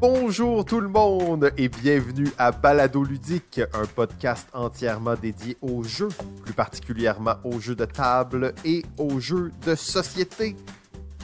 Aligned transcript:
Bonjour 0.00 0.64
tout 0.64 0.80
le 0.80 0.86
monde 0.86 1.50
et 1.56 1.68
bienvenue 1.68 2.28
à 2.38 2.52
Balado 2.52 3.02
Ludique, 3.02 3.60
un 3.74 3.84
podcast 3.84 4.48
entièrement 4.52 5.16
dédié 5.16 5.56
aux 5.60 5.82
jeux, 5.82 6.10
plus 6.44 6.52
particulièrement 6.52 7.34
aux 7.42 7.58
jeux 7.58 7.74
de 7.74 7.84
table 7.84 8.54
et 8.64 8.84
aux 8.96 9.18
jeux 9.18 9.50
de 9.66 9.74
société. 9.74 10.54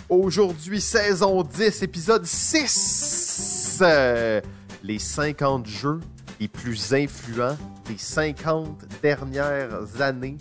Aujourd'hui, 0.09 0.81
saison 0.81 1.43
10, 1.45 1.85
épisode 1.85 2.27
6. 2.27 3.79
Euh, 3.81 4.41
les 4.83 4.99
50 4.99 5.67
jeux 5.67 6.01
les 6.41 6.49
plus 6.49 6.93
influents 6.93 7.57
des 7.87 7.97
50 7.97 8.87
dernières 9.01 10.01
années, 10.01 10.37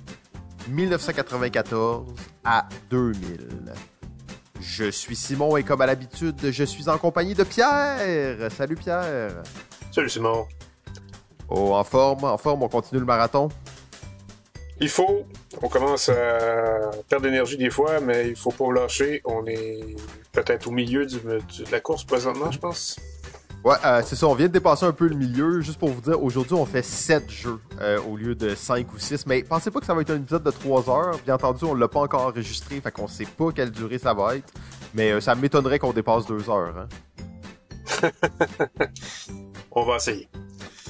1994 0.69 2.15
à 2.43 2.67
2000. 2.89 3.73
Je 4.65 4.89
suis 4.89 5.15
Simon 5.15 5.57
et 5.57 5.63
comme 5.63 5.81
à 5.81 5.85
l'habitude, 5.85 6.51
je 6.51 6.63
suis 6.63 6.87
en 6.87 6.97
compagnie 6.97 7.33
de 7.33 7.43
Pierre. 7.43 8.49
Salut 8.49 8.75
Pierre. 8.75 9.43
Salut 9.91 10.09
Simon. 10.09 10.47
Oh, 11.49 11.73
en 11.73 11.83
forme, 11.83 12.23
en 12.23 12.37
forme, 12.37 12.63
on 12.63 12.69
continue 12.69 12.99
le 12.99 13.05
marathon? 13.05 13.49
Il 14.79 14.89
faut. 14.89 15.25
On 15.61 15.67
commence 15.67 16.09
à 16.09 16.91
perdre 17.09 17.25
d'énergie 17.25 17.57
des 17.57 17.69
fois, 17.69 17.99
mais 17.99 18.29
il 18.29 18.35
faut 18.35 18.51
pas 18.51 18.71
lâcher. 18.71 19.21
On 19.25 19.45
est 19.45 19.95
peut-être 20.31 20.67
au 20.67 20.71
milieu 20.71 21.05
de 21.05 21.41
la 21.71 21.79
course 21.79 22.05
présentement, 22.05 22.49
je 22.49 22.59
pense. 22.59 22.97
Ouais, 23.63 23.75
euh, 23.85 24.01
c'est 24.05 24.17
ça, 24.17 24.27
on 24.27 24.33
vient 24.33 24.47
de 24.47 24.51
dépasser 24.51 24.85
un 24.85 24.91
peu 24.91 25.07
le 25.07 25.15
milieu. 25.15 25.61
Juste 25.61 25.79
pour 25.79 25.89
vous 25.89 26.01
dire, 26.01 26.21
aujourd'hui, 26.21 26.53
on 26.53 26.65
fait 26.65 26.81
7 26.81 27.29
jeux 27.29 27.59
euh, 27.79 27.97
au 28.01 28.17
lieu 28.17 28.35
de 28.35 28.55
5 28.55 28.93
ou 28.93 28.99
6. 28.99 29.25
Mais 29.25 29.41
pensez 29.41 29.71
pas 29.71 29.79
que 29.79 29.85
ça 29.85 29.93
va 29.93 30.01
être 30.01 30.09
un 30.09 30.17
épisode 30.17 30.43
de 30.43 30.51
3 30.51 30.89
heures. 30.89 31.17
Bien 31.25 31.35
entendu, 31.35 31.63
on 31.63 31.73
l'a 31.73 31.87
pas 31.87 32.01
encore 32.01 32.23
enregistré, 32.23 32.81
fait 32.81 32.91
qu'on 32.91 33.07
sait 33.07 33.25
pas 33.25 33.53
quelle 33.53 33.71
durée 33.71 33.99
ça 33.99 34.13
va 34.13 34.35
être. 34.35 34.51
Mais 34.93 35.11
euh, 35.11 35.21
ça 35.21 35.33
m'étonnerait 35.35 35.79
qu'on 35.79 35.93
dépasse 35.93 36.25
2 36.25 36.49
heures. 36.49 36.75
Hein. 36.77 38.09
on 39.71 39.85
va 39.85 39.95
essayer. 39.95 40.27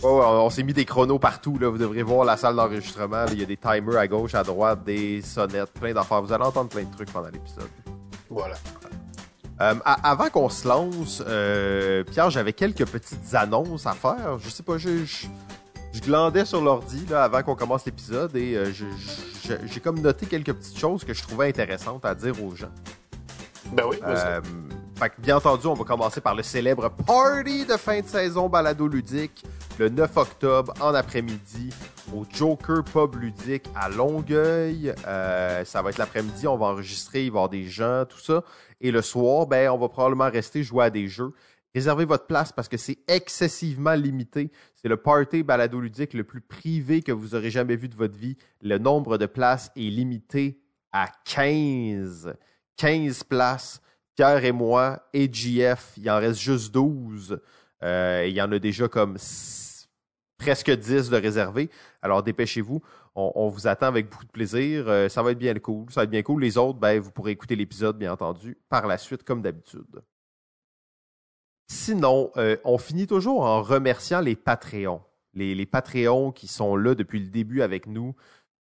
Ouais, 0.02 0.10
ouais, 0.10 0.26
on 0.26 0.50
s'est 0.50 0.64
mis 0.64 0.74
des 0.74 0.86
chronos 0.86 1.20
partout. 1.20 1.60
Là. 1.60 1.70
Vous 1.70 1.78
devriez 1.78 2.02
voir 2.02 2.26
la 2.26 2.38
salle 2.38 2.56
d'enregistrement. 2.56 3.26
Il 3.32 3.40
y 3.40 3.44
a 3.44 3.46
des 3.46 3.58
timers 3.58 3.98
à 3.98 4.08
gauche, 4.08 4.34
à 4.34 4.42
droite, 4.42 4.84
des 4.84 5.22
sonnettes, 5.22 5.74
plein 5.74 5.94
d'affaires. 5.94 6.24
Vous 6.24 6.34
allez 6.34 6.44
entendre 6.44 6.70
plein 6.70 6.86
de 6.86 6.92
trucs 6.92 7.12
pendant 7.14 7.30
l'épisode. 7.30 7.70
Voilà. 8.32 8.56
Euh, 9.62 9.76
avant 9.86 10.30
qu'on 10.30 10.50
se 10.50 10.68
lance, 10.68 11.24
euh, 11.28 12.04
Pierre, 12.04 12.30
j'avais 12.30 12.54
quelques 12.54 12.86
petites 12.86 13.34
annonces 13.34 13.86
à 13.86 13.94
faire. 13.94 14.38
Je 14.40 14.50
sais 14.50 14.64
pas, 14.64 14.78
je, 14.78 15.06
je, 15.06 16.02
glandais 16.02 16.46
sur 16.46 16.62
l'ordi 16.62 17.06
avant 17.14 17.44
qu'on 17.44 17.56
commence 17.56 17.86
l'épisode 17.86 18.36
et 18.36 18.56
euh, 18.56 18.72
j'ai 19.66 19.80
comme 19.80 20.00
noté 20.00 20.26
quelques 20.26 20.54
petites 20.54 20.78
choses 20.78 21.04
que 21.04 21.14
je 21.14 21.22
trouvais 21.22 21.50
intéressantes 21.50 22.04
à 22.04 22.16
dire 22.16 22.34
aux 22.44 22.56
gens. 22.56 22.72
Ben 23.72 23.84
oui. 23.90 23.98
fait 24.96 25.10
que, 25.10 25.22
bien 25.22 25.38
entendu, 25.38 25.68
on 25.68 25.76
va 25.76 25.84
commencer 25.84 26.20
par 26.20 26.36
le 26.36 26.44
célèbre 26.44 26.90
party 26.90 27.66
de 27.66 27.78
fin 27.78 28.02
de 28.02 28.08
saison 28.08 28.50
balado 28.50 28.88
ludique 28.88 29.44
le 29.80 29.90
9 29.90 30.18
octobre 30.18 30.74
en 30.80 30.94
après-midi 30.94 31.70
au 32.14 32.26
Joker 32.30 32.84
Pub 32.84 33.16
Ludique 33.16 33.66
à 33.76 33.90
Longueuil. 33.90 34.94
ça 35.04 35.82
va 35.82 35.90
être 35.90 35.98
l'après-midi, 35.98 36.48
on 36.48 36.58
va 36.58 36.68
enregistrer, 36.68 37.26
il 37.26 37.32
va 37.32 37.36
y 37.36 37.38
avoir 37.38 37.50
des 37.50 37.66
gens, 37.66 38.06
tout 38.06 38.20
ça. 38.20 38.44
Et 38.82 38.92
le 38.92 39.02
soir, 39.02 39.48
ben, 39.48 39.70
on 39.70 39.78
va 39.78 39.90
probablement 39.90 40.30
rester 40.30 40.64
jouer 40.64 40.86
à 40.86 40.90
des 40.90 41.08
jeux. 41.08 41.34
Réservez 41.74 42.06
votre 42.06 42.28
place 42.28 42.52
parce 42.52 42.68
que 42.68 42.78
c'est 42.78 43.00
excessivement 43.08 43.96
limité. 43.96 44.52
C'est 44.76 44.88
le 44.88 44.98
party 44.98 45.42
balado 45.42 45.80
ludique 45.80 46.14
le 46.14 46.24
plus 46.24 46.42
privé 46.42 47.02
que 47.02 47.12
vous 47.12 47.34
aurez 47.34 47.50
jamais 47.50 47.76
vu 47.76 47.90
de 47.90 47.96
votre 47.96 48.18
vie. 48.18 48.38
Le 48.62 48.78
nombre 48.78 49.18
de 49.18 49.26
places 49.26 49.72
est 49.76 49.90
limité 49.90 50.60
à 50.92 51.08
15. 51.26 52.36
15 52.78 53.24
places. 53.24 53.82
Pierre 54.16 54.46
et 54.46 54.52
moi 54.52 55.08
et 55.14 55.26
il 55.26 56.10
en 56.10 56.18
reste 56.18 56.40
juste 56.40 56.72
12. 56.72 57.42
Euh, 57.82 58.26
il 58.28 58.34
y 58.34 58.42
en 58.42 58.52
a 58.52 58.60
déjà 58.60 58.88
comme 58.88 59.18
presque 60.38 60.72
10 60.72 61.10
de 61.10 61.18
réservés. 61.18 61.70
Alors 62.02 62.24
dépêchez-vous 62.24 62.82
on, 63.16 63.48
vous 63.48 63.68
attend 63.68 63.88
avec 63.88 64.10
beaucoup 64.10 64.26
de 64.26 64.32
plaisir. 64.32 64.88
Euh, 64.88 65.08
ça 65.10 65.22
va 65.22 65.32
être 65.32 65.40
bien 65.40 65.54
cool. 65.56 65.92
Ça 65.92 66.02
va 66.02 66.04
être 66.06 66.10
bien 66.10 66.24
cool. 66.24 66.42
Les 66.42 66.58
autres, 66.58 66.80
ben, 66.80 67.00
vous 67.00 67.12
pourrez 67.12 67.32
écouter 67.32 67.56
l'épisode, 67.56 67.98
bien 67.98 68.12
entendu, 68.12 68.58
par 68.70 68.88
la 68.88 68.98
suite, 68.98 69.24
comme 69.24 69.42
d'habitude. 69.42 70.04
Sinon, 71.68 72.32
euh, 72.38 72.58
on 72.64 72.78
finit 72.78 73.08
toujours 73.08 73.42
en 73.44 73.62
remerciant 73.62 74.20
les 74.20 74.36
Patreons. 74.36 75.02
Les, 75.34 75.56
les 75.56 75.66
Patreons 75.66 76.32
qui 76.32 76.48
sont 76.48 76.76
là 76.76 76.96
depuis 76.96 77.20
le 77.20 77.28
début 77.28 77.62
avec 77.62 77.88
nous. 77.88 78.16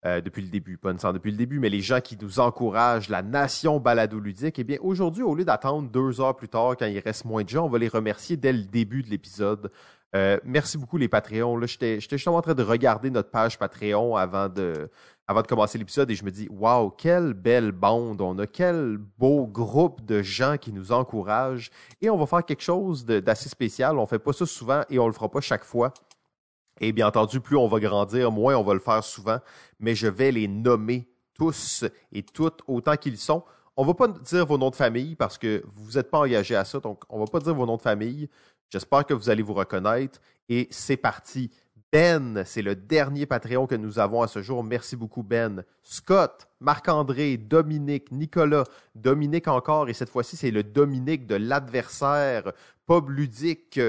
Euh, 0.06 0.20
depuis 0.20 0.42
le 0.42 0.48
début, 0.48 0.76
pas 0.76 0.92
nécessairement 0.92 1.14
depuis 1.14 1.32
le 1.32 1.36
début, 1.36 1.58
mais 1.58 1.68
les 1.68 1.80
gens 1.80 2.00
qui 2.00 2.16
nous 2.20 2.38
encouragent, 2.38 3.08
la 3.08 3.22
nation 3.22 3.80
balado-ludique, 3.80 4.56
eh 4.56 4.62
bien, 4.62 4.76
aujourd'hui, 4.80 5.24
au 5.24 5.34
lieu 5.34 5.44
d'attendre 5.44 5.90
deux 5.90 6.20
heures 6.20 6.36
plus 6.36 6.48
tard, 6.48 6.76
quand 6.78 6.86
il 6.86 7.00
reste 7.00 7.24
moins 7.24 7.42
de 7.42 7.48
gens, 7.48 7.64
on 7.66 7.68
va 7.68 7.78
les 7.78 7.88
remercier 7.88 8.36
dès 8.36 8.52
le 8.52 8.62
début 8.62 9.02
de 9.02 9.10
l'épisode. 9.10 9.72
Euh, 10.14 10.38
merci 10.44 10.78
beaucoup 10.78 10.96
les 10.96 11.08
Patreons. 11.08 11.60
J'étais 11.66 11.98
justement 12.00 12.36
en 12.36 12.42
train 12.42 12.54
de 12.54 12.62
regarder 12.62 13.10
notre 13.10 13.30
page 13.30 13.58
Patreon 13.58 14.14
avant 14.14 14.48
de, 14.48 14.88
avant 15.26 15.42
de 15.42 15.46
commencer 15.48 15.76
l'épisode 15.76 16.08
et 16.08 16.14
je 16.14 16.24
me 16.24 16.30
dis 16.30 16.46
Waouh, 16.50 16.90
quelle 16.90 17.32
belle 17.32 17.72
bande 17.72 18.20
on 18.20 18.38
a, 18.38 18.46
quel 18.46 18.98
beau 19.18 19.48
groupe 19.48 20.04
de 20.04 20.22
gens 20.22 20.56
qui 20.56 20.72
nous 20.72 20.92
encouragent. 20.92 21.70
Et 22.00 22.08
on 22.08 22.16
va 22.16 22.26
faire 22.26 22.44
quelque 22.44 22.62
chose 22.62 23.04
d'assez 23.04 23.48
spécial. 23.48 23.98
On 23.98 24.02
ne 24.02 24.06
fait 24.06 24.20
pas 24.20 24.32
ça 24.32 24.46
souvent 24.46 24.82
et 24.88 25.00
on 25.00 25.02
ne 25.02 25.08
le 25.08 25.14
fera 25.14 25.28
pas 25.28 25.40
chaque 25.40 25.64
fois. 25.64 25.92
Et 26.80 26.92
bien 26.92 27.06
entendu, 27.06 27.40
plus 27.40 27.56
on 27.56 27.68
va 27.68 27.80
grandir, 27.80 28.30
moins 28.30 28.56
on 28.56 28.62
va 28.62 28.74
le 28.74 28.80
faire 28.80 29.02
souvent. 29.02 29.38
Mais 29.80 29.94
je 29.94 30.06
vais 30.06 30.30
les 30.30 30.48
nommer 30.48 31.08
tous 31.34 31.84
et 32.12 32.22
toutes 32.22 32.60
autant 32.66 32.96
qu'ils 32.96 33.18
sont. 33.18 33.44
On 33.76 33.82
ne 33.82 33.88
va 33.88 33.94
pas 33.94 34.08
dire 34.08 34.46
vos 34.46 34.58
noms 34.58 34.70
de 34.70 34.76
famille 34.76 35.16
parce 35.16 35.36
que 35.38 35.62
vous 35.66 35.92
n'êtes 35.92 36.10
pas 36.10 36.18
engagés 36.20 36.56
à 36.56 36.64
ça, 36.64 36.80
donc 36.80 37.02
on 37.08 37.16
ne 37.16 37.24
va 37.24 37.30
pas 37.30 37.40
dire 37.40 37.54
vos 37.54 37.66
noms 37.66 37.76
de 37.76 37.82
famille. 37.82 38.28
J'espère 38.70 39.04
que 39.04 39.14
vous 39.14 39.30
allez 39.30 39.42
vous 39.42 39.54
reconnaître. 39.54 40.20
Et 40.48 40.68
c'est 40.70 40.96
parti. 40.96 41.50
Ben, 41.92 42.42
c'est 42.44 42.62
le 42.62 42.74
dernier 42.74 43.26
Patreon 43.26 43.66
que 43.66 43.74
nous 43.74 43.98
avons 43.98 44.22
à 44.22 44.28
ce 44.28 44.42
jour. 44.42 44.62
Merci 44.64 44.96
beaucoup, 44.96 45.22
Ben. 45.22 45.64
Scott, 45.82 46.48
Marc-André, 46.60 47.36
Dominique, 47.36 48.10
Nicolas, 48.10 48.64
Dominique 48.94 49.48
encore, 49.48 49.88
et 49.88 49.94
cette 49.94 50.08
fois-ci, 50.08 50.36
c'est 50.36 50.50
le 50.50 50.62
Dominique 50.62 51.26
de 51.26 51.36
l'adversaire, 51.36 52.52
pub 52.86 53.08
ludique 53.08 53.80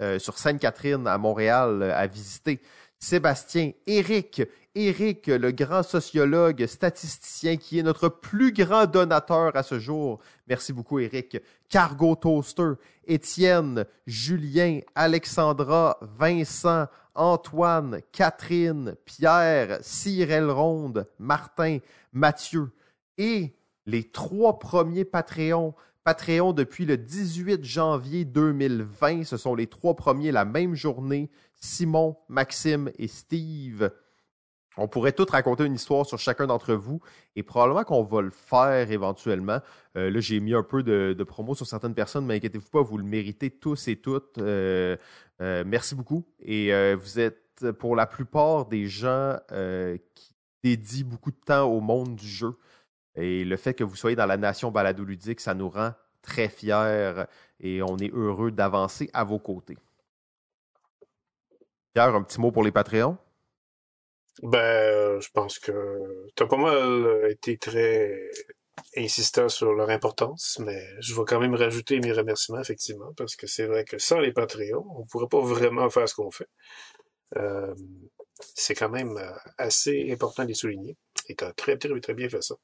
euh, 0.00 0.18
sur 0.18 0.38
Sainte-Catherine 0.38 1.06
à 1.06 1.18
Montréal 1.18 1.82
euh, 1.82 1.94
à 1.94 2.06
visiter. 2.06 2.60
Sébastien, 2.98 3.72
Éric, 3.86 4.42
Éric, 4.74 5.26
le 5.26 5.52
grand 5.52 5.82
sociologue, 5.82 6.66
statisticien 6.66 7.56
qui 7.56 7.78
est 7.78 7.82
notre 7.82 8.08
plus 8.08 8.52
grand 8.52 8.86
donateur 8.86 9.54
à 9.54 9.62
ce 9.62 9.78
jour. 9.78 10.20
Merci 10.48 10.72
beaucoup, 10.72 10.98
Éric. 10.98 11.36
Cargo 11.68 12.16
Toaster, 12.16 12.72
Étienne, 13.06 13.84
Julien, 14.06 14.80
Alexandra, 14.94 15.98
Vincent, 16.00 16.86
Antoine, 17.14 18.00
Catherine, 18.10 18.96
Pierre, 19.04 19.78
Cyril 19.82 20.50
Ronde, 20.50 21.06
Martin, 21.18 21.78
Mathieu 22.12 22.72
et 23.18 23.54
les 23.86 24.04
trois 24.10 24.58
premiers 24.58 25.04
Patreons. 25.04 25.74
Patreon 26.04 26.52
depuis 26.52 26.84
le 26.84 26.98
18 26.98 27.64
janvier 27.64 28.26
2020. 28.26 29.24
Ce 29.24 29.38
sont 29.38 29.54
les 29.54 29.66
trois 29.66 29.96
premiers 29.96 30.32
la 30.32 30.44
même 30.44 30.74
journée. 30.74 31.30
Simon, 31.54 32.18
Maxime 32.28 32.90
et 32.98 33.08
Steve. 33.08 33.90
On 34.76 34.86
pourrait 34.86 35.12
tous 35.12 35.30
raconter 35.30 35.64
une 35.64 35.74
histoire 35.74 36.04
sur 36.04 36.18
chacun 36.18 36.46
d'entre 36.46 36.74
vous 36.74 37.00
et 37.36 37.42
probablement 37.42 37.84
qu'on 37.84 38.02
va 38.02 38.20
le 38.20 38.30
faire 38.30 38.90
éventuellement. 38.90 39.60
Euh, 39.96 40.10
là, 40.10 40.20
j'ai 40.20 40.40
mis 40.40 40.52
un 40.52 40.62
peu 40.62 40.82
de, 40.82 41.24
promo 41.24 41.54
sur 41.54 41.66
certaines 41.66 41.94
personnes, 41.94 42.26
mais 42.26 42.34
inquiétez-vous 42.34 42.68
pas, 42.68 42.82
vous 42.82 42.98
le 42.98 43.04
méritez 43.04 43.50
tous 43.50 43.88
et 43.88 43.96
toutes. 43.96 44.36
Euh, 44.38 44.96
euh, 45.40 45.64
merci 45.66 45.94
beaucoup. 45.94 46.26
Et 46.40 46.70
vous 46.96 47.18
êtes 47.18 47.72
pour 47.78 47.96
la 47.96 48.06
plupart 48.06 48.66
des 48.66 48.88
gens 48.88 49.38
qui 50.14 50.34
dédient 50.62 51.06
beaucoup 51.06 51.30
de 51.30 51.40
temps 51.46 51.64
au 51.64 51.80
monde 51.80 52.16
du 52.16 52.28
jeu. 52.28 52.58
Et 53.16 53.44
le 53.44 53.56
fait 53.56 53.74
que 53.74 53.84
vous 53.84 53.96
soyez 53.96 54.16
dans 54.16 54.26
la 54.26 54.36
nation 54.36 54.70
balado-ludique, 54.70 55.40
ça 55.40 55.54
nous 55.54 55.68
rend 55.68 55.92
très 56.22 56.48
fiers 56.48 57.24
et 57.60 57.82
on 57.82 57.96
est 57.98 58.12
heureux 58.12 58.50
d'avancer 58.50 59.10
à 59.12 59.24
vos 59.24 59.38
côtés. 59.38 59.76
Pierre, 61.92 62.14
un 62.14 62.22
petit 62.22 62.40
mot 62.40 62.50
pour 62.50 62.64
les 62.64 62.72
Patreons? 62.72 63.16
Ben, 64.42 65.20
je 65.20 65.28
pense 65.32 65.60
que 65.60 66.26
tu 66.34 66.42
as 66.42 66.46
pas 66.46 66.56
mal 66.56 67.30
été 67.30 67.56
très 67.56 68.18
insistant 68.96 69.48
sur 69.48 69.72
leur 69.74 69.90
importance, 69.90 70.58
mais 70.58 70.82
je 70.98 71.14
vais 71.14 71.22
quand 71.24 71.38
même 71.38 71.54
rajouter 71.54 72.00
mes 72.00 72.10
remerciements, 72.10 72.60
effectivement, 72.60 73.12
parce 73.16 73.36
que 73.36 73.46
c'est 73.46 73.66
vrai 73.66 73.84
que 73.84 73.98
sans 73.98 74.18
les 74.18 74.32
Patreons, 74.32 74.84
on 74.96 75.06
pourrait 75.06 75.28
pas 75.28 75.40
vraiment 75.40 75.88
faire 75.88 76.08
ce 76.08 76.16
qu'on 76.16 76.32
fait. 76.32 76.48
Euh, 77.36 77.74
c'est 78.40 78.74
quand 78.74 78.88
même 78.88 79.16
assez 79.58 80.10
important 80.10 80.42
de 80.42 80.48
les 80.48 80.54
souligner. 80.54 80.96
Et 81.28 81.36
tu 81.36 81.44
as 81.44 81.52
très, 81.52 81.76
très, 81.76 82.00
très 82.00 82.14
bien 82.14 82.28
fait 82.28 82.42
ça. 82.42 82.56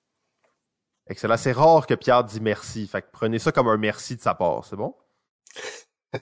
Excellent. 1.11 1.37
C'est 1.37 1.53
rare 1.53 1.89
que 1.89 1.95
Pierre 1.95 2.23
dit 2.23 2.41
merci. 2.41 2.87
Fait 2.87 3.03
que 3.03 3.09
prenez 3.13 3.41
ça 3.41 3.51
comme 3.51 3.67
un 3.67 3.77
merci 3.77 4.15
de 4.17 4.23
sa 4.23 4.35
part, 4.35 4.65
c'est 4.65 4.77
bon? 4.77 4.95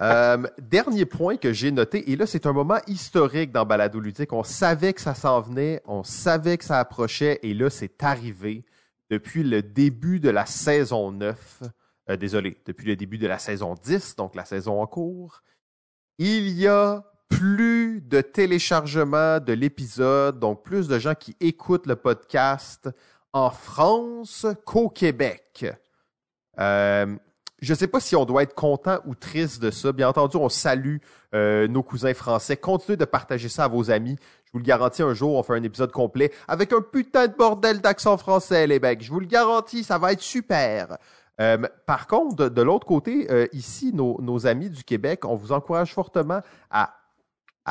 Euh, 0.00 0.46
dernier 0.58 1.04
point 1.04 1.36
que 1.36 1.52
j'ai 1.52 1.72
noté, 1.72 2.12
et 2.12 2.16
là 2.16 2.26
c'est 2.26 2.46
un 2.46 2.52
moment 2.52 2.78
historique 2.86 3.50
dans 3.50 3.66
Balado 3.66 3.98
Ludique. 3.98 4.32
On 4.32 4.44
savait 4.44 4.92
que 4.92 5.00
ça 5.00 5.16
s'en 5.16 5.40
venait, 5.40 5.82
on 5.84 6.04
savait 6.04 6.56
que 6.56 6.64
ça 6.64 6.78
approchait, 6.78 7.40
et 7.42 7.52
là 7.52 7.70
c'est 7.70 8.04
arrivé 8.04 8.64
depuis 9.10 9.42
le 9.42 9.62
début 9.62 10.20
de 10.20 10.30
la 10.30 10.46
saison 10.46 11.10
9. 11.10 11.64
désolé, 12.20 12.62
depuis 12.66 12.86
le 12.86 12.94
début 12.94 13.18
de 13.18 13.26
la 13.26 13.40
saison 13.40 13.74
10, 13.74 14.14
donc 14.14 14.36
la 14.36 14.44
saison 14.44 14.80
en 14.80 14.86
cours, 14.86 15.42
il 16.18 16.48
y 16.50 16.68
a 16.68 17.04
plus 17.28 18.00
de 18.02 18.20
téléchargements 18.20 19.40
de 19.40 19.52
l'épisode, 19.52 20.38
donc 20.38 20.62
plus 20.62 20.86
de 20.86 20.98
gens 21.00 21.16
qui 21.16 21.36
écoutent 21.40 21.86
le 21.86 21.96
podcast 21.96 22.88
en 23.32 23.50
France 23.50 24.46
qu'au 24.64 24.88
Québec. 24.88 25.66
Euh, 26.58 27.16
je 27.60 27.72
ne 27.72 27.78
sais 27.78 27.86
pas 27.86 28.00
si 28.00 28.16
on 28.16 28.24
doit 28.24 28.42
être 28.42 28.54
content 28.54 28.98
ou 29.04 29.14
triste 29.14 29.62
de 29.62 29.70
ça. 29.70 29.92
Bien 29.92 30.08
entendu, 30.08 30.36
on 30.36 30.48
salue 30.48 30.96
euh, 31.34 31.68
nos 31.68 31.82
cousins 31.82 32.14
français. 32.14 32.56
Continuez 32.56 32.96
de 32.96 33.04
partager 33.04 33.48
ça 33.48 33.64
à 33.64 33.68
vos 33.68 33.90
amis. 33.90 34.16
Je 34.46 34.52
vous 34.52 34.58
le 34.58 34.64
garantis, 34.64 35.02
un 35.02 35.14
jour, 35.14 35.34
on 35.34 35.42
fait 35.42 35.54
un 35.54 35.62
épisode 35.62 35.92
complet 35.92 36.32
avec 36.48 36.72
un 36.72 36.80
putain 36.80 37.28
de 37.28 37.34
bordel 37.34 37.80
d'accent 37.80 38.16
français, 38.16 38.66
les 38.66 38.80
mecs. 38.80 39.02
Je 39.02 39.10
vous 39.10 39.20
le 39.20 39.26
garantis, 39.26 39.84
ça 39.84 39.98
va 39.98 40.12
être 40.12 40.22
super. 40.22 40.96
Euh, 41.40 41.58
par 41.86 42.06
contre, 42.06 42.48
de, 42.48 42.62
l'autre 42.62 42.86
côté, 42.86 43.28
ici, 43.52 43.92
nos, 43.94 44.20
nos, 44.20 44.46
amis 44.46 44.70
du 44.70 44.82
Québec, 44.82 45.24
on 45.24 45.34
vous 45.34 45.52
encourage 45.52 45.94
fortement 45.94 46.40
à 46.70 46.94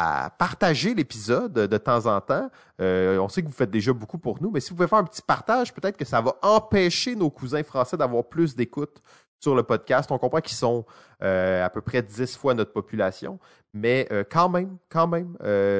à 0.01 0.29
partager 0.29 0.93
l'épisode 0.93 1.51
de 1.51 1.77
temps 1.77 2.05
en 2.05 2.21
temps. 2.21 2.49
Euh, 2.79 3.17
on 3.17 3.27
sait 3.27 3.41
que 3.41 3.47
vous 3.47 3.53
faites 3.53 3.69
déjà 3.69 3.91
beaucoup 3.91 4.17
pour 4.17 4.41
nous, 4.41 4.49
mais 4.49 4.61
si 4.61 4.69
vous 4.69 4.77
pouvez 4.77 4.87
faire 4.87 4.99
un 4.99 5.03
petit 5.03 5.21
partage, 5.21 5.73
peut-être 5.73 5.97
que 5.97 6.05
ça 6.05 6.21
va 6.21 6.37
empêcher 6.41 7.17
nos 7.17 7.29
cousins 7.29 7.63
français 7.63 7.97
d'avoir 7.97 8.23
plus 8.23 8.55
d'écoute 8.55 9.01
sur 9.41 9.55
le 9.55 9.63
podcast. 9.63 10.09
On 10.09 10.17
comprend 10.17 10.39
qu'ils 10.39 10.55
sont 10.55 10.85
euh, 11.21 11.65
à 11.65 11.69
peu 11.69 11.81
près 11.81 12.01
10 12.01 12.37
fois 12.37 12.53
notre 12.53 12.71
population, 12.71 13.39
mais 13.73 14.07
euh, 14.13 14.23
quand 14.29 14.47
même, 14.47 14.77
quand 14.87 15.07
même, 15.07 15.35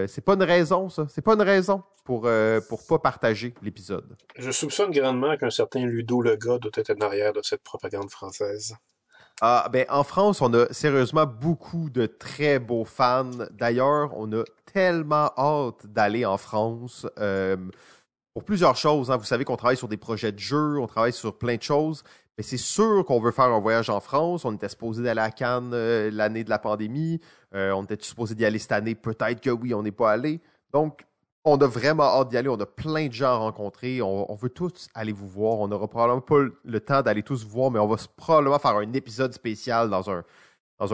c'est 0.10 0.25
pas 0.25 0.33
une 0.33 0.44
raison, 0.44 0.89
ça. 0.89 1.06
C'est 1.07 1.21
pas 1.21 1.36
une 1.36 1.42
raison 1.42 1.81
pour 2.04 2.27
pour 2.68 2.88
pas 2.88 3.00
partager 3.00 3.54
l'épisode. 3.62 4.18
Je 4.36 4.51
soupçonne 4.51 4.92
grandement 4.92 5.38
qu'un 5.38 5.50
certain 5.50 5.86
Ludo 5.86 6.21
Lega 6.21 6.57
doit 6.57 6.71
être 6.75 6.89
en 6.89 7.06
arrière 7.06 7.31
de 7.31 7.42
cette 7.42 7.63
propagande 7.63 8.10
française. 8.12 8.75
Ah, 9.41 9.69
ben, 9.71 9.86
en 9.89 10.03
France, 10.03 10.41
on 10.41 10.53
a 10.53 10.71
sérieusement 10.74 11.25
beaucoup 11.25 11.89
de 11.89 12.06
très 12.06 12.59
beaux 12.59 12.83
fans. 12.83 13.30
D'ailleurs, 13.51 14.12
on 14.18 14.31
a 14.33 14.44
tellement 14.74 15.31
hâte 15.38 15.88
d'aller 15.88 16.25
en 16.25 16.38
France 16.38 17.07
euh, 17.19 17.56
pour 18.33 18.44
plusieurs 18.44 18.75
choses. 18.75 19.09
Hein. 19.09 19.15
Vous 19.15 19.24
savez 19.24 19.45
qu'on 19.45 19.56
travaille 19.56 19.77
sur 19.77 19.88
des 19.88 19.97
projets 19.97 20.33
de 20.33 20.39
jeux, 20.39 20.77
on 20.77 20.88
travaille 20.88 21.13
sur 21.13 21.38
plein 21.38 21.56
de 21.56 21.63
choses. 21.63 22.03
Mais 22.38 22.44
c'est 22.44 22.57
sûr 22.57 23.06
qu'on 23.06 23.21
veut 23.21 23.31
faire 23.31 23.45
un 23.45 23.59
voyage 23.59 23.89
en 23.89 24.01
France. 24.01 24.44
On 24.44 24.53
était 24.53 24.68
supposé 24.68 25.03
d'aller 25.03 25.21
à 25.21 25.31
Cannes 25.31 25.71
euh, 25.74 26.09
l'année 26.12 26.44
de 26.44 26.50
la 26.50 26.59
pandémie. 26.59 27.21
Euh, 27.56 27.71
on 27.71 27.83
était 27.85 27.97
supposé 28.01 28.35
d'y 28.35 28.44
aller 28.45 28.59
cette 28.59 28.74
année. 28.74 28.95
Peut-être 28.95 29.39
que 29.39 29.50
oui, 29.50 29.74
on 29.74 29.83
n'est 29.83 29.92
pas 29.92 30.12
allé. 30.12 30.42
Donc, 30.74 31.06
on 31.50 31.57
a 31.57 31.68
vraiment 31.68 32.04
hâte 32.04 32.30
d'y 32.30 32.38
aller. 32.38 32.50
On 32.50 32.60
a 32.60 32.66
plein 32.66 33.07
de 33.07 33.13
gens 33.13 33.28
à 33.28 33.36
rencontrer. 33.38 34.01
On, 34.01 34.36
veut 34.36 34.50
tous 34.50 34.88
aller 34.94 35.12
vous 35.12 35.28
voir. 35.28 35.60
On 35.60 35.68
n'aura 35.68 35.88
probablement 35.88 36.22
pas 36.22 36.40
le 36.63 36.80
temps 36.80 37.01
d'aller 37.01 37.24
tous 37.24 37.44
vous 37.44 37.50
voir, 37.50 37.72
mais 37.72 37.80
on 37.80 37.88
va 37.88 37.98
probablement 38.16 38.60
faire 38.60 38.75
un 38.75 38.94
épisode 38.94 39.34
spécial 39.34 39.90
dans 39.90 40.10
un, 40.10 40.24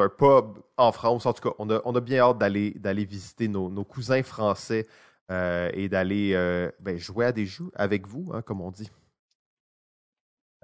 pub 0.10 0.57
en 0.78 0.92
France. 0.92 1.25
En 1.25 1.34
tout 1.34 1.50
cas, 1.50 1.56
on 1.60 1.69
a, 1.69 1.81
on 1.86 1.94
bien 1.94 2.22
hâte 2.22 2.38
d'aller, 2.38 2.72
d'aller 2.72 3.06
visiter 3.06 3.48
nos, 3.48 3.69
nos, 3.69 3.84
cousins 3.84 4.24
français 4.24 4.88
euh, 5.31 5.69
et 5.74 5.90
d'aller 5.90 6.31
euh, 6.34 6.72
ben, 6.80 6.98
jouer 6.98 7.25
à 7.25 7.31
des 7.31 7.46
jeux 7.46 7.72
avec 7.75 8.08
vous, 8.08 8.31
hein, 8.34 8.42
comme 8.42 8.62
on 8.62 8.72
dit. 8.72 8.90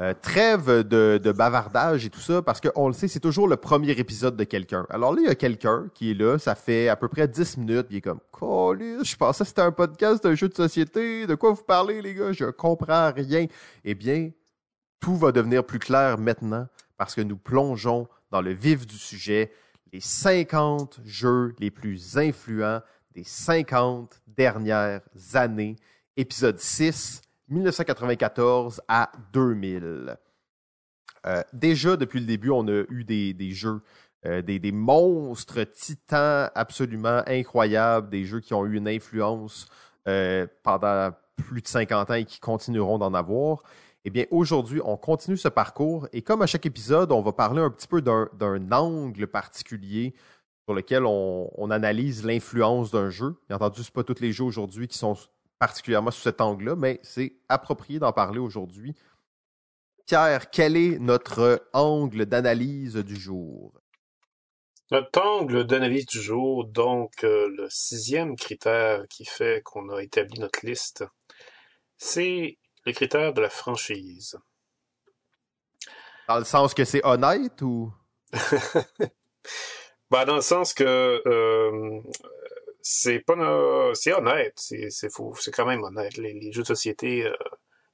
Euh, 0.02 0.16
trêve 0.20 0.82
de, 0.82 1.32
bavardage 1.32 2.08
et 2.08 2.10
tout 2.10 2.20
ça, 2.20 2.42
parce 2.42 2.60
qu'on 2.60 2.88
le 2.88 2.94
sait, 2.94 3.08
c'est 3.08 3.20
toujours 3.20 3.48
le 3.48 3.56
premier 3.56 3.92
épisode 3.92 4.36
de 4.36 4.44
quelqu'un. 4.46 4.88
Alors 4.90 5.14
là, 5.14 5.22
il 5.22 5.28
y 5.28 5.30
a 5.30 5.36
quelqu'un 5.36 5.90
qui 5.94 6.10
est 6.10 6.14
là, 6.16 6.40
ça 6.40 6.56
fait 6.56 6.88
à 6.88 6.96
peu 6.96 7.08
près 7.08 7.28
10 7.28 7.58
minutes, 7.58 7.86
il 7.92 7.98
est 7.98 8.02
comme 8.02 8.20
je 8.42 9.16
pensais 9.16 9.44
que 9.44 9.48
c'était 9.48 9.62
un 9.62 9.72
podcast 9.72 10.24
d'un 10.24 10.34
jeu 10.34 10.50
de 10.50 10.56
société, 10.56 11.28
de 11.28 11.36
quoi 11.36 11.52
vous 11.52 11.62
parlez, 11.64 12.02
les 12.02 12.16
gars, 12.16 12.32
je 12.32 12.46
comprends 12.46 13.12
rien. 13.12 13.46
Eh 13.84 13.94
bien, 13.94 14.32
tout 15.00 15.16
va 15.16 15.32
devenir 15.32 15.64
plus 15.64 15.78
clair 15.78 16.18
maintenant, 16.18 16.68
parce 16.98 17.14
que 17.14 17.22
nous 17.22 17.38
plongeons 17.38 18.08
dans 18.32 18.42
le 18.42 18.54
vif 18.54 18.88
du 18.88 18.98
sujet, 18.98 19.52
les 19.94 20.00
50 20.00 21.02
jeux 21.06 21.54
les 21.60 21.70
plus 21.70 22.18
influents 22.18 22.82
des 23.14 23.24
50 23.24 24.20
dernières 24.26 25.02
années, 25.36 25.76
épisode 26.18 26.60
6 26.60 27.22
1994 27.52 28.82
à 28.88 29.12
2000. 29.34 30.18
Euh, 31.28 31.44
déjà, 31.54 31.98
depuis 31.98 32.20
le 32.20 32.26
début, 32.26 32.50
on 32.50 32.68
a 32.68 32.84
eu 32.90 33.04
des, 33.04 33.52
jeux, 33.52 33.82
euh, 34.26 34.42
des, 34.42 34.72
monstres 34.72 35.64
titans 35.64 36.50
absolument 36.56 37.22
incroyables, 37.28 38.10
des 38.10 38.24
jeux 38.24 38.40
qui 38.40 38.54
ont 38.54 38.66
eu 38.66 38.78
une 38.78 38.88
influence 38.88 39.68
euh, 40.08 40.48
pendant 40.64 41.12
plus 41.36 41.62
de 41.62 41.68
50 41.68 42.10
ans 42.10 42.14
et 42.14 42.26
qui 42.26 42.40
continueront 42.40 42.98
d'en 42.98 43.14
avoir. 43.14 43.64
Eh 44.06 44.10
bien, 44.10 44.26
aujourd'hui, 44.32 44.82
on 44.84 44.98
continue 44.98 45.38
ce 45.38 45.50
parcours 45.50 46.08
et 46.14 46.22
comme 46.22 46.42
à 46.42 46.48
chaque 46.48 46.66
épisode, 46.66 47.12
on 47.12 47.22
va 47.22 47.34
parler 47.34 47.62
un 47.62 47.70
petit 47.70 47.88
peu 47.88 48.02
d'un 48.02 48.72
angle 48.72 49.28
particulier 49.28 50.16
sur 50.66 50.74
lequel 50.74 51.06
on, 51.06 51.52
on 51.56 51.70
analyse 51.70 52.26
l'influence 52.26 52.92
d'un 52.92 53.10
jeu. 53.10 53.36
Bien 53.48 53.58
entendu, 53.58 53.84
ce 53.84 53.92
pas 53.92 54.04
tous 54.04 54.22
les 54.22 54.32
jeux 54.32 54.46
aujourd'hui 54.46 54.88
qui 54.88 54.98
sont 54.98 55.16
particulièrement 55.62 56.10
sous 56.10 56.24
cet 56.24 56.42
angle-là, 56.42 56.76
mais 56.76 57.00
c'est 57.04 57.36
approprié 57.48 58.00
d'en 58.00 58.12
parler 58.12 58.40
aujourd'hui. 58.40 58.96
Pierre, 60.08 60.50
quel 60.50 60.76
est 60.76 60.98
notre 60.98 61.68
angle 61.72 62.26
d'analyse 62.26 62.96
du 62.96 63.16
jour? 63.16 63.72
Notre 64.90 65.22
angle 65.22 65.68
d'analyse 65.68 66.08
du 66.08 66.20
jour, 66.20 66.66
donc 66.66 67.24
euh, 67.24 67.48
le 67.56 67.68
sixième 67.70 68.36
critère 68.36 69.08
qui 69.08 69.24
fait 69.24 69.62
qu'on 69.64 69.90
a 69.90 70.02
établi 70.02 70.40
notre 70.40 70.66
liste, 70.66 71.06
c'est 71.96 72.58
le 72.88 72.92
critère 72.92 73.32
de 73.32 73.42
la 73.42 73.52
franchise. 73.52 74.40
Dans 76.28 76.40
le 76.40 76.44
sens 76.44 76.74
que 76.74 76.86
c'est 76.86 77.06
honnête 77.06 77.62
ou? 77.62 77.94
ben, 80.10 80.26
dans 80.26 80.38
le 80.38 80.42
sens 80.42 80.74
que 80.74 81.22
euh, 81.28 82.02
c'est 82.82 83.20
pas 83.20 83.36
c'est 83.94 84.14
honnête, 84.14 84.54
c'est 84.56 85.12
faux, 85.12 85.34
c'est 85.40 85.52
quand 85.52 85.66
même 85.66 85.84
honnête. 85.84 86.18
Les, 86.18 86.52
jeux 86.52 86.62
de 86.62 86.68
société, 86.68 87.26
euh, 87.26 87.36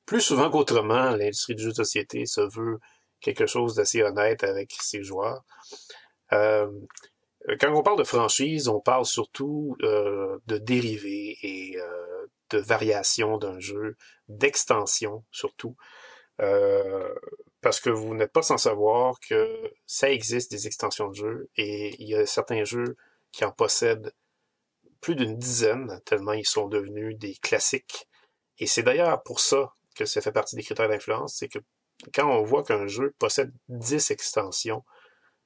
plus 0.05 0.21
souvent 0.21 0.49
qu'autrement, 0.49 1.11
l'industrie 1.11 1.55
du 1.55 1.63
jeu 1.63 1.69
de 1.69 1.75
société 1.75 2.25
se 2.25 2.41
veut 2.41 2.79
quelque 3.19 3.45
chose 3.45 3.75
d'assez 3.75 4.03
honnête 4.03 4.43
avec 4.43 4.73
ses 4.79 5.03
joueurs. 5.03 5.43
Euh, 6.33 6.69
quand 7.59 7.73
on 7.73 7.83
parle 7.83 7.99
de 7.99 8.03
franchise, 8.03 8.67
on 8.67 8.79
parle 8.79 9.05
surtout 9.05 9.77
euh, 9.81 10.37
de 10.47 10.57
dérivés 10.57 11.37
et 11.41 11.77
de 12.49 12.57
variations 12.57 13.37
d'un 13.37 13.59
jeu, 13.59 13.97
d'extension 14.29 15.23
surtout. 15.31 15.75
parce 17.61 17.79
que 17.79 17.89
vous 17.89 18.13
n'êtes 18.15 18.31
pas 18.31 18.41
sans 18.41 18.57
savoir 18.57 19.19
que 19.19 19.71
ça 19.85 20.09
existe 20.09 20.51
des 20.51 20.67
extensions 20.67 21.09
de 21.09 21.15
jeux 21.15 21.49
et 21.57 21.95
il 22.01 22.07
y 22.07 22.15
a 22.15 22.25
certains 22.25 22.63
jeux 22.63 22.95
qui 23.31 23.43
en 23.43 23.51
possèdent 23.51 24.13
plus 25.01 25.15
d'une 25.15 25.37
dizaine, 25.37 26.01
tellement 26.05 26.33
ils 26.33 26.45
sont 26.45 26.67
devenus 26.67 27.17
des 27.17 27.35
classiques. 27.35 28.07
Et 28.59 28.67
c'est 28.67 28.83
d'ailleurs 28.83 29.21
pour 29.23 29.39
ça 29.39 29.73
que 29.95 30.05
ça 30.05 30.21
fait 30.21 30.31
partie 30.31 30.55
des 30.55 30.63
critères 30.63 30.89
d'influence, 30.89 31.35
c'est 31.37 31.47
que 31.47 31.59
quand 32.13 32.29
on 32.29 32.43
voit 32.43 32.63
qu'un 32.63 32.87
jeu 32.87 33.13
possède 33.19 33.51
10 33.69 34.11
extensions, 34.11 34.83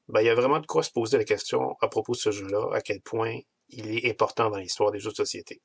ben, 0.08 0.22
il 0.22 0.26
y 0.26 0.30
a 0.30 0.36
vraiment 0.36 0.60
de 0.60 0.66
quoi 0.66 0.84
se 0.84 0.92
poser 0.92 1.18
la 1.18 1.24
question 1.24 1.76
à 1.82 1.88
propos 1.88 2.14
de 2.14 2.18
ce 2.18 2.32
jeu-là, 2.32 2.70
à 2.74 2.82
quel 2.82 3.02
point 3.02 3.40
il 3.70 3.98
est 3.98 4.10
important 4.10 4.50
dans 4.50 4.58
l'histoire 4.58 4.92
des 4.92 5.00
jeux 5.00 5.12
de 5.12 5.16
société. 5.16 5.62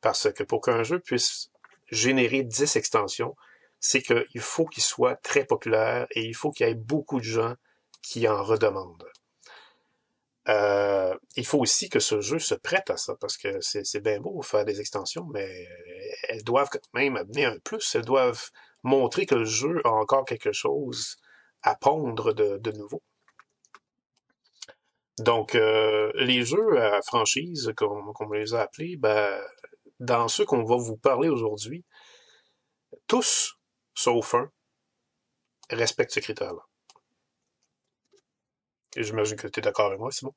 Parce 0.00 0.32
que 0.32 0.44
pour 0.44 0.60
qu'un 0.60 0.84
jeu 0.84 1.00
puisse 1.00 1.50
générer 1.90 2.44
10 2.44 2.76
extensions, 2.76 3.34
c'est 3.80 4.02
qu'il 4.02 4.40
faut 4.40 4.66
qu'il 4.66 4.82
soit 4.82 5.16
très 5.16 5.44
populaire 5.44 6.06
et 6.12 6.22
il 6.22 6.34
faut 6.34 6.52
qu'il 6.52 6.66
y 6.66 6.70
ait 6.70 6.74
beaucoup 6.74 7.18
de 7.18 7.24
gens 7.24 7.54
qui 8.02 8.28
en 8.28 8.42
redemandent. 8.42 9.10
Euh, 10.48 11.14
il 11.36 11.46
faut 11.46 11.58
aussi 11.58 11.88
que 11.88 12.00
ce 12.00 12.20
jeu 12.20 12.38
se 12.38 12.54
prête 12.54 12.90
à 12.90 12.96
ça, 12.96 13.14
parce 13.20 13.36
que 13.36 13.60
c'est 13.60 14.00
bien 14.00 14.20
beau 14.20 14.42
faire 14.42 14.64
des 14.64 14.80
extensions, 14.80 15.26
mais 15.32 15.66
elles 16.28 16.44
doivent 16.44 16.70
quand 16.70 16.80
même 16.94 17.16
amener 17.16 17.44
un 17.44 17.58
plus. 17.58 17.94
Elles 17.94 18.04
doivent 18.04 18.50
montrer 18.82 19.26
que 19.26 19.34
le 19.34 19.44
jeu 19.44 19.80
a 19.84 19.90
encore 19.90 20.24
quelque 20.24 20.52
chose 20.52 21.16
à 21.62 21.74
pondre 21.76 22.32
de, 22.32 22.72
nouveau. 22.72 23.02
Donc, 25.18 25.54
euh, 25.54 26.10
les 26.14 26.42
jeux 26.42 26.80
à 26.80 27.02
franchise, 27.02 27.72
comme, 27.76 28.12
on 28.18 28.32
les 28.32 28.54
a 28.54 28.62
appelés, 28.62 28.96
ben, 28.96 29.38
dans 29.98 30.28
ceux 30.28 30.46
qu'on 30.46 30.64
va 30.64 30.76
vous 30.76 30.96
parler 30.96 31.28
aujourd'hui, 31.28 31.84
tous, 33.06 33.58
sauf 33.94 34.34
un, 34.34 34.50
respectent 35.70 36.12
ce 36.14 36.20
critère-là. 36.20 36.69
Et 38.96 39.02
j'imagine 39.02 39.36
que 39.36 39.46
tu 39.46 39.60
es 39.60 39.62
d'accord 39.62 39.86
avec 39.86 39.98
moi, 39.98 40.10
Simon. 40.10 40.34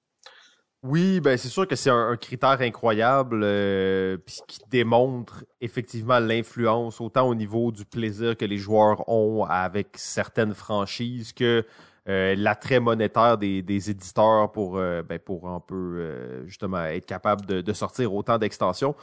Oui, 0.83 1.21
ben 1.21 1.37
c'est 1.37 1.47
sûr 1.47 1.65
que 1.65 1.77
c'est 1.77 1.89
un, 1.89 2.17
critère 2.17 2.59
incroyable 2.59 3.41
euh, 3.43 4.17
qui 4.47 4.59
démontre 4.69 5.45
effectivement 5.61 6.19
l'influence 6.19 6.99
autant 6.99 7.25
au 7.29 7.35
niveau 7.35 7.71
du 7.71 7.85
plaisir 7.85 8.35
que 8.35 8.43
les 8.43 8.57
joueurs 8.57 9.07
ont 9.07 9.45
avec 9.45 9.91
certaines 9.95 10.53
franchises 10.53 11.31
que 11.31 11.65
euh, 12.09 12.35
l'attrait 12.37 12.81
monétaire 12.81 13.37
des, 13.37 13.89
éditeurs 13.89 14.51
pour, 14.51 14.77
euh, 14.77 15.01
ben, 15.03 15.19
pour 15.19 15.47
un 15.47 15.61
peu 15.61 16.43
justement 16.47 16.83
être 16.83 17.05
capable 17.05 17.45
de, 17.45 17.61
de 17.61 17.73
sortir 17.73 18.13
autant 18.13 18.37
d'extensions. 18.37 18.93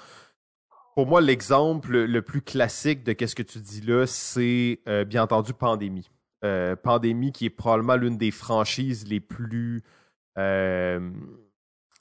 Pour 0.95 1.07
moi, 1.07 1.23
l'exemple 1.23 1.97
le 1.97 2.23
plus 2.23 2.43
classique 2.43 3.05
de 3.05 3.15
qu'est-ce 3.15 3.35
que 3.35 3.43
tu 3.43 3.59
dis 3.59 3.81
là, 3.81 4.07
c'est 4.07 4.81
bien 5.07 5.23
entendu 5.23 5.55
Pandémie. 5.55 6.11
Pandémie, 6.83 7.33
qui 7.33 7.47
est 7.47 7.51
probablement 7.51 7.97
l'une 7.97 8.17
des 8.17 8.31
franchises 8.31 9.07
les 9.07 9.21
plus 9.21 9.83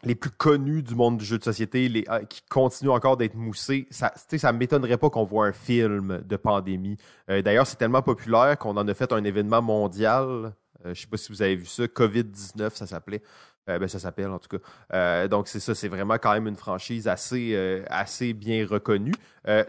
les 0.04 0.16
plus 0.16 0.30
connus 0.30 0.82
du 0.82 0.96
monde 0.96 1.18
du 1.18 1.26
jeu 1.26 1.38
de 1.38 1.44
société, 1.44 2.06
ah, 2.08 2.24
qui 2.24 2.42
continuent 2.50 2.92
encore 2.92 3.18
d'être 3.18 3.36
moussés, 3.36 3.88
ça 3.92 4.12
ne 4.32 4.58
m'étonnerait 4.58 4.98
pas 4.98 5.10
qu'on 5.10 5.24
voit 5.24 5.48
un 5.48 5.52
film 5.54 6.22
de 6.26 6.36
pandémie. 6.38 6.98
Euh, 7.30 7.42
d'ailleurs, 7.42 7.68
c'est 7.68 7.76
tellement 7.76 8.02
populaire 8.02 8.58
qu'on 8.58 8.78
en 8.78 8.88
a 8.88 8.94
fait 8.94 9.12
un 9.12 9.24
événement 9.24 9.62
mondial. 9.62 10.26
Euh, 10.26 10.52
je 10.86 10.90
ne 10.90 10.94
sais 10.94 11.08
pas 11.08 11.18
si 11.18 11.32
vous 11.32 11.42
avez 11.42 11.56
vu 11.56 11.66
ça, 11.66 11.84
COVID-19, 11.86 12.76
ça 12.76 12.88
s'appelait. 12.88 13.22
Euh, 13.70 13.80
ben, 13.80 13.88
ça 13.88 14.00
s'appelle 14.00 14.30
en 14.30 14.40
tout 14.40 14.58
cas. 14.58 14.64
Euh, 14.94 15.28
donc 15.28 15.48
c'est 15.48 15.60
ça, 15.60 15.76
c'est 15.76 15.88
vraiment 15.88 16.16
quand 16.16 16.34
même 16.34 16.48
une 16.48 16.56
franchise 16.56 17.08
assez, 17.08 17.52
euh, 17.54 17.84
assez 17.88 18.34
bien 18.34 18.66
reconnue. 18.68 19.14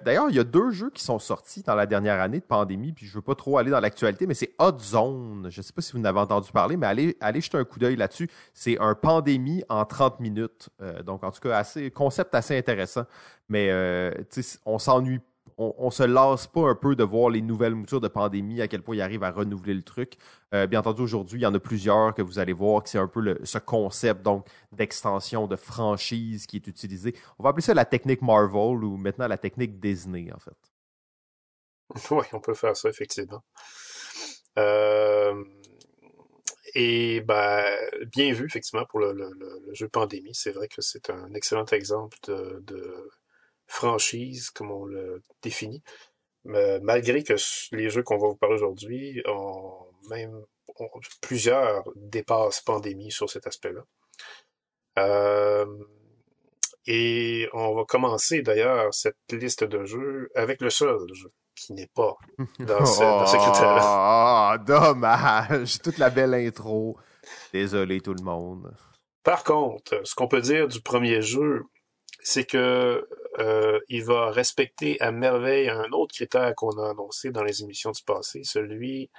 D'ailleurs, 0.05 0.27
il 0.29 0.37
y 0.37 0.39
a 0.39 0.45
deux 0.45 0.73
jeux 0.73 0.91
qui 0.91 1.03
sont 1.03 1.19
sortis 1.19 1.63
dans 1.63 1.75
la 1.75 1.87
dernière 1.87 2.21
année 2.21 2.41
de 2.41 2.45
pandémie, 2.45 2.93
puis 2.93 3.07
je 3.07 3.15
veux 3.15 3.23
pas 3.23 3.35
trop 3.35 3.57
aller 3.57 3.71
dans 3.71 3.81
l'actualité, 3.81 4.27
mais 4.27 4.35
c'est 4.35 4.53
Hot 4.59 4.79
Zone. 4.79 5.47
Je 5.49 5.63
sais 5.63 5.73
pas 5.73 5.81
si 5.81 5.93
vous 5.93 6.01
en 6.01 6.05
avez 6.05 6.19
entendu 6.19 6.53
parler, 6.53 6.77
mais 6.77 6.87
allez, 6.87 7.17
allez 7.19 7.41
jeter 7.41 7.57
un 7.57 7.65
coup 7.65 7.79
d'œil 7.79 7.97
là-dessus. 7.97 8.29
C'est 8.53 8.79
un 8.79 8.95
pandémie 8.95 9.65
en 9.71 9.87
30 9.87 10.21
minutes. 10.21 10.69
donc 11.07 11.25
en 11.25 11.31
tout 11.31 11.41
cas, 11.41 11.57
assez 11.57 11.91
concept 11.91 12.35
assez 12.35 12.59
intéressant. 12.59 13.05
Mais 13.49 13.73
on 14.67 14.79
s'ennuie 14.79 15.21
on, 15.61 15.87
ne 15.87 15.91
se 15.91 16.03
lasse 16.03 16.47
pas 16.47 16.63
un 16.63 16.75
peu 16.75 16.97
de 16.97 17.05
voir 17.05 17.29
les 17.29 17.43
nouvelles 17.43 17.75
moutures 17.75 18.01
de 18.01 18.09
pandémie, 18.09 18.63
à 18.63 18.69
quel 18.69 18.83
point 18.83 18.97
ils 18.97 19.03
arrivent 19.03 19.25
à 19.25 19.31
renouveler 19.31 19.75
le 19.75 19.83
truc. 19.83 20.15
Euh, 20.55 20.67
bien 20.67 20.81
entendu, 20.81 21.03
aujourd'hui, 21.03 21.39
il 21.39 21.43
y 21.43 21.47
en 21.47 21.55
a 21.55 21.61
plusieurs 21.61 22.15
que 22.15 22.23
vous 22.23 22.39
allez 22.39 22.55
voir, 22.55 22.83
que 22.83 22.89
c'est 22.89 22.99
un 22.99 23.07
peu 23.07 23.39
ce 23.45 23.59
concept 23.59 24.27
d'extension, 24.73 25.47
de 25.47 25.57
franchise 25.57 26.47
qui 26.47 26.57
est 26.57 26.67
utilisé. 26.67 27.15
On 27.39 27.43
va 27.43 27.51
appeler 27.51 27.63
ça 27.63 27.75
la 27.75 27.85
technique 27.85 28.23
Marvel 28.23 28.85
ou 28.85 28.97
maintenant 28.97 29.29
la 29.29 29.37
technique 29.37 29.79
Disney, 29.79 30.33
en 30.33 30.39
fait. 30.39 30.57
Oui, 32.11 32.25
on 32.33 32.41
peut 32.41 32.55
faire 32.55 32.77
ça, 32.77 32.89
effectivement. 32.89 33.43
Euh, 34.59 35.45
et 36.75 37.21
ben, 37.21 37.65
bien 38.07 38.33
vu, 38.33 38.47
effectivement, 38.47 38.87
pour 38.87 39.01
le, 39.01 39.15
jeu 39.73 39.89
Pandémie. 39.89 40.35
C'est 40.35 40.53
vrai 40.53 40.69
que 40.69 40.81
c'est 40.81 41.11
un 41.11 41.35
excellent 41.35 41.67
exemple 41.67 42.17
de 42.27 42.65
franchise, 43.71 44.51
comme 44.51 44.71
on 44.71 44.85
le 44.85 45.23
définit. 45.43 45.83
Mais 46.45 46.81
malgré 46.81 47.23
que 47.23 47.35
les 47.73 47.91
jeux 47.91 48.03
qu'on 48.03 48.19
va 48.19 48.29
vous 48.29 48.37
parler 48.37 48.55
aujourd'hui 48.55 49.23
ont 49.27 49.87
même 50.09 50.45
plusieurs 51.21 51.85
dépassent 51.97 52.63
pandémie 52.63 53.13
sur 53.13 53.29
cet 53.31 53.47
aspect-là. 53.47 53.83
Euh, 54.99 55.67
et 56.87 57.49
on 57.53 57.75
va 57.75 57.85
commencer 57.85 58.43
d'ailleurs 58.43 58.93
cette 58.93 59.17
liste 59.31 59.65
de 59.65 59.85
jeux 59.85 60.31
avec 60.35 60.61
le 60.61 60.71
seul 60.71 60.99
jeu 61.13 61.31
qui 61.55 61.75
n'est 61.75 61.91
pas 61.95 62.17
dans 62.59 62.87
ce, 62.87 63.01
dans 63.01 63.27
ce 63.27 63.37
critère-là. 63.51 63.81
Ah, 63.83 64.59
dommage! 64.59 65.81
Toute 65.83 65.99
la 65.99 66.11
belle 66.11 66.35
intro. 66.35 66.97
Désolé 67.53 68.01
tout 68.01 68.15
le 68.15 68.25
monde. 68.25 68.75
Par 69.23 69.45
contre, 69.45 70.01
ce 70.05 70.15
qu'on 70.15 70.29
peut 70.29 70.41
dire 70.41 70.69
du 70.69 70.81
premier 70.81 71.21
jeu, 71.21 71.63
c'est 72.23 72.45
que 72.45 73.09
euh, 73.39 73.81
il 73.89 74.05
va 74.05 74.31
respecter 74.31 75.01
à 75.01 75.13
merveille 75.13 75.69
un 75.69 75.91
autre 75.93 76.15
critère 76.15 76.55
qu'on 76.55 76.79
a 76.79 76.91
annoncé 76.91 77.31
dans 77.31 77.45
les 77.45 77.63
émissions 77.63 77.93
du 77.93 78.03
passé, 78.03 78.43
celui 78.45 79.11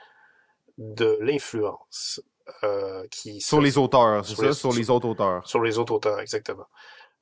de 0.77 1.17
l'influence. 1.21 2.21
Euh, 2.63 3.07
qui 3.11 3.39
sur 3.39 3.61
les 3.61 3.77
auteurs, 3.77 4.25
c'est 4.25 4.35
ça? 4.35 4.51
Sur 4.51 4.73
les 4.73 4.89
autres 4.89 5.07
auteurs. 5.07 5.47
Sur 5.47 5.61
les 5.61 5.77
autres 5.77 5.93
auteurs, 5.93 6.19
exactement. 6.19 6.67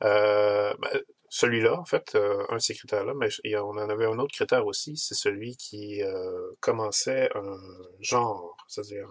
Euh, 0.03 0.73
ben, 0.79 1.01
celui-là, 1.29 1.79
en 1.79 1.85
fait, 1.85 2.15
euh, 2.15 2.43
un 2.49 2.55
de 2.55 2.61
ces 2.61 2.73
critères-là, 2.73 3.13
mais 3.13 3.29
on 3.57 3.69
en 3.69 3.89
avait 3.89 4.05
un 4.05 4.17
autre 4.17 4.33
critère 4.33 4.65
aussi, 4.65 4.97
c'est 4.97 5.13
celui 5.15 5.55
qui 5.57 6.01
euh, 6.01 6.51
commençait 6.59 7.29
un 7.35 7.57
genre, 7.99 8.57
c'est-à-dire 8.67 9.09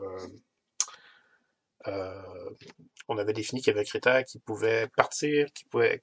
on 3.09 3.17
avait 3.17 3.33
défini 3.33 3.63
qu'il 3.63 3.69
y 3.69 3.71
avait 3.71 3.81
un 3.81 3.85
critère 3.85 4.25
qui 4.25 4.39
pouvait 4.39 4.89
partir, 4.89 5.51
qui 5.55 5.65
pouvait 5.65 6.03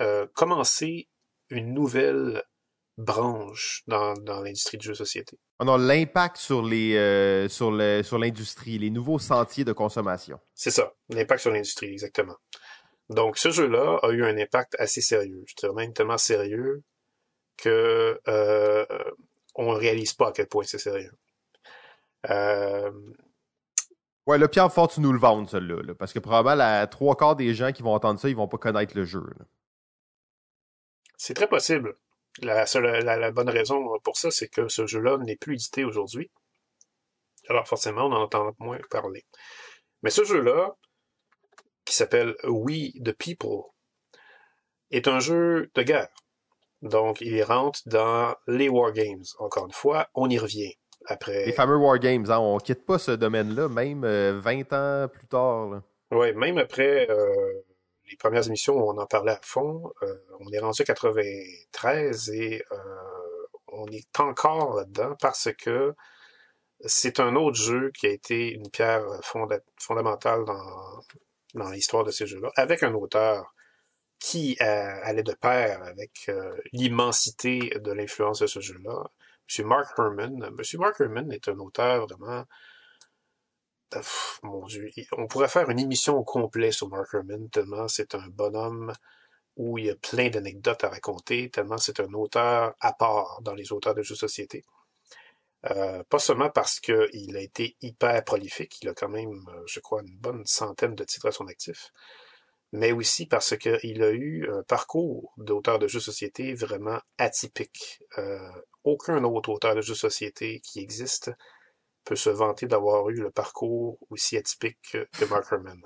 euh, 0.00 0.26
commencer 0.34 1.08
une 1.50 1.74
nouvelle 1.74 2.42
branche 2.98 3.82
dans, 3.86 4.14
dans 4.14 4.40
l'industrie 4.40 4.78
du 4.78 4.86
jeu 4.86 4.92
de 4.92 4.98
société. 4.98 5.38
On 5.60 5.68
a 5.68 5.78
l'impact 5.78 6.36
sur 6.38 6.62
les 6.62 6.96
euh, 6.96 7.48
sur 7.48 7.70
le, 7.70 8.02
sur 8.02 8.18
l'industrie, 8.18 8.78
les 8.78 8.90
nouveaux 8.90 9.18
sentiers 9.18 9.64
de 9.64 9.72
consommation. 9.72 10.40
C'est 10.54 10.70
ça, 10.70 10.92
l'impact 11.10 11.42
sur 11.42 11.50
l'industrie, 11.50 11.92
exactement. 11.92 12.36
Donc 13.08 13.38
ce 13.38 13.50
jeu-là 13.50 13.98
a 14.02 14.10
eu 14.10 14.24
un 14.24 14.36
impact 14.36 14.76
assez 14.78 15.00
sérieux. 15.00 15.44
Je 15.46 15.54
dirais 15.54 15.74
même 15.74 15.92
tellement 15.92 16.18
sérieux 16.18 16.82
que 17.56 18.20
euh, 18.28 18.86
on 19.54 19.72
ne 19.72 19.78
réalise 19.78 20.14
pas 20.14 20.28
à 20.28 20.32
quel 20.32 20.46
point 20.46 20.64
c'est 20.64 20.78
sérieux. 20.78 21.12
Euh... 22.28 22.90
Ouais, 24.26 24.38
le 24.38 24.48
Pierre 24.48 24.72
Fort, 24.72 24.88
tu 24.88 25.00
nous 25.00 25.12
le 25.12 25.20
vends, 25.20 25.46
celui-là, 25.46 25.94
parce 25.94 26.12
que 26.12 26.18
probablement 26.18 26.56
la 26.56 26.86
trois 26.88 27.16
quarts 27.16 27.36
des 27.36 27.54
gens 27.54 27.70
qui 27.70 27.82
vont 27.82 27.94
entendre 27.94 28.18
ça, 28.18 28.28
ils 28.28 28.34
vont 28.34 28.48
pas 28.48 28.58
connaître 28.58 28.96
le 28.96 29.04
jeu. 29.04 29.22
C'est 31.16 31.34
très 31.34 31.48
possible. 31.48 31.96
La, 32.42 32.66
seule, 32.66 33.04
la, 33.04 33.30
bonne 33.30 33.48
raison 33.48 33.98
pour 34.04 34.18
ça, 34.18 34.30
c'est 34.30 34.48
que 34.48 34.68
ce 34.68 34.86
jeu-là 34.86 35.16
n'est 35.18 35.36
plus 35.36 35.54
édité 35.54 35.84
aujourd'hui. 35.84 36.30
Alors 37.48 37.66
forcément, 37.66 38.06
on 38.06 38.12
en 38.12 38.22
entend 38.22 38.52
moins 38.58 38.78
parler. 38.90 39.24
Mais 40.02 40.10
ce 40.10 40.24
jeu-là, 40.24 40.76
qui 41.84 41.94
s'appelle 41.94 42.34
We 42.44 42.92
the 43.02 43.12
People, 43.12 43.62
est 44.90 45.08
un 45.08 45.20
jeu 45.20 45.70
de 45.74 45.82
guerre. 45.82 46.08
Donc, 46.82 47.20
il 47.20 47.42
rentre 47.42 47.80
dans 47.86 48.34
les 48.46 48.68
Wargames. 48.68 49.24
Encore 49.38 49.66
une 49.66 49.72
fois, 49.72 50.08
on 50.14 50.28
y 50.28 50.38
revient. 50.38 50.74
Après... 51.06 51.46
Les 51.46 51.52
fameux 51.52 51.76
Wargames, 51.76 52.30
hein, 52.30 52.38
on 52.38 52.58
quitte 52.58 52.84
pas 52.84 52.98
ce 52.98 53.12
domaine-là, 53.12 53.68
même 53.68 54.02
20 54.02 54.06
euh, 54.06 55.04
ans 55.04 55.08
plus 55.08 55.26
tard. 55.26 55.82
Oui, 56.10 56.32
même 56.34 56.58
après 56.58 57.08
euh, 57.10 57.62
les 58.10 58.16
premières 58.16 58.46
émissions 58.46 58.74
où 58.74 58.90
on 58.90 58.98
en 58.98 59.06
parlait 59.06 59.32
à 59.32 59.40
fond, 59.42 59.92
euh, 60.02 60.14
on 60.40 60.50
est 60.52 60.58
rendu 60.58 60.82
à 60.82 60.84
93 60.84 62.30
et 62.30 62.62
euh, 62.72 62.76
on 63.68 63.86
est 63.88 64.20
encore 64.20 64.76
là-dedans 64.76 65.16
parce 65.20 65.48
que 65.58 65.94
c'est 66.84 67.20
un 67.20 67.34
autre 67.36 67.56
jeu 67.56 67.90
qui 67.98 68.06
a 68.06 68.10
été 68.10 68.52
une 68.52 68.70
pierre 68.70 69.04
fondamentale 69.78 70.44
dans, 70.44 71.70
l'histoire 71.70 72.04
de 72.04 72.10
ces 72.10 72.26
jeux-là, 72.26 72.50
avec 72.56 72.82
un 72.82 72.92
auteur 72.94 73.54
qui 74.18 74.56
euh, 74.60 74.98
allait 75.02 75.22
de 75.22 75.32
pair 75.32 75.82
avec 75.82 76.30
l'immensité 76.72 77.70
de 77.80 77.92
l'influence 77.92 78.40
de 78.40 78.46
ce 78.46 78.60
jeu-là. 78.60 79.04
M. 79.58 79.66
Mark 79.66 79.98
Herman. 79.98 80.44
M. 80.44 80.80
Mark 80.80 81.00
Herman 81.00 81.32
est 81.32 81.48
un 81.48 81.58
auteur 81.58 82.06
vraiment 82.06 82.44
mon 84.42 84.66
Dieu, 84.66 84.90
on 85.12 85.26
pourrait 85.26 85.48
faire 85.48 85.70
une 85.70 85.78
émission 85.78 86.16
au 86.16 86.24
complet 86.24 86.72
sur 86.72 86.88
Mark 86.88 87.14
Herman, 87.14 87.48
tellement 87.50 87.88
c'est 87.88 88.14
un 88.14 88.26
bonhomme 88.28 88.92
où 89.56 89.78
il 89.78 89.86
y 89.86 89.90
a 89.90 89.96
plein 89.96 90.28
d'anecdotes 90.28 90.84
à 90.84 90.88
raconter, 90.88 91.50
tellement 91.50 91.78
c'est 91.78 92.00
un 92.00 92.12
auteur 92.12 92.74
à 92.80 92.92
part 92.92 93.40
dans 93.42 93.54
les 93.54 93.72
auteurs 93.72 93.94
de 93.94 94.02
jeux 94.02 94.14
de 94.14 94.18
société. 94.18 94.64
Euh, 95.70 96.02
pas 96.04 96.18
seulement 96.18 96.50
parce 96.50 96.78
qu'il 96.80 97.36
a 97.36 97.40
été 97.40 97.76
hyper 97.80 98.22
prolifique, 98.24 98.78
il 98.82 98.88
a 98.88 98.94
quand 98.94 99.08
même, 99.08 99.44
euh, 99.48 99.62
je 99.66 99.80
crois, 99.80 100.02
une 100.02 100.16
bonne 100.16 100.44
centaine 100.46 100.94
de 100.94 101.04
titres 101.04 101.28
à 101.28 101.32
son 101.32 101.46
actif, 101.48 101.90
mais 102.72 102.92
aussi 102.92 103.26
parce 103.26 103.56
qu'il 103.56 104.02
a 104.02 104.10
eu 104.10 104.48
un 104.50 104.62
parcours 104.62 105.32
d'auteur 105.38 105.78
de 105.78 105.88
jeux 105.88 106.00
société 106.00 106.54
vraiment 106.54 107.00
atypique. 107.18 108.02
Euh, 108.18 108.50
aucun 108.84 109.24
autre 109.24 109.48
auteur 109.50 109.74
de 109.74 109.80
jeux 109.80 109.94
de 109.94 109.98
société 109.98 110.60
qui 110.60 110.80
existe 110.80 111.30
peut 112.06 112.16
se 112.16 112.30
vanter 112.30 112.66
d'avoir 112.66 113.10
eu 113.10 113.20
le 113.20 113.30
parcours 113.30 113.98
aussi 114.08 114.38
atypique 114.38 114.96
que 115.12 115.24
Mark 115.26 115.44
Herman. 115.52 115.82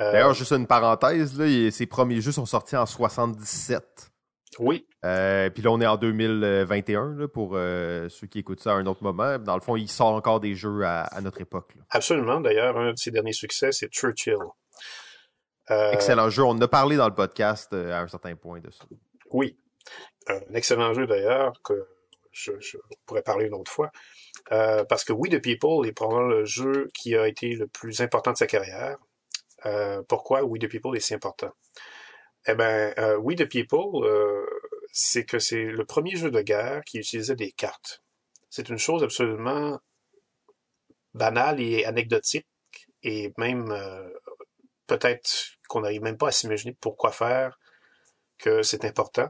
Euh, 0.00 0.12
D'ailleurs, 0.12 0.34
juste 0.34 0.52
une 0.52 0.66
parenthèse, 0.66 1.38
là, 1.38 1.70
ses 1.70 1.86
premiers 1.86 2.20
jeux 2.20 2.32
sont 2.32 2.46
sortis 2.46 2.76
en 2.76 2.86
77. 2.86 4.10
Oui. 4.60 4.86
Euh, 5.04 5.50
puis 5.50 5.62
là, 5.62 5.70
on 5.70 5.80
est 5.80 5.86
en 5.86 5.96
2021 5.96 7.26
pour 7.32 7.52
euh, 7.54 8.08
ceux 8.08 8.26
qui 8.26 8.38
écoutent 8.38 8.60
ça 8.60 8.72
à 8.72 8.74
un 8.76 8.86
autre 8.86 9.02
moment. 9.02 9.38
Dans 9.38 9.56
le 9.56 9.60
fond, 9.60 9.76
il 9.76 9.88
sort 9.88 10.14
encore 10.14 10.40
des 10.40 10.54
jeux 10.54 10.82
à, 10.84 11.08
notre 11.22 11.40
époque. 11.40 11.74
Absolument. 11.90 12.40
D'ailleurs, 12.40 12.76
un 12.78 12.92
de 12.92 12.98
ses 12.98 13.10
derniers 13.10 13.32
succès, 13.32 13.72
c'est 13.72 13.88
Churchill. 13.92 14.38
Excellent 15.68 16.30
jeu. 16.30 16.44
On 16.44 16.50
en 16.50 16.60
a 16.60 16.68
parlé 16.68 16.96
dans 16.96 17.08
le 17.08 17.14
podcast 17.14 17.72
à 17.72 18.00
un 18.00 18.08
certain 18.08 18.36
point 18.36 18.60
de 18.60 18.70
ça. 18.70 18.84
Oui. 19.32 19.56
Un 20.28 20.54
excellent 20.54 20.94
jeu 20.94 21.06
d'ailleurs 21.06 21.52
que 21.62 21.86
je, 22.32 22.52
je, 22.60 22.78
pourrais 23.06 23.22
parler 23.22 23.46
une 23.46 23.54
autre 23.54 23.70
fois. 23.70 23.90
Euh, 24.52 24.84
parce 24.84 25.04
que 25.04 25.12
We 25.12 25.30
the 25.32 25.40
People 25.40 25.86
est 25.88 25.92
probablement 25.92 26.28
le 26.28 26.44
jeu 26.44 26.90
qui 26.94 27.16
a 27.16 27.26
été 27.26 27.54
le 27.54 27.66
plus 27.66 28.00
important 28.00 28.32
de 28.32 28.36
sa 28.36 28.46
carrière. 28.46 28.98
Euh, 29.66 30.02
pourquoi 30.08 30.44
We 30.44 30.60
the 30.60 30.68
People 30.68 30.96
est 30.96 31.00
si 31.00 31.14
important? 31.14 31.50
Eh 32.46 32.54
bien, 32.54 32.92
euh, 32.98 33.16
We 33.16 33.36
the 33.36 33.48
People, 33.48 34.04
euh, 34.04 34.46
c'est 34.92 35.24
que 35.24 35.38
c'est 35.38 35.64
le 35.64 35.84
premier 35.86 36.14
jeu 36.16 36.30
de 36.30 36.42
guerre 36.42 36.82
qui 36.84 36.98
utilisait 36.98 37.36
des 37.36 37.52
cartes. 37.52 38.02
C'est 38.50 38.68
une 38.68 38.78
chose 38.78 39.02
absolument 39.02 39.80
banale 41.14 41.60
et 41.60 41.84
anecdotique, 41.86 42.46
et 43.02 43.32
même 43.38 43.70
euh, 43.70 44.08
peut-être 44.86 45.56
qu'on 45.68 45.80
n'arrive 45.80 46.02
même 46.02 46.18
pas 46.18 46.28
à 46.28 46.32
s'imaginer 46.32 46.76
pourquoi 46.80 47.12
faire 47.12 47.58
que 48.38 48.62
c'est 48.62 48.84
important. 48.84 49.28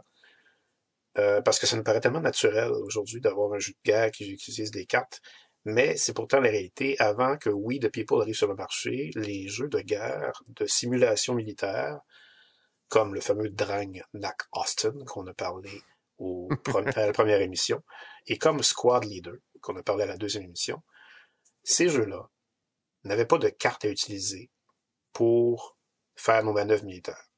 Euh, 1.16 1.40
parce 1.42 1.60
que 1.60 1.66
ça 1.66 1.76
nous 1.76 1.84
paraît 1.84 2.00
tellement 2.00 2.20
naturel 2.20 2.72
aujourd'hui 2.72 3.20
d'avoir 3.20 3.52
un 3.52 3.58
jeu 3.58 3.72
de 3.72 3.90
guerre 3.90 4.10
qui, 4.10 4.32
utilise 4.32 4.70
des 4.70 4.84
cartes. 4.86 5.20
Mais 5.64 5.96
c'est 5.96 6.12
pourtant 6.12 6.40
la 6.40 6.50
réalité. 6.50 6.96
Avant 6.98 7.36
que 7.36 7.50
We 7.50 7.78
the 7.78 7.88
People 7.88 8.20
arrive 8.20 8.34
sur 8.34 8.48
le 8.48 8.56
marché, 8.56 9.10
les 9.14 9.48
jeux 9.48 9.68
de 9.68 9.80
guerre, 9.80 10.42
de 10.48 10.66
simulation 10.66 11.34
militaire, 11.34 12.00
comme 12.88 13.14
le 13.14 13.20
fameux 13.20 13.48
Drang 13.48 14.02
Nack 14.12 14.42
Austin 14.52 14.92
qu'on 15.06 15.26
a 15.26 15.34
parlé 15.34 15.70
au, 16.18 16.48
à 16.96 17.06
la 17.06 17.12
première 17.12 17.40
émission, 17.40 17.82
et 18.26 18.36
comme 18.36 18.62
Squad 18.62 19.04
Leader 19.04 19.34
qu'on 19.60 19.76
a 19.76 19.82
parlé 19.82 20.02
à 20.02 20.06
la 20.06 20.16
deuxième 20.16 20.44
émission, 20.44 20.82
ces 21.62 21.88
jeux-là 21.88 22.28
n'avaient 23.04 23.24
pas 23.24 23.38
de 23.38 23.48
cartes 23.48 23.84
à 23.84 23.88
utiliser 23.88 24.50
pour 25.12 25.76
faire 26.16 26.44
nos 26.44 26.52
manœuvres 26.52 26.84
militaires. 26.84 27.28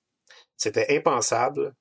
C'était 0.56 0.96
impensable 0.96 1.74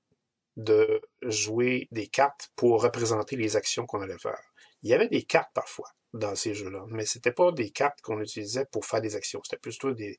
de 0.58 1.02
jouer 1.22 1.88
des 1.92 2.08
cartes 2.08 2.52
pour 2.56 2.82
représenter 2.82 3.36
les 3.36 3.56
actions 3.56 3.86
qu'on 3.86 4.02
allait 4.02 4.18
faire. 4.18 4.40
Il 4.84 4.90
y 4.90 4.94
avait 4.94 5.10
des 5.10 5.24
cartes 5.24 5.52
parfois 5.54 5.90
dans 6.14 6.36
ces 6.36 6.54
jeux-là, 6.54 6.86
mais 6.90 7.06
c'était 7.06 7.32
pas 7.32 7.52
des 7.52 7.72
cartes 7.72 8.02
qu'on 8.02 8.22
utilisait 8.22 8.66
pour 8.66 8.86
faire 8.86 9.02
des 9.02 9.16
actions. 9.16 9.42
C'était 9.44 9.60
plutôt 9.60 9.92
des, 9.92 10.18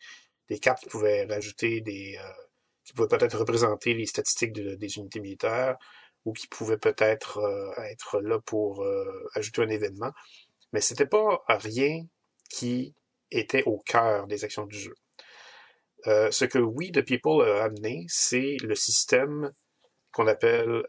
des 0.48 0.58
cartes 0.58 0.82
qui 0.82 0.88
pouvaient 0.88 1.24
rajouter 1.24 1.80
des, 1.80 2.18
euh, 2.18 2.44
qui 2.84 2.92
pouvaient 2.92 3.08
peut-être 3.08 3.38
représenter 3.38 3.94
les 3.94 4.06
statistiques 4.06 4.52
des 4.52 4.98
unités 4.98 5.20
militaires 5.20 5.76
ou 6.24 6.32
qui 6.32 6.48
pouvaient 6.48 6.78
peut-être 6.78 7.38
euh, 7.38 7.72
être 7.84 8.20
là 8.20 8.38
pour 8.40 8.82
euh, 8.82 9.28
ajouter 9.34 9.62
un 9.62 9.68
événement. 9.68 10.12
Mais 10.72 10.80
c'était 10.80 11.06
pas 11.06 11.42
rien 11.48 12.04
qui 12.50 12.94
était 13.30 13.62
au 13.64 13.78
cœur 13.78 14.26
des 14.26 14.44
actions 14.44 14.66
du 14.66 14.78
jeu. 14.78 14.94
ce 16.04 16.44
que 16.44 16.58
We 16.58 16.92
the 16.92 17.02
People 17.02 17.42
a 17.42 17.64
amené, 17.64 18.04
c'est 18.08 18.56
le 18.62 18.74
système 18.74 19.52
qu'on 20.16 20.26
appelle 20.26 20.82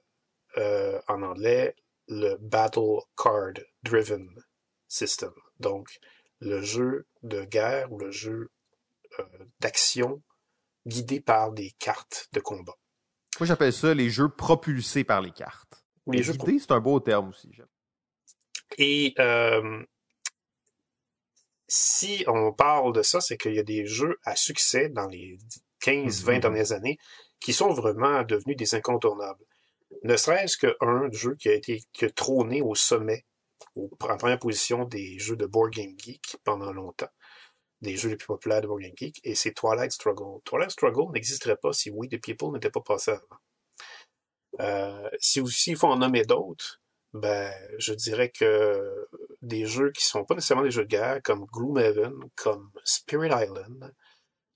en 0.55 1.22
anglais 1.22 1.75
le 2.07 2.38
Battle 2.39 3.01
Card 3.17 3.60
Driven 3.84 4.29
System. 4.88 5.34
Donc, 5.60 6.00
le 6.39 6.62
jeu 6.62 7.05
de 7.24 7.43
guerre 7.43 7.91
ou 7.91 8.00
le 8.00 8.12
jeu 8.12 8.50
euh, 9.19 9.24
d'action 9.60 10.22
guidé 10.86 11.19
par 11.19 11.51
des 11.51 11.72
cartes 11.79 12.29
de 12.31 12.39
combat. 12.39 12.75
Moi, 13.39 13.48
j'appelle 13.48 13.74
ça 13.74 13.93
les 13.93 14.10
jeux 14.10 14.29
propulsés 14.29 15.03
par 15.03 15.22
les 15.22 15.31
cartes. 15.31 15.84
Les 16.07 16.24
jeux 16.24 16.34
guidés, 16.34 16.60
c'est 16.60 16.72
un 16.72 16.79
beau 16.79 17.00
terme 17.01 17.29
aussi. 17.29 17.51
Et 18.77 19.13
euh, 19.19 19.84
si 21.67 22.24
on 22.27 22.53
parle 22.53 22.93
de 22.93 23.01
ça, 23.01 23.19
c'est 23.19 23.38
qu'il 23.38 23.53
y 23.53 23.60
a 23.60 23.63
des 23.63 23.86
jeux 23.86 24.17
à 24.24 24.38
succès 24.38 24.88
dans 24.88 25.07
les 25.07 25.38
15-20 25.81 26.07
mm-hmm. 26.07 26.39
dernières 26.39 26.72
années 26.72 26.98
qui 27.39 27.53
sont 27.53 27.72
vraiment 27.72 28.24
devenus 28.24 28.58
des 28.58 28.75
incontournables. 28.75 29.44
Ne 30.03 30.17
serait-ce 30.17 30.58
qu'un 30.58 31.12
jeu 31.12 31.36
qui 31.36 31.50
a 31.50 31.53
été 31.53 31.82
qui 31.94 32.12
trôné 32.13 32.62
au 32.62 32.75
sommet, 32.75 33.25
en 33.75 34.17
première 34.17 34.39
position 34.39 34.86
des 34.86 35.17
jeux 35.20 35.36
de 35.36 35.46
Board 35.46 35.72
Game 35.72 35.96
Geek 35.98 36.38
pendant 36.44 36.72
longtemps, 36.74 37.10
des 37.82 37.96
jeux 37.96 38.10
les 38.10 38.17
plus 38.17 38.27
populaires 38.27 38.62
de 38.62 38.67
Board 38.67 38.82
Game 38.82 38.94
Geek, 38.96 39.20
et 39.24 39.36
c'est 39.36 39.53
Twilight 39.53 39.91
Struggle. 39.91 40.41
Twilight 40.44 40.72
Struggle 40.72 41.12
n'existerait 41.13 41.58
pas 41.58 41.74
si 41.74 41.89
We 41.89 42.10
the 42.10 42.22
People 42.22 42.51
n'était 42.53 42.72
pas 42.72 42.82
passé 42.82 43.12
avant. 43.12 43.41
Euh, 44.60 45.10
si 45.20 45.46
s'il 45.48 45.77
faut 45.77 45.88
en 45.88 45.98
nommer 45.98 46.24
d'autres, 46.24 46.82
ben, 47.13 47.53
je 47.77 47.94
dirais 47.94 48.29
que 48.29 49.08
des 49.41 49.65
jeux 49.65 49.91
qui 49.91 50.03
sont 50.03 50.25
pas 50.25 50.36
nécessairement 50.36 50.63
des 50.63 50.72
jeux 50.72 50.84
de 50.84 50.89
guerre, 50.89 51.22
comme 51.24 51.46
Gloomhaven, 51.46 52.13
comme 52.36 52.72
Spirit 52.84 53.29
Island, 53.32 53.94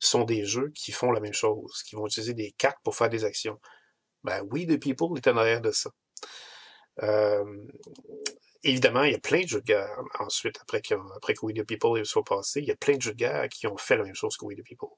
sont 0.01 0.23
des 0.23 0.45
jeux 0.45 0.71
qui 0.75 0.91
font 0.91 1.11
la 1.11 1.19
même 1.19 1.33
chose, 1.33 1.83
qui 1.83 1.95
vont 1.95 2.07
utiliser 2.07 2.33
des 2.33 2.51
cartes 2.57 2.79
pour 2.83 2.95
faire 2.95 3.09
des 3.09 3.23
actions. 3.23 3.59
Ben 4.23 4.45
oui, 4.51 4.67
The 4.67 4.79
People 4.79 5.17
est 5.17 5.27
en 5.27 5.37
arrière 5.37 5.61
de 5.61 5.71
ça. 5.71 5.91
Euh, 7.03 7.67
évidemment, 8.63 9.03
il 9.03 9.13
y 9.13 9.15
a 9.15 9.19
plein 9.19 9.41
de 9.41 9.47
jeux 9.47 9.61
de 9.61 9.65
guerre 9.65 9.99
ensuite, 10.19 10.59
après 10.61 10.81
que, 10.81 10.95
après 11.15 11.33
que 11.33 11.45
We 11.45 11.55
the 11.55 11.65
People 11.65 12.03
soit 12.05 12.23
passé, 12.23 12.61
il 12.61 12.67
y 12.67 12.71
a 12.71 12.75
plein 12.75 12.97
de 12.97 13.01
jeux 13.01 13.13
de 13.13 13.17
guerre 13.17 13.49
qui 13.49 13.67
ont 13.67 13.77
fait 13.77 13.97
la 13.97 14.03
même 14.03 14.15
chose 14.15 14.37
que 14.37 14.45
We 14.45 14.57
the 14.57 14.63
People. 14.63 14.89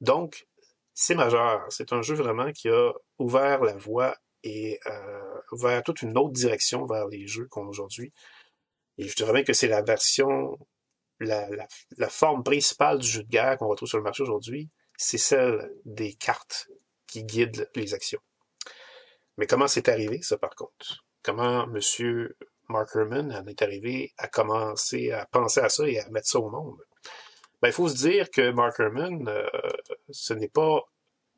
Donc, 0.00 0.46
c'est 0.94 1.14
majeur. 1.14 1.64
C'est 1.70 1.92
un 1.92 2.02
jeu 2.02 2.14
vraiment 2.14 2.52
qui 2.52 2.68
a 2.68 2.92
ouvert 3.18 3.62
la 3.62 3.76
voie 3.76 4.16
et 4.42 4.78
euh, 4.86 5.40
ouvert 5.52 5.82
toute 5.82 6.02
une 6.02 6.16
autre 6.18 6.32
direction 6.32 6.86
vers 6.86 7.08
les 7.08 7.26
jeux 7.26 7.46
qu'on 7.48 7.64
a 7.66 7.68
aujourd'hui. 7.68 8.12
Et 8.98 9.08
je 9.08 9.16
dirais 9.16 9.32
bien 9.32 9.42
que 9.42 9.52
c'est 9.52 9.68
la 9.68 9.82
version, 9.82 10.58
la, 11.20 12.08
forme 12.08 12.42
principale 12.42 12.98
du 12.98 13.06
jeu 13.06 13.22
de 13.22 13.28
guerre 13.28 13.56
qu'on 13.58 13.68
retrouve 13.68 13.88
sur 13.88 13.98
le 13.98 14.04
marché 14.04 14.22
aujourd'hui, 14.22 14.70
c'est 14.96 15.18
celle 15.18 15.70
des 15.84 16.14
cartes 16.14 16.68
qui 17.06 17.24
guident 17.24 17.68
les 17.74 17.94
actions. 17.94 18.20
Mais 19.36 19.46
comment 19.46 19.68
c'est 19.68 19.88
arrivé, 19.88 20.22
ça, 20.22 20.38
par 20.38 20.54
contre? 20.54 21.04
Comment 21.22 21.64
M. 21.64 22.28
Mark 22.68 22.90
Herman 22.94 23.32
en 23.32 23.46
est 23.46 23.62
arrivé 23.62 24.12
à 24.16 24.28
commencer 24.28 25.10
à 25.10 25.26
penser 25.26 25.60
à 25.60 25.68
ça 25.68 25.86
et 25.86 25.98
à 25.98 26.08
mettre 26.10 26.28
ça 26.28 26.38
au 26.38 26.50
monde? 26.50 26.78
Ben, 27.60 27.68
il 27.68 27.72
faut 27.72 27.88
se 27.88 27.96
dire 27.96 28.30
que 28.30 28.50
Mark 28.50 28.78
Herman, 28.78 29.26
euh, 29.28 29.48
ce 30.10 30.34
n'est 30.34 30.48
pas 30.48 30.82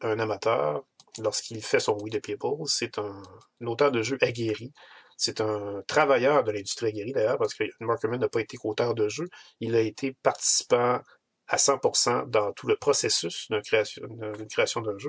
un 0.02 0.18
amateur 0.18 0.84
lorsqu'il 1.18 1.62
fait 1.62 1.80
son 1.80 1.96
We 2.00 2.12
the 2.12 2.20
People. 2.20 2.66
C'est 2.66 2.98
un, 2.98 3.22
auteur 3.64 3.90
de 3.90 4.02
jeux 4.02 4.18
aguerri. 4.20 4.72
C'est 5.16 5.40
un 5.40 5.82
travailleur 5.86 6.44
de 6.44 6.52
l'industrie 6.52 6.88
aguerrie, 6.88 7.12
d'ailleurs, 7.12 7.38
parce 7.38 7.54
que 7.54 7.64
Mark 7.80 8.04
Herman 8.04 8.20
n'a 8.20 8.28
pas 8.28 8.40
été 8.40 8.56
qu'auteur 8.56 8.94
de 8.94 9.08
jeux. 9.08 9.28
Il 9.60 9.74
a 9.74 9.80
été 9.80 10.14
participant 10.22 11.00
à 11.48 11.56
100% 11.56 12.28
dans 12.28 12.52
tout 12.52 12.66
le 12.66 12.76
processus 12.76 13.48
d'une 13.50 13.62
création 13.62 14.80
d'un 14.82 14.98
jeu. 14.98 15.08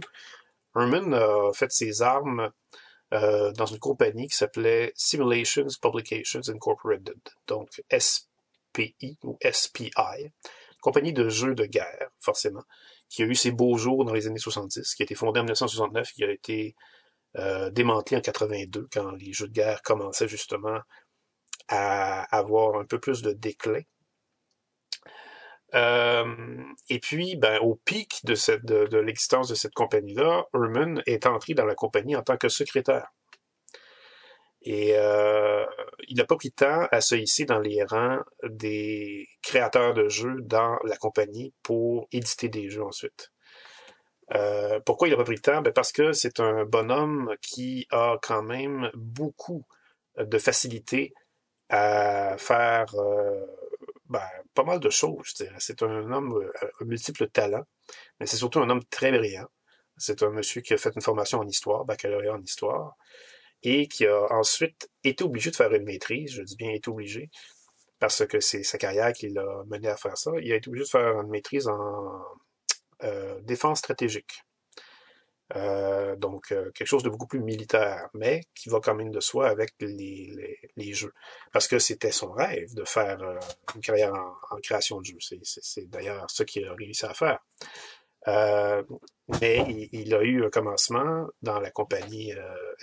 Herman 0.75 1.13
a 1.13 1.51
fait 1.53 1.71
ses 1.71 2.01
armes 2.01 2.51
euh, 3.13 3.51
dans 3.53 3.65
une 3.65 3.79
compagnie 3.79 4.27
qui 4.27 4.35
s'appelait 4.35 4.91
Simulations 4.95 5.67
Publications 5.81 6.41
Incorporated, 6.49 7.17
donc 7.47 7.81
SPI 7.97 9.17
ou 9.23 9.37
SPI, 9.49 9.91
compagnie 10.81 11.13
de 11.13 11.29
jeux 11.29 11.55
de 11.55 11.65
guerre, 11.65 12.09
forcément, 12.19 12.63
qui 13.09 13.23
a 13.23 13.25
eu 13.25 13.35
ses 13.35 13.51
beaux 13.51 13.77
jours 13.77 14.03
dans 14.03 14.13
les 14.13 14.27
années 14.27 14.39
70, 14.39 14.95
qui 14.95 15.03
a 15.03 15.05
été 15.05 15.15
fondée 15.15 15.39
en 15.39 15.43
1969, 15.43 16.11
qui 16.11 16.23
a 16.25 16.31
été 16.31 16.75
euh, 17.37 17.71
en 17.87 18.01
82, 18.01 18.87
quand 18.91 19.11
les 19.11 19.33
jeux 19.33 19.47
de 19.47 19.53
guerre 19.53 19.81
commençaient 19.81 20.27
justement 20.27 20.79
à 21.67 22.23
avoir 22.35 22.79
un 22.79 22.85
peu 22.85 22.99
plus 22.99 23.21
de 23.21 23.31
déclin. 23.31 23.81
Euh, 25.75 26.63
et 26.89 26.99
puis, 26.99 27.35
ben, 27.35 27.59
au 27.59 27.75
pic 27.75 28.21
de, 28.23 28.97
l'existence 28.99 29.49
de 29.49 29.55
cette 29.55 29.73
compagnie-là, 29.73 30.45
Herman 30.53 31.01
est 31.05 31.25
entré 31.25 31.53
dans 31.53 31.65
la 31.65 31.75
compagnie 31.75 32.15
en 32.15 32.23
tant 32.23 32.37
que 32.37 32.49
secrétaire. 32.49 33.11
Et 34.61 34.97
euh, 34.97 35.65
il 36.07 36.17
n'a 36.17 36.25
pas 36.25 36.35
pris 36.35 36.51
temps 36.51 36.87
à 36.91 37.01
se 37.01 37.15
hisser 37.15 37.45
dans 37.45 37.59
les 37.59 37.83
rangs 37.83 38.19
des 38.43 39.27
créateurs 39.41 39.93
de 39.93 40.09
jeux 40.09 40.41
dans 40.41 40.77
la 40.83 40.97
compagnie 40.97 41.53
pour 41.63 42.07
éditer 42.11 42.49
des 42.49 42.69
jeux 42.69 42.83
ensuite. 42.83 43.31
Euh, 44.35 44.79
pourquoi 44.81 45.07
il 45.07 45.11
n'a 45.11 45.17
pas 45.17 45.23
pris 45.23 45.35
de 45.35 45.41
temps? 45.41 45.61
Ben 45.61 45.73
parce 45.73 45.91
que 45.91 46.11
c'est 46.13 46.39
un 46.39 46.65
bonhomme 46.65 47.35
qui 47.41 47.87
a 47.91 48.17
quand 48.21 48.43
même 48.43 48.91
beaucoup 48.93 49.63
de 50.17 50.37
facilité 50.37 51.13
à 51.69 52.37
faire 52.37 52.93
euh, 52.95 53.45
ben, 54.09 54.21
pas 54.53 54.63
mal 54.63 54.79
de 54.79 54.89
choses. 54.89 55.33
C'est 55.59 55.83
un 55.83 56.11
homme 56.11 56.33
euh, 56.37 56.51
à 56.79 56.83
multiples 56.85 57.27
talents, 57.29 57.65
mais 58.19 58.25
c'est 58.25 58.37
surtout 58.37 58.59
un 58.59 58.69
homme 58.69 58.83
très 58.85 59.11
brillant. 59.11 59.47
C'est 59.97 60.23
un 60.23 60.29
monsieur 60.29 60.61
qui 60.61 60.73
a 60.73 60.77
fait 60.77 60.93
une 60.95 61.01
formation 61.01 61.39
en 61.39 61.47
histoire, 61.47 61.85
baccalauréat 61.85 62.33
en 62.33 62.41
histoire, 62.41 62.95
et 63.63 63.87
qui 63.87 64.05
a 64.05 64.27
ensuite 64.31 64.89
été 65.03 65.23
obligé 65.23 65.51
de 65.51 65.55
faire 65.55 65.73
une 65.73 65.83
maîtrise, 65.83 66.31
je 66.31 66.43
dis 66.43 66.55
bien 66.55 66.71
été 66.71 66.89
obligé, 66.89 67.29
parce 67.99 68.25
que 68.27 68.39
c'est 68.39 68.63
sa 68.63 68.77
carrière 68.77 69.13
qui 69.13 69.29
l'a 69.29 69.63
mené 69.67 69.87
à 69.89 69.97
faire 69.97 70.17
ça. 70.17 70.31
Il 70.41 70.51
a 70.51 70.55
été 70.55 70.69
obligé 70.69 70.85
de 70.85 70.89
faire 70.89 71.21
une 71.21 71.29
maîtrise 71.29 71.67
en 71.67 71.73
euh, 71.73 72.19
défense 73.43 73.79
stratégique. 73.79 74.43
Euh, 75.55 76.15
donc, 76.17 76.51
euh, 76.51 76.71
quelque 76.71 76.87
chose 76.87 77.03
de 77.03 77.09
beaucoup 77.09 77.27
plus 77.27 77.39
militaire, 77.39 78.09
mais 78.13 78.41
qui 78.53 78.69
va 78.69 78.79
quand 78.81 78.95
même 78.95 79.11
de 79.11 79.21
soi 79.21 79.47
avec 79.47 79.73
les, 79.79 80.93
jeux. 80.93 81.13
Parce 81.53 81.67
que 81.67 81.79
c'était 81.79 82.11
son 82.11 82.31
rêve 82.31 82.73
de 82.73 82.83
faire 82.83 83.21
euh, 83.21 83.39
une 83.75 83.81
carrière 83.81 84.13
en, 84.51 84.57
création 84.57 84.99
de 84.99 85.05
jeux. 85.05 85.17
C'est 85.43 85.89
d'ailleurs 85.89 86.29
ce 86.29 86.43
qu'il 86.43 86.65
a 86.65 86.73
réussi 86.73 87.05
à 87.05 87.13
faire. 87.13 87.39
mais 89.41 89.87
il, 89.93 90.13
a 90.13 90.21
eu 90.21 90.45
un 90.45 90.49
commencement 90.49 91.27
dans 91.41 91.59
la 91.59 91.71
compagnie 91.71 92.33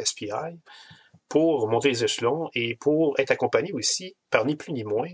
SPI 0.03 0.59
pour 1.29 1.69
monter 1.69 1.89
les 1.89 2.05
échelons 2.05 2.49
et 2.55 2.77
pour 2.77 3.19
être 3.19 3.31
accompagné 3.31 3.73
aussi 3.73 4.17
par 4.31 4.47
ni 4.47 4.57
plus 4.57 4.73
ni 4.73 4.85
moins 4.85 5.11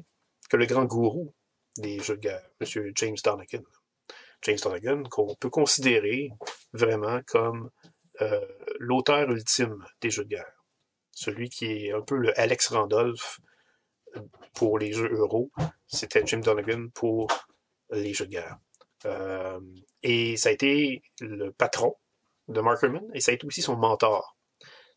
que 0.49 0.57
le 0.57 0.67
grand 0.67 0.85
gourou 0.85 1.35
des 1.79 2.01
jeux 2.01 2.17
de 2.17 2.21
guerre, 2.21 2.49
M. 2.61 2.93
James 2.95 3.17
Donegan. 3.25 3.63
James 4.43 4.59
Donegan, 4.63 5.03
qu'on 5.09 5.35
peut 5.35 5.51
considérer 5.51 6.31
vraiment 6.73 7.21
comme 7.27 7.71
euh, 8.23 8.41
l'auteur 8.79 9.31
ultime 9.31 9.85
des 10.01 10.11
jeux 10.11 10.25
de 10.25 10.31
guerre. 10.31 10.65
Celui 11.13 11.49
qui 11.49 11.87
est 11.87 11.93
un 11.93 12.01
peu 12.01 12.17
le 12.17 12.39
Alex 12.39 12.69
Randolph 12.69 13.41
pour 14.55 14.79
les 14.79 14.93
jeux 14.93 15.11
euro, 15.13 15.51
c'était 15.87 16.25
Jim 16.27 16.41
Donegan 16.41 16.89
pour 16.95 17.29
les 17.91 18.15
jeux 18.15 18.27
de 18.27 18.31
guerre. 18.31 18.57
Euh, 19.07 19.61
et 20.03 20.37
ça 20.37 20.49
a 20.51 20.53
été 20.53 21.03
le 21.21 21.51
patron 21.53 21.95
de 22.49 22.61
Mark 22.61 22.83
Herman 22.83 23.09
et 23.15 23.21
ça 23.21 23.33
a 23.33 23.35
été 23.35 23.47
aussi 23.47 23.63
son 23.63 23.77
mentor. 23.77 24.37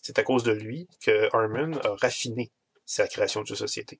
C'est 0.01 0.19
à 0.19 0.23
cause 0.23 0.43
de 0.43 0.51
lui 0.51 0.87
que 1.01 1.29
Herman 1.33 1.79
a 1.83 1.95
raffiné 2.01 2.51
sa 2.85 3.07
création 3.07 3.41
de 3.41 3.47
jeux 3.47 3.55
de 3.55 3.59
société. 3.59 3.99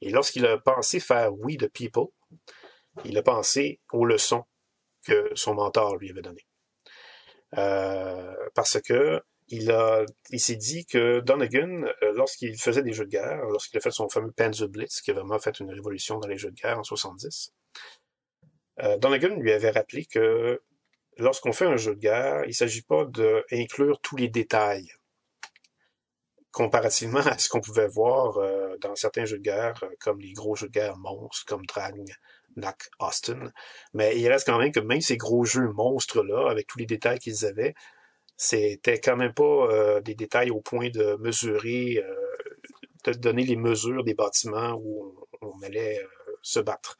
Et 0.00 0.10
lorsqu'il 0.10 0.46
a 0.46 0.58
pensé 0.58 1.00
faire 1.00 1.34
We 1.34 1.56
the 1.58 1.68
People, 1.68 2.08
il 3.04 3.18
a 3.18 3.22
pensé 3.22 3.80
aux 3.92 4.04
leçons 4.04 4.44
que 5.06 5.30
son 5.34 5.54
mentor 5.54 5.96
lui 5.96 6.10
avait 6.10 6.22
données. 6.22 6.46
Euh, 7.56 8.34
parce 8.54 8.80
que 8.80 9.22
il 9.48 9.74
il 10.30 10.40
s'est 10.40 10.56
dit 10.56 10.84
que 10.84 11.20
Donegan, 11.20 11.84
euh, 12.02 12.12
lorsqu'il 12.12 12.58
faisait 12.58 12.82
des 12.82 12.92
jeux 12.92 13.06
de 13.06 13.10
guerre, 13.10 13.42
lorsqu'il 13.46 13.78
a 13.78 13.80
fait 13.80 13.90
son 13.90 14.08
fameux 14.08 14.32
Panzer 14.32 14.68
Blitz, 14.68 15.00
qui 15.00 15.10
a 15.10 15.14
vraiment 15.14 15.38
fait 15.38 15.58
une 15.60 15.70
révolution 15.70 16.18
dans 16.18 16.28
les 16.28 16.36
jeux 16.36 16.50
de 16.50 16.60
guerre 16.60 16.78
en 16.78 16.84
70, 16.84 17.54
euh, 18.82 18.98
Donegan 18.98 19.36
lui 19.40 19.52
avait 19.52 19.70
rappelé 19.70 20.04
que 20.04 20.60
lorsqu'on 21.16 21.52
fait 21.52 21.64
un 21.64 21.76
jeu 21.76 21.94
de 21.94 22.00
guerre, 22.00 22.44
il 22.44 22.48
ne 22.48 22.52
s'agit 22.52 22.82
pas 22.82 23.06
d'inclure 23.06 24.00
tous 24.00 24.16
les 24.16 24.28
détails 24.28 24.92
comparativement 26.52 27.20
à 27.20 27.38
ce 27.38 27.48
qu'on 27.48 27.60
pouvait 27.60 27.88
voir 27.88 28.38
dans 28.80 28.94
certains 28.96 29.24
jeux 29.24 29.38
de 29.38 29.42
guerre, 29.42 29.82
comme 30.00 30.20
les 30.20 30.32
gros 30.32 30.56
jeux 30.56 30.68
de 30.68 30.72
guerre 30.72 30.96
monstres, 30.96 31.44
comme 31.46 31.64
Drang, 31.66 32.04
Knack, 32.58 32.90
Austin. 32.98 33.52
Mais 33.94 34.18
il 34.18 34.28
reste 34.28 34.46
quand 34.46 34.58
même 34.58 34.72
que 34.72 34.80
même 34.80 35.00
ces 35.00 35.16
gros 35.16 35.44
jeux 35.44 35.68
monstres-là, 35.72 36.50
avec 36.50 36.66
tous 36.66 36.78
les 36.78 36.86
détails 36.86 37.18
qu'ils 37.18 37.46
avaient, 37.46 37.74
c'était 38.36 39.00
quand 39.00 39.16
même 39.16 39.34
pas 39.34 39.44
euh, 39.44 40.00
des 40.00 40.14
détails 40.14 40.50
au 40.50 40.60
point 40.60 40.90
de 40.90 41.16
mesurer, 41.20 42.02
de 43.04 43.12
donner 43.12 43.44
les 43.44 43.56
mesures 43.56 44.04
des 44.04 44.14
bâtiments 44.14 44.74
où 44.82 45.26
on, 45.42 45.48
on 45.48 45.62
allait 45.62 46.00
se 46.42 46.60
battre. 46.60 46.96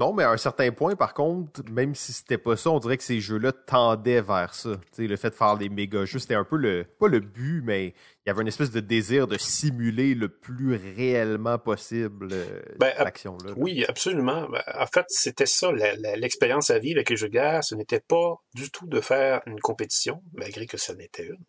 Non, 0.00 0.14
mais 0.14 0.24
à 0.24 0.30
un 0.30 0.38
certain 0.38 0.72
point, 0.72 0.96
par 0.96 1.12
contre, 1.12 1.62
même 1.70 1.94
si 1.94 2.14
c'était 2.14 2.38
pas 2.38 2.56
ça, 2.56 2.70
on 2.70 2.78
dirait 2.78 2.96
que 2.96 3.02
ces 3.04 3.20
jeux-là 3.20 3.52
tendaient 3.52 4.22
vers 4.22 4.54
ça. 4.54 4.80
le 4.96 5.16
fait 5.16 5.28
de 5.28 5.34
faire 5.34 5.58
des 5.58 5.68
méga 5.68 6.06
jeux, 6.06 6.18
c'était 6.18 6.36
un 6.36 6.44
peu 6.44 6.56
le. 6.56 6.86
pas 6.98 7.06
le 7.06 7.20
but, 7.20 7.60
mais 7.62 7.88
il 7.88 8.28
y 8.28 8.30
avait 8.30 8.40
une 8.40 8.48
espèce 8.48 8.70
de 8.70 8.80
désir 8.80 9.26
de 9.26 9.36
simuler 9.36 10.14
le 10.14 10.30
plus 10.30 10.74
réellement 10.96 11.58
possible 11.58 12.28
euh, 12.32 12.62
ben, 12.78 12.94
l'action-là. 12.98 13.52
Oui, 13.58 13.84
absolument. 13.86 14.48
Ben, 14.48 14.62
en 14.74 14.86
fait, 14.86 15.04
c'était 15.08 15.44
ça, 15.44 15.70
l'expérience 15.70 16.70
à 16.70 16.78
vivre 16.78 16.96
avec 16.96 17.10
les 17.10 17.16
jeux 17.16 17.28
de 17.28 17.34
guerre, 17.34 17.62
ce 17.62 17.74
n'était 17.74 18.00
pas 18.00 18.36
du 18.54 18.70
tout 18.70 18.86
de 18.86 19.02
faire 19.02 19.42
une 19.44 19.60
compétition, 19.60 20.22
malgré 20.32 20.64
que 20.64 20.78
ça 20.78 20.94
n'était 20.94 21.26
une, 21.26 21.44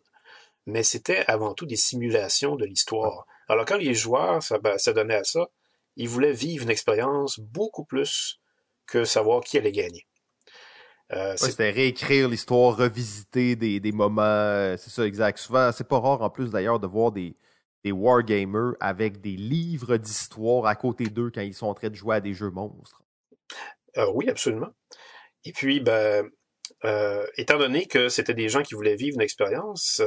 mais 0.66 0.82
c'était 0.82 1.24
avant 1.26 1.54
tout 1.54 1.64
des 1.64 1.76
simulations 1.76 2.56
de 2.56 2.66
l'histoire. 2.66 3.24
Alors 3.48 3.64
quand 3.64 3.78
les 3.78 3.94
joueurs, 3.94 4.42
ça, 4.42 4.58
ben, 4.58 4.76
ça 4.76 4.92
donnait 4.92 5.14
à 5.14 5.24
ça, 5.24 5.48
il 5.96 6.10
voulait 6.10 6.32
vivre 6.32 6.64
une 6.64 6.70
expérience 6.70 7.40
beaucoup 7.40 7.84
plus 7.86 8.41
que 8.86 9.04
savoir 9.04 9.42
qui 9.42 9.58
allait 9.58 9.72
gagner. 9.72 10.06
Euh, 11.12 11.34
c'était 11.36 11.70
réécrire 11.70 12.28
l'histoire, 12.28 12.76
revisiter 12.76 13.54
des, 13.54 13.80
des 13.80 13.92
moments, 13.92 14.22
euh, 14.22 14.76
c'est 14.78 14.90
ça 14.90 15.06
exact. 15.06 15.38
Souvent, 15.38 15.70
c'est 15.72 15.86
pas 15.86 15.98
rare 15.98 16.22
en 16.22 16.30
plus 16.30 16.50
d'ailleurs 16.50 16.80
de 16.80 16.86
voir 16.86 17.12
des, 17.12 17.36
des 17.84 17.92
wargamers 17.92 18.74
avec 18.80 19.20
des 19.20 19.36
livres 19.36 19.98
d'histoire 19.98 20.64
à 20.66 20.74
côté 20.74 21.04
d'eux 21.04 21.30
quand 21.34 21.42
ils 21.42 21.54
sont 21.54 21.66
en 21.66 21.74
train 21.74 21.90
de 21.90 21.94
jouer 21.94 22.16
à 22.16 22.20
des 22.20 22.32
jeux 22.32 22.50
monstres. 22.50 23.02
Euh, 23.98 24.10
oui, 24.14 24.30
absolument. 24.30 24.70
Et 25.44 25.52
puis, 25.52 25.80
ben, 25.80 26.30
euh, 26.84 27.26
étant 27.36 27.58
donné 27.58 27.86
que 27.86 28.08
c'était 28.08 28.34
des 28.34 28.48
gens 28.48 28.62
qui 28.62 28.74
voulaient 28.74 28.96
vivre 28.96 29.16
une 29.16 29.22
expérience, 29.22 30.00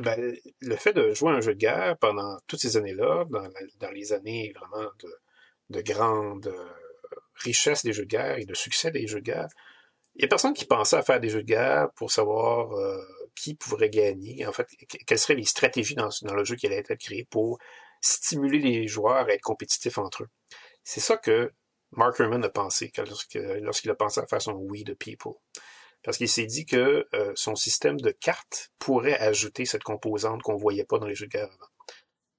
ben, 0.00 0.36
le 0.60 0.76
fait 0.76 0.92
de 0.92 1.12
jouer 1.12 1.32
un 1.32 1.40
jeu 1.40 1.54
de 1.54 1.58
guerre 1.58 1.96
pendant 1.98 2.38
toutes 2.46 2.60
ces 2.60 2.76
années-là, 2.76 3.24
dans, 3.30 3.48
dans, 3.80 3.90
les 3.90 4.12
années 4.12 4.54
vraiment 4.54 4.90
de, 5.00 5.08
de 5.70 5.80
grande 5.80 6.54
richesse 7.38 7.82
des 7.84 7.92
jeux 7.92 8.04
de 8.04 8.08
guerre 8.08 8.38
et 8.38 8.44
de 8.44 8.54
succès 8.54 8.90
des 8.90 9.06
jeux 9.06 9.20
de 9.20 9.26
guerre, 9.26 9.48
il 10.14 10.22
y 10.22 10.24
a 10.24 10.28
personne 10.28 10.54
qui 10.54 10.64
pensait 10.64 10.96
à 10.96 11.02
faire 11.02 11.20
des 11.20 11.28
jeux 11.28 11.42
de 11.42 11.46
guerre 11.46 11.88
pour 11.96 12.10
savoir 12.10 12.72
euh, 12.72 13.02
qui 13.34 13.54
pourrait 13.54 13.90
gagner, 13.90 14.46
en 14.46 14.52
fait, 14.52 14.66
quelles 15.06 15.18
seraient 15.18 15.34
les 15.34 15.44
stratégies 15.44 15.94
dans, 15.94 16.08
le 16.34 16.44
jeu 16.44 16.56
qui 16.56 16.66
allait 16.66 16.78
être 16.78 16.94
créé 16.94 17.26
pour 17.30 17.58
stimuler 18.00 18.58
les 18.58 18.88
joueurs 18.88 19.26
à 19.26 19.32
être 19.32 19.42
compétitifs 19.42 19.98
entre 19.98 20.22
eux. 20.22 20.28
C'est 20.82 21.00
ça 21.00 21.16
que 21.16 21.52
Mark 21.92 22.18
Herman 22.18 22.42
a 22.44 22.48
pensé 22.48 22.90
lorsqu'il 22.96 23.90
a 23.90 23.94
pensé 23.94 24.20
à 24.20 24.26
faire 24.26 24.40
son 24.40 24.52
We 24.52 24.84
the 24.84 24.94
People 24.94 25.34
parce 26.06 26.18
qu'il 26.18 26.28
s'est 26.28 26.46
dit 26.46 26.66
que 26.66 27.06
euh, 27.14 27.32
son 27.34 27.56
système 27.56 28.00
de 28.00 28.12
cartes 28.12 28.70
pourrait 28.78 29.18
ajouter 29.18 29.64
cette 29.64 29.82
composante 29.82 30.40
qu'on 30.42 30.56
voyait 30.56 30.84
pas 30.84 30.98
dans 30.98 31.06
les 31.06 31.16
jeux 31.16 31.26
de 31.26 31.32
guerre 31.32 31.50
avant. 31.52 31.75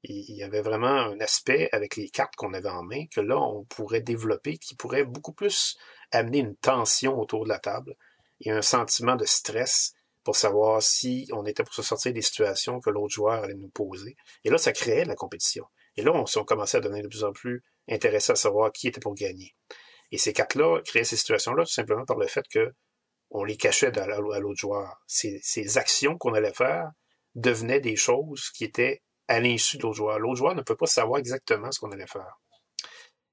Il 0.10 0.36
y 0.36 0.44
avait 0.44 0.62
vraiment 0.62 0.88
un 0.88 1.20
aspect 1.20 1.68
avec 1.74 1.98
les 1.98 2.10
cartes 2.10 2.36
qu'on 2.38 2.54
avait 2.54 2.70
en 2.70 2.84
main 2.84 3.06
que 3.14 3.20
là, 3.20 3.38
on 3.38 3.66
pourrait 3.66 4.02
développer 4.02 4.58
qui 4.58 4.76
pourrait 4.76 5.04
beaucoup 5.04 5.34
plus 5.34 5.78
amener 6.12 6.40
une 6.40 6.56
tension 6.56 7.20
autour 7.20 7.44
de 7.44 7.50
la 7.50 7.60
table 7.60 7.94
et 8.40 8.52
un 8.52 8.62
sentiment 8.62 9.18
de 9.18 9.26
stress 9.26 9.94
pour 10.24 10.38
savoir 10.38 10.82
si 10.82 11.28
on 11.34 11.46
était 11.46 11.64
pour 11.64 11.74
se 11.74 11.82
sortir 11.82 12.14
des 12.14 12.22
situations 12.22 12.80
que 12.80 12.90
l'autre 12.90 13.14
joueur 13.14 13.44
allait 13.44 13.54
nous 13.54 13.70
poser. 13.70 14.16
Et 14.46 14.50
là, 14.50 14.58
ça 14.58 14.72
créait 14.72 15.04
la 15.04 15.16
compétition. 15.16 15.66
Et 15.98 16.04
là, 16.04 16.14
on, 16.14 16.44
commençait 16.44 16.78
à 16.78 16.82
devenir 16.82 17.04
de 17.04 17.10
plus 17.10 17.24
en 17.24 17.34
plus 17.34 17.64
intéressé 17.90 18.32
à 18.32 18.36
savoir 18.36 18.72
qui 18.72 18.88
était 18.88 19.02
pour 19.02 19.16
gagner. 19.16 19.56
Et 20.12 20.18
ces 20.18 20.32
cartes-là 20.32 20.82
créaient 20.86 21.04
ces 21.04 21.18
situations-là 21.18 21.66
tout 21.66 21.72
simplement 21.72 22.06
par 22.06 22.18
le 22.18 22.28
fait 22.28 22.48
que 22.48 22.74
on 23.30 23.44
les 23.44 23.58
cachait 23.58 23.98
à 23.98 24.08
l'autre 24.20 24.56
joueur. 24.56 25.02
Ces 25.08 25.78
actions 25.78 26.18
qu'on 26.18 26.34
allait 26.34 26.54
faire 26.54 26.92
devenaient 27.36 27.82
des 27.82 27.98
choses 27.98 28.50
qui 28.52 28.64
étaient 28.64 29.02
à 29.28 29.40
l'insu 29.40 29.78
de 29.78 29.84
l'autre 29.84 29.98
joueur. 29.98 30.20
L'autre 30.20 30.38
joueur 30.38 30.56
ne 30.56 30.62
peut 30.62 30.76
pas 30.76 30.88
savoir 30.88 31.20
exactement 31.20 31.72
ce 31.72 31.80
qu'on 31.80 31.92
allait 31.92 32.08
faire. 32.08 32.40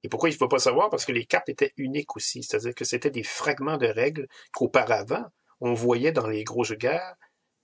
Et 0.02 0.08
pourquoi 0.08 0.28
il 0.28 0.32
ne 0.34 0.38
peut 0.38 0.48
pas 0.48 0.58
savoir? 0.58 0.90
Parce 0.90 1.04
que 1.04 1.12
les 1.12 1.24
cartes 1.24 1.48
étaient 1.48 1.72
uniques 1.76 2.14
aussi. 2.16 2.42
C'est-à-dire 2.42 2.74
que 2.74 2.84
c'était 2.84 3.10
des 3.10 3.22
fragments 3.22 3.78
de 3.78 3.86
règles 3.86 4.28
qu'auparavant, 4.52 5.24
on 5.60 5.72
voyait 5.72 6.12
dans 6.12 6.26
les 6.26 6.44
gros 6.44 6.64
jeux 6.64 6.76
guerre 6.76 7.14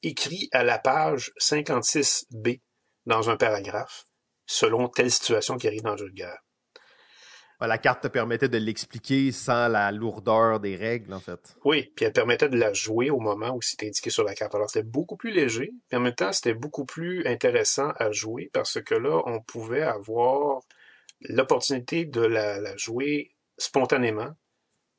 écrits 0.02 0.48
à 0.52 0.64
la 0.64 0.78
page 0.78 1.32
56B 1.38 2.60
dans 3.04 3.28
un 3.28 3.36
paragraphe, 3.36 4.06
selon 4.46 4.88
telle 4.88 5.10
situation 5.10 5.56
qui 5.58 5.66
arrive 5.66 5.82
dans 5.82 5.92
le 5.92 5.98
jeu 5.98 6.10
de 6.10 6.14
la 7.66 7.78
carte 7.78 8.02
te 8.02 8.08
permettait 8.08 8.48
de 8.48 8.56
l'expliquer 8.56 9.32
sans 9.32 9.68
la 9.68 9.92
lourdeur 9.92 10.60
des 10.60 10.76
règles, 10.76 11.12
en 11.12 11.20
fait. 11.20 11.56
Oui, 11.64 11.92
puis 11.94 12.06
elle 12.06 12.12
permettait 12.12 12.48
de 12.48 12.56
la 12.56 12.72
jouer 12.72 13.10
au 13.10 13.20
moment 13.20 13.54
où 13.54 13.60
c'était 13.60 13.86
indiqué 13.86 14.10
sur 14.10 14.24
la 14.24 14.34
carte. 14.34 14.54
Alors 14.54 14.70
c'était 14.70 14.86
beaucoup 14.86 15.16
plus 15.16 15.30
léger, 15.30 15.72
mais 15.90 15.98
en 15.98 16.00
même 16.00 16.14
temps 16.14 16.32
c'était 16.32 16.54
beaucoup 16.54 16.84
plus 16.84 17.26
intéressant 17.26 17.90
à 17.96 18.10
jouer 18.12 18.50
parce 18.52 18.80
que 18.80 18.94
là 18.94 19.22
on 19.26 19.40
pouvait 19.40 19.82
avoir 19.82 20.62
l'opportunité 21.22 22.06
de 22.06 22.22
la, 22.22 22.76
jouer 22.76 23.34
spontanément 23.58 24.34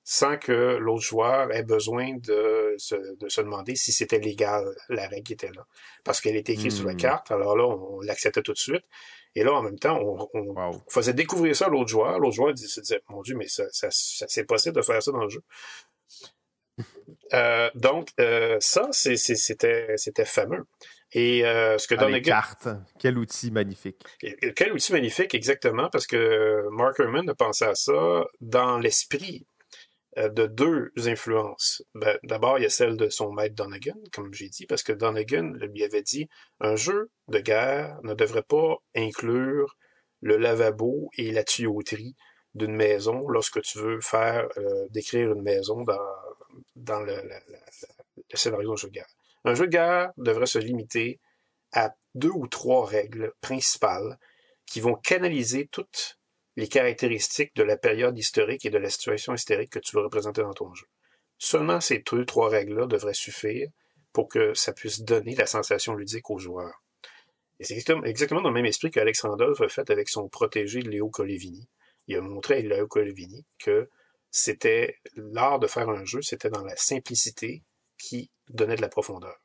sans 0.04 0.38
que 0.38 0.78
l'autre 0.78 1.04
joueur 1.04 1.52
ait 1.52 1.64
besoin 1.64 2.16
de 2.18 2.76
se, 2.78 2.96
de 3.18 3.30
se 3.30 3.42
demander 3.42 3.76
si 3.76 3.92
c'était 3.92 4.20
légal 4.20 4.66
la 4.90 5.08
règle 5.08 5.24
qui 5.24 5.34
était 5.34 5.52
là. 5.52 5.66
Parce 6.04 6.22
qu'elle 6.22 6.36
était 6.36 6.54
écrite 6.54 6.72
sur 6.72 6.86
la 6.86 6.94
hmm. 6.94 6.98
carte, 6.98 7.32
alors 7.32 7.56
là 7.56 7.66
on 7.66 8.02
l'acceptait 8.02 8.42
tout 8.42 8.54
de 8.54 8.58
suite. 8.58 8.84
Et 9.36 9.44
là, 9.44 9.54
en 9.54 9.62
même 9.62 9.80
temps, 9.80 10.00
on, 10.34 10.72
faisait 10.90 11.14
découvrir 11.14 11.56
ça 11.56 11.68
à 11.68 11.70
l'autre 11.70 11.90
joueur. 11.90 12.20
L'autre 12.20 12.36
joueur 12.36 12.58
se 12.58 12.82
disait, 12.82 13.02
mon 13.10 13.22
Dieu, 13.22 13.36
mais 13.36 13.48
ça, 13.48 13.64
ça, 13.72 13.88
c'est 13.92 14.46
possible 14.46 14.76
de 14.76 14.82
faire 14.82 15.02
ça 15.02 15.12
dans 15.12 15.24
le 15.24 15.30
jeu. 15.30 15.44
Euh, 17.34 17.70
donc, 17.76 18.10
euh, 18.20 18.58
ça, 18.60 18.90
c'était, 18.92 19.94
c'était 19.96 20.26
fameux. 20.26 20.66
Et 21.14 21.46
euh, 21.46 21.78
ce 21.78 21.88
que 21.88 21.96
dans 21.96 22.10
les 22.10 22.22
cartes, 22.22 22.68
quel 23.00 23.18
outil 23.18 23.52
magnifique. 23.52 24.02
quel 24.56 24.74
outil 24.74 24.92
magnifique, 24.92 25.34
exactement, 25.34 25.90
parce 25.90 26.08
que 26.08 26.68
Mark 26.72 27.00
Herman 27.00 27.30
a 27.30 27.34
pensé 27.34 27.64
à 27.64 27.76
ça 27.76 28.26
dans 28.42 28.78
l'esprit 28.80 29.46
de 30.18 30.46
deux 30.46 30.92
influences. 31.06 31.84
Ben, 31.96 32.18
D'abord, 32.24 32.60
il 32.60 32.64
y 32.64 32.66
a 32.66 32.70
celle 32.70 32.98
de 32.98 33.10
son 33.10 33.32
maître 33.32 33.56
Donegan, 33.56 33.98
comme 34.12 34.34
j'ai 34.34 34.50
dit, 34.50 34.66
parce 34.66 34.84
que 34.84 34.92
Donegan 34.92 35.54
lui 35.54 35.84
avait 35.84 36.02
dit 36.02 36.28
un 36.60 36.76
jeu 36.76 37.10
de 37.28 37.40
guerre 37.40 37.98
ne 38.04 38.14
devrait 38.14 38.44
pas 38.44 38.78
inclure 38.96 39.78
le 40.22 40.38
lavabo 40.38 41.10
et 41.18 41.32
la 41.32 41.44
tuyauterie 41.44 42.16
d'une 42.54 42.76
maison 42.76 43.28
lorsque 43.28 43.62
tu 43.62 43.80
veux 43.80 44.02
faire 44.02 44.48
euh, 44.58 44.88
décrire 44.90 45.32
une 45.32 45.42
maison 45.42 45.82
dans, 45.84 45.98
dans 46.76 47.00
le, 47.00 47.16
le 47.16 48.38
scénario 48.38 48.70
d'un 48.70 48.76
jeu 48.76 48.88
de 48.90 48.94
guerre. 48.94 49.08
Un 49.46 49.56
jeu 49.56 49.66
de 49.66 49.72
guerre 49.72 50.12
devrait 50.18 50.46
se 50.46 50.60
limiter 50.60 51.20
à 51.72 51.96
deux 52.16 52.30
ou 52.30 52.48
trois 52.48 52.86
règles 52.86 53.34
principales 53.42 54.20
qui 54.66 54.82
vont 54.82 54.96
canaliser 54.96 55.68
toute 55.68 56.20
les 56.62 56.68
caractéristiques 56.68 57.56
de 57.56 57.64
la 57.64 57.76
période 57.76 58.16
historique 58.16 58.68
et 58.68 58.70
de 58.70 58.78
la 58.78 58.92
situation 58.92 59.34
historique 59.34 59.72
que 59.72 59.80
tu 59.80 59.96
veux 59.96 60.04
représenter 60.04 60.44
dans 60.44 60.54
ton 60.54 60.72
jeu. 60.76 60.86
Seulement 61.40 61.82
ces 61.82 62.04
deux, 62.12 62.24
trois 62.24 62.50
règles-là 62.50 62.86
devraient 62.86 63.16
suffire 63.16 63.68
pour 64.14 64.28
que 64.30 64.54
ça 64.54 64.72
puisse 64.72 65.02
donner 65.02 65.34
la 65.34 65.48
sensation 65.48 65.96
ludique 65.96 66.30
aux 66.30 66.38
joueurs. 66.38 66.84
Et 67.60 67.64
c'est 67.64 67.84
exactement 68.06 68.42
dans 68.42 68.50
le 68.50 68.54
même 68.54 68.68
esprit 68.68 68.92
qu'Alex 68.92 69.22
Randolph 69.22 69.60
a 69.60 69.70
fait 69.70 69.90
avec 69.90 70.08
son 70.08 70.30
protégé 70.30 70.82
Léo 70.82 71.10
Colevini. 71.10 71.68
Il 72.06 72.18
a 72.18 72.22
montré 72.22 72.58
à 72.58 72.62
Léo 72.62 72.88
Colevini 72.88 73.44
que 73.58 73.90
c'était 74.30 75.00
l'art 75.16 75.58
de 75.58 75.66
faire 75.66 75.90
un 75.90 76.06
jeu, 76.06 76.22
c'était 76.22 76.52
dans 76.52 76.64
la 76.64 76.76
simplicité 76.76 77.64
qui 77.98 78.30
donnait 78.50 78.76
de 78.76 78.82
la 78.82 78.90
profondeur. 78.90 79.42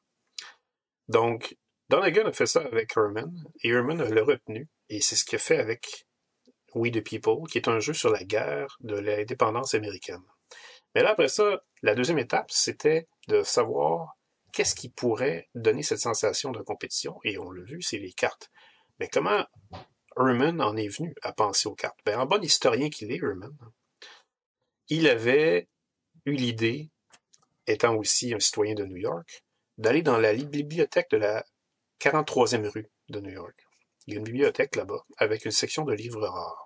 Donc, 1.08 1.56
Donegan 1.88 2.26
a 2.26 2.32
fait 2.32 2.46
ça 2.46 2.60
avec 2.60 2.94
Herman, 2.94 3.32
et 3.62 3.70
Herman 3.70 4.02
l'a 4.02 4.22
retenu, 4.22 4.68
et 4.90 5.00
c'est 5.00 5.16
ce 5.16 5.24
qu'il 5.24 5.36
a 5.36 5.38
fait 5.38 5.58
avec 5.58 6.05
We 6.76 6.92
the 6.92 7.02
People, 7.02 7.48
qui 7.50 7.58
est 7.58 7.68
un 7.68 7.80
jeu 7.80 7.94
sur 7.94 8.10
la 8.10 8.22
guerre 8.22 8.76
de 8.80 8.96
l'indépendance 8.96 9.74
américaine. 9.74 10.22
Mais 10.94 11.02
là, 11.02 11.10
après 11.10 11.28
ça, 11.28 11.62
la 11.82 11.94
deuxième 11.94 12.18
étape, 12.18 12.50
c'était 12.50 13.08
de 13.28 13.42
savoir 13.42 14.16
qu'est-ce 14.52 14.74
qui 14.74 14.90
pourrait 14.90 15.48
donner 15.54 15.82
cette 15.82 16.00
sensation 16.00 16.52
de 16.52 16.62
compétition, 16.62 17.18
et 17.24 17.38
on 17.38 17.50
l'a 17.50 17.64
vu, 17.64 17.80
c'est 17.82 17.98
les 17.98 18.12
cartes. 18.12 18.50
Mais 19.00 19.08
comment 19.08 19.44
Herman 20.18 20.60
en 20.60 20.76
est 20.76 20.88
venu 20.88 21.14
à 21.22 21.32
penser 21.32 21.68
aux 21.68 21.74
cartes? 21.74 21.98
Ben, 22.04 22.18
en 22.18 22.26
bon 22.26 22.42
historien 22.42 22.90
qu'il 22.90 23.10
est, 23.10 23.22
Herman, 23.22 23.56
il 24.88 25.08
avait 25.08 25.68
eu 26.26 26.32
l'idée, 26.32 26.90
étant 27.66 27.96
aussi 27.96 28.34
un 28.34 28.40
citoyen 28.40 28.74
de 28.74 28.84
New 28.84 28.96
York, 28.96 29.44
d'aller 29.78 30.02
dans 30.02 30.18
la 30.18 30.34
bibliothèque 30.34 31.10
de 31.10 31.16
la 31.16 31.44
43e 32.00 32.68
rue 32.68 32.90
de 33.08 33.20
New 33.20 33.30
York. 33.30 33.66
Il 34.06 34.14
y 34.14 34.16
a 34.16 34.18
une 34.18 34.24
bibliothèque 34.24 34.76
là-bas 34.76 35.04
avec 35.18 35.44
une 35.44 35.50
section 35.50 35.84
de 35.84 35.92
livres 35.92 36.26
rares. 36.26 36.65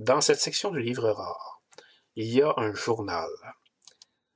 Dans 0.00 0.20
cette 0.20 0.40
section 0.40 0.72
de 0.72 0.78
livres 0.78 1.08
rares, 1.08 1.62
il 2.16 2.26
y 2.26 2.42
a 2.42 2.52
un 2.56 2.74
journal, 2.74 3.30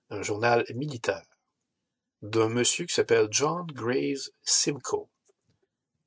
un 0.08 0.22
journal 0.22 0.64
militaire, 0.72 1.26
d'un 2.22 2.48
monsieur 2.48 2.86
qui 2.86 2.94
s'appelle 2.94 3.26
John 3.32 3.66
Graves 3.66 4.30
Simcoe. 4.44 5.08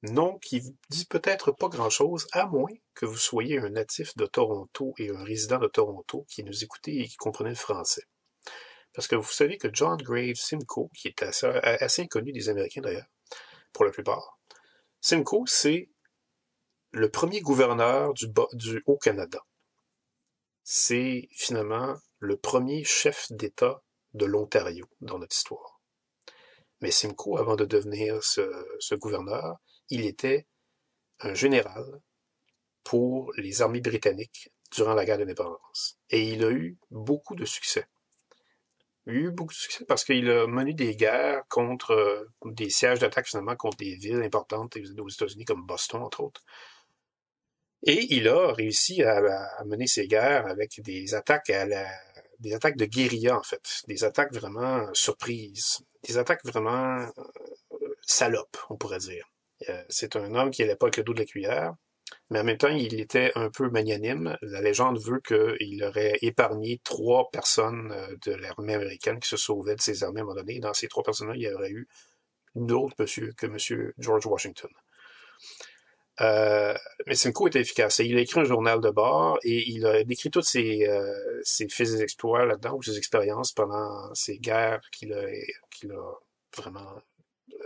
Nom 0.04 0.40
qui 0.40 0.62
dit 0.90 1.06
peut-être 1.06 1.52
pas 1.52 1.68
grand-chose, 1.68 2.28
à 2.32 2.46
moins 2.46 2.72
que 2.94 3.06
vous 3.06 3.18
soyez 3.18 3.60
un 3.60 3.72
natif 3.72 4.16
de 4.16 4.26
Toronto 4.26 4.94
et 4.98 5.10
un 5.10 5.24
résident 5.26 5.60
de 5.60 5.68
Toronto 5.68 6.26
qui 6.30 6.46
nous 6.46 6.64
écoutait 6.64 6.96
et 6.96 7.08
qui 7.10 7.18
comprenait 7.18 7.50
le 7.50 7.56
français. 7.58 8.06
Parce 8.94 9.10
que 9.10 9.18
vous 9.18 9.32
savez 9.32 9.58
que 9.58 9.68
John 9.74 10.02
Graves 10.02 10.36
Simcoe, 10.36 10.90
qui 10.96 11.10
est 11.10 11.24
assez, 11.24 11.46
assez 11.46 12.04
inconnu 12.04 12.32
des 12.32 12.48
Américains 12.48 12.82
d'ailleurs, 12.82 13.10
pour 13.74 13.84
la 13.84 13.92
plupart, 13.92 14.40
Simcoe, 15.02 15.44
c'est 15.46 15.90
le 16.91 17.10
premier 17.10 17.39
gouverneur 17.41 18.13
du, 18.13 18.84
Haut-Canada. 18.86 19.39
C'est 20.63 21.30
finalement 21.32 21.95
le 22.19 22.38
premier 22.38 22.84
chef 22.84 23.32
d'État 23.32 23.82
de 24.13 24.25
l'Ontario 24.25 24.86
dans 24.99 25.17
notre 25.17 25.36
histoire. 25.36 25.80
Mais 26.82 26.91
Simcoe, 26.91 27.38
avant 27.38 27.56
de 27.56 27.65
devenir 27.65 28.21
ce, 28.23 28.95
gouverneur, 28.95 29.58
il 29.89 30.06
était 30.06 30.47
un 31.19 31.34
général 31.34 31.86
pour 32.84 33.32
les 33.38 33.62
armées 33.62 33.82
britanniques 33.82 34.51
durant 34.71 34.93
la 34.93 35.06
guerre 35.06 35.17
d'indépendance. 35.17 35.97
Et 36.10 36.23
il 36.23 36.43
a 36.43 36.51
eu 36.51 36.77
beaucoup 36.89 37.36
de 37.36 37.45
succès. 37.45 37.86
Il 39.06 39.13
a 39.13 39.15
eu 39.15 39.32
beaucoup 39.32 39.54
de 39.54 39.60
succès 39.60 39.86
parce 39.86 40.04
qu'il 40.04 40.30
a 40.30 40.45
mené 40.45 40.73
des 40.73 40.95
guerres 40.95 41.43
contre 41.49 41.91
euh, 41.91 42.25
des 42.45 42.69
sièges 42.69 42.99
d'attaque 42.99 43.27
finalement 43.27 43.56
contre 43.56 43.77
des 43.77 43.95
villes 43.95 44.21
importantes 44.21 44.77
aux 44.99 45.10
États-Unis 45.10 45.45
comme 45.45 45.65
Boston 45.65 46.04
entre 46.04 46.21
autres. 46.21 46.43
Et 47.84 48.13
il 48.15 48.28
a 48.28 48.54
réussi 48.54 49.04
à, 49.04 49.22
mener 49.65 49.88
ces 49.88 50.08
guerres 50.08 50.46
avec 50.48 50.82
des 50.82 51.15
attaques 51.15 51.50
à 51.50 51.65
la, 51.65 51.88
des 52.39 52.54
attaques 52.54 52.78
de 52.78 52.86
guérilla 52.86 53.38
en 53.38 53.44
fait, 53.44 53.82
des 53.88 54.04
attaques 54.04 54.34
vraiment 54.34 54.88
surprises, 54.94 55.80
des 56.04 56.17
attaques 56.17 56.46
vraiment 56.46 57.00
euh, 57.00 57.88
salopes, 58.02 58.58
on 58.70 58.78
pourrait 58.78 59.00
dire. 59.00 59.26
Euh, 59.70 59.84
c'est 59.89 60.15
un 60.15 60.36
homme 60.36 60.52
qui 60.52 60.62
n'allait 60.62 60.76
pas 60.76 60.88
avec 60.88 60.98
le 60.98 61.04
dos 61.04 61.13
de 61.13 61.20
la 61.20 61.26
cuillère, 61.26 61.76
mais 62.30 62.39
en 62.39 62.44
même 62.44 62.58
temps, 62.58 62.70
il 62.70 63.00
était 63.00 63.32
un 63.36 63.50
peu 63.50 63.70
magnanime. 63.70 64.38
La 64.41 64.62
légende 64.62 65.00
veut 65.00 65.20
qu'il 65.20 65.84
aurait 65.84 66.17
épargné 66.22 66.82
trois 66.84 67.30
personnes 67.32 67.91
euh, 67.91 68.15
de 68.26 68.34
l'armée 68.34 68.76
américaine 68.76 69.20
qui 69.20 69.30
se 69.30 69.38
sauvaient 69.38 69.76
de 69.76 69.82
ces 69.82 70.04
armées 70.04 70.22
à 70.22 70.24
un 70.24 70.26
moment 70.26 70.39
donné. 70.39 70.60
Dans 70.60 70.74
ces 70.74 70.88
trois 70.88 71.04
personnes-là, 71.04 71.36
il 71.36 71.41
y 71.41 71.54
aurait 71.54 71.72
eu 71.72 71.88
d'autres 72.56 72.96
monsieur 73.00 73.34
que 73.34 73.48
M. 73.48 73.91
George 73.98 74.26
Washington. 74.26 74.70
Euh, 76.19 76.76
mais 77.08 77.15
Simcoe 77.15 77.47
était 77.47 77.62
efficace. 77.62 78.00
Il 78.00 78.17
a 78.17 78.21
écrit 78.21 78.41
un 78.41 78.43
journal 78.43 78.82
de 78.82 78.89
bord 78.89 79.39
et 79.43 79.69
il 79.69 79.86
a 79.86 80.04
décrit 80.04 80.30
toutes 80.30 80.45
ses, 80.45 80.86
euh, 80.88 81.39
ses 81.43 81.69
faits 81.69 81.89
et 81.89 82.02
exploits 82.02 82.45
là-dedans, 82.45 82.76
ou 82.76 82.84
ses 82.84 82.97
expériences 82.97 83.54
pendant 83.54 84.13
ces 84.13 84.38
guerres 84.38 84.82
qu'il 84.91 85.13
a, 85.13 85.26
qu'il 85.71 85.91
a 85.91 86.13
vraiment 86.58 87.02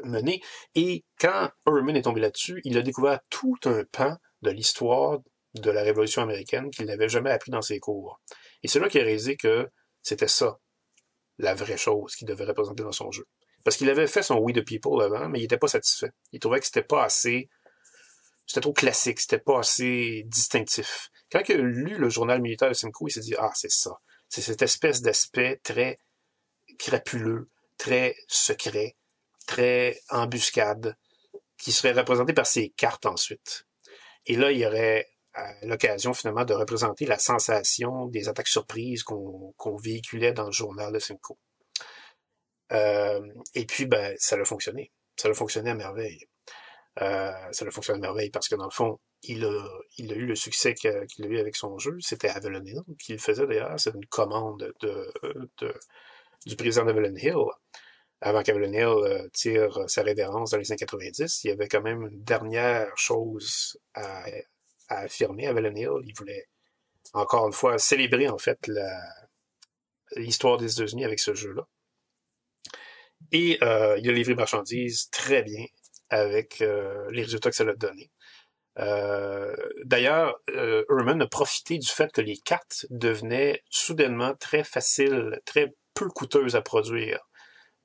menées. 0.03 0.41
Et 0.75 1.03
quand 1.19 1.49
Herman 1.67 1.95
est 1.95 2.03
tombé 2.03 2.21
là-dessus, 2.21 2.61
il 2.63 2.77
a 2.77 2.81
découvert 2.81 3.19
tout 3.29 3.57
un 3.65 3.83
pan 3.91 4.17
de 4.41 4.51
l'histoire 4.51 5.19
de 5.55 5.71
la 5.71 5.83
Révolution 5.83 6.21
américaine 6.21 6.69
qu'il 6.69 6.85
n'avait 6.85 7.09
jamais 7.09 7.31
appris 7.31 7.51
dans 7.51 7.61
ses 7.61 7.79
cours. 7.79 8.19
Et 8.61 8.67
c'est 8.67 8.79
là 8.79 8.89
qu'il 8.89 9.01
a 9.01 9.05
réalisé 9.05 9.37
que 9.37 9.69
c'était 10.01 10.27
ça, 10.27 10.59
la 11.37 11.55
vraie 11.55 11.77
chose 11.77 12.15
qu'il 12.15 12.27
devait 12.27 12.45
représenter 12.45 12.83
dans 12.83 12.91
son 12.91 13.11
jeu. 13.11 13.25
Parce 13.63 13.77
qu'il 13.77 13.89
avait 13.89 14.07
fait 14.07 14.21
son 14.21 14.37
We 14.37 14.55
the 14.55 14.63
People 14.63 15.01
avant, 15.01 15.27
mais 15.29 15.39
il 15.39 15.43
n'était 15.43 15.57
pas 15.57 15.67
satisfait. 15.67 16.11
Il 16.31 16.39
trouvait 16.39 16.59
que 16.59 16.65
c'était 16.65 16.83
pas 16.83 17.03
assez 17.03 17.49
c'était 18.45 18.61
trop 18.61 18.73
classique, 18.73 19.19
c'était 19.19 19.39
pas 19.39 19.59
assez 19.59 20.23
distinctif. 20.27 21.09
Quand 21.31 21.41
il 21.49 21.55
a 21.55 21.57
lu 21.57 21.97
le 21.97 22.09
journal 22.09 22.41
militaire 22.41 22.69
de 22.69 22.73
Simcoe, 22.73 23.07
il 23.07 23.11
s'est 23.11 23.19
dit, 23.21 23.35
ah, 23.37 23.51
c'est 23.55 23.71
ça. 23.71 23.99
C'est 24.29 24.41
cette 24.41 24.61
espèce 24.61 25.01
d'aspect 25.01 25.59
très 25.63 25.99
crapuleux, 26.77 27.49
très 27.77 28.15
secret, 28.27 28.95
très 29.47 29.99
embuscade, 30.09 30.95
qui 31.57 31.71
serait 31.71 31.93
représenté 31.93 32.33
par 32.33 32.45
ces 32.45 32.69
cartes 32.69 33.05
ensuite. 33.05 33.65
Et 34.25 34.35
là, 34.35 34.51
il 34.51 34.59
y 34.59 34.65
aurait 34.65 35.07
euh, 35.37 35.41
l'occasion 35.63 36.13
finalement 36.13 36.45
de 36.45 36.53
représenter 36.53 37.05
la 37.05 37.19
sensation 37.19 38.07
des 38.07 38.27
attaques 38.29 38.47
surprises 38.47 39.03
qu'on 39.03 39.77
véhiculait 39.77 40.33
dans 40.33 40.45
le 40.45 40.51
journal 40.51 40.93
de 40.93 40.99
Simcoe. 40.99 41.37
Euh, 42.71 43.21
et 43.53 43.65
puis, 43.65 43.85
ben, 43.85 44.15
ça 44.17 44.35
a 44.35 44.45
fonctionné. 44.45 44.91
Ça 45.17 45.29
a 45.29 45.33
fonctionné 45.33 45.71
à 45.71 45.75
merveille. 45.75 46.27
Euh, 47.01 47.33
ça 47.51 47.65
a 47.65 47.71
fonctionné 47.71 47.99
à 47.99 48.01
merveille 48.01 48.29
parce 48.29 48.47
que 48.47 48.55
dans 48.55 48.65
le 48.65 48.71
fond, 48.71 48.99
il 49.23 49.43
a, 49.43 49.67
il 49.97 50.13
a 50.13 50.15
eu 50.15 50.25
le 50.25 50.35
succès 50.35 50.73
qu'il 50.73 50.91
a, 50.91 51.27
eu 51.27 51.39
avec 51.39 51.55
son 51.55 51.77
jeu. 51.77 51.97
C'était 51.99 52.29
Avalon 52.29 52.63
Hill 52.63 52.81
qu'il 52.99 53.19
faisait 53.19 53.45
d'ailleurs. 53.45 53.79
C'est 53.79 53.93
une 53.93 54.05
commande 54.05 54.73
de, 54.81 55.11
de, 55.57 55.73
du 56.45 56.55
président 56.55 56.85
d'Avalon 56.85 57.15
Hill. 57.15 57.35
Avant 58.21 58.43
qu'Avalon 58.43 58.71
Hill 58.71 59.11
euh, 59.11 59.27
tire 59.33 59.77
sa 59.87 60.03
révérence 60.03 60.51
dans 60.51 60.57
les 60.57 60.71
années 60.71 60.77
90, 60.77 61.43
il 61.43 61.47
y 61.49 61.51
avait 61.51 61.67
quand 61.67 61.81
même 61.81 62.03
une 62.03 62.23
dernière 62.23 62.95
chose 62.97 63.77
à, 63.93 64.25
à 64.87 64.99
affirmer. 64.99 65.47
Avalon 65.47 65.75
Hill, 65.75 66.05
il 66.05 66.13
voulait 66.15 66.45
encore 67.13 67.45
une 67.45 67.53
fois 67.53 67.77
célébrer 67.77 68.29
en 68.29 68.37
fait 68.37 68.69
l'histoire 70.15 70.57
des 70.57 70.71
États-Unis 70.73 71.03
avec 71.03 71.19
ce 71.19 71.33
jeu-là. 71.33 71.67
Et 73.31 73.57
euh, 73.63 73.97
il 73.97 74.09
a 74.09 74.13
livré 74.13 74.35
marchandises 74.35 75.09
très 75.09 75.43
bien 75.43 75.65
avec 76.09 76.61
euh, 76.61 77.09
les 77.11 77.23
résultats 77.23 77.49
que 77.49 77.55
ça 77.55 77.63
a 77.63 77.73
donné. 77.73 78.11
Euh, 78.79 79.55
D'ailleurs, 79.83 80.39
euh, 80.49 80.83
a 80.89 81.27
profité 81.27 81.77
du 81.77 81.87
fait 81.87 82.11
que 82.11 82.21
les 82.21 82.37
cartes 82.37 82.85
devenaient 82.89 83.63
soudainement 83.69 84.35
très 84.35 84.63
faciles, 84.63 85.39
très 85.45 85.73
peu 85.93 86.07
coûteuses 86.09 86.55
à 86.55 86.61
produire 86.61 87.19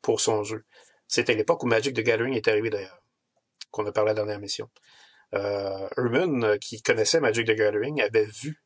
pour 0.03 0.21
son 0.21 0.43
jeu. 0.43 0.65
C'était 1.07 1.35
l'époque 1.35 1.63
où 1.63 1.67
Magic 1.67 1.95
the 1.95 2.01
Gathering 2.01 2.35
est 2.35 2.49
arrivé 2.49 2.71
d'ailleurs, 2.71 2.99
qu'on 3.71 3.87
a 3.87 3.93
parlé 3.93 4.11
à 4.11 4.15
la 4.15 4.21
dernière 4.21 4.41
mission. 4.41 4.69
Euh, 5.35 5.89
Herman, 5.97 6.59
qui 6.59 6.83
connaissait 6.83 7.21
Magic 7.21 7.47
the 7.47 7.53
Gathering, 7.53 8.01
avait 8.01 8.27
vu 8.27 8.61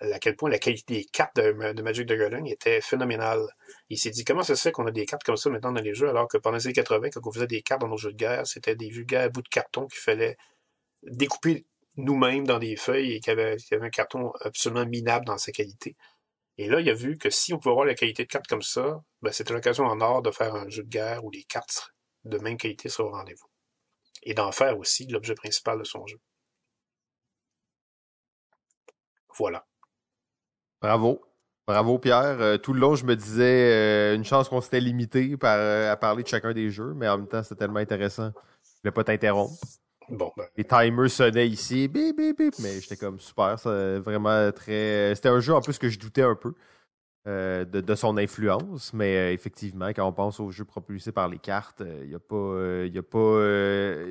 à 0.00 0.18
quel 0.18 0.36
point 0.36 0.48
la 0.50 0.58
qualité 0.58 0.94
des 0.94 1.04
cartes 1.04 1.36
de, 1.36 1.82
Magic 1.82 2.06
the 2.06 2.12
Gathering 2.12 2.46
était 2.46 2.80
phénoménale. 2.80 3.46
Il 3.88 3.98
s'est 3.98 4.10
dit 4.10 4.24
comment 4.24 4.42
ça 4.42 4.56
se 4.56 4.62
fait 4.62 4.72
qu'on 4.72 4.86
a 4.86 4.90
des 4.90 5.06
cartes 5.06 5.24
comme 5.24 5.36
ça 5.36 5.50
maintenant 5.50 5.72
dans 5.72 5.80
les 5.80 5.94
jeux, 5.94 6.08
alors 6.08 6.28
que 6.28 6.38
pendant 6.38 6.56
les 6.56 6.66
années 6.66 6.74
80, 6.74 7.10
quand 7.10 7.26
on 7.26 7.32
faisait 7.32 7.46
des 7.46 7.62
cartes 7.62 7.80
dans 7.80 7.88
nos 7.88 7.96
jeux 7.96 8.12
de 8.12 8.16
guerre, 8.16 8.46
c'était 8.46 8.76
des 8.76 8.88
vulgaires 8.90 9.30
bouts 9.30 9.42
de 9.42 9.48
carton 9.48 9.86
qu'il 9.86 10.00
fallait 10.00 10.36
découper 11.02 11.66
nous-mêmes 11.96 12.46
dans 12.46 12.58
des 12.58 12.76
feuilles 12.76 13.14
et 13.14 13.20
qu'il 13.20 13.36
y, 13.36 13.40
avait, 13.40 13.56
un 13.72 13.90
carton 13.90 14.32
absolument 14.42 14.86
minable 14.86 15.26
dans 15.26 15.38
sa 15.38 15.52
qualité. 15.52 15.96
Et 16.56 16.68
là, 16.68 16.80
il 16.80 16.88
a 16.90 16.94
vu 16.94 17.18
que 17.18 17.30
si 17.30 17.52
on 17.52 17.58
pouvait 17.58 17.72
avoir 17.72 17.86
la 17.86 17.94
qualité 17.94 18.24
de 18.24 18.28
cartes 18.28 18.46
comme 18.46 18.62
ça, 18.62 19.02
ben, 19.22 19.32
c'était 19.32 19.54
l'occasion 19.54 19.84
en 19.84 20.00
or 20.00 20.22
de 20.22 20.30
faire 20.30 20.54
un 20.54 20.68
jeu 20.68 20.82
de 20.84 20.88
guerre 20.88 21.24
où 21.24 21.30
les 21.30 21.44
cartes 21.44 21.92
de 22.24 22.38
même 22.38 22.56
qualité 22.56 22.88
seraient 22.88 23.08
au 23.08 23.12
rendez-vous. 23.12 23.48
Et 24.22 24.34
d'en 24.34 24.52
faire 24.52 24.78
aussi 24.78 25.06
l'objet 25.06 25.34
principal 25.34 25.78
de 25.78 25.84
son 25.84 26.06
jeu. 26.06 26.20
Voilà. 29.36 29.67
Bravo. 30.80 31.20
Bravo 31.66 31.98
Pierre. 31.98 32.40
Euh, 32.40 32.56
tout 32.56 32.72
le 32.72 32.80
long, 32.80 32.94
je 32.94 33.04
me 33.04 33.14
disais 33.14 33.72
euh, 33.72 34.14
une 34.14 34.24
chance 34.24 34.48
qu'on 34.48 34.60
s'était 34.60 34.80
limité 34.80 35.36
par, 35.36 35.58
euh, 35.58 35.92
à 35.92 35.96
parler 35.96 36.22
de 36.22 36.28
chacun 36.28 36.52
des 36.52 36.70
jeux, 36.70 36.94
mais 36.94 37.08
en 37.08 37.18
même 37.18 37.28
temps, 37.28 37.42
c'était 37.42 37.56
tellement 37.56 37.80
intéressant. 37.80 38.30
Je 38.62 38.80
voulais 38.82 38.92
pas 38.92 39.04
t'interrompre. 39.04 39.54
Bon, 40.08 40.32
ben... 40.34 40.44
Les 40.56 40.64
timers 40.64 41.10
sonnaient 41.10 41.46
ici, 41.46 41.86
bip, 41.86 42.16
bip, 42.16 42.38
bip, 42.38 42.54
mais 42.60 42.80
j'étais 42.80 42.96
comme 42.96 43.20
super, 43.20 43.58
ça, 43.58 43.98
vraiment 43.98 44.50
très... 44.52 45.14
C'était 45.14 45.28
un 45.28 45.40
jeu 45.40 45.52
en 45.52 45.60
plus 45.60 45.76
que 45.76 45.90
je 45.90 45.98
doutais 45.98 46.22
un 46.22 46.34
peu 46.34 46.54
de, 47.26 47.64
de, 47.82 47.94
son 47.94 48.16
influence, 48.16 48.94
mais 48.94 49.34
effectivement, 49.34 49.88
quand 49.88 50.08
on 50.08 50.12
pense 50.14 50.40
aux 50.40 50.50
jeux 50.50 50.64
propulsés 50.64 51.12
par 51.12 51.28
les 51.28 51.38
cartes, 51.38 51.82
il 52.02 52.08
n'y 52.08 52.14
a, 52.14 52.18
pas, 52.18 52.86
y 52.86 52.96
a, 52.96 53.02
pas, 53.02 53.42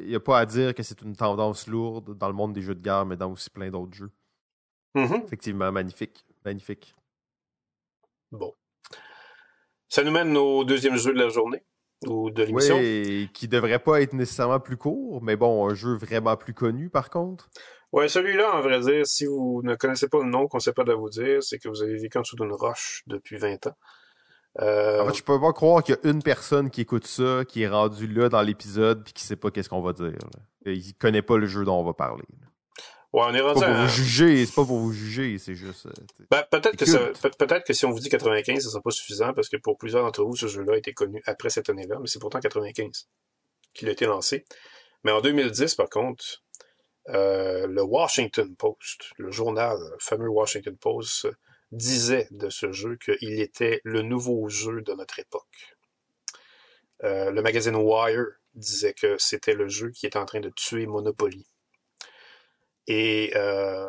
y 0.06 0.14
a 0.14 0.20
pas 0.20 0.38
à 0.38 0.46
dire 0.46 0.76
que 0.76 0.84
c'est 0.84 1.02
une 1.02 1.16
tendance 1.16 1.66
lourde 1.66 2.16
dans 2.16 2.28
le 2.28 2.36
monde 2.36 2.54
des 2.54 2.62
jeux 2.62 2.76
de 2.76 2.84
guerre, 2.84 3.08
mais 3.08 3.18
dans 3.18 3.32
aussi 3.32 3.50
plein 3.50 3.72
d'autres 3.72 3.96
jeux. 3.96 4.12
Mm-hmm. 4.94 5.24
Effectivement, 5.24 5.72
magnifique. 5.72 6.27
Magnifique. 6.48 6.96
Bon. 8.32 8.54
Ça 9.90 10.02
nous 10.02 10.12
mène 10.12 10.38
au 10.38 10.64
deuxième 10.64 10.96
jeu 10.96 11.12
de 11.14 11.20
la 11.20 11.28
journée 11.28 11.62
ou 12.06 12.30
de 12.30 12.42
l'émission. 12.42 12.78
Oui, 12.78 13.30
qui 13.34 13.50
devrait 13.50 13.80
pas 13.80 14.02
être 14.02 14.14
nécessairement 14.14 14.62
plus 14.62 14.78
court, 14.78 15.22
mais 15.22 15.36
bon, 15.36 15.70
un 15.70 15.74
jeu 15.74 15.98
vraiment 15.98 16.38
plus 16.38 16.54
connu 16.54 16.90
par 16.90 17.10
contre. 17.10 17.50
Ouais, 17.92 18.08
celui-là, 18.08 18.56
en 18.56 18.62
vrai 18.62 18.80
dire, 18.80 19.06
si 19.06 19.26
vous 19.26 19.60
ne 19.66 19.76
connaissez 19.76 20.08
pas 20.08 20.20
le 20.20 20.30
nom, 20.30 20.48
qu'on 20.48 20.60
sait 20.60 20.72
pas 20.72 20.86
de 20.86 20.94
vous 20.94 21.10
dire, 21.10 21.44
c'est 21.44 21.60
que 21.60 21.68
vous 21.68 21.84
avez 21.84 21.98
vécu 21.98 22.18
en 22.18 22.22
dessous 22.22 22.38
d'une 22.38 22.54
roche 22.54 23.04
depuis 23.08 23.36
20 23.36 23.68
ans. 23.68 23.76
Euh... 24.62 25.02
En 25.02 25.08
fait, 25.08 25.16
je 25.16 25.24
peux 25.24 25.42
pas 25.42 25.52
croire 25.52 25.84
qu'il 25.84 25.96
y 26.02 26.08
a 26.08 26.10
une 26.10 26.24
personne 26.24 26.70
qui 26.70 26.80
écoute 26.80 27.08
ça, 27.08 27.44
qui 27.46 27.64
est 27.64 27.68
rendue 27.68 28.08
là 28.08 28.30
dans 28.30 28.42
l'épisode, 28.42 29.04
puis 29.04 29.12
qui 29.12 29.24
sait 29.24 29.36
pas 29.36 29.52
qu'est-ce 29.52 29.68
qu'on 29.68 29.82
va 29.82 29.92
dire. 29.92 30.18
Il 30.66 30.94
connaît 30.96 31.22
pas 31.22 31.38
le 31.38 31.46
jeu 31.46 31.66
dont 31.66 31.78
on 31.78 31.84
va 31.84 31.94
parler. 31.94 32.24
Ouais, 33.14 33.24
on 33.26 33.34
est 33.34 33.40
rendu 33.42 33.60
C'est 33.60 33.66
pas 33.66 33.72
pour 33.72 33.80
à- 33.80 33.86
vous 33.86 33.94
juger, 33.94 34.46
c'est 34.46 34.56
pas 34.56 34.66
pour 34.66 34.78
vous 34.80 34.92
juger, 34.92 35.38
c'est 35.38 35.56
juste. 35.56 35.86
euh. 35.86 35.92
Ben, 36.30 36.44
peut-être 36.52 36.76
que 36.76 36.86
ça, 36.86 37.00
peut-être 37.38 37.74
si 37.74 37.86
on 37.86 37.92
vous 37.92 38.00
dit 38.00 38.10
95, 38.10 38.62
ça 38.64 38.70
sera 38.70 38.82
pas 38.82 38.92
suffisant 38.92 39.34
parce 39.34 39.48
que 39.50 39.58
pour 39.58 39.78
plusieurs 39.78 40.04
d'entre 40.04 40.24
vous, 40.24 40.36
ce 40.36 40.48
jeu-là 40.48 40.74
a 40.74 40.78
été 40.78 40.94
connu 40.94 41.22
après 41.26 41.50
cette 41.50 41.70
année-là, 41.70 41.98
mais 42.00 42.08
c'est 42.08 42.20
pourtant 42.20 42.40
95 42.42 43.08
qu'il 43.74 43.88
a 43.88 43.92
été 43.92 44.06
lancé. 44.06 44.46
Mais 45.04 45.12
en 45.12 45.22
2010, 45.22 45.76
par 45.76 45.90
contre, 45.90 46.44
euh, 47.10 47.66
le 47.68 47.82
Washington 47.82 48.54
Post, 48.58 49.14
le 49.18 49.32
journal, 49.32 49.78
le 49.80 49.98
fameux 50.00 50.28
Washington 50.28 50.76
Post, 50.76 51.28
disait 51.72 52.28
de 52.32 52.50
ce 52.50 52.72
jeu 52.74 52.98
qu'il 52.98 53.40
était 53.40 53.80
le 53.86 54.02
nouveau 54.02 54.50
jeu 54.50 54.82
de 54.82 54.94
notre 54.94 55.20
époque. 55.20 55.76
Euh, 57.04 57.32
le 57.32 57.42
magazine 57.42 57.76
Wire 57.76 58.26
disait 58.56 58.94
que 58.94 59.16
c'était 59.18 59.54
le 59.54 59.68
jeu 59.70 59.92
qui 59.92 60.06
était 60.08 60.18
en 60.18 60.26
train 60.26 60.40
de 60.40 60.50
tuer 60.50 60.86
Monopoly. 60.88 61.46
Et 62.88 63.32
euh, 63.36 63.88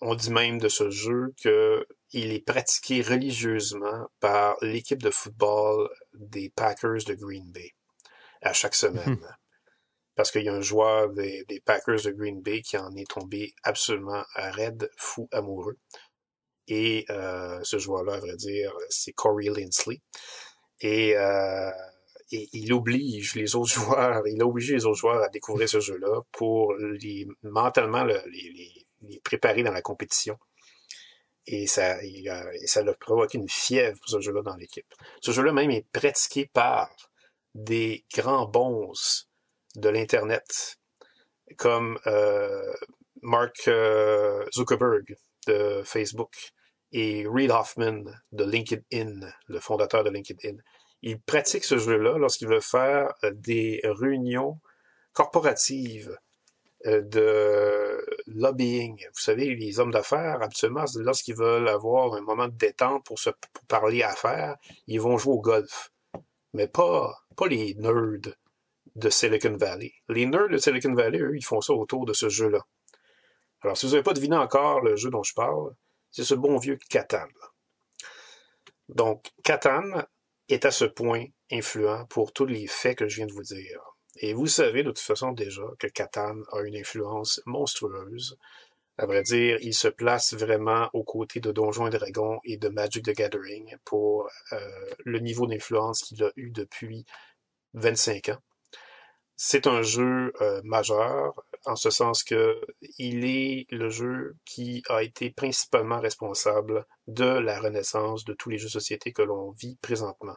on 0.00 0.14
dit 0.14 0.32
même 0.32 0.58
de 0.58 0.68
ce 0.68 0.90
jeu 0.90 1.34
que 1.42 1.86
il 2.12 2.32
est 2.32 2.44
pratiqué 2.44 3.02
religieusement 3.02 4.08
par 4.20 4.56
l'équipe 4.62 5.02
de 5.02 5.10
football 5.10 5.88
des 6.12 6.50
Packers 6.50 7.04
de 7.06 7.14
Green 7.14 7.50
Bay 7.50 7.70
à 8.42 8.52
chaque 8.52 8.74
semaine. 8.74 9.18
Parce 10.16 10.30
qu'il 10.30 10.44
y 10.44 10.48
a 10.48 10.54
un 10.54 10.60
joueur 10.60 11.10
des, 11.10 11.44
des 11.48 11.60
Packers 11.60 12.02
de 12.04 12.10
Green 12.12 12.40
Bay 12.40 12.62
qui 12.62 12.76
en 12.76 12.94
est 12.94 13.10
tombé 13.10 13.52
absolument 13.64 14.22
raide, 14.36 14.88
fou, 14.96 15.28
amoureux. 15.32 15.76
Et 16.68 17.04
euh, 17.10 17.58
ce 17.62 17.78
joueur-là, 17.78 18.14
à 18.14 18.20
vrai 18.20 18.36
dire, 18.36 18.72
c'est 18.90 19.12
Corey 19.12 19.50
Linsley. 19.50 20.00
Et, 20.80 21.16
euh, 21.16 21.70
il 22.52 22.72
oblige 22.72 23.34
les 23.34 23.54
autres 23.54 23.72
joueurs, 23.72 24.26
il 24.26 24.40
a 24.40 24.46
obligé 24.46 24.74
les 24.74 24.86
autres 24.86 24.98
joueurs 24.98 25.22
à 25.22 25.28
découvrir 25.28 25.68
ce 25.68 25.80
jeu-là 25.80 26.22
pour 26.32 26.74
les 26.74 27.26
mentalement 27.42 28.04
le- 28.04 28.22
les, 28.30 29.20
préparer 29.22 29.62
dans 29.62 29.72
la 29.72 29.82
compétition. 29.82 30.38
Et 31.46 31.66
ça, 31.66 31.98
ça 32.64 32.80
a 32.80 32.94
provoqué 32.94 33.36
une 33.36 33.48
fièvre 33.48 33.98
pour 33.98 34.08
ce 34.08 34.20
jeu-là 34.20 34.42
dans 34.42 34.56
l'équipe. 34.56 34.86
Ce 35.20 35.30
jeu-là 35.30 35.52
même 35.52 35.70
est 35.70 35.86
pratiqué 35.92 36.46
par 36.52 36.90
des 37.54 38.04
grands 38.14 38.46
bons 38.46 38.92
de 39.76 39.88
l'Internet, 39.90 40.78
comme 41.58 41.98
euh, 42.06 42.72
Mark 43.22 43.68
euh, 43.68 44.44
Zuckerberg 44.54 45.16
de 45.46 45.82
Facebook 45.84 46.34
et 46.92 47.26
Reid 47.28 47.50
Hoffman 47.50 48.04
de 48.32 48.44
LinkedIn, 48.44 49.20
le 49.48 49.60
fondateur 49.60 50.02
de 50.04 50.10
LinkedIn. 50.10 50.56
Il 51.06 51.20
pratique 51.20 51.64
ce 51.64 51.76
jeu-là 51.76 52.16
lorsqu'il 52.16 52.48
veut 52.48 52.62
faire 52.62 53.12
euh, 53.24 53.30
des 53.34 53.82
réunions 53.84 54.58
corporatives 55.12 56.18
euh, 56.86 57.02
de 57.02 58.02
lobbying. 58.26 58.96
Vous 58.96 59.20
savez, 59.20 59.54
les 59.54 59.78
hommes 59.80 59.90
d'affaires, 59.90 60.40
c'est 60.54 60.70
lorsqu'ils 60.96 61.36
veulent 61.36 61.68
avoir 61.68 62.14
un 62.14 62.22
moment 62.22 62.48
de 62.48 62.56
détente 62.56 63.04
pour 63.04 63.18
se 63.18 63.28
parler 63.68 64.02
affaires, 64.02 64.56
ils 64.86 64.98
vont 64.98 65.18
jouer 65.18 65.34
au 65.34 65.40
golf. 65.40 65.92
Mais 66.54 66.68
pas, 66.68 67.14
pas 67.36 67.48
les 67.48 67.74
nerds 67.74 68.32
de 68.96 69.10
Silicon 69.10 69.58
Valley. 69.58 69.92
Les 70.08 70.24
nerds 70.24 70.48
de 70.48 70.56
Silicon 70.56 70.94
Valley, 70.94 71.18
eux, 71.18 71.36
ils 71.36 71.44
font 71.44 71.60
ça 71.60 71.74
autour 71.74 72.06
de 72.06 72.14
ce 72.14 72.30
jeu-là. 72.30 72.64
Alors, 73.60 73.76
si 73.76 73.84
vous 73.84 73.92
n'avez 73.92 74.04
pas 74.04 74.14
deviné 74.14 74.36
encore 74.36 74.80
le 74.80 74.96
jeu 74.96 75.10
dont 75.10 75.22
je 75.22 75.34
parle, 75.34 75.74
c'est 76.10 76.24
ce 76.24 76.34
bon 76.34 76.56
vieux 76.56 76.78
Catan. 76.88 77.28
Donc, 78.88 79.32
Catan 79.42 80.06
est 80.48 80.64
à 80.64 80.70
ce 80.70 80.84
point 80.84 81.24
influent 81.50 82.06
pour 82.06 82.32
tous 82.32 82.46
les 82.46 82.66
faits 82.66 82.98
que 82.98 83.08
je 83.08 83.16
viens 83.16 83.26
de 83.26 83.32
vous 83.32 83.42
dire. 83.42 83.80
Et 84.16 84.32
vous 84.32 84.46
savez 84.46 84.82
de 84.82 84.90
toute 84.90 85.00
façon 85.00 85.32
déjà 85.32 85.64
que 85.78 85.86
Catan 85.86 86.36
a 86.52 86.62
une 86.62 86.76
influence 86.76 87.40
monstrueuse. 87.46 88.38
À 88.96 89.06
vrai 89.06 89.22
dire, 89.22 89.58
il 89.60 89.74
se 89.74 89.88
place 89.88 90.34
vraiment 90.34 90.88
aux 90.92 91.02
côtés 91.02 91.40
de 91.40 91.50
Donjons 91.50 91.88
et 91.88 91.90
Dragons 91.90 92.38
et 92.44 92.56
de 92.56 92.68
Magic 92.68 93.04
the 93.04 93.10
Gathering 93.10 93.74
pour 93.84 94.28
euh, 94.52 94.58
le 95.04 95.18
niveau 95.18 95.46
d'influence 95.48 96.02
qu'il 96.02 96.22
a 96.22 96.30
eu 96.36 96.50
depuis 96.50 97.04
25 97.72 98.28
ans. 98.28 98.38
C'est 99.36 99.66
un 99.66 99.82
jeu 99.82 100.32
euh, 100.40 100.60
majeur 100.64 101.34
en 101.66 101.76
ce 101.76 101.90
sens 101.90 102.22
que 102.22 102.60
il 102.98 103.24
est 103.24 103.66
le 103.70 103.88
jeu 103.88 104.36
qui 104.44 104.82
a 104.88 105.02
été 105.02 105.30
principalement 105.30 106.00
responsable 106.00 106.86
de 107.06 107.24
la 107.24 107.58
renaissance 107.58 108.24
de 108.24 108.32
tous 108.34 108.50
les 108.50 108.58
jeux 108.58 108.66
de 108.66 108.72
société 108.72 109.12
que 109.12 109.22
l'on 109.22 109.50
vit 109.52 109.76
présentement. 109.82 110.36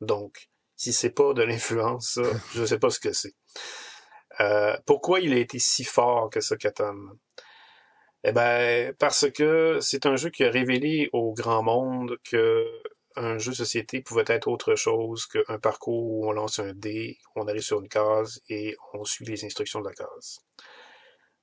Donc, 0.00 0.48
si 0.76 0.92
c'est 0.92 1.10
pas 1.10 1.32
de 1.32 1.42
l'influence, 1.42 2.18
je 2.54 2.64
sais 2.64 2.78
pas 2.78 2.90
ce 2.90 3.00
que 3.00 3.12
c'est. 3.12 3.34
Euh, 4.40 4.76
pourquoi 4.84 5.20
il 5.20 5.32
a 5.32 5.38
été 5.38 5.58
si 5.58 5.84
fort 5.84 6.28
que 6.30 6.40
ce 6.40 6.54
Catan? 6.54 6.96
Eh 8.24 8.32
ben, 8.32 8.94
parce 8.98 9.30
que 9.30 9.78
c'est 9.80 10.06
un 10.06 10.16
jeu 10.16 10.30
qui 10.30 10.44
a 10.44 10.50
révélé 10.50 11.08
au 11.12 11.34
grand 11.34 11.62
monde 11.62 12.18
que 12.24 12.66
un 13.16 13.38
jeu 13.38 13.52
société 13.52 14.00
pouvait 14.00 14.24
être 14.26 14.48
autre 14.48 14.74
chose 14.74 15.26
qu'un 15.26 15.58
parcours 15.58 16.04
où 16.04 16.28
on 16.28 16.32
lance 16.32 16.58
un 16.58 16.72
dé, 16.74 17.18
on 17.36 17.46
arrive 17.46 17.62
sur 17.62 17.80
une 17.80 17.88
case 17.88 18.40
et 18.48 18.76
on 18.92 19.04
suit 19.04 19.24
les 19.24 19.44
instructions 19.44 19.80
de 19.80 19.88
la 19.88 19.94
case. 19.94 20.40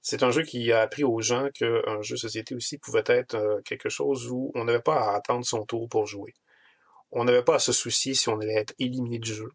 C'est 0.01 0.23
un 0.23 0.31
jeu 0.31 0.43
qui 0.43 0.71
a 0.71 0.81
appris 0.81 1.03
aux 1.03 1.21
gens 1.21 1.49
qu'un 1.53 2.01
jeu 2.01 2.17
société 2.17 2.55
aussi 2.55 2.77
pouvait 2.79 3.03
être 3.05 3.35
euh, 3.35 3.61
quelque 3.61 3.89
chose 3.89 4.29
où 4.31 4.51
on 4.55 4.65
n'avait 4.65 4.81
pas 4.81 4.99
à 4.99 5.15
attendre 5.15 5.45
son 5.45 5.63
tour 5.65 5.87
pour 5.87 6.07
jouer. 6.07 6.33
On 7.11 7.23
n'avait 7.23 7.43
pas 7.43 7.55
à 7.55 7.59
se 7.59 7.71
soucier 7.71 8.15
si 8.15 8.29
on 8.29 8.39
allait 8.39 8.55
être 8.55 8.73
éliminé 8.79 9.19
du 9.19 9.33
jeu. 9.33 9.51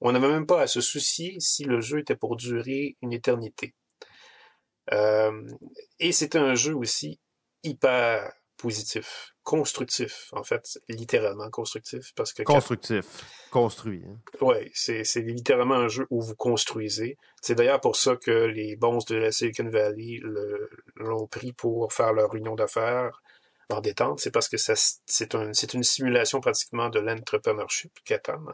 On 0.00 0.12
n'avait 0.12 0.28
même 0.28 0.46
pas 0.46 0.62
à 0.62 0.66
se 0.66 0.80
soucier 0.80 1.38
si 1.40 1.64
le 1.64 1.80
jeu 1.80 1.98
était 1.98 2.16
pour 2.16 2.36
durer 2.36 2.96
une 3.02 3.12
éternité. 3.12 3.74
Euh, 4.92 5.46
et 5.98 6.12
c'était 6.12 6.38
un 6.38 6.54
jeu 6.54 6.74
aussi 6.74 7.20
hyper 7.62 8.32
positif, 8.60 9.32
constructif, 9.42 10.28
en 10.32 10.42
fait, 10.42 10.78
littéralement 10.88 11.48
constructif, 11.50 12.12
parce 12.14 12.32
que 12.32 12.42
Constructif. 12.42 13.04
Construit. 13.50 14.02
hein. 14.06 14.18
Ouais, 14.40 14.70
c'est, 14.74 15.04
c'est 15.04 15.22
littéralement 15.22 15.74
un 15.76 15.88
jeu 15.88 16.06
où 16.10 16.20
vous 16.20 16.36
construisez. 16.36 17.16
C'est 17.42 17.54
d'ailleurs 17.54 17.80
pour 17.80 17.96
ça 17.96 18.16
que 18.16 18.30
les 18.30 18.76
bons 18.76 18.98
de 19.08 19.16
la 19.16 19.32
Silicon 19.32 19.68
Valley 19.68 20.18
le- 20.22 20.70
l'ont 20.96 21.26
pris 21.26 21.52
pour 21.52 21.92
faire 21.92 22.12
leur 22.12 22.34
union 22.34 22.54
d'affaires 22.54 23.22
en 23.70 23.80
détente. 23.80 24.20
C'est 24.20 24.30
parce 24.32 24.48
que 24.48 24.56
ça, 24.56 24.74
c'est, 24.76 25.34
un, 25.34 25.52
c'est 25.52 25.74
une 25.74 25.82
simulation 25.84 26.40
pratiquement 26.40 26.88
de 26.90 27.00
l'entrepreneurship, 27.00 27.92
Catan, 28.04 28.44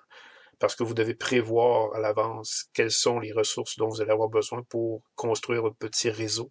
parce 0.58 0.74
que 0.76 0.84
vous 0.84 0.94
devez 0.94 1.14
prévoir 1.14 1.94
à 1.94 2.00
l'avance 2.00 2.66
quelles 2.72 2.90
sont 2.90 3.18
les 3.18 3.32
ressources 3.32 3.76
dont 3.76 3.88
vous 3.88 4.00
allez 4.00 4.12
avoir 4.12 4.28
besoin 4.28 4.62
pour 4.62 5.02
construire 5.14 5.62
votre 5.62 5.76
petit 5.76 6.10
réseau. 6.10 6.50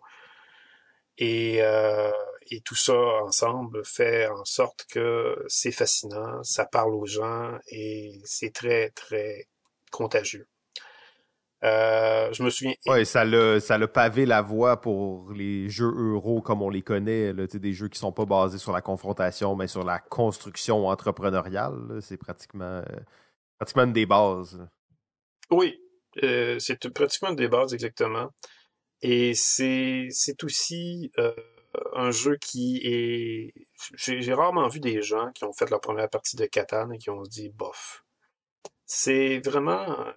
Et, 1.17 1.61
euh, 1.61 2.11
et 2.51 2.62
tout 2.62 2.75
ça 2.75 2.95
ensemble 3.23 3.84
fait 3.86 4.27
en 4.27 4.45
sorte 4.45 4.86
que 4.89 5.36
c'est 5.47 5.71
fascinant, 5.71 6.43
ça 6.43 6.65
parle 6.65 6.93
aux 6.93 7.05
gens 7.05 7.58
et 7.67 8.21
c'est 8.25 8.53
très, 8.53 8.89
très 8.91 9.47
contagieux. 9.91 10.47
Euh, 11.63 12.31
je 12.31 12.43
me 12.43 12.49
souviens. 12.49 12.73
Ouais, 12.86 13.05
ça 13.05 13.25
l'a, 13.25 13.60
ça 13.60 13.77
l'a 13.77 13.88
pavé 13.88 14.25
la 14.25 14.41
voie 14.41 14.81
pour 14.81 15.31
les 15.31 15.67
jeux 15.69 15.91
euro 15.95 16.41
comme 16.41 16.62
on 16.62 16.69
les 16.69 16.84
connaît, 16.84 17.34
là, 17.34 17.47
des 17.47 17.73
jeux 17.73 17.88
qui 17.88 17.97
sont 17.97 18.12
pas 18.12 18.25
basés 18.25 18.60
sur 18.60 18.71
la 18.71 18.81
confrontation, 18.81 19.55
mais 19.55 19.67
sur 19.67 19.84
la 19.84 19.97
construction 19.97 20.88
entrepreneuriale. 20.88 21.99
C'est 22.01 22.17
pratiquement, 22.17 22.65
euh, 22.65 22.99
pratiquement 23.58 23.84
une 23.84 23.93
des 23.93 24.05
bases. 24.05 24.67
Oui, 25.49 25.79
euh, 26.23 26.60
c'est 26.60 26.88
pratiquement 26.93 27.29
une 27.29 27.36
des 27.36 27.47
bases 27.47 27.73
exactement. 27.73 28.29
Et 29.01 29.34
c'est 29.34 30.08
c'est 30.12 30.43
aussi 30.43 31.12
un 31.93 32.11
jeu 32.11 32.38
qui 32.38 32.81
est. 32.83 33.53
J'ai 33.95 34.33
rarement 34.33 34.67
vu 34.67 34.79
des 34.79 35.01
gens 35.01 35.31
qui 35.33 35.45
ont 35.45 35.53
fait 35.53 35.69
leur 35.69 35.81
première 35.81 36.09
partie 36.09 36.35
de 36.38 36.45
Catan 36.45 36.91
et 36.91 36.97
qui 36.97 37.09
ont 37.09 37.23
dit 37.23 37.49
bof. 37.49 38.03
C'est 38.85 39.39
vraiment 39.39 39.99
euh, 40.07 40.11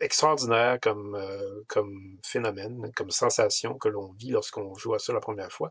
extraordinaire 0.00 0.78
comme 0.80 1.14
euh, 1.14 1.62
comme 1.68 2.18
phénomène, 2.24 2.92
comme 2.94 3.10
sensation 3.10 3.78
que 3.78 3.88
l'on 3.88 4.12
vit 4.12 4.30
lorsqu'on 4.30 4.74
joue 4.74 4.94
à 4.94 4.98
ça 4.98 5.12
la 5.12 5.20
première 5.20 5.52
fois. 5.52 5.70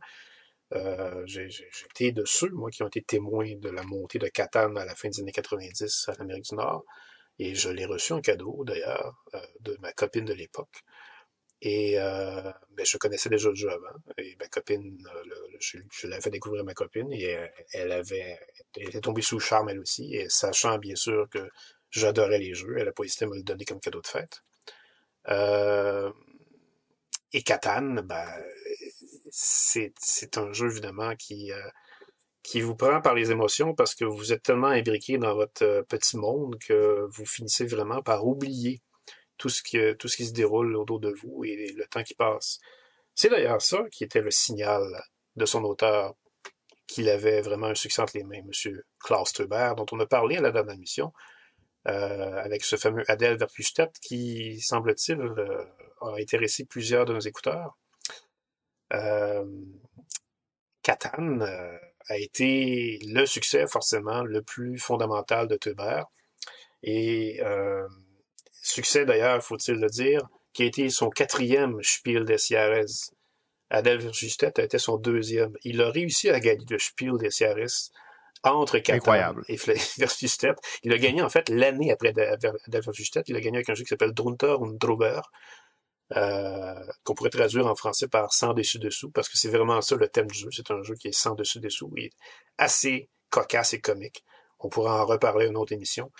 Euh, 0.73 1.23
j'ai 1.25 1.47
été 1.89 2.11
de 2.11 2.25
ceux, 2.25 2.49
moi, 2.49 2.69
qui 2.71 2.83
ont 2.83 2.87
été 2.87 3.01
témoins 3.03 3.55
de 3.55 3.69
la 3.69 3.83
montée 3.83 4.19
de 4.19 4.27
Catan 4.27 4.75
à 4.75 4.85
la 4.85 4.95
fin 4.95 5.09
des 5.09 5.19
années 5.21 5.31
90 5.31 6.09
à 6.09 6.13
l'Amérique 6.19 6.49
du 6.49 6.55
Nord. 6.55 6.83
Et 7.39 7.53
je 7.53 7.69
l'ai 7.69 7.85
reçu 7.85 8.13
en 8.13 8.21
cadeau, 8.21 8.63
d'ailleurs, 8.65 9.23
euh, 9.33 9.39
de 9.61 9.77
ma 9.81 9.91
copine 9.93 10.25
de 10.25 10.33
l'époque. 10.33 10.83
Et 11.61 11.99
euh, 11.99 12.51
ben, 12.71 12.85
je 12.85 12.97
connaissais 12.97 13.29
déjà 13.29 13.49
le 13.49 13.55
jeu 13.55 13.69
avant. 13.69 13.97
Et 14.17 14.35
ma 14.39 14.47
copine, 14.47 14.97
euh, 15.15 15.23
je, 15.59 15.77
je 15.91 16.07
l'avais 16.07 16.21
fait 16.21 16.29
découvrir 16.29 16.61
à 16.61 16.65
ma 16.65 16.73
copine 16.73 17.11
et 17.11 17.23
elle, 17.23 17.51
elle 17.71 17.91
avait 17.91 18.39
elle 18.75 18.89
était 18.89 19.01
tombée 19.01 19.21
sous 19.21 19.35
le 19.35 19.41
charme 19.41 19.69
elle 19.69 19.79
aussi. 19.79 20.15
Et 20.15 20.29
sachant 20.29 20.77
bien 20.77 20.95
sûr 20.95 21.27
que 21.29 21.49
j'adorais 21.91 22.39
les 22.39 22.53
jeux, 22.53 22.77
elle 22.77 22.87
a 22.87 22.91
pas 22.91 23.03
hésité 23.03 23.25
à 23.25 23.29
me 23.29 23.35
le 23.35 23.43
donner 23.43 23.65
comme 23.65 23.79
cadeau 23.79 24.01
de 24.01 24.07
fête. 24.07 24.43
Euh, 25.29 26.11
et 27.33 27.41
Catan, 27.41 28.03
ben, 28.03 28.27
c'est 29.31 29.93
c'est 29.99 30.37
un 30.37 30.53
jeu 30.53 30.67
évidemment 30.71 31.15
qui 31.15 31.51
euh, 31.51 31.69
qui 32.43 32.61
vous 32.61 32.75
prend 32.75 33.01
par 33.01 33.15
les 33.15 33.31
émotions 33.31 33.73
parce 33.73 33.95
que 33.95 34.05
vous 34.05 34.31
êtes 34.33 34.43
tellement 34.43 34.67
imbriqué 34.67 35.17
dans 35.17 35.35
votre 35.35 35.63
euh, 35.63 35.83
petit 35.83 36.17
monde 36.17 36.57
que 36.59 37.07
vous 37.11 37.25
finissez 37.25 37.65
vraiment 37.65 38.01
par 38.03 38.25
oublier 38.27 38.81
tout 39.37 39.49
ce 39.49 39.61
qui 39.63 39.77
tout 39.97 40.07
ce 40.07 40.17
qui 40.17 40.25
se 40.25 40.33
déroule 40.33 40.75
autour 40.75 40.99
de 40.99 41.11
vous 41.11 41.43
et 41.45 41.73
le 41.73 41.85
temps 41.87 42.03
qui 42.03 42.15
passe. 42.15 42.59
C'est 43.15 43.29
d'ailleurs 43.29 43.61
ça 43.61 43.83
qui 43.91 44.03
était 44.03 44.21
le 44.21 44.31
signal 44.31 44.83
de 45.35 45.45
son 45.45 45.63
auteur 45.63 46.15
qu'il 46.87 47.09
avait 47.09 47.41
vraiment 47.41 47.67
un 47.67 47.75
succès 47.75 48.01
entre 48.01 48.17
les 48.17 48.23
mains, 48.23 48.37
M. 48.37 48.81
Klaus 48.99 49.33
Teuber, 49.33 49.73
dont 49.75 49.85
on 49.91 49.99
a 49.99 50.05
parlé 50.05 50.37
à 50.37 50.41
la 50.41 50.51
dernière 50.51 50.75
émission, 50.75 51.11
euh, 51.87 52.37
avec 52.43 52.63
ce 52.63 52.75
fameux 52.75 53.03
Adèle 53.09 53.37
Verpustedt 53.37 53.91
qui, 53.99 54.59
semble-t-il, 54.61 55.19
euh, 55.19 55.65
a 56.01 56.15
intéressé 56.19 56.65
plusieurs 56.65 57.05
de 57.05 57.13
nos 57.13 57.19
écouteurs. 57.19 57.77
Euh, 58.93 59.45
Catan 60.83 61.41
euh, 61.41 61.77
a 62.09 62.17
été 62.17 62.99
le 63.07 63.25
succès 63.25 63.65
forcément 63.67 64.23
le 64.23 64.41
plus 64.41 64.77
fondamental 64.77 65.47
de 65.47 65.55
Teuber. 65.55 66.03
Et 66.83 67.41
euh, 67.41 67.87
succès 68.65 69.05
d'ailleurs, 69.05 69.43
faut-il 69.43 69.75
le 69.75 69.87
dire, 69.87 70.21
qui 70.53 70.63
a 70.63 70.65
été 70.65 70.89
son 70.89 71.09
quatrième 71.09 71.81
Spiel 71.83 72.25
des 72.25 72.37
Jahres. 72.37 73.11
Adèle 73.69 73.99
Verpustedt 73.99 74.59
a 74.59 74.63
été 74.63 74.77
son 74.77 74.97
deuxième. 74.97 75.53
Il 75.63 75.81
a 75.81 75.89
réussi 75.89 76.29
à 76.29 76.39
gagner 76.39 76.65
le 76.69 76.79
Spiel 76.79 77.17
des 77.17 77.29
Jahres 77.29 77.91
entre 78.43 78.77
Catan 78.79 79.35
et 79.47 79.55
Verpustedt. 79.97 80.55
Il 80.83 80.93
a 80.93 80.97
gagné 80.97 81.21
en 81.21 81.29
fait 81.29 81.49
l'année 81.49 81.91
après 81.91 82.09
Adèle 82.09 82.57
Verpustedt. 82.67 83.27
Il 83.27 83.35
a 83.35 83.41
gagné 83.41 83.57
avec 83.57 83.69
un 83.69 83.75
jeu 83.75 83.83
qui 83.83 83.89
s'appelle 83.89 84.13
Drunter 84.13 84.55
und 84.59 84.77
Drober, 84.77 85.21
euh, 86.15 86.73
qu'on 87.03 87.15
pourrait 87.15 87.31
traduire 87.31 87.65
en 87.67 87.75
français 87.75 88.07
par 88.07 88.33
sans 88.33 88.53
dessus-dessous, 88.53 89.11
parce 89.11 89.27
que 89.27 89.37
c'est 89.37 89.49
vraiment 89.49 89.81
ça 89.81 89.95
le 89.95 90.07
thème 90.07 90.27
du 90.27 90.37
jeu. 90.37 90.49
C'est 90.51 90.71
un 90.71 90.81
jeu 90.83 90.95
qui 90.95 91.09
est 91.09 91.17
sans 91.17 91.33
dessus-dessous, 91.35 91.91
et 91.97 92.11
assez 92.57 93.09
cocasse 93.29 93.73
et 93.73 93.81
comique. 93.81 94.23
On 94.59 94.69
pourra 94.69 95.03
en 95.03 95.05
reparler 95.05 95.47
une 95.47 95.57
autre 95.57 95.73
émission. 95.73 96.11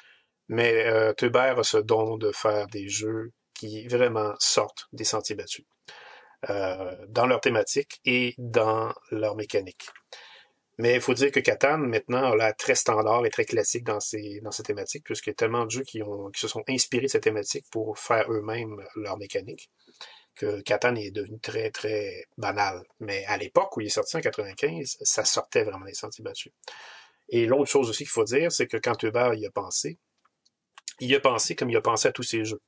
Mais 0.47 0.85
euh, 0.85 1.13
a 1.33 1.63
ce 1.63 1.77
don 1.77 2.17
de 2.17 2.31
faire 2.31 2.67
des 2.67 2.87
jeux 2.87 3.31
qui 3.53 3.87
vraiment 3.87 4.33
sortent 4.39 4.87
des 4.93 5.05
sentiers 5.05 5.35
battus, 5.35 5.65
euh, 6.49 6.95
dans 7.07 7.25
leur 7.25 7.41
thématique 7.41 7.99
et 8.05 8.35
dans 8.37 8.93
leur 9.11 9.35
mécanique. 9.35 9.87
Mais 10.77 10.95
il 10.95 11.01
faut 11.01 11.13
dire 11.13 11.31
que 11.31 11.39
Catan, 11.39 11.77
maintenant, 11.77 12.33
a 12.33 12.35
l'air 12.35 12.55
très 12.55 12.75
standard 12.75 13.25
et 13.25 13.29
très 13.29 13.45
classique 13.45 13.85
dans 13.85 14.01
ses, 14.01 14.41
dans 14.41 14.51
ses 14.51 14.63
thématiques, 14.63 15.05
puisqu'il 15.05 15.29
y 15.29 15.31
a 15.31 15.35
tellement 15.35 15.65
de 15.65 15.71
jeux 15.71 15.83
qui, 15.83 16.03
ont, 16.03 16.29
qui 16.31 16.41
se 16.41 16.49
sont 16.49 16.63
inspirés 16.67 17.05
de 17.05 17.11
cette 17.11 17.23
thématique 17.23 17.65
pour 17.71 17.97
faire 17.97 18.29
eux-mêmes 18.29 18.83
leur 18.95 19.17
mécanique, 19.17 19.69
que 20.35 20.61
Catan 20.61 20.95
est 20.95 21.11
devenu 21.11 21.39
très, 21.39 21.71
très 21.71 22.25
banal. 22.37 22.83
Mais 22.99 23.23
à 23.25 23.37
l'époque 23.37 23.75
où 23.77 23.81
il 23.81 23.87
est 23.87 23.89
sorti 23.89 24.17
en 24.17 24.21
95, 24.21 24.97
ça 25.01 25.23
sortait 25.23 25.63
vraiment 25.63 25.85
des 25.85 25.93
sentiers 25.93 26.23
battus. 26.23 26.51
Et 27.29 27.45
l'autre 27.45 27.71
chose 27.71 27.89
aussi 27.89 28.03
qu'il 28.03 28.11
faut 28.11 28.25
dire, 28.25 28.51
c'est 28.51 28.67
que 28.67 28.77
quand 28.77 29.01
Hubert 29.03 29.33
y 29.33 29.45
a 29.45 29.51
pensé, 29.51 29.97
il 30.99 31.13
a 31.15 31.19
pensé 31.19 31.55
comme 31.55 31.69
il 31.69 31.77
a 31.77 31.81
pensé 31.81 32.07
à 32.07 32.11
tous 32.11 32.23
ses 32.23 32.45
jeux. 32.45 32.61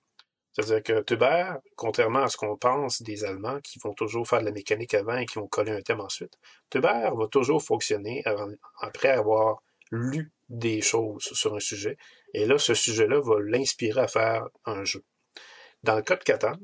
C'est-à-dire 0.54 0.82
que 0.82 1.02
Tuber, 1.04 1.54
contrairement 1.76 2.24
à 2.24 2.30
ce 2.30 2.38
qu'on 2.38 2.58
pense 2.58 3.04
des 3.04 3.24
Allemands 3.24 3.60
qui 3.62 3.78
vont 3.80 3.94
toujours 3.94 4.28
faire 4.28 4.40
de 4.40 4.46
la 4.46 4.52
mécanique 4.52 4.96
avant 4.96 5.18
et 5.18 5.26
qui 5.26 5.38
vont 5.38 5.48
coller 5.48 5.72
un 5.72 5.82
thème 5.82 6.02
ensuite, 6.02 6.34
Tuber 6.72 7.10
va 7.16 7.28
toujours 7.32 7.64
fonctionner 7.64 8.24
après 8.82 9.10
avoir 9.10 9.62
lu 9.92 10.32
des 10.50 10.82
choses 10.82 11.22
sur 11.22 11.56
un 11.56 11.60
sujet. 11.60 11.98
Et 12.34 12.46
là, 12.46 12.58
ce 12.58 12.74
sujet-là 12.74 13.20
va 13.20 13.36
l'inspirer 13.40 14.02
à 14.02 14.08
faire 14.08 14.48
un 14.66 14.84
jeu. 14.84 15.04
Dans 15.84 15.96
le 15.96 16.02
cas 16.02 16.16
de 16.16 16.24
Catan, 16.24 16.58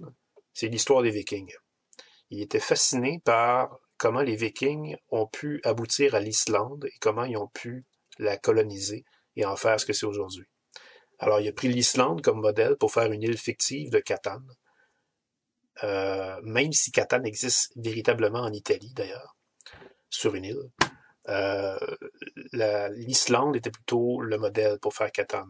c'est 0.53 0.67
l'histoire 0.67 1.03
des 1.03 1.11
Vikings. 1.11 1.53
Il 2.31 2.41
était 2.41 2.59
fasciné 2.59 3.21
par 3.23 3.77
comment 3.97 4.21
les 4.21 4.35
Vikings 4.35 4.95
ont 5.09 5.27
pu 5.27 5.61
aboutir 5.63 6.15
à 6.15 6.19
l'Islande 6.19 6.85
et 6.85 6.97
comment 6.99 7.25
ils 7.25 7.37
ont 7.37 7.47
pu 7.47 7.85
la 8.17 8.37
coloniser 8.37 9.05
et 9.35 9.45
en 9.45 9.55
faire 9.55 9.79
ce 9.79 9.85
que 9.85 9.93
c'est 9.93 10.05
aujourd'hui. 10.05 10.47
Alors, 11.23 11.39
il 11.39 11.47
a 11.47 11.53
pris 11.53 11.69
l'Islande 11.69 12.21
comme 12.21 12.41
modèle 12.41 12.75
pour 12.75 12.91
faire 12.91 13.09
une 13.09 13.23
île 13.23 13.37
fictive 13.37 13.89
de 13.89 13.99
Catan. 13.99 14.41
Euh, 15.81 16.37
même 16.43 16.73
si 16.73 16.91
Catan 16.91 17.23
existe 17.23 17.71
véritablement 17.77 18.41
en 18.41 18.51
Italie, 18.51 18.91
d'ailleurs, 18.93 19.37
sur 20.09 20.35
une 20.35 20.43
île. 20.43 20.69
Euh, 21.29 21.79
L'Islande 22.51 23.55
était 23.55 23.71
plutôt 23.71 24.19
le 24.19 24.37
modèle 24.37 24.79
pour 24.79 24.93
faire 24.93 25.13
Catan. 25.13 25.47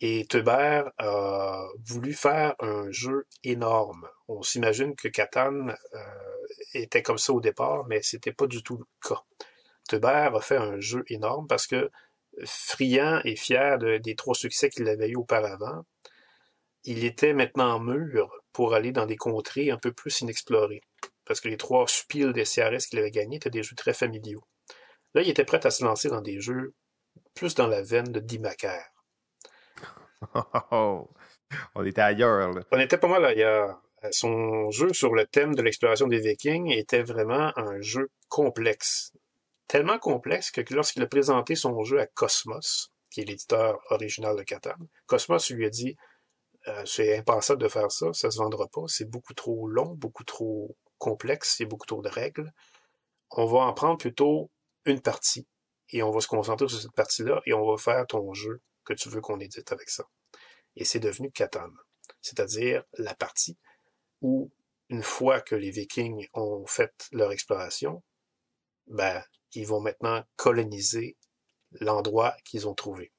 Et 0.00 0.26
Teuber 0.26 0.82
a 0.98 1.62
voulu 1.86 2.12
faire 2.12 2.56
un 2.58 2.90
jeu 2.90 3.28
énorme. 3.44 4.08
On 4.26 4.42
s'imagine 4.42 4.96
que 4.96 5.06
Catan 5.06 5.68
euh, 5.68 6.00
était 6.74 7.04
comme 7.04 7.18
ça 7.18 7.32
au 7.32 7.40
départ, 7.40 7.86
mais 7.86 8.02
c'était 8.02 8.32
pas 8.32 8.48
du 8.48 8.64
tout 8.64 8.78
le 8.78 9.08
cas. 9.08 9.22
Teuber 9.88 10.30
a 10.34 10.40
fait 10.40 10.56
un 10.56 10.80
jeu 10.80 11.04
énorme 11.06 11.46
parce 11.46 11.68
que 11.68 11.88
friand 12.44 13.20
et 13.24 13.36
fier 13.36 13.78
des 13.78 14.14
trois 14.14 14.34
succès 14.34 14.70
qu'il 14.70 14.88
avait 14.88 15.08
eu 15.08 15.16
auparavant, 15.16 15.84
il 16.84 17.04
était 17.04 17.34
maintenant 17.34 17.78
mûr 17.80 18.30
pour 18.52 18.74
aller 18.74 18.92
dans 18.92 19.06
des 19.06 19.16
contrées 19.16 19.70
un 19.70 19.78
peu 19.78 19.92
plus 19.92 20.20
inexplorées. 20.20 20.82
Parce 21.24 21.40
que 21.40 21.48
les 21.48 21.56
trois 21.56 21.86
spiels 21.86 22.32
des 22.32 22.44
CRS 22.44 22.88
qu'il 22.88 22.98
avait 22.98 23.10
gagnés 23.10 23.36
étaient 23.36 23.50
des 23.50 23.62
jeux 23.62 23.76
très 23.76 23.92
familiaux. 23.92 24.42
Là, 25.14 25.22
il 25.22 25.28
était 25.28 25.44
prêt 25.44 25.64
à 25.66 25.70
se 25.70 25.84
lancer 25.84 26.08
dans 26.08 26.22
des 26.22 26.40
jeux 26.40 26.74
plus 27.34 27.54
dans 27.54 27.66
la 27.66 27.82
veine 27.82 28.10
de 28.10 28.20
Dimaker. 28.20 28.82
on 30.72 31.84
était 31.84 32.00
ailleurs. 32.00 32.50
On 32.72 32.78
était 32.78 32.98
pas 32.98 33.08
mal 33.08 33.24
ailleurs. 33.24 33.80
Son 34.10 34.70
jeu 34.70 34.92
sur 34.92 35.14
le 35.14 35.26
thème 35.26 35.54
de 35.54 35.62
l'exploration 35.62 36.06
des 36.06 36.20
Vikings 36.20 36.70
était 36.70 37.02
vraiment 37.02 37.52
un 37.56 37.80
jeu 37.80 38.10
complexe 38.28 39.12
tellement 39.68 39.98
complexe 39.98 40.50
que 40.50 40.62
lorsqu'il 40.74 41.02
a 41.02 41.06
présenté 41.06 41.54
son 41.54 41.82
jeu 41.84 42.00
à 42.00 42.06
Cosmos, 42.06 42.92
qui 43.10 43.20
est 43.20 43.24
l'éditeur 43.24 43.78
original 43.90 44.36
de 44.36 44.42
Catan, 44.42 44.76
Cosmos 45.06 45.50
lui 45.50 45.66
a 45.66 45.70
dit 45.70 45.96
euh, 46.66 46.84
c'est 46.84 47.16
impensable 47.16 47.62
de 47.62 47.68
faire 47.68 47.92
ça, 47.92 48.12
ça 48.12 48.30
se 48.30 48.38
vendra 48.38 48.66
pas, 48.68 48.82
c'est 48.88 49.08
beaucoup 49.08 49.34
trop 49.34 49.68
long, 49.68 49.94
beaucoup 49.94 50.24
trop 50.24 50.76
complexe, 50.98 51.60
il 51.60 51.66
beaucoup 51.66 51.86
trop 51.86 52.02
de 52.02 52.08
règles. 52.08 52.52
On 53.30 53.46
va 53.46 53.60
en 53.60 53.72
prendre 53.74 53.98
plutôt 53.98 54.50
une 54.84 55.00
partie 55.00 55.46
et 55.90 56.02
on 56.02 56.10
va 56.10 56.20
se 56.20 56.26
concentrer 56.26 56.68
sur 56.68 56.80
cette 56.80 56.92
partie-là 56.92 57.40
et 57.46 57.52
on 57.52 57.70
va 57.70 57.76
faire 57.76 58.06
ton 58.06 58.32
jeu 58.34 58.60
que 58.84 58.94
tu 58.94 59.08
veux 59.08 59.20
qu'on 59.20 59.38
édite 59.38 59.70
avec 59.70 59.90
ça. 59.90 60.04
Et 60.76 60.84
c'est 60.84 61.00
devenu 61.00 61.30
Catan, 61.30 61.70
c'est-à-dire 62.20 62.82
la 62.94 63.14
partie 63.14 63.58
où 64.20 64.50
une 64.88 65.02
fois 65.02 65.40
que 65.40 65.54
les 65.54 65.70
Vikings 65.70 66.26
ont 66.32 66.66
fait 66.66 67.08
leur 67.12 67.32
exploration, 67.32 68.02
ben, 68.86 69.22
ils 69.54 69.66
vont 69.66 69.80
maintenant 69.80 70.22
coloniser 70.36 71.16
l'endroit 71.80 72.36
qu'ils 72.44 72.68
ont 72.68 72.74
trouvé. 72.74 73.12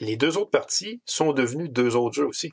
Les 0.00 0.16
deux 0.16 0.36
autres 0.36 0.50
parties 0.50 1.00
sont 1.06 1.32
devenues 1.32 1.68
deux 1.68 1.96
autres 1.96 2.16
jeux 2.16 2.26
aussi. 2.26 2.52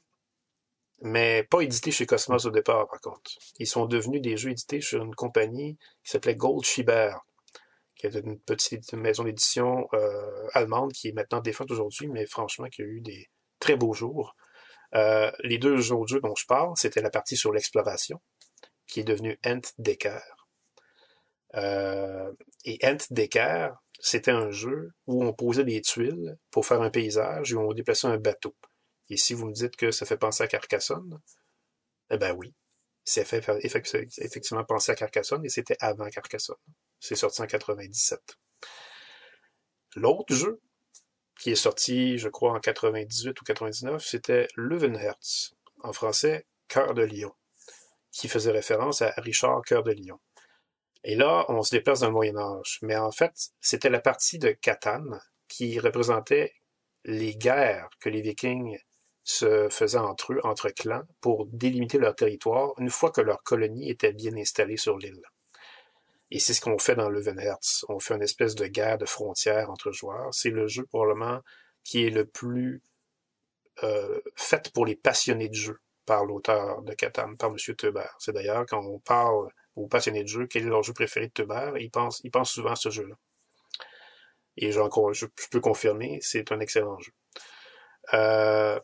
Mais 1.02 1.44
pas 1.44 1.60
édités 1.62 1.92
chez 1.92 2.06
Cosmos 2.06 2.46
au 2.46 2.52
départ, 2.52 2.88
par 2.88 3.02
contre. 3.02 3.32
Ils 3.60 3.68
sont 3.68 3.86
devenus 3.86 4.22
des 4.22 4.38
jeux 4.38 4.52
édités 4.52 4.80
sur 4.80 5.04
une 5.04 5.16
compagnie 5.16 5.78
qui 6.04 6.12
s'appelait 6.12 6.36
Gold 6.36 6.64
Schieber, 6.64 7.18
qui 7.96 8.08
est 8.08 8.16
une 8.16 8.40
petite 8.40 8.94
maison 8.94 9.26
d'édition 9.26 9.88
euh, 9.94 10.48
allemande 10.54 10.94
qui 10.94 11.10
est 11.10 11.12
maintenant 11.12 11.42
défunte 11.42 11.72
aujourd'hui, 11.72 12.08
mais 12.08 12.26
franchement 12.26 12.68
qui 12.68 12.82
a 12.82 12.86
eu 12.86 13.02
des 13.02 13.30
très 13.60 13.76
beaux 13.76 13.94
jours. 13.94 14.36
Euh, 14.96 15.32
les 15.40 15.58
deux 15.58 15.92
autres 15.92 16.08
jeux 16.08 16.22
dont 16.22 16.36
je 16.36 16.46
parle, 16.46 16.74
c'était 16.78 17.02
la 17.02 17.10
partie 17.10 17.36
sur 17.36 17.52
l'exploration, 17.52 18.22
qui 18.88 19.02
est 19.02 19.04
devenue 19.04 19.38
Decker. 19.78 20.43
Euh, 21.56 22.32
et 22.66 22.80
Ent 22.84 22.98
Decker, 23.12 23.70
c'était 24.00 24.32
un 24.32 24.52
jeu 24.52 24.92
où 25.08 25.24
on 25.24 25.34
posait 25.34 25.64
des 25.64 25.82
tuiles 25.82 26.38
pour 26.52 26.66
faire 26.66 26.82
un 26.82 26.90
paysage 26.90 27.54
et 27.54 27.56
on 27.56 27.72
déplaçait 27.74 28.08
un 28.08 28.18
bateau. 28.18 28.56
Et 29.10 29.18
si 29.18 29.34
vous 29.34 29.48
me 29.48 29.54
dites 29.54 29.76
que 29.76 29.92
ça 29.92 30.06
fait 30.06 30.18
penser 30.18 30.44
à 30.44 30.48
Carcassonne, 30.48 31.20
eh 32.10 32.18
ben 32.18 32.34
oui, 32.34 32.54
c'est 33.04 33.26
fait 33.26 33.44
effectivement 34.18 34.64
penser 34.64 34.92
à 34.92 34.96
Carcassonne 34.96 35.46
et 35.46 35.50
c'était 35.50 35.78
avant 35.80 36.10
Carcassonne. 36.10 36.56
C'est 37.00 37.16
sorti 37.16 37.42
en 37.42 37.48
97. 37.48 38.20
L'autre 39.96 40.34
jeu, 40.34 40.62
qui 41.40 41.52
est 41.52 41.56
sorti, 41.56 42.18
je 42.18 42.30
crois, 42.30 42.54
en 42.54 42.60
98 42.60 43.40
ou 43.40 43.44
99, 43.44 44.04
c'était 44.04 44.48
Leuvenherz, 44.56 45.54
en 45.82 45.94
français, 45.94 46.46
Cœur 46.68 46.94
de 46.94 47.04
Lion, 47.04 47.34
qui 48.12 48.28
faisait 48.28 48.52
référence 48.52 49.02
à 49.02 49.12
Richard 49.18 49.62
Cœur 49.64 49.84
de 49.84 49.92
Lion. 49.92 50.20
Et 51.04 51.16
là, 51.16 51.46
on 51.50 51.62
se 51.64 51.72
déplace 51.72 52.00
dans 52.00 52.12
Moyen 52.12 52.38
Âge. 52.38 52.80
Mais 52.82 52.96
en 52.96 53.12
fait, 53.12 53.34
c'était 53.60 53.90
la 53.90 54.00
partie 54.00 54.40
de 54.40 54.52
Catan 54.52 55.04
qui 55.48 55.80
représentait 55.80 56.54
les 57.04 57.36
guerres 57.36 57.90
que 58.00 58.10
les 58.10 58.22
Vikings 58.22 58.78
se 59.24 59.70
faisaient 59.70 59.98
entre 59.98 60.34
eux, 60.34 60.40
entre 60.44 60.70
clans, 60.70 61.04
pour 61.22 61.46
délimiter 61.48 61.98
leur 61.98 62.16
territoire 62.16 62.74
une 62.78 62.90
fois 62.90 63.12
que 63.12 63.22
leur 63.22 63.44
colonie 63.44 63.90
était 63.90 64.14
bien 64.14 64.36
installée 64.38 64.78
sur 64.78 64.98
l'île. 64.98 65.22
Et 66.32 66.40
c'est 66.40 66.54
ce 66.54 66.62
qu'on 66.62 66.80
fait 66.80 66.96
dans 66.96 67.10
Leuvenherz. 67.10 67.86
On 67.90 68.00
fait 68.00 68.16
une 68.16 68.24
espèce 68.24 68.56
de 68.56 68.66
guerre 68.66 68.98
de 68.98 69.06
frontières 69.06 69.70
entre 69.70 69.92
joueurs. 69.92 70.34
C'est 70.34 70.50
le 70.50 70.68
jeu 70.68 70.86
probablement 70.86 71.42
qui 71.84 72.06
est 72.06 72.10
le 72.10 72.26
plus 72.26 72.82
euh, 73.84 74.20
fait 74.36 74.72
pour 74.74 74.86
les 74.86 74.96
passionnés 74.96 75.50
de 75.50 75.56
jeu 75.56 75.80
par 76.06 76.26
l'auteur 76.26 76.82
de 76.82 76.94
Catan, 76.94 77.36
par 77.36 77.50
M. 77.50 77.58
Teuber. 77.76 78.06
C'est 78.20 78.34
d'ailleurs 78.34 78.66
quand 78.68 78.84
on 78.84 79.00
parle 79.00 79.50
ou 79.76 79.88
passionnés 79.88 80.24
de 80.24 80.28
jeu, 80.28 80.48
quel 80.48 80.64
est 80.64 80.70
leur 80.70 80.84
jeu 80.84 80.94
préféré 80.94 81.28
de 81.28 81.34
Tuber, 81.34 81.72
ils 81.80 81.90
pensent, 81.90 82.22
ils 82.24 82.32
pensent 82.32 82.52
souvent 82.52 82.72
à 82.72 82.76
ce 82.76 82.90
jeu-là. 82.90 83.16
Et 84.58 84.72
je, 84.72 84.80
je, 85.14 85.26
peux 85.52 85.60
confirmer, 85.60 86.20
c'est 86.22 86.52
un 86.52 86.60
excellent 86.60 87.00
jeu. 87.00 87.12
Euh, 88.14 88.80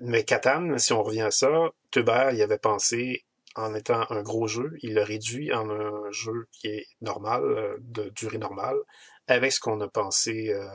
mais 0.00 0.24
Catan, 0.24 0.78
si 0.78 0.92
on 0.92 1.02
revient 1.02 1.22
à 1.22 1.30
ça, 1.30 1.70
Tuber 1.90 2.30
y 2.34 2.42
avait 2.42 2.58
pensé 2.58 3.24
en 3.56 3.74
étant 3.74 4.04
un 4.10 4.22
gros 4.22 4.46
jeu, 4.46 4.76
il 4.82 4.94
le 4.94 5.02
réduit 5.02 5.52
en 5.52 5.68
un 5.70 6.10
jeu 6.12 6.46
qui 6.52 6.68
est 6.68 6.86
normal, 7.00 7.42
euh, 7.42 7.76
de 7.80 8.10
durée 8.10 8.38
normale, 8.38 8.76
avec 9.26 9.52
ce 9.52 9.60
qu'on 9.60 9.80
a 9.80 9.88
pensé 9.88 10.50
euh, 10.50 10.68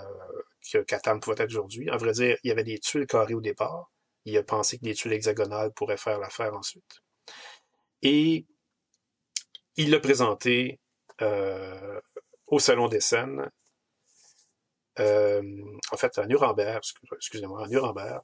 que 0.72 0.80
Catan 0.80 1.20
pouvait 1.20 1.42
être 1.42 1.52
aujourd'hui. 1.52 1.90
À 1.90 1.98
vrai 1.98 2.12
dire, 2.12 2.38
il 2.44 2.50
y 2.50 2.52
avait 2.52 2.64
des 2.64 2.80
tuiles 2.80 3.08
carrées 3.08 3.34
au 3.34 3.42
départ. 3.42 3.92
Il 4.26 4.38
a 4.38 4.44
pensé 4.44 4.78
que 4.78 4.84
des 4.84 4.94
tuiles 4.94 5.14
hexagonales 5.14 5.72
pourraient 5.74 5.98
faire 5.98 6.20
l'affaire 6.20 6.54
ensuite. 6.54 7.02
Et 8.02 8.46
il 9.78 9.92
l'a 9.92 10.00
présenté 10.00 10.80
euh, 11.22 12.00
au 12.48 12.60
Salon 12.60 12.88
des 12.88 13.00
Scènes, 13.00 13.50
euh, 15.00 15.42
en 15.92 15.98
fait 15.98 16.18
à 16.18 16.26
Nuremberg, 16.26 16.82
excusez-moi, 17.16 17.66
à 17.66 17.68
Nuremberg. 17.68 18.22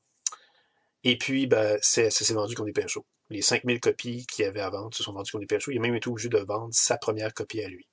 Et 1.04 1.18
puis, 1.18 1.48
ben, 1.48 1.80
ça 1.82 2.10
s'est 2.10 2.34
vendu 2.34 2.56
comme 2.56 2.70
des 2.70 2.88
chauds. 2.88 3.06
Les 3.30 3.42
5000 3.42 3.80
copies 3.80 4.26
qu'il 4.26 4.44
y 4.44 4.48
avait 4.48 4.60
à 4.60 4.70
vendre 4.70 4.94
se 4.94 5.04
sont 5.04 5.14
vendues 5.14 5.32
comme 5.32 5.46
des 5.46 5.60
chauds. 5.60 5.72
Il 5.72 5.78
a 5.78 5.82
même 5.82 5.96
été 5.96 6.10
obligé 6.10 6.30
de 6.30 6.40
vendre 6.40 6.74
sa 6.74 6.98
première 6.98 7.34
copie 7.34 7.64
à 7.64 7.70
lui. 7.70 7.88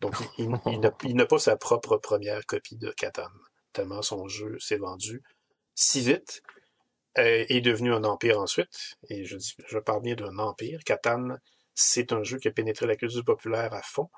Donc, 0.00 0.16
il, 0.38 1.14
n'a 1.14 1.26
pas 1.26 1.38
sa 1.38 1.56
propre 1.56 1.96
première 1.96 2.44
copie 2.46 2.76
de 2.76 2.90
Catan, 2.90 3.28
tellement 3.72 4.02
son 4.02 4.26
jeu 4.26 4.58
s'est 4.58 4.76
vendu 4.76 5.22
si 5.76 6.00
vite 6.00 6.42
euh, 7.18 7.44
est 7.48 7.60
devenu 7.60 7.92
un 7.92 8.02
empire 8.02 8.40
ensuite. 8.40 8.96
Et 9.08 9.24
je, 9.24 9.38
je 9.38 9.78
parle 9.78 10.02
bien 10.02 10.16
d'un 10.16 10.38
empire. 10.38 10.80
Catan, 10.84 11.36
c'est 11.74 12.12
un 12.12 12.22
jeu 12.22 12.38
qui 12.38 12.48
a 12.48 12.52
pénétré 12.52 12.86
la 12.86 12.96
culture 12.96 13.24
populaire 13.24 13.72
à 13.72 13.82
fond, 13.82 14.10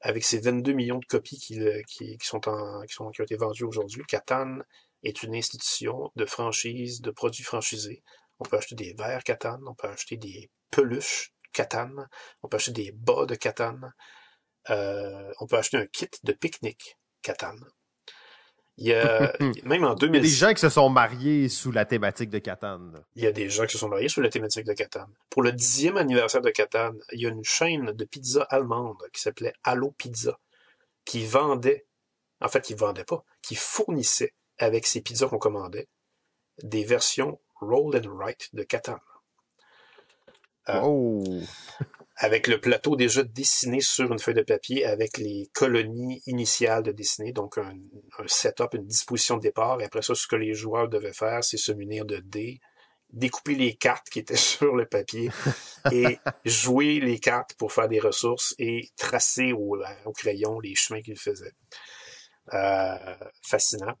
avec 0.00 0.24
ses 0.24 0.40
22 0.40 0.72
millions 0.72 0.98
de 0.98 1.04
copies 1.06 1.38
qui, 1.38 1.60
qui, 1.86 2.18
qui 2.18 2.34
ont 2.34 3.10
été 3.10 3.36
vendues 3.36 3.64
aujourd'hui. 3.64 4.02
Catan 4.06 4.58
est 5.02 5.22
une 5.22 5.34
institution 5.34 6.10
de 6.16 6.26
franchise, 6.26 7.00
de 7.00 7.10
produits 7.10 7.44
franchisés. 7.44 8.02
On 8.38 8.44
peut 8.44 8.56
acheter 8.56 8.74
des 8.74 8.94
verres 8.94 9.24
Catan, 9.24 9.60
on 9.66 9.74
peut 9.74 9.88
acheter 9.88 10.16
des 10.16 10.50
peluches 10.70 11.32
Catan, 11.52 11.90
on 12.42 12.48
peut 12.48 12.56
acheter 12.56 12.72
des 12.72 12.92
bas 12.92 13.26
de 13.26 13.34
Catan, 13.34 13.78
euh, 14.70 15.32
on 15.40 15.46
peut 15.46 15.56
acheter 15.56 15.76
un 15.76 15.86
kit 15.86 16.10
de 16.22 16.32
pique-nique 16.32 16.98
Catan. 17.22 17.54
Il 18.78 18.86
y 18.86 18.94
a, 18.94 19.32
même 19.64 19.84
en 19.84 19.94
2000... 19.94 20.20
Il 20.20 20.24
y 20.24 20.26
a 20.26 20.30
des 20.30 20.36
gens 20.36 20.54
qui 20.54 20.60
se 20.60 20.68
sont 20.68 20.88
mariés 20.88 21.48
sous 21.48 21.72
la 21.72 21.84
thématique 21.84 22.30
de 22.30 22.38
Catan. 22.38 22.80
Il 23.16 23.22
y 23.22 23.26
a 23.26 23.32
des 23.32 23.48
gens 23.50 23.66
qui 23.66 23.72
se 23.72 23.78
sont 23.78 23.88
mariés 23.88 24.08
sous 24.08 24.20
la 24.20 24.30
thématique 24.30 24.64
de 24.64 24.72
Catan. 24.72 25.06
Pour 25.30 25.42
le 25.42 25.52
dixième 25.52 25.96
anniversaire 25.96 26.40
de 26.40 26.50
Catan, 26.50 26.92
il 27.12 27.20
y 27.20 27.26
a 27.26 27.28
une 27.28 27.44
chaîne 27.44 27.92
de 27.92 28.04
pizza 28.04 28.42
allemande 28.44 29.02
qui 29.12 29.20
s'appelait 29.20 29.52
Allo 29.64 29.90
Pizza, 29.90 30.38
qui 31.04 31.24
vendait, 31.26 31.84
en 32.40 32.48
fait, 32.48 32.62
qui 32.62 32.74
vendait 32.74 33.04
pas, 33.04 33.24
qui 33.42 33.54
fournissait 33.54 34.34
avec 34.58 34.86
ces 34.86 35.00
pizzas 35.00 35.28
qu'on 35.28 35.38
commandait 35.38 35.88
des 36.62 36.84
versions 36.84 37.40
roll 37.60 37.96
and 37.96 38.08
write 38.08 38.48
de 38.54 38.62
Catan. 38.62 38.98
Euh, 40.68 40.80
oh 40.82 41.40
avec 42.22 42.46
le 42.46 42.60
plateau 42.60 42.94
déjà 42.94 43.24
dessiné 43.24 43.80
sur 43.80 44.12
une 44.12 44.20
feuille 44.20 44.34
de 44.34 44.42
papier 44.42 44.84
avec 44.86 45.18
les 45.18 45.50
colonies 45.52 46.22
initiales 46.26 46.84
de 46.84 46.92
dessiner, 46.92 47.32
donc 47.32 47.58
un, 47.58 47.74
setup, 48.26 48.74
une 48.74 48.86
disposition 48.86 49.38
de 49.38 49.42
départ. 49.42 49.80
Et 49.80 49.84
après 49.84 50.02
ça, 50.02 50.14
ce 50.14 50.28
que 50.28 50.36
les 50.36 50.54
joueurs 50.54 50.88
devaient 50.88 51.12
faire, 51.12 51.42
c'est 51.42 51.56
se 51.56 51.72
munir 51.72 52.04
de 52.04 52.18
dés, 52.18 52.60
découper 53.10 53.56
les 53.56 53.74
cartes 53.74 54.08
qui 54.08 54.20
étaient 54.20 54.36
sur 54.36 54.76
le 54.76 54.86
papier 54.86 55.30
et 55.92 56.20
jouer 56.44 57.00
les 57.00 57.18
cartes 57.18 57.54
pour 57.54 57.72
faire 57.72 57.88
des 57.88 57.98
ressources 57.98 58.54
et 58.60 58.90
tracer 58.96 59.52
au, 59.52 59.82
crayon 60.14 60.60
les 60.60 60.76
chemins 60.76 61.02
qu'ils 61.02 61.18
faisaient. 61.18 61.56
Euh, 62.54 63.16
fascinant. 63.42 63.96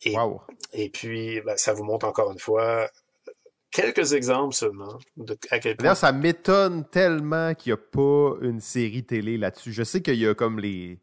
Et, 0.00 0.14
et 0.72 0.88
puis, 0.88 1.42
ben, 1.42 1.58
ça 1.58 1.74
vous 1.74 1.84
montre 1.84 2.06
encore 2.06 2.32
une 2.32 2.38
fois 2.38 2.88
quelques 3.74 4.12
exemples 4.12 4.54
seulement 4.54 4.98
de 5.16 5.36
à 5.50 5.58
quel 5.58 5.76
point. 5.76 5.94
ça 5.94 6.12
m'étonne 6.12 6.88
tellement 6.88 7.54
qu'il 7.54 7.72
n'y 7.72 7.74
a 7.74 7.76
pas 7.76 8.36
une 8.40 8.60
série 8.60 9.04
télé 9.04 9.36
là-dessus. 9.36 9.72
Je 9.72 9.82
sais 9.82 10.00
qu'il 10.00 10.14
y 10.14 10.26
a 10.26 10.34
comme 10.34 10.58
les. 10.58 11.00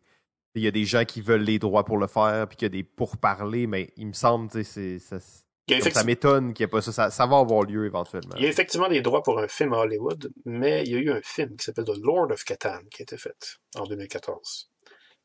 Il 0.55 0.63
y 0.63 0.67
a 0.67 0.72
des 0.72 0.86
gens 0.86 1.05
qui 1.05 1.22
veulent 1.22 1.43
les 1.43 1.59
droits 1.59 1.86
pour 1.86 1.97
le 1.97 2.07
faire, 2.07 2.47
puis 2.47 2.57
qu'il 2.57 2.65
y 2.65 2.67
a 2.67 2.69
des 2.69 2.84
pourparlers, 2.84 3.67
mais 3.67 3.93
il 3.95 4.07
me 4.07 4.13
semble, 4.13 4.51
tu 4.51 4.65
sais, 4.65 4.99
ça, 4.99 5.17
ça 5.19 6.03
m'étonne 6.03 6.53
qu'il 6.53 6.65
n'y 6.65 6.67
ait 6.67 6.72
pas 6.72 6.82
ça. 6.82 7.09
ça. 7.09 7.26
va 7.26 7.38
avoir 7.38 7.63
lieu 7.63 7.86
éventuellement. 7.86 8.36
Il 8.36 8.43
y 8.43 8.45
a 8.47 8.49
effectivement 8.49 8.89
des 8.89 9.01
droits 9.01 9.24
pour 9.24 9.39
un 9.39 9.47
film 9.47 9.72
à 9.74 9.78
Hollywood, 9.78 10.34
mais 10.43 10.84
il 10.84 10.91
y 10.91 10.95
a 10.95 10.97
eu 10.97 11.09
un 11.09 11.22
film 11.24 11.55
qui 11.55 11.63
s'appelle 11.63 11.86
The 11.86 11.97
Lord 12.03 12.32
of 12.32 12.43
Catan 12.43 12.82
qui 12.89 13.01
a 13.01 13.03
été 13.03 13.17
fait 13.17 13.59
en 13.78 13.86
2014, 13.86 14.69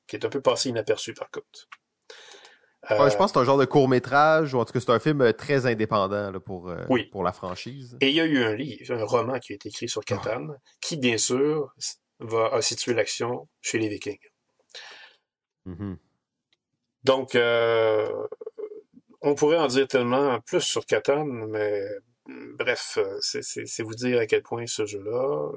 qui 0.07 0.15
est 0.15 0.25
un 0.25 0.29
peu 0.29 0.41
passé 0.41 0.69
inaperçu 0.69 1.13
par 1.13 1.31
contre. 1.31 1.69
Euh, 2.91 3.11
je 3.11 3.17
pense 3.17 3.33
que 3.33 3.39
c'est 3.39 3.41
un 3.41 3.45
genre 3.45 3.59
de 3.59 3.65
court-métrage, 3.65 4.55
ou 4.55 4.59
en 4.59 4.65
tout 4.65 4.73
cas 4.73 4.81
c'est 4.81 4.91
un 4.91 5.01
film 5.01 5.21
euh, 5.21 5.33
très 5.33 5.67
indépendant 5.67 6.31
là, 6.31 6.41
pour, 6.41 6.69
euh, 6.69 6.85
pour 7.11 7.25
la 7.25 7.33
franchise. 7.33 7.97
Et 8.01 8.11
il 8.11 8.15
y 8.15 8.21
a 8.21 8.27
eu 8.27 8.43
un 8.45 8.55
livre, 8.55 8.93
un 8.93 9.05
roman 9.05 9.39
qui 9.39 9.53
a 9.53 9.57
été 9.57 9.69
écrit 9.69 9.89
sur 9.89 10.05
Catan, 10.05 10.49
qui 10.81 10.97
bien 10.97 11.19
sûr 11.19 11.75
va 12.21 12.61
situer 12.63 12.95
l'action 12.95 13.49
chez 13.61 13.79
les 13.79 13.89
Vikings. 13.89 14.19
Mm-hmm. 15.67 15.97
Donc, 17.05 17.37
on 19.21 19.35
pourrait 19.35 19.59
en 19.59 19.67
dire 19.67 19.89
tellement 19.89 20.41
plus 20.41 20.61
sur 20.61 20.87
Catan, 20.87 21.25
mais 21.25 21.83
bref, 22.59 22.99
c'est 23.21 23.83
vous 23.83 23.95
dire 23.95 24.21
à 24.21 24.27
quel 24.27 24.43
point 24.43 24.67
ce 24.67 24.87
jeu-là 24.87 25.51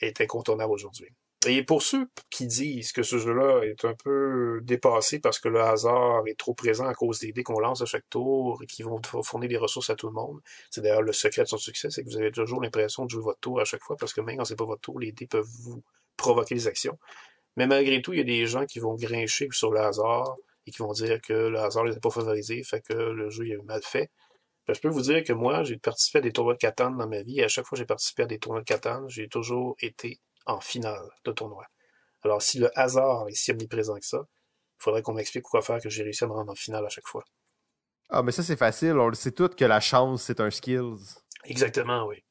est 0.00 0.20
incontournable 0.20 0.72
aujourd'hui. 0.72 1.14
Et 1.46 1.62
pour 1.64 1.82
ceux 1.82 2.06
qui 2.28 2.46
disent 2.46 2.92
que 2.92 3.02
ce 3.02 3.16
jeu-là 3.16 3.62
est 3.62 3.86
un 3.86 3.94
peu 3.94 4.60
dépassé 4.62 5.20
parce 5.20 5.38
que 5.38 5.48
le 5.48 5.62
hasard 5.62 6.26
est 6.26 6.38
trop 6.38 6.52
présent 6.52 6.84
à 6.86 6.92
cause 6.92 7.20
des 7.20 7.32
dés 7.32 7.42
qu'on 7.42 7.58
lance 7.60 7.80
à 7.80 7.86
chaque 7.86 8.08
tour 8.10 8.62
et 8.62 8.66
qui 8.66 8.82
vont 8.82 9.00
fournir 9.22 9.48
des 9.48 9.56
ressources 9.56 9.88
à 9.88 9.96
tout 9.96 10.08
le 10.08 10.12
monde, 10.12 10.40
c'est 10.70 10.82
d'ailleurs 10.82 11.00
le 11.00 11.14
secret 11.14 11.44
de 11.44 11.48
son 11.48 11.56
succès, 11.56 11.88
c'est 11.90 12.04
que 12.04 12.10
vous 12.10 12.18
avez 12.18 12.30
toujours 12.30 12.60
l'impression 12.60 13.06
de 13.06 13.10
jouer 13.10 13.22
votre 13.22 13.40
tour 13.40 13.58
à 13.58 13.64
chaque 13.64 13.82
fois 13.82 13.96
parce 13.96 14.12
que 14.12 14.20
même 14.20 14.36
quand 14.36 14.44
c'est 14.44 14.56
pas 14.56 14.66
votre 14.66 14.82
tour, 14.82 15.00
les 15.00 15.12
dés 15.12 15.26
peuvent 15.26 15.48
vous 15.62 15.82
provoquer 16.18 16.54
des 16.54 16.66
actions. 16.66 16.98
Mais 17.56 17.66
malgré 17.66 18.02
tout, 18.02 18.12
il 18.12 18.18
y 18.18 18.22
a 18.22 18.24
des 18.24 18.46
gens 18.46 18.66
qui 18.66 18.78
vont 18.78 18.94
grincher 18.94 19.48
sur 19.52 19.72
le 19.72 19.80
hasard 19.80 20.36
et 20.66 20.70
qui 20.70 20.78
vont 20.78 20.92
dire 20.92 21.22
que 21.22 21.32
le 21.32 21.58
hasard 21.58 21.84
les 21.84 21.96
a 21.96 22.00
pas 22.00 22.10
favorisés, 22.10 22.62
fait 22.64 22.82
que 22.82 22.92
le 22.92 23.30
jeu 23.30 23.48
est 23.48 23.62
mal 23.64 23.80
fait. 23.82 24.10
Ben, 24.66 24.74
je 24.74 24.80
peux 24.80 24.88
vous 24.88 25.00
dire 25.00 25.24
que 25.24 25.32
moi, 25.32 25.64
j'ai 25.64 25.78
participé 25.78 26.18
à 26.18 26.20
des 26.20 26.32
tournois 26.32 26.54
de 26.54 26.58
Catan 26.58 26.90
dans 26.90 27.08
ma 27.08 27.22
vie 27.22 27.40
et 27.40 27.44
à 27.44 27.48
chaque 27.48 27.64
fois 27.64 27.76
que 27.76 27.80
j'ai 27.80 27.86
participé 27.86 28.24
à 28.24 28.26
des 28.26 28.38
tournois 28.38 28.60
de 28.60 28.66
Catan, 28.66 29.08
j'ai 29.08 29.26
toujours 29.28 29.74
été 29.80 30.20
en 30.46 30.60
finale 30.60 31.08
de 31.24 31.32
tournoi. 31.32 31.64
Alors, 32.22 32.42
si 32.42 32.58
le 32.58 32.70
hasard 32.78 33.28
est 33.28 33.34
si 33.34 33.50
omniprésent 33.50 33.98
que 33.98 34.06
ça, 34.06 34.18
il 34.80 34.82
faudrait 34.82 35.02
qu'on 35.02 35.14
m'explique 35.14 35.44
quoi 35.44 35.62
faire 35.62 35.80
que 35.80 35.88
j'ai 35.88 36.02
réussi 36.02 36.24
à 36.24 36.26
me 36.26 36.32
rendre 36.32 36.52
en 36.52 36.54
finale 36.54 36.84
à 36.84 36.88
chaque 36.88 37.06
fois. 37.06 37.24
Ah, 38.10 38.22
mais 38.22 38.32
ça, 38.32 38.42
c'est 38.42 38.56
facile. 38.56 38.98
On 38.98 39.08
le 39.08 39.14
sait 39.14 39.32
tout 39.32 39.48
que 39.48 39.64
la 39.64 39.80
chance, 39.80 40.22
c'est 40.22 40.40
un 40.40 40.50
skills. 40.50 40.98
Exactement, 41.44 42.06
oui. 42.06 42.22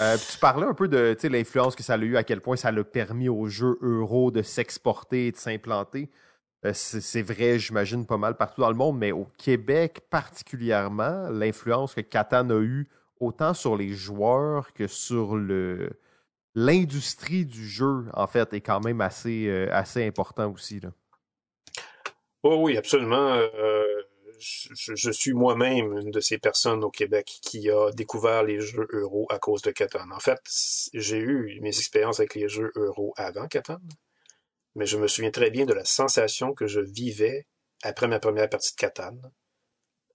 Euh, 0.00 0.18
tu 0.18 0.38
parlais 0.38 0.66
un 0.66 0.74
peu 0.74 0.88
de 0.88 1.16
l'influence 1.28 1.74
que 1.74 1.82
ça 1.82 1.94
a 1.94 1.98
eu, 1.98 2.16
à 2.16 2.24
quel 2.24 2.42
point 2.42 2.56
ça 2.56 2.70
l'a 2.70 2.84
permis 2.84 3.28
aux 3.28 3.46
jeux 3.46 3.78
euro 3.80 4.30
de 4.30 4.42
s'exporter 4.42 5.28
et 5.28 5.32
de 5.32 5.36
s'implanter. 5.36 6.10
Euh, 6.66 6.72
c'est 6.74 7.22
vrai, 7.22 7.58
j'imagine, 7.58 8.06
pas 8.06 8.16
mal 8.18 8.36
partout 8.36 8.60
dans 8.60 8.68
le 8.68 8.76
monde, 8.76 8.98
mais 8.98 9.12
au 9.12 9.26
Québec 9.38 10.00
particulièrement, 10.10 11.28
l'influence 11.30 11.94
que 11.94 12.00
Catan 12.00 12.50
a 12.50 12.60
eue 12.60 12.88
autant 13.20 13.54
sur 13.54 13.76
les 13.76 13.94
joueurs 13.94 14.72
que 14.74 14.86
sur 14.86 15.36
le, 15.36 15.98
l'industrie 16.56 17.44
du 17.44 17.68
jeu, 17.68 18.06
en 18.14 18.26
fait, 18.26 18.52
est 18.54 18.62
quand 18.62 18.80
même 18.80 19.00
assez, 19.00 19.46
euh, 19.46 19.68
assez 19.70 20.04
important 20.04 20.50
aussi. 20.50 20.80
Là. 20.80 20.90
Oh 22.42 22.56
oui, 22.62 22.76
absolument. 22.78 23.34
Euh, 23.34 24.02
je, 24.38 25.10
suis 25.10 25.32
moi-même 25.32 25.98
une 25.98 26.10
de 26.10 26.20
ces 26.20 26.38
personnes 26.38 26.82
au 26.82 26.90
Québec 26.90 27.30
qui 27.42 27.70
a 27.70 27.90
découvert 27.92 28.42
les 28.42 28.60
jeux 28.60 28.88
euro 28.90 29.26
à 29.30 29.38
cause 29.38 29.62
de 29.62 29.70
Catan. 29.70 30.10
En 30.10 30.18
fait, 30.18 30.40
j'ai 30.94 31.18
eu 31.18 31.60
mes 31.60 31.76
expériences 31.76 32.20
avec 32.20 32.34
les 32.34 32.48
jeux 32.48 32.72
euro 32.74 33.12
avant 33.16 33.46
Catan, 33.48 33.78
mais 34.74 34.86
je 34.86 34.96
me 34.96 35.08
souviens 35.08 35.30
très 35.30 35.50
bien 35.50 35.66
de 35.66 35.74
la 35.74 35.84
sensation 35.84 36.54
que 36.54 36.66
je 36.66 36.80
vivais 36.80 37.46
après 37.82 38.08
ma 38.08 38.18
première 38.18 38.48
partie 38.48 38.72
de 38.72 38.76
Catan. 38.76 39.16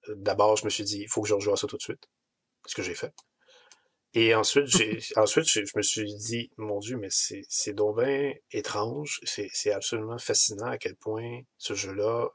D'abord, 0.09 0.57
je 0.57 0.65
me 0.65 0.69
suis 0.69 0.83
dit, 0.83 1.01
il 1.01 1.07
faut 1.07 1.21
que 1.21 1.27
je 1.27 1.35
rejoue 1.35 1.53
à 1.53 1.57
ça 1.57 1.67
tout 1.67 1.77
de 1.77 1.81
suite. 1.81 2.09
Ce 2.65 2.75
que 2.75 2.81
j'ai 2.81 2.95
fait. 2.95 3.13
Et 4.13 4.35
ensuite, 4.35 4.67
ensuite, 5.15 5.47
je 5.47 5.61
me 5.75 5.81
suis 5.81 6.13
dit, 6.15 6.51
mon 6.57 6.79
Dieu, 6.79 6.97
mais 6.97 7.09
c'est, 7.09 7.43
c'est 7.49 7.75
étrange. 8.51 9.19
C'est, 9.23 9.49
c'est 9.53 9.71
absolument 9.71 10.17
fascinant 10.17 10.67
à 10.67 10.77
quel 10.77 10.95
point 10.95 11.41
ce 11.57 11.73
jeu-là 11.73 12.29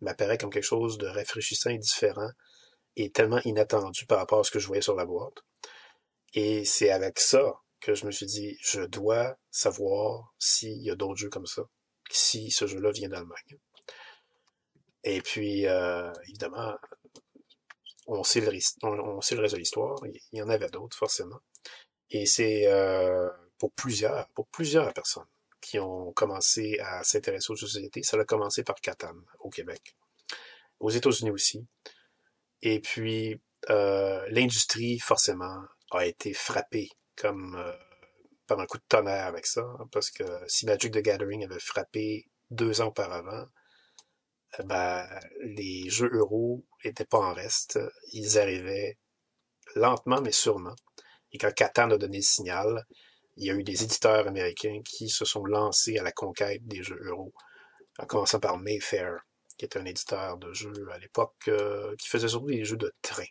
m'apparaît 0.00 0.38
comme 0.38 0.50
quelque 0.50 0.64
chose 0.64 0.98
de 0.98 1.06
rafraîchissant 1.06 1.70
et 1.70 1.78
différent 1.78 2.30
et 2.96 3.10
tellement 3.10 3.40
inattendu 3.44 4.06
par 4.06 4.18
rapport 4.18 4.40
à 4.40 4.44
ce 4.44 4.50
que 4.50 4.58
je 4.58 4.66
voyais 4.66 4.82
sur 4.82 4.96
la 4.96 5.06
boîte. 5.06 5.38
Et 6.34 6.64
c'est 6.64 6.90
avec 6.90 7.18
ça 7.20 7.54
que 7.80 7.94
je 7.94 8.06
me 8.06 8.10
suis 8.10 8.26
dit, 8.26 8.56
je 8.62 8.82
dois 8.82 9.36
savoir 9.50 10.32
s'il 10.38 10.82
y 10.82 10.90
a 10.90 10.94
d'autres 10.94 11.16
jeux 11.16 11.28
comme 11.28 11.46
ça, 11.46 11.62
si 12.10 12.50
ce 12.50 12.66
jeu-là 12.66 12.90
vient 12.92 13.08
d'Allemagne. 13.08 13.58
Et 15.04 15.20
puis, 15.20 15.66
euh, 15.66 16.12
évidemment, 16.28 16.74
on 18.06 18.22
sait 18.22 18.40
le, 18.40 18.48
reste 18.48 18.80
de 18.80 19.56
l'histoire. 19.56 19.96
Il 20.32 20.38
y 20.38 20.42
en 20.42 20.48
avait 20.48 20.68
d'autres, 20.68 20.96
forcément. 20.96 21.40
Et 22.10 22.26
c'est 22.26 22.66
euh, 22.66 23.28
pour 23.58 23.72
plusieurs, 23.72 24.28
pour 24.30 24.46
plusieurs 24.48 24.92
personnes 24.92 25.26
qui 25.60 25.78
ont 25.78 26.12
commencé 26.12 26.78
à 26.80 27.04
s'intéresser 27.04 27.52
aux 27.52 27.56
sociétés. 27.56 28.02
Ça 28.02 28.18
a 28.18 28.24
commencé 28.24 28.64
par 28.64 28.76
Catan, 28.76 29.14
au 29.38 29.48
Québec. 29.48 29.96
Aux 30.80 30.90
États-Unis 30.90 31.30
aussi. 31.30 31.64
Et 32.60 32.80
puis, 32.80 33.40
euh, 33.70 34.26
l'industrie, 34.28 34.98
forcément, 34.98 35.62
a 35.92 36.06
été 36.06 36.34
frappé 36.34 36.88
comme 37.16 37.54
euh, 37.56 37.72
par 38.46 38.58
un 38.58 38.66
coup 38.66 38.78
de 38.78 38.84
tonnerre 38.88 39.26
avec 39.26 39.46
ça, 39.46 39.64
parce 39.92 40.10
que 40.10 40.24
si 40.48 40.66
Magic 40.66 40.92
the 40.92 40.98
Gathering 40.98 41.44
avait 41.44 41.60
frappé 41.60 42.26
deux 42.50 42.80
ans 42.80 42.88
auparavant, 42.88 43.46
ben, 44.64 45.08
les 45.40 45.88
jeux 45.88 46.10
euros 46.12 46.64
étaient 46.84 47.04
pas 47.04 47.18
en 47.18 47.32
reste. 47.32 47.78
Ils 48.12 48.38
arrivaient 48.38 48.98
lentement 49.74 50.20
mais 50.20 50.32
sûrement. 50.32 50.76
Et 51.32 51.38
quand 51.38 51.52
Catan 51.54 51.90
a 51.90 51.98
donné 51.98 52.18
le 52.18 52.22
signal, 52.22 52.86
il 53.36 53.46
y 53.46 53.50
a 53.50 53.54
eu 53.54 53.64
des 53.64 53.82
éditeurs 53.82 54.28
américains 54.28 54.82
qui 54.84 55.08
se 55.08 55.24
sont 55.24 55.44
lancés 55.44 55.98
à 55.98 56.02
la 56.02 56.12
conquête 56.12 56.66
des 56.66 56.82
jeux 56.82 57.00
euros, 57.04 57.32
en 57.98 58.06
commençant 58.06 58.40
par 58.40 58.58
Mayfair, 58.58 59.20
qui 59.56 59.64
était 59.64 59.78
un 59.78 59.86
éditeur 59.86 60.36
de 60.36 60.52
jeux 60.52 60.88
à 60.92 60.98
l'époque 60.98 61.48
euh, 61.48 61.94
qui 61.96 62.08
faisait 62.08 62.28
surtout 62.28 62.48
des 62.48 62.64
jeux 62.64 62.76
de 62.76 62.92
train. 63.00 63.24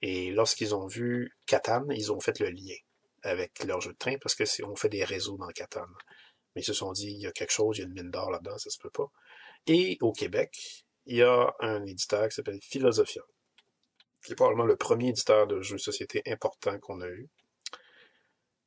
Et 0.00 0.30
lorsqu'ils 0.30 0.74
ont 0.74 0.86
vu 0.86 1.36
Catan, 1.46 1.84
ils 1.90 2.12
ont 2.12 2.20
fait 2.20 2.38
le 2.40 2.48
lien 2.48 2.76
avec 3.22 3.62
leur 3.64 3.80
jeu 3.80 3.92
de 3.92 3.98
train 3.98 4.16
parce 4.20 4.34
que 4.34 4.44
on 4.64 4.74
fait 4.74 4.88
des 4.88 5.04
réseaux 5.04 5.36
dans 5.36 5.48
Catan. 5.48 5.86
Mais 6.54 6.62
ils 6.62 6.64
se 6.64 6.72
sont 6.72 6.92
dit, 6.92 7.10
il 7.10 7.20
y 7.20 7.26
a 7.26 7.32
quelque 7.32 7.52
chose, 7.52 7.78
il 7.78 7.80
y 7.80 7.84
a 7.84 7.86
une 7.86 7.94
mine 7.94 8.10
d'or 8.10 8.30
là-dedans, 8.30 8.58
ça 8.58 8.70
se 8.70 8.78
peut 8.78 8.90
pas. 8.90 9.10
Et 9.66 9.98
au 10.00 10.12
Québec, 10.12 10.84
il 11.06 11.16
y 11.16 11.22
a 11.22 11.54
un 11.60 11.84
éditeur 11.86 12.28
qui 12.28 12.34
s'appelle 12.34 12.60
Philosophia, 12.62 13.22
qui 14.24 14.32
est 14.32 14.36
probablement 14.36 14.66
le 14.66 14.76
premier 14.76 15.08
éditeur 15.08 15.46
de 15.46 15.60
jeux 15.60 15.76
de 15.76 15.80
société 15.80 16.22
important 16.26 16.78
qu'on 16.78 17.00
a 17.00 17.08
eu. 17.08 17.28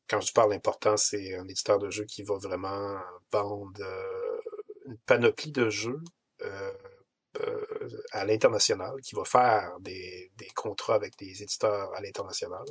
Quand 0.08 0.22
je 0.22 0.34
parle 0.34 0.54
important, 0.54 0.98
c'est 0.98 1.36
un 1.36 1.48
éditeur 1.48 1.80
de 1.80 1.90
jeux 1.90 2.06
qui 2.06 2.24
va 2.24 2.38
vraiment 2.38 3.00
vendre 3.32 3.82
euh, 3.82 4.42
une 4.86 4.98
panoplie 5.00 5.52
de 5.52 5.70
jeux 5.70 6.02
euh, 6.42 6.74
euh, 7.42 7.66
à 8.12 8.24
l'international, 8.24 9.02
qui 9.02 9.16
va 9.16 9.26
faire 9.26 9.78
des, 9.80 10.32
des 10.38 10.50
contrats 10.56 10.96
avec 10.96 11.18
des 11.18 11.42
éditeurs 11.42 11.94
à 11.96 12.02
l'international, 12.02 12.64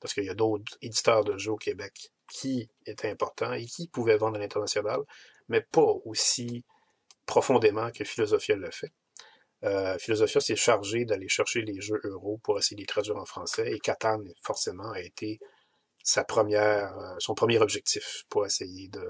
parce 0.00 0.14
qu'il 0.14 0.24
y 0.24 0.30
a 0.30 0.34
d'autres 0.34 0.78
éditeurs 0.80 1.24
de 1.24 1.36
jeux 1.36 1.52
au 1.52 1.56
Québec 1.56 2.12
qui 2.28 2.68
étaient 2.86 3.10
importants 3.10 3.52
et 3.52 3.66
qui 3.66 3.88
pouvaient 3.88 4.16
vendre 4.16 4.36
à 4.36 4.38
l'international, 4.38 5.00
mais 5.48 5.60
pas 5.60 5.92
aussi 6.04 6.64
profondément 7.26 7.90
que 7.90 8.04
Philosophia 8.04 8.56
le 8.56 8.70
fait. 8.70 8.92
Euh, 9.64 9.98
Philosophia 9.98 10.40
s'est 10.40 10.56
chargé 10.56 11.04
d'aller 11.04 11.28
chercher 11.28 11.62
les 11.62 11.80
jeux 11.80 12.00
euros 12.04 12.38
pour 12.42 12.58
essayer 12.58 12.76
de 12.76 12.82
les 12.82 12.86
traduire 12.86 13.16
en 13.16 13.24
français 13.24 13.72
et 13.72 13.78
Catan, 13.78 14.22
forcément, 14.42 14.90
a 14.92 15.00
été 15.00 15.40
euh, 16.18 17.14
son 17.18 17.34
premier 17.34 17.58
objectif 17.58 18.24
pour 18.28 18.46
essayer 18.46 18.88
de, 18.88 19.08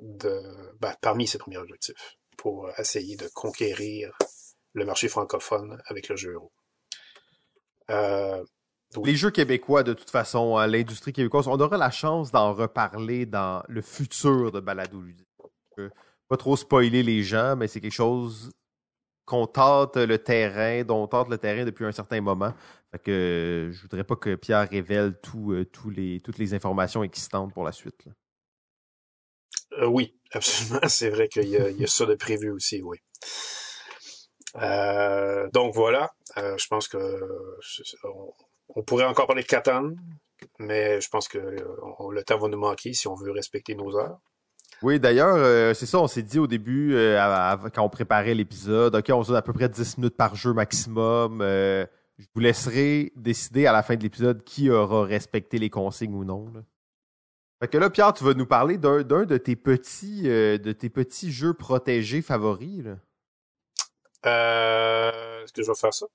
de 0.00 0.42
ben, 0.80 0.94
parmi 1.00 1.26
ses 1.26 1.38
premiers 1.38 1.58
objectifs, 1.58 2.16
pour 2.36 2.70
essayer 2.78 3.16
de 3.16 3.28
conquérir 3.28 4.16
le 4.72 4.84
marché 4.84 5.08
francophone 5.08 5.80
avec 5.86 6.08
le 6.08 6.16
jeu 6.16 6.32
euro. 6.32 6.52
Euh, 7.90 8.42
les 9.04 9.16
jeux 9.16 9.30
québécois, 9.30 9.82
de 9.82 9.92
toute 9.92 10.10
façon, 10.10 10.56
hein, 10.56 10.66
l'industrie 10.66 11.12
québécoise, 11.12 11.48
on 11.48 11.58
aura 11.58 11.76
la 11.76 11.90
chance 11.90 12.30
d'en 12.30 12.54
reparler 12.54 13.26
dans 13.26 13.62
le 13.68 13.82
futur 13.82 14.52
de 14.52 14.60
Balado 14.60 15.02
pas 16.28 16.36
trop 16.36 16.56
spoiler 16.56 17.02
les 17.02 17.22
gens, 17.22 17.56
mais 17.56 17.68
c'est 17.68 17.80
quelque 17.80 17.92
chose 17.92 18.50
qu'on 19.24 19.46
tente 19.46 19.96
le 19.96 20.18
terrain, 20.18 20.84
dont 20.84 21.02
on 21.02 21.06
tente 21.06 21.28
le 21.28 21.38
terrain 21.38 21.64
depuis 21.64 21.84
un 21.84 21.92
certain 21.92 22.20
moment. 22.20 22.52
Fait 22.92 22.98
que 22.98 23.70
je 23.72 23.82
voudrais 23.82 24.04
pas 24.04 24.16
que 24.16 24.34
Pierre 24.34 24.68
révèle 24.68 25.18
euh, 25.34 25.64
les, 25.90 26.20
toutes 26.20 26.38
les 26.38 26.54
informations 26.54 27.02
existantes 27.02 27.52
pour 27.52 27.64
la 27.64 27.72
suite. 27.72 28.04
Euh, 29.78 29.86
oui, 29.86 30.14
absolument. 30.32 30.80
C'est 30.88 31.10
vrai 31.10 31.28
qu'il 31.28 31.48
y, 31.48 31.56
a 31.56 31.86
ça 31.86 32.06
de 32.06 32.14
prévu 32.14 32.50
aussi, 32.50 32.82
oui. 32.82 32.98
Euh, 34.56 35.48
donc 35.52 35.74
voilà, 35.74 36.14
je 36.36 36.66
pense 36.68 36.86
que 36.86 36.96
on, 38.68 38.82
pourrait 38.84 39.04
encore 39.04 39.26
parler 39.26 39.42
de 39.42 39.48
Catan, 39.48 39.90
mais 40.60 41.00
je 41.00 41.08
pense 41.08 41.26
que 41.26 41.38
le 41.38 42.22
temps 42.22 42.38
va 42.38 42.48
nous 42.48 42.58
manquer 42.58 42.92
si 42.92 43.08
on 43.08 43.16
veut 43.16 43.32
respecter 43.32 43.74
nos 43.74 43.96
heures. 43.96 44.20
Oui, 44.84 45.00
d'ailleurs, 45.00 45.36
euh, 45.36 45.72
c'est 45.72 45.86
ça, 45.86 45.98
on 45.98 46.06
s'est 46.06 46.22
dit 46.22 46.38
au 46.38 46.46
début, 46.46 46.94
euh, 46.94 47.56
quand 47.72 47.82
on 47.82 47.88
préparait 47.88 48.34
l'épisode, 48.34 48.94
OK, 48.94 49.06
on 49.08 49.22
se 49.22 49.28
donne 49.28 49.38
à 49.38 49.42
peu 49.42 49.54
près 49.54 49.66
10 49.66 49.96
minutes 49.96 50.14
par 50.14 50.36
jeu 50.36 50.52
maximum. 50.52 51.40
Euh, 51.40 51.86
je 52.18 52.26
vous 52.34 52.40
laisserai 52.42 53.10
décider 53.16 53.66
à 53.66 53.72
la 53.72 53.82
fin 53.82 53.96
de 53.96 54.02
l'épisode 54.02 54.44
qui 54.44 54.68
aura 54.68 55.06
respecté 55.06 55.58
les 55.58 55.70
consignes 55.70 56.14
ou 56.14 56.22
non. 56.22 56.52
Fait 57.60 57.68
que 57.68 57.78
là, 57.78 57.88
Pierre, 57.88 58.12
tu 58.12 58.24
vas 58.24 58.34
nous 58.34 58.44
parler 58.44 58.76
d'un 58.76 59.02
de 59.02 59.36
tes 59.38 59.56
petits 59.56 60.24
de 60.24 60.72
tes 60.72 60.90
petits 60.90 61.32
jeux 61.32 61.54
protégés 61.54 62.20
favoris. 62.20 62.84
Est-ce 64.22 65.52
que 65.54 65.62
je 65.62 65.66
vais 65.66 65.74
faire 65.74 65.94
ça? 65.94 66.06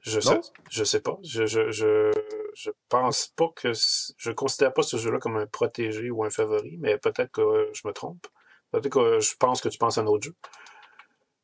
Je 0.00 0.18
sais, 0.18 0.40
je 0.70 0.82
sais 0.82 1.00
pas. 1.00 1.18
Je, 1.22 1.44
je, 1.44 1.70
je, 1.70 2.10
je 2.56 2.70
pense 2.88 3.28
pas 3.36 3.48
que 3.54 3.72
je 3.72 4.30
considère 4.30 4.72
pas 4.72 4.82
ce 4.82 4.96
jeu-là 4.96 5.18
comme 5.18 5.36
un 5.36 5.46
protégé 5.46 6.10
ou 6.10 6.24
un 6.24 6.30
favori, 6.30 6.78
mais 6.78 6.96
peut-être 6.96 7.30
que 7.30 7.70
je 7.74 7.86
me 7.86 7.92
trompe. 7.92 8.26
Peut-être 8.72 8.88
que 8.88 9.20
je 9.20 9.36
pense 9.36 9.60
que 9.60 9.68
tu 9.68 9.78
penses 9.78 9.98
à 9.98 10.00
un 10.00 10.06
autre 10.06 10.24
jeu. 10.24 10.34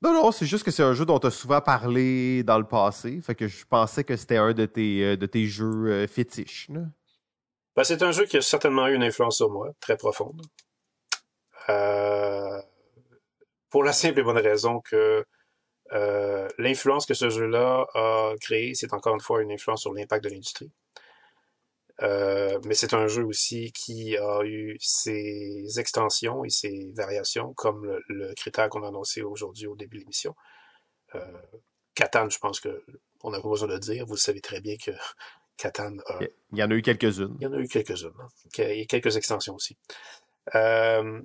Non, 0.01 0.13
non, 0.13 0.33
c'est 0.33 0.47
juste 0.47 0.65
que 0.65 0.71
c'est 0.71 0.83
un 0.83 0.95
jeu 0.95 1.05
dont 1.05 1.19
tu 1.19 1.27
as 1.27 1.31
souvent 1.31 1.61
parlé 1.61 2.43
dans 2.43 2.59
le 2.59 2.67
passé. 2.67 3.21
Fait 3.21 3.35
que 3.35 3.47
je 3.47 3.65
pensais 3.67 4.05
que 4.05 4.17
c'était 4.17 4.39
un 4.39 4.53
de 4.53 4.67
tes, 4.67 5.05
euh, 5.05 5.17
de 5.17 5.27
tes 5.27 5.47
jeux 5.47 5.87
euh, 5.87 6.07
fétiches. 6.09 6.69
Ben, 7.77 7.85
c'est 7.85 8.03
un 8.03 8.11
jeu 8.11 8.25
qui 8.25 8.39
a 8.39 8.43
certainement 8.43 8.89
eu 8.89 8.95
une 8.95 9.05
influence 9.05 9.37
sur 9.37 9.51
moi, 9.51 9.71
très 9.81 9.97
profonde. 9.97 10.43
Euh, 11.69 12.61
pour 13.71 13.85
la 13.85 13.93
simple 13.93 14.19
et 14.19 14.23
bonne 14.23 14.39
raison 14.39 14.81
que 14.81 15.25
euh, 15.93 16.49
l'influence 16.59 17.07
que 17.07 17.15
ce 17.15 17.29
jeu-là 17.29 17.87
a 17.95 18.33
créée, 18.41 18.75
c'est 18.75 18.95
encore 18.95 19.15
une 19.15 19.21
fois 19.21 19.43
une 19.43 19.53
influence 19.53 19.83
sur 19.83 19.93
l'impact 19.93 20.25
de 20.25 20.31
l'industrie. 20.31 20.71
Euh, 22.03 22.59
mais 22.65 22.75
c'est 22.75 22.95
un 22.95 23.07
jeu 23.07 23.25
aussi 23.25 23.73
qui 23.73 24.17
a 24.17 24.43
eu 24.45 24.77
ses 24.81 25.79
extensions 25.79 26.45
et 26.45 26.51
ses 26.51 26.93
variations, 26.97 27.53
comme 27.55 27.99
le, 28.09 28.35
critère 28.35 28.69
qu'on 28.69 28.83
a 28.83 28.89
annoncé 28.89 29.23
aujourd'hui 29.23 29.67
au 29.67 29.77
début 29.77 29.97
de 29.97 30.01
l'émission. 30.03 30.35
Euh, 31.15 31.21
Catan, 31.95 32.29
je 32.29 32.39
pense 32.39 32.61
que 32.61 32.85
on 33.23 33.31
n'a 33.31 33.41
pas 33.41 33.49
besoin 33.49 33.69
de 33.69 33.75
le 33.75 33.79
dire. 33.79 34.05
Vous 34.07 34.17
savez 34.17 34.41
très 34.41 34.61
bien 34.61 34.77
que 34.77 34.91
Catan 35.57 35.97
a... 36.07 36.19
Il 36.51 36.59
y 36.59 36.63
en 36.63 36.71
a 36.71 36.75
eu 36.75 36.83
quelques-unes. 36.83 37.37
Il 37.41 37.45
y 37.45 37.47
en 37.47 37.53
a 37.53 37.59
eu 37.59 37.69
quelques-unes. 37.69 38.15
Hein. 38.19 38.29
Il 38.59 38.79
y 38.79 38.83
a 38.83 38.87
quelques 38.87 39.17
extensions 39.17 39.55
aussi. 39.55 39.77
Euh, 40.57 41.21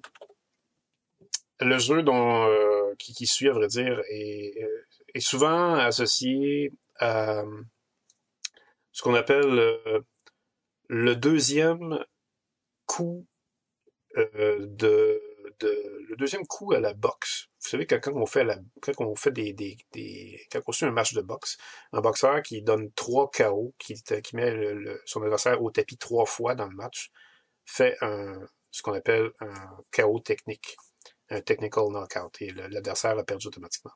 le 1.60 1.80
jeu 1.80 2.04
dont, 2.04 2.46
euh, 2.46 2.94
qui, 3.00 3.14
qui, 3.14 3.26
suit, 3.26 3.50
à 3.50 3.54
vrai 3.54 3.68
dire, 3.68 4.00
est, 4.10 4.64
est 5.16 5.20
souvent 5.20 5.74
associé 5.74 6.72
à 7.00 7.44
ce 8.92 9.02
qu'on 9.02 9.16
appelle 9.16 9.60
euh, 9.60 10.02
le 10.88 11.16
deuxième 11.16 12.04
coup 12.86 13.26
euh, 14.18 14.58
de, 14.60 15.22
le 16.10 16.16
deuxième 16.16 16.46
coup 16.46 16.74
à 16.74 16.80
la 16.80 16.94
boxe. 16.94 17.48
Vous 17.62 17.70
savez 17.70 17.86
quand 17.86 18.00
on 18.14 18.26
fait 18.26 18.44
la 18.44 18.58
quand 18.82 19.06
on 19.06 19.16
fait 19.16 19.32
des, 19.32 19.54
des, 19.54 19.78
des 19.92 20.40
quand 20.52 20.62
on 20.68 20.72
suit 20.72 20.86
un 20.86 20.92
match 20.92 21.14
de 21.14 21.22
boxe, 21.22 21.58
un 21.92 22.02
boxeur 22.02 22.42
qui 22.42 22.62
donne 22.62 22.92
trois 22.94 23.30
KO, 23.32 23.74
qui, 23.78 23.96
met 24.34 24.74
son 25.06 25.22
adversaire 25.24 25.62
au 25.62 25.72
tapis 25.72 25.98
trois 25.98 26.26
fois 26.26 26.56
dans 26.56 26.68
le 26.68 26.76
match, 26.76 27.12
fait 27.66 27.98
ce 28.72 28.82
qu'on 28.82 28.94
appelle 28.94 29.32
un 29.40 29.78
KO 29.92 30.20
technique 30.20 30.78
un 31.30 31.42
technical 31.42 31.90
knockout 31.90 32.42
et 32.42 32.52
l'adversaire 32.52 33.18
a 33.18 33.24
perdu 33.24 33.48
automatiquement. 33.48 33.92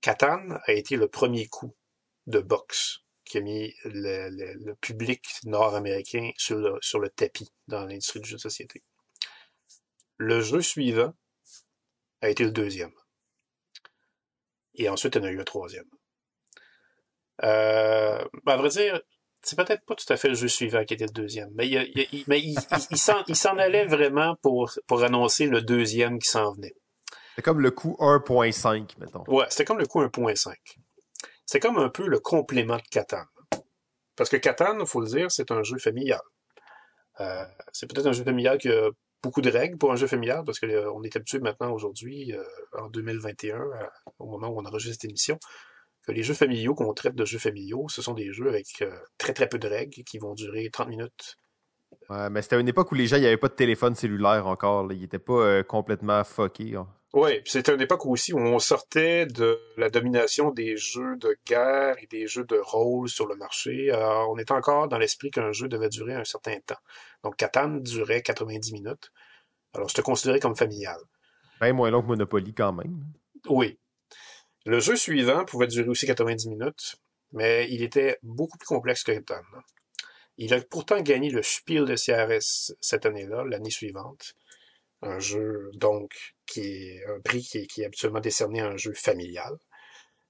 Katan 0.00 0.58
a 0.64 0.72
été 0.72 0.96
le 0.96 1.08
premier 1.08 1.46
coup 1.48 1.74
de 2.26 2.40
boxe 2.40 3.00
qui 3.30 3.38
a 3.38 3.42
mis 3.42 3.72
le, 3.84 4.74
public 4.80 5.24
nord-américain 5.44 6.32
sur 6.36 6.56
le, 6.56 6.78
sur 6.80 6.98
le 6.98 7.08
tapis 7.10 7.52
dans 7.68 7.86
l'industrie 7.86 8.20
du 8.20 8.28
jeu 8.28 8.36
de 8.36 8.40
société. 8.40 8.82
Le 10.16 10.40
jeu 10.40 10.60
suivant 10.60 11.14
a 12.22 12.28
été 12.28 12.42
le 12.42 12.50
deuxième. 12.50 12.92
Et 14.74 14.88
ensuite, 14.88 15.14
il 15.14 15.18
y 15.18 15.20
en 15.22 15.28
a 15.28 15.30
eu 15.30 15.40
un 15.40 15.44
troisième. 15.44 15.88
Euh, 17.44 18.24
ben, 18.44 18.52
à 18.52 18.56
vrai 18.56 18.68
dire, 18.70 19.00
c'est 19.42 19.56
peut-être 19.56 19.84
pas 19.84 19.94
tout 19.94 20.12
à 20.12 20.16
fait 20.16 20.28
le 20.28 20.34
jeu 20.34 20.48
suivant 20.48 20.84
qui 20.84 20.94
était 20.94 21.06
le 21.06 21.12
deuxième, 21.12 21.50
mais 21.54 21.68
il, 21.68 22.08
il, 22.12 22.24
mais 22.26 22.40
il, 22.40 22.58
il 23.28 23.36
s'en 23.36 23.58
allait 23.58 23.86
vraiment 23.86 24.34
pour, 24.42 24.72
pour 24.88 25.04
annoncer 25.04 25.46
le 25.46 25.62
deuxième 25.62 26.18
qui 26.18 26.28
s'en 26.28 26.52
venait. 26.52 26.74
C'est 27.36 27.42
comme 27.42 27.60
le 27.60 27.70
coup 27.70 27.96
1.5, 28.00 28.98
mettons. 28.98 29.24
Ouais, 29.28 29.46
c'était 29.48 29.64
comme 29.64 29.78
le 29.78 29.86
coup 29.86 30.02
1.5. 30.02 30.52
C'est 31.50 31.58
comme 31.58 31.78
un 31.78 31.88
peu 31.88 32.06
le 32.06 32.20
complément 32.20 32.76
de 32.76 32.82
Catan. 32.92 33.24
Parce 34.14 34.30
que 34.30 34.36
Catan, 34.36 34.78
il 34.78 34.86
faut 34.86 35.00
le 35.00 35.08
dire, 35.08 35.32
c'est 35.32 35.50
un 35.50 35.64
jeu 35.64 35.78
familial. 35.78 36.20
Euh, 37.18 37.44
c'est 37.72 37.90
peut-être 37.90 38.06
un 38.06 38.12
jeu 38.12 38.22
familial 38.22 38.56
qui 38.56 38.68
a 38.68 38.88
beaucoup 39.20 39.40
de 39.40 39.50
règles 39.50 39.76
pour 39.76 39.90
un 39.90 39.96
jeu 39.96 40.06
familial, 40.06 40.44
parce 40.46 40.60
qu'on 40.60 40.68
euh, 40.68 41.02
est 41.02 41.16
habitué 41.16 41.40
maintenant, 41.40 41.72
aujourd'hui, 41.72 42.32
euh, 42.32 42.44
en 42.78 42.88
2021, 42.88 43.64
au 44.20 44.26
moment 44.26 44.46
où 44.46 44.60
on 44.60 44.64
enregistre 44.64 45.00
cette 45.00 45.10
émission, 45.10 45.40
que 46.06 46.12
les 46.12 46.22
jeux 46.22 46.34
familiaux 46.34 46.76
qu'on 46.76 46.94
traite 46.94 47.16
de 47.16 47.24
jeux 47.24 47.40
familiaux, 47.40 47.88
ce 47.88 48.00
sont 48.00 48.14
des 48.14 48.32
jeux 48.32 48.48
avec 48.48 48.84
très 49.18 49.32
très 49.32 49.48
peu 49.48 49.58
de 49.58 49.66
règles 49.66 50.04
qui 50.04 50.18
vont 50.18 50.34
durer 50.34 50.70
30 50.70 50.86
minutes. 50.86 51.36
Ouais, 52.10 52.30
mais 52.30 52.42
c'était 52.42 52.60
une 52.60 52.68
époque 52.68 52.92
où 52.92 52.94
les 52.94 53.08
gens, 53.08 53.16
avait 53.16 53.36
pas 53.36 53.48
de 53.48 53.54
téléphone 53.54 53.96
cellulaire 53.96 54.46
encore. 54.46 54.92
Ils 54.92 55.00
n'étaient 55.00 55.18
pas 55.18 55.64
complètement 55.64 56.22
fuckés. 56.22 56.76
Hein. 56.76 56.86
Oui, 57.12 57.40
c'était 57.44 57.74
une 57.74 57.80
époque 57.80 58.06
aussi 58.06 58.32
où 58.32 58.38
on 58.38 58.60
sortait 58.60 59.26
de 59.26 59.60
la 59.76 59.90
domination 59.90 60.52
des 60.52 60.76
jeux 60.76 61.16
de 61.16 61.36
guerre 61.44 61.96
et 62.00 62.06
des 62.06 62.28
jeux 62.28 62.44
de 62.44 62.56
rôle 62.56 63.08
sur 63.08 63.26
le 63.26 63.34
marché. 63.34 63.90
Alors, 63.90 64.30
on 64.30 64.38
était 64.38 64.52
encore 64.52 64.86
dans 64.86 64.98
l'esprit 64.98 65.32
qu'un 65.32 65.50
jeu 65.50 65.66
devait 65.66 65.88
durer 65.88 66.14
un 66.14 66.24
certain 66.24 66.60
temps. 66.60 66.78
Donc, 67.24 67.36
Catan 67.36 67.78
durait 67.78 68.22
90 68.22 68.72
minutes. 68.72 69.10
Alors, 69.74 69.90
c'était 69.90 70.02
considéré 70.02 70.38
comme 70.38 70.54
familial. 70.54 71.00
Ben, 71.60 71.72
moins 71.72 71.90
long 71.90 72.00
que 72.00 72.06
Monopoly 72.06 72.54
quand 72.54 72.72
même. 72.72 73.04
Oui. 73.48 73.76
Le 74.64 74.78
jeu 74.78 74.94
suivant 74.94 75.44
pouvait 75.44 75.66
durer 75.66 75.88
aussi 75.88 76.06
90 76.06 76.48
minutes, 76.48 76.94
mais 77.32 77.66
il 77.70 77.82
était 77.82 78.18
beaucoup 78.22 78.56
plus 78.56 78.68
complexe 78.68 79.02
que 79.02 79.10
Catan. 79.10 79.42
Il 80.36 80.54
a 80.54 80.60
pourtant 80.60 81.00
gagné 81.00 81.30
le 81.30 81.42
Spiel 81.42 81.86
de 81.86 81.96
CRS 81.96 82.72
cette 82.80 83.04
année-là, 83.04 83.44
l'année 83.44 83.70
suivante. 83.70 84.34
Un 85.02 85.18
jeu, 85.18 85.70
donc, 85.74 86.34
qui 86.50 86.60
est 86.60 87.06
un 87.06 87.20
prix 87.20 87.42
qui 87.42 87.58
est, 87.58 87.66
qui 87.66 87.84
habituellement 87.84 88.20
décerné 88.20 88.60
à 88.60 88.68
un 88.68 88.76
jeu 88.76 88.92
familial. 88.92 89.56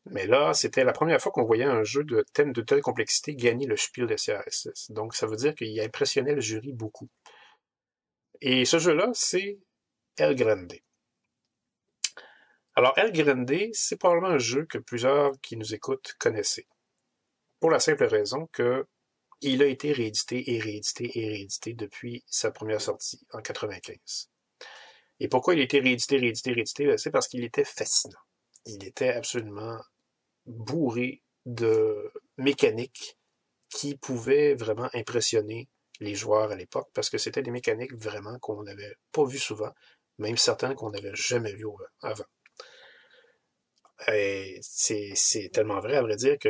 Mais 0.06 0.26
là, 0.26 0.54
c'était 0.54 0.84
la 0.84 0.92
première 0.92 1.20
fois 1.20 1.32
qu'on 1.32 1.44
voyait 1.44 1.64
un 1.64 1.84
jeu 1.84 2.04
de 2.04 2.24
thème 2.32 2.52
de 2.52 2.62
telle 2.62 2.80
complexité 2.80 3.34
gagner 3.34 3.66
le 3.66 3.76
Spiel 3.76 4.06
de 4.06 4.16
CRS. 4.16 4.68
Donc, 4.90 5.14
ça 5.14 5.26
veut 5.26 5.36
dire 5.36 5.54
qu'il 5.54 5.78
impressionnait 5.80 6.34
le 6.34 6.40
jury 6.40 6.72
beaucoup. 6.72 7.08
Et 8.40 8.64
ce 8.64 8.78
jeu-là, 8.78 9.10
c'est 9.14 9.58
El 10.16 10.34
Grande. 10.34 10.74
Alors, 12.74 12.96
El 12.96 13.12
Grande, 13.12 13.70
c'est 13.72 13.96
probablement 13.96 14.34
un 14.34 14.38
jeu 14.38 14.64
que 14.64 14.78
plusieurs 14.78 15.32
qui 15.42 15.56
nous 15.56 15.74
écoutent 15.74 16.14
connaissaient. 16.18 16.66
Pour 17.60 17.70
la 17.70 17.80
simple 17.80 18.04
raison 18.04 18.48
que 18.52 18.86
il 19.42 19.62
a 19.62 19.66
été 19.66 19.92
réédité 19.92 20.54
et 20.54 20.60
réédité 20.60 21.10
et 21.18 21.28
réédité 21.28 21.72
depuis 21.72 22.24
sa 22.26 22.50
première 22.50 22.80
sortie 22.80 23.26
en 23.32 23.40
95. 23.40 24.29
Et 25.20 25.28
pourquoi 25.28 25.54
il 25.54 25.60
a 25.60 25.64
été 25.64 25.80
réédité, 25.80 26.16
réédité, 26.16 26.52
réédité? 26.52 26.86
Ben, 26.86 26.98
c'est 26.98 27.10
parce 27.10 27.28
qu'il 27.28 27.44
était 27.44 27.64
fascinant. 27.64 28.18
Il 28.66 28.84
était 28.84 29.10
absolument 29.10 29.78
bourré 30.46 31.22
de 31.46 32.10
mécaniques 32.38 33.18
qui 33.68 33.96
pouvaient 33.96 34.54
vraiment 34.54 34.88
impressionner 34.94 35.68
les 36.00 36.14
joueurs 36.14 36.50
à 36.50 36.56
l'époque, 36.56 36.88
parce 36.94 37.10
que 37.10 37.18
c'était 37.18 37.42
des 37.42 37.50
mécaniques 37.50 37.94
vraiment 37.94 38.38
qu'on 38.38 38.62
n'avait 38.62 38.96
pas 39.12 39.24
vues 39.24 39.38
souvent, 39.38 39.70
même 40.18 40.38
certaines 40.38 40.74
qu'on 40.74 40.90
n'avait 40.90 41.14
jamais 41.14 41.52
vues 41.52 41.66
avant. 42.00 42.24
Et 44.08 44.58
c'est 44.62 45.50
tellement 45.52 45.80
vrai, 45.80 45.96
à 45.96 46.02
vrai 46.02 46.16
dire, 46.16 46.38
que 46.38 46.48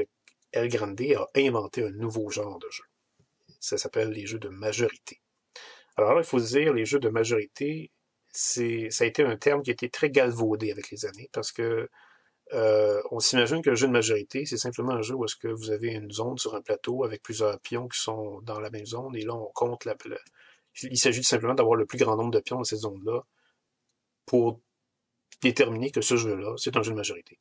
El 0.53 0.69
Grande 0.69 1.01
a 1.01 1.29
inventé 1.37 1.83
un 1.83 1.91
nouveau 1.91 2.31
genre 2.31 2.59
de 2.61 2.69
jeu. 2.71 2.85
Ça 3.59 3.77
s'appelle 3.77 4.11
les 4.11 4.27
jeux 4.27 4.39
de 4.39 4.49
majorité. 4.49 5.21
Alors 5.97 6.15
là, 6.15 6.21
il 6.21 6.27
faut 6.27 6.39
se 6.39 6.57
dire, 6.57 6.73
les 6.73 6.85
jeux 6.85 7.01
de 7.01 7.09
majorité, 7.09 7.91
c'est, 8.33 8.89
ça 8.91 9.05
a 9.05 9.07
été 9.07 9.23
un 9.23 9.37
terme 9.37 9.63
qui 9.63 9.71
a 9.71 9.73
été 9.73 9.89
très 9.91 10.11
galvaudé 10.11 10.71
avec 10.71 10.91
les 10.91 11.07
années 11.07 11.29
parce 11.33 11.53
que 11.53 11.89
euh, 12.53 13.01
on 13.11 13.21
s'imagine 13.21 13.63
qu'un 13.63 13.75
jeu 13.75 13.87
de 13.87 13.93
majorité, 13.93 14.45
c'est 14.45 14.57
simplement 14.57 14.93
un 14.93 15.03
jeu 15.03 15.15
où 15.15 15.25
est-ce 15.25 15.37
que 15.37 15.49
vous 15.49 15.71
avez 15.71 15.93
une 15.93 16.11
zone 16.11 16.37
sur 16.39 16.55
un 16.55 16.63
plateau 16.63 17.05
avec 17.05 17.23
plusieurs 17.23 17.61
pions 17.61 17.89
qui 17.89 18.01
sont 18.01 18.41
dans 18.43 18.59
la 18.61 18.71
même 18.71 18.87
zone 18.87 19.15
et 19.17 19.23
là 19.23 19.35
on 19.35 19.51
compte 19.55 19.85
la, 19.85 19.95
il 20.83 20.99
s'agit 20.99 21.25
simplement 21.25 21.55
d'avoir 21.55 21.77
le 21.77 21.87
plus 21.87 21.99
grand 21.99 22.17
nombre 22.17 22.31
de 22.31 22.41
pions 22.41 22.57
dans 22.57 22.65
cette 22.65 22.81
zone-là 22.81 23.23
pour 24.27 24.61
déterminer 25.43 25.91
que 25.91 26.01
ce 26.01 26.17
jeu-là, 26.17 26.55
c'est 26.57 26.77
un 26.77 26.83
jeu 26.83 26.93
de 26.93 26.97
majorité. 26.97 27.39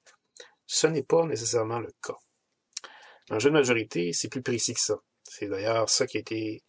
Ce 0.65 0.87
n'est 0.87 1.03
pas 1.03 1.25
nécessairement 1.25 1.79
le 1.79 1.91
cas. 2.03 2.17
Un 3.29 3.39
jeu 3.39 3.49
de 3.49 3.55
majorité, 3.55 4.13
c'est 4.13 4.29
plus 4.29 4.41
précis 4.41 4.73
que 4.73 4.79
ça. 4.79 4.99
C'est 5.23 5.47
d'ailleurs 5.47 5.89
ça 5.89 6.07
qui 6.07 6.17
a 6.17 6.19
été 6.21 6.63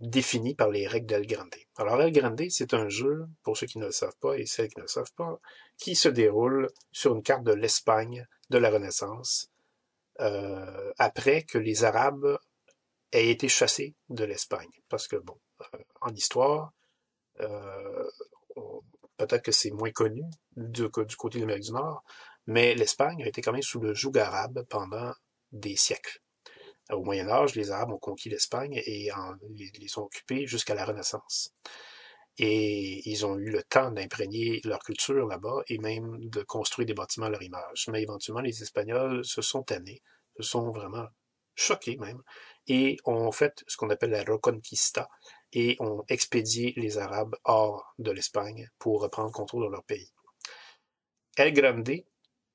défini 0.00 0.54
par 0.54 0.70
les 0.70 0.86
règles 0.86 1.06
d'El 1.06 1.26
Grande. 1.26 1.54
Alors, 1.76 2.00
El 2.00 2.12
Grande, 2.12 2.42
c'est 2.50 2.74
un 2.74 2.88
jeu, 2.88 3.26
pour 3.42 3.56
ceux 3.56 3.66
qui 3.66 3.78
ne 3.78 3.86
le 3.86 3.92
savent 3.92 4.16
pas 4.20 4.38
et 4.38 4.46
celles 4.46 4.68
qui 4.68 4.78
ne 4.78 4.82
le 4.82 4.88
savent 4.88 5.12
pas, 5.16 5.38
qui 5.76 5.94
se 5.96 6.08
déroule 6.08 6.68
sur 6.92 7.14
une 7.14 7.22
carte 7.22 7.44
de 7.44 7.52
l'Espagne 7.52 8.26
de 8.50 8.58
la 8.58 8.70
Renaissance, 8.70 9.50
euh, 10.20 10.92
après 10.98 11.42
que 11.42 11.58
les 11.58 11.84
Arabes 11.84 12.38
aient 13.12 13.30
été 13.30 13.48
chassés 13.48 13.94
de 14.08 14.24
l'Espagne. 14.24 14.70
Parce 14.88 15.08
que, 15.08 15.16
bon, 15.16 15.38
euh, 15.74 15.78
en 16.00 16.14
histoire, 16.14 16.72
euh, 17.40 18.08
peut-être 19.16 19.42
que 19.42 19.52
c'est 19.52 19.70
moins 19.70 19.90
connu 19.90 20.22
du, 20.56 20.88
du 20.88 21.16
côté 21.16 21.38
de 21.38 21.44
l'Amérique 21.44 21.64
du 21.64 21.72
Nord, 21.72 22.04
mais 22.46 22.74
l'Espagne 22.74 23.22
a 23.22 23.26
été 23.26 23.42
quand 23.42 23.52
même 23.52 23.62
sous 23.62 23.80
le 23.80 23.94
joug 23.94 24.16
arabe 24.16 24.64
pendant 24.68 25.12
des 25.52 25.76
siècles. 25.76 26.20
Au 26.90 27.02
Moyen 27.02 27.28
Âge, 27.28 27.54
les 27.54 27.70
Arabes 27.70 27.92
ont 27.92 27.98
conquis 27.98 28.30
l'Espagne 28.30 28.80
et 28.86 29.10
les, 29.54 29.98
ont 29.98 30.02
occupés 30.02 30.46
jusqu'à 30.46 30.74
la 30.74 30.84
Renaissance. 30.84 31.54
Et 32.38 33.08
ils 33.10 33.26
ont 33.26 33.36
eu 33.36 33.50
le 33.50 33.62
temps 33.62 33.90
d'imprégner 33.90 34.60
leur 34.64 34.78
culture 34.78 35.26
là-bas 35.26 35.62
et 35.66 35.78
même 35.78 36.16
de 36.28 36.42
construire 36.42 36.86
des 36.86 36.94
bâtiments 36.94 37.26
à 37.26 37.30
leur 37.30 37.42
image. 37.42 37.88
Mais 37.88 38.02
éventuellement, 38.02 38.42
les 38.42 38.62
Espagnols 38.62 39.24
se 39.24 39.42
sont 39.42 39.62
tannés, 39.62 40.02
se 40.38 40.44
sont 40.44 40.70
vraiment 40.70 41.08
choqués 41.56 41.96
même, 41.96 42.22
et 42.68 42.96
ont 43.04 43.32
fait 43.32 43.64
ce 43.66 43.76
qu'on 43.76 43.90
appelle 43.90 44.10
la 44.10 44.22
reconquista, 44.22 45.08
et 45.52 45.76
ont 45.80 46.04
expédié 46.08 46.72
les 46.76 46.98
Arabes 46.98 47.34
hors 47.44 47.94
de 47.98 48.12
l'Espagne 48.12 48.70
pour 48.78 49.02
reprendre 49.02 49.32
contrôle 49.32 49.66
de 49.66 49.72
leur 49.72 49.84
pays. 49.84 50.12
El 51.36 51.52
Grande, 51.52 52.04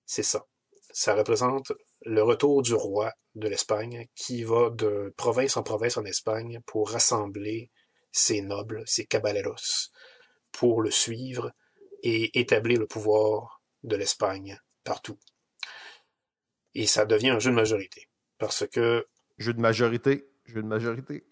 c'est 0.06 0.24
ça. 0.24 0.46
Ça 0.92 1.16
représente 1.16 1.72
le 2.06 2.24
retour 2.24 2.62
du 2.62 2.74
roi 2.74 3.12
de 3.36 3.48
l'Espagne 3.48 4.08
qui 4.16 4.44
va 4.44 4.70
de 4.70 5.14
province 5.18 5.58
en 5.58 5.64
province 5.64 5.98
en 5.98 6.06
Espagne 6.06 6.60
pour 6.66 6.90
rassembler 6.90 7.72
ses 8.12 8.42
nobles, 8.42 8.84
ses 8.86 9.06
caballeros, 9.06 9.90
pour 10.52 10.82
le 10.82 10.92
suivre 10.92 11.52
et 12.04 12.40
établir 12.40 12.80
le 12.80 12.88
pouvoir 12.88 13.62
de 13.84 13.96
l'Espagne 13.96 14.60
partout. 14.84 15.18
Et 16.76 16.86
ça 16.86 17.06
devient 17.06 17.30
un 17.30 17.40
jeu 17.40 17.52
de 17.52 17.56
majorité. 17.56 18.08
Parce 18.38 18.68
que. 18.68 19.08
Jeu 19.38 19.54
de 19.54 19.62
majorité. 19.62 20.28
Jeu 20.46 20.62
de 20.62 20.68
majorité. 20.68 21.26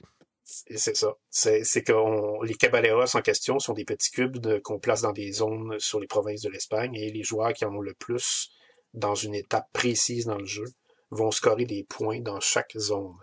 C'est 0.43 0.95
ça. 0.95 1.15
C'est 1.29 1.83
que 1.83 2.45
les 2.45 2.55
caballeros 2.55 3.15
en 3.15 3.21
question 3.21 3.59
sont 3.59 3.73
des 3.73 3.85
petits 3.85 4.11
cubes 4.11 4.61
qu'on 4.61 4.79
place 4.79 5.01
dans 5.01 5.13
des 5.13 5.31
zones 5.31 5.79
sur 5.79 5.99
les 5.99 6.07
provinces 6.07 6.41
de 6.41 6.49
l'Espagne 6.49 6.95
et 6.95 7.11
les 7.11 7.23
joueurs 7.23 7.53
qui 7.53 7.63
en 7.63 7.73
ont 7.73 7.81
le 7.81 7.93
plus 7.93 8.51
dans 8.93 9.15
une 9.15 9.35
étape 9.35 9.69
précise 9.73 10.25
dans 10.25 10.37
le 10.37 10.45
jeu, 10.45 10.65
vont 11.09 11.31
scorer 11.31 11.65
des 11.65 11.83
points 11.83 12.21
dans 12.21 12.39
chaque 12.39 12.77
zone. 12.77 13.17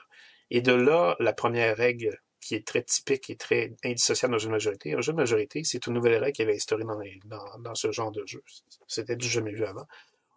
Et 0.50 0.60
de 0.60 0.72
là, 0.72 1.16
la 1.20 1.32
première 1.32 1.76
règle 1.76 2.18
qui 2.40 2.54
est 2.54 2.66
très 2.66 2.82
typique 2.82 3.28
et 3.30 3.36
très 3.36 3.74
indissociable 3.84 4.32
d'un 4.32 4.38
jeu 4.38 4.46
de 4.46 4.52
majorité. 4.52 4.94
Un 4.94 5.00
jeu 5.00 5.12
de 5.12 5.16
majorité, 5.16 5.64
c'est 5.64 5.86
une 5.86 5.94
nouvelle 5.94 6.16
règle 6.16 6.32
qui 6.32 6.42
avait 6.42 6.54
instaurée 6.54 6.84
dans, 6.84 6.98
dans, 7.24 7.58
dans, 7.58 7.74
ce 7.74 7.92
genre 7.92 8.12
de 8.12 8.24
jeu. 8.26 8.42
C'était 8.86 9.16
du 9.16 9.28
jamais 9.28 9.52
vu 9.52 9.64
avant. 9.64 9.86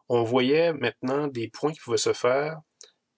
On 0.09 0.23
voyait 0.23 0.73
maintenant 0.73 1.27
des 1.27 1.47
points 1.47 1.71
qui 1.71 1.79
pouvaient 1.79 1.97
se 1.97 2.13
faire 2.13 2.59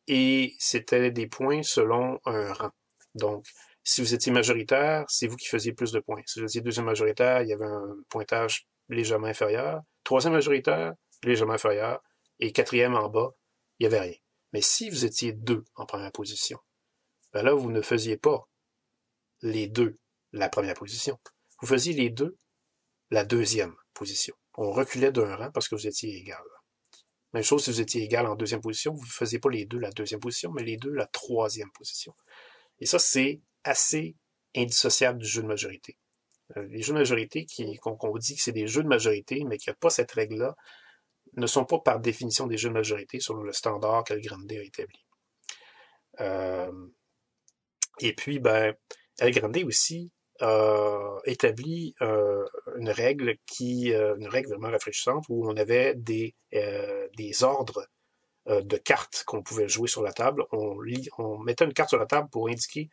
et 0.07 0.53
c'était 0.59 1.11
des 1.11 1.27
points 1.27 1.63
selon 1.63 2.19
un 2.25 2.53
rang. 2.53 2.71
Donc, 3.15 3.45
si 3.83 4.01
vous 4.01 4.13
étiez 4.13 4.31
majoritaire, 4.31 5.05
c'est 5.07 5.27
vous 5.27 5.35
qui 5.35 5.47
faisiez 5.47 5.73
plus 5.73 5.91
de 5.91 5.99
points. 5.99 6.21
Si 6.25 6.39
vous 6.39 6.45
étiez 6.45 6.61
deuxième 6.61 6.85
majoritaire, 6.85 7.41
il 7.41 7.49
y 7.49 7.53
avait 7.53 7.65
un 7.65 7.95
pointage 8.09 8.67
légèrement 8.89 9.27
inférieur. 9.27 9.81
Troisième 10.03 10.33
majoritaire, 10.33 10.93
légèrement 11.25 11.53
inférieur, 11.53 12.01
et 12.39 12.51
quatrième 12.51 12.95
en 12.95 13.09
bas, 13.09 13.31
il 13.79 13.83
n'y 13.83 13.93
avait 13.93 14.05
rien. 14.05 14.17
Mais 14.51 14.61
si 14.61 14.89
vous 14.89 15.05
étiez 15.05 15.33
deux 15.33 15.63
en 15.75 15.85
première 15.85 16.11
position, 16.11 16.59
ben 17.31 17.43
là, 17.43 17.53
vous 17.53 17.71
ne 17.71 17.81
faisiez 17.81 18.17
pas 18.17 18.47
les 19.41 19.67
deux 19.67 19.97
la 20.31 20.49
première 20.49 20.75
position. 20.75 21.19
Vous 21.59 21.67
faisiez 21.67 21.93
les 21.93 22.09
deux 22.09 22.37
la 23.09 23.25
deuxième 23.25 23.75
position. 23.93 24.35
On 24.55 24.71
reculait 24.71 25.11
d'un 25.11 25.35
rang 25.35 25.51
parce 25.51 25.67
que 25.67 25.75
vous 25.75 25.87
étiez 25.87 26.15
égal. 26.15 26.43
Même 27.33 27.43
chose 27.43 27.63
si 27.63 27.71
vous 27.71 27.81
étiez 27.81 28.03
égal 28.03 28.27
en 28.27 28.35
deuxième 28.35 28.61
position, 28.61 28.93
vous 28.93 29.05
ne 29.05 29.09
faisiez 29.09 29.39
pas 29.39 29.49
les 29.49 29.65
deux 29.65 29.79
la 29.79 29.91
deuxième 29.91 30.19
position, 30.19 30.51
mais 30.51 30.63
les 30.63 30.77
deux 30.77 30.91
la 30.91 31.07
troisième 31.07 31.71
position. 31.71 32.13
Et 32.79 32.85
ça, 32.85 32.99
c'est 32.99 33.41
assez 33.63 34.15
indissociable 34.55 35.19
du 35.19 35.27
jeu 35.27 35.41
de 35.41 35.47
majorité. 35.47 35.97
Euh, 36.57 36.67
les 36.67 36.81
jeux 36.81 36.93
de 36.93 36.99
majorité 36.99 37.47
qu'on 37.81 38.17
dit 38.17 38.35
que 38.35 38.41
c'est 38.41 38.51
des 38.51 38.67
jeux 38.67 38.83
de 38.83 38.87
majorité, 38.87 39.43
mais 39.45 39.57
qu'il 39.57 39.71
n'y 39.71 39.75
a 39.75 39.79
pas 39.79 39.89
cette 39.89 40.11
règle-là, 40.11 40.55
ne 41.35 41.47
sont 41.47 41.65
pas 41.65 41.79
par 41.79 41.99
définition 41.99 42.47
des 42.47 42.57
jeux 42.57 42.69
majorité 42.69 43.19
selon 43.19 43.43
le 43.43 43.51
standard 43.51 44.03
Grande 44.03 44.51
a 44.51 44.63
établi. 44.63 44.99
Euh, 46.21 46.71
et 47.99 48.13
puis, 48.13 48.39
ben, 48.39 48.73
El 49.19 49.65
aussi 49.65 50.11
a 50.39 51.19
établi 51.25 51.95
euh, 52.01 52.45
une 52.77 52.89
règle 52.89 53.37
qui, 53.45 53.93
euh, 53.93 54.15
une 54.17 54.27
règle 54.27 54.49
vraiment 54.49 54.71
rafraîchissante 54.71 55.25
où 55.29 55.47
on 55.47 55.55
avait 55.55 55.95
des, 55.95 56.35
des 56.51 57.43
ordres 57.43 57.87
de 58.45 58.77
cartes 58.77 59.23
qu'on 59.25 59.41
pouvait 59.41 59.69
jouer 59.69 59.87
sur 59.87 60.03
la 60.03 60.11
table. 60.11 60.43
On, 60.51 60.77
on 61.17 61.37
mettait 61.39 61.65
une 61.65 61.73
carte 61.73 61.89
sur 61.89 61.99
la 61.99 62.05
table 62.05 62.29
pour 62.29 62.49
indiquer 62.49 62.89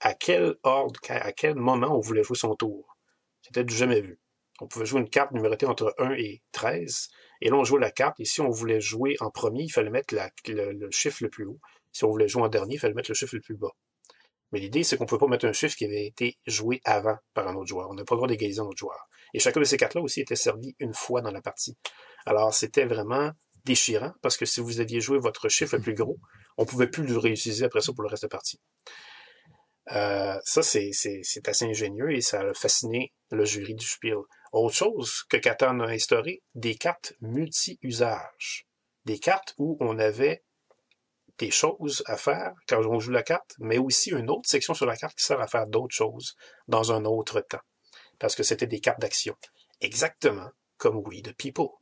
à 0.00 0.14
quel 0.14 0.56
ordre, 0.62 1.00
à 1.08 1.32
quel 1.32 1.54
moment 1.54 1.96
on 1.96 2.00
voulait 2.00 2.22
jouer 2.22 2.36
son 2.36 2.54
tour. 2.54 2.96
C'était 3.42 3.64
du 3.64 3.74
jamais 3.74 4.00
vu. 4.00 4.20
On 4.60 4.66
pouvait 4.66 4.84
jouer 4.84 5.00
une 5.00 5.08
carte 5.08 5.32
numérotée 5.32 5.66
entre 5.66 5.94
1 5.98 6.12
et 6.12 6.42
13, 6.52 7.08
et 7.40 7.48
là, 7.48 7.56
on 7.56 7.64
jouait 7.64 7.80
la 7.80 7.90
carte, 7.90 8.20
et 8.20 8.24
si 8.24 8.40
on 8.40 8.50
voulait 8.50 8.80
jouer 8.80 9.16
en 9.20 9.30
premier, 9.30 9.62
il 9.64 9.70
fallait 9.70 9.90
mettre 9.90 10.14
le, 10.48 10.90
chiffre 10.90 11.18
le 11.22 11.30
plus 11.30 11.46
haut. 11.46 11.58
Si 11.92 12.04
on 12.04 12.10
voulait 12.10 12.28
jouer 12.28 12.42
en 12.42 12.48
dernier, 12.48 12.74
il 12.74 12.78
fallait 12.78 12.94
mettre 12.94 13.10
le 13.10 13.14
chiffre 13.14 13.34
le 13.34 13.40
plus 13.40 13.56
bas. 13.56 13.72
Mais 14.52 14.58
l'idée, 14.58 14.82
c'est 14.82 14.96
qu'on 14.96 15.04
ne 15.04 15.08
peut 15.08 15.18
pas 15.18 15.28
mettre 15.28 15.46
un 15.46 15.52
chiffre 15.52 15.76
qui 15.76 15.84
avait 15.84 16.06
été 16.06 16.36
joué 16.46 16.80
avant 16.84 17.16
par 17.34 17.48
un 17.48 17.54
autre 17.54 17.68
joueur. 17.68 17.88
On 17.88 17.94
n'a 17.94 18.04
pas 18.04 18.14
le 18.14 18.18
droit 18.18 18.28
d'égaliser 18.28 18.60
un 18.60 18.64
autre 18.64 18.78
joueur. 18.78 19.08
Et 19.32 19.38
chacun 19.38 19.60
de 19.60 19.64
ces 19.64 19.76
cartes-là 19.76 20.00
aussi 20.00 20.20
était 20.20 20.36
servi 20.36 20.74
une 20.80 20.92
fois 20.92 21.20
dans 21.20 21.30
la 21.30 21.40
partie. 21.40 21.76
Alors, 22.26 22.52
c'était 22.52 22.84
vraiment 22.84 23.30
déchirant 23.64 24.12
parce 24.22 24.36
que 24.36 24.46
si 24.46 24.60
vous 24.60 24.80
aviez 24.80 25.00
joué 25.00 25.18
votre 25.18 25.48
chiffre 25.48 25.76
le 25.76 25.82
plus 25.82 25.94
gros, 25.94 26.18
on 26.56 26.64
pouvait 26.64 26.88
plus 26.88 27.06
le 27.06 27.16
réutiliser 27.16 27.64
après 27.64 27.80
ça 27.80 27.92
pour 27.92 28.02
le 28.02 28.08
reste 28.08 28.22
de 28.22 28.26
la 28.26 28.30
partie. 28.30 28.60
Euh, 29.92 30.38
ça, 30.44 30.62
c'est 30.62 30.90
assez 31.46 31.64
ingénieux 31.64 32.12
et 32.12 32.20
ça 32.20 32.40
a 32.40 32.54
fasciné 32.54 33.12
le 33.30 33.44
jury 33.44 33.74
du 33.74 33.86
Spiel. 33.86 34.18
Autre 34.52 34.74
chose 34.74 35.22
que 35.28 35.36
Catan 35.36 35.80
a 35.80 35.88
instauré, 35.88 36.42
des 36.54 36.74
cartes 36.74 37.14
multi-usages. 37.20 38.66
Des 39.04 39.18
cartes 39.18 39.54
où 39.58 39.76
on 39.80 39.98
avait 39.98 40.42
des 41.38 41.50
choses 41.50 42.02
à 42.06 42.16
faire 42.16 42.52
quand 42.68 42.84
on 42.84 43.00
joue 43.00 43.12
la 43.12 43.22
carte, 43.22 43.54
mais 43.58 43.78
aussi 43.78 44.10
une 44.10 44.28
autre 44.28 44.48
section 44.48 44.74
sur 44.74 44.86
la 44.86 44.96
carte 44.96 45.16
qui 45.16 45.24
sert 45.24 45.40
à 45.40 45.46
faire 45.46 45.66
d'autres 45.66 45.94
choses 45.94 46.36
dans 46.68 46.92
un 46.92 47.04
autre 47.04 47.40
temps. 47.40 47.62
Parce 48.18 48.34
que 48.34 48.42
c'était 48.42 48.66
des 48.66 48.80
cartes 48.80 49.00
d'action. 49.00 49.34
Exactement 49.80 50.50
comme 50.76 50.98
We 51.06 51.22
the 51.22 51.34
People 51.34 51.80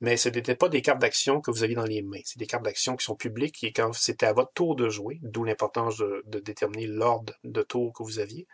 mais 0.00 0.16
ce 0.16 0.28
n'étaient 0.28 0.56
pas 0.56 0.68
des 0.68 0.82
cartes 0.82 1.00
d'action 1.00 1.40
que 1.40 1.50
vous 1.50 1.62
aviez 1.62 1.76
dans 1.76 1.84
les 1.84 2.02
mains. 2.02 2.20
C'est 2.24 2.38
des 2.38 2.46
cartes 2.46 2.64
d'action 2.64 2.96
qui 2.96 3.04
sont 3.04 3.16
publiques 3.16 3.64
et 3.64 3.72
quand 3.72 3.92
c'était 3.94 4.26
à 4.26 4.32
votre 4.32 4.52
tour 4.52 4.76
de 4.76 4.88
jouer, 4.88 5.18
d'où 5.22 5.44
l'importance 5.44 5.98
de, 5.98 6.40
déterminer 6.40 6.86
l'ordre 6.86 7.32
de 7.44 7.62
tour 7.62 7.92
que 7.94 8.02
vous 8.02 8.18
aviez, 8.18 8.46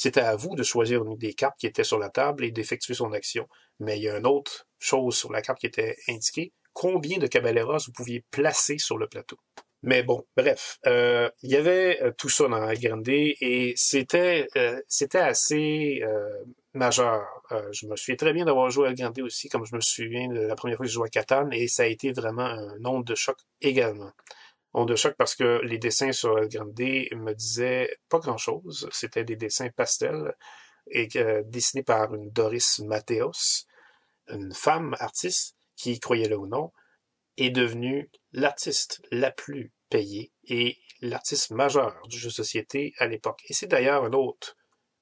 c'était 0.00 0.22
à 0.22 0.34
vous 0.34 0.56
de 0.56 0.62
choisir 0.62 1.04
une 1.04 1.18
des 1.18 1.34
cartes 1.34 1.58
qui 1.58 1.66
était 1.66 1.84
sur 1.84 1.98
la 1.98 2.08
table 2.08 2.42
et 2.46 2.50
d'effectuer 2.50 2.94
son 2.94 3.12
action. 3.12 3.46
Mais 3.80 3.98
il 3.98 4.04
y 4.04 4.08
a 4.08 4.16
une 4.16 4.26
autre 4.26 4.66
chose 4.78 5.14
sur 5.14 5.30
la 5.30 5.42
carte 5.42 5.58
qui 5.60 5.66
était 5.66 5.94
indiquée, 6.08 6.54
combien 6.72 7.18
de 7.18 7.26
caballeros 7.26 7.76
vous 7.86 7.92
pouviez 7.92 8.24
placer 8.30 8.78
sur 8.78 8.96
le 8.96 9.08
plateau? 9.08 9.36
Mais 9.82 10.02
bon, 10.02 10.24
bref, 10.38 10.78
euh, 10.86 11.28
il 11.42 11.50
y 11.50 11.56
avait 11.56 12.02
euh, 12.02 12.12
tout 12.16 12.30
ça 12.30 12.48
dans 12.48 12.72
Grande 12.72 13.08
et 13.10 13.74
c'était 13.76 14.48
euh, 14.56 14.80
c'était 14.88 15.18
assez 15.18 16.02
majeur. 16.72 17.22
je 17.72 17.86
me 17.86 17.94
souviens 17.94 18.16
très 18.16 18.32
bien 18.32 18.46
d'avoir 18.46 18.70
joué 18.70 18.88
à 18.88 18.94
Grande 18.94 19.18
aussi, 19.20 19.50
comme 19.50 19.66
je 19.66 19.76
me 19.76 19.82
souviens 19.82 20.28
de 20.28 20.40
la 20.40 20.56
première 20.56 20.78
fois 20.78 20.86
que 20.86 20.90
j'ai 20.90 20.94
joué 20.94 21.08
à 21.08 21.10
Catane, 21.10 21.52
et 21.52 21.68
ça 21.68 21.82
a 21.82 21.86
été 21.86 22.12
vraiment 22.12 22.46
un 22.46 22.82
onde 22.86 23.04
de 23.04 23.14
choc 23.14 23.36
également. 23.60 24.12
Onde 24.72 24.90
de 24.90 24.96
choc 24.96 25.14
parce 25.16 25.34
que 25.34 25.60
les 25.64 25.78
dessins 25.78 26.12
sur 26.12 26.38
El 26.38 26.48
Grande 26.48 26.78
me 26.78 27.32
disaient 27.32 27.90
pas 28.08 28.20
grand-chose. 28.20 28.88
C'était 28.92 29.24
des 29.24 29.36
dessins 29.36 29.70
pastels 29.70 30.34
et 30.86 31.08
dessinés 31.44 31.82
par 31.82 32.14
une 32.14 32.30
Doris 32.30 32.78
Mateos, 32.80 33.66
une 34.28 34.54
femme 34.54 34.94
artiste 35.00 35.56
qui, 35.76 35.98
croyait 35.98 36.28
le 36.28 36.36
ou 36.36 36.46
non, 36.46 36.72
est 37.36 37.50
devenue 37.50 38.10
l'artiste 38.32 39.02
la 39.10 39.30
plus 39.30 39.72
payée 39.88 40.32
et 40.44 40.78
l'artiste 41.00 41.50
majeur 41.50 42.00
du 42.08 42.18
jeu 42.18 42.28
de 42.28 42.34
société 42.34 42.94
à 42.98 43.06
l'époque. 43.06 43.42
Et 43.48 43.54
c'est 43.54 43.66
d'ailleurs 43.66 44.06
une 44.06 44.14
autre 44.14 44.56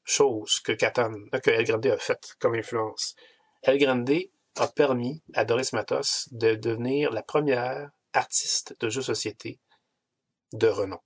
chose 0.05 0.61
que 0.61 0.73
Catan, 0.73 1.13
euh, 1.35 1.39
que 1.41 1.51
El 1.51 1.65
Grande 1.65 1.87
a 1.87 1.99
faite 1.99 2.37
comme 2.39 2.55
influence. 2.55 3.15
El 3.63 3.79
Grande 3.79 4.31
a 4.57 4.69
permis 4.69 5.23
à 5.35 5.45
Doris 5.45 5.73
Matos 5.73 6.29
de 6.33 6.55
devenir 6.55 7.13
la 7.13 7.23
première 7.23 7.91
artiste 8.19 8.77
de 8.81 8.89
jeu 8.91 9.01
de 9.01 9.07
société 9.07 9.59
de 10.53 10.69
renom. 10.69 10.99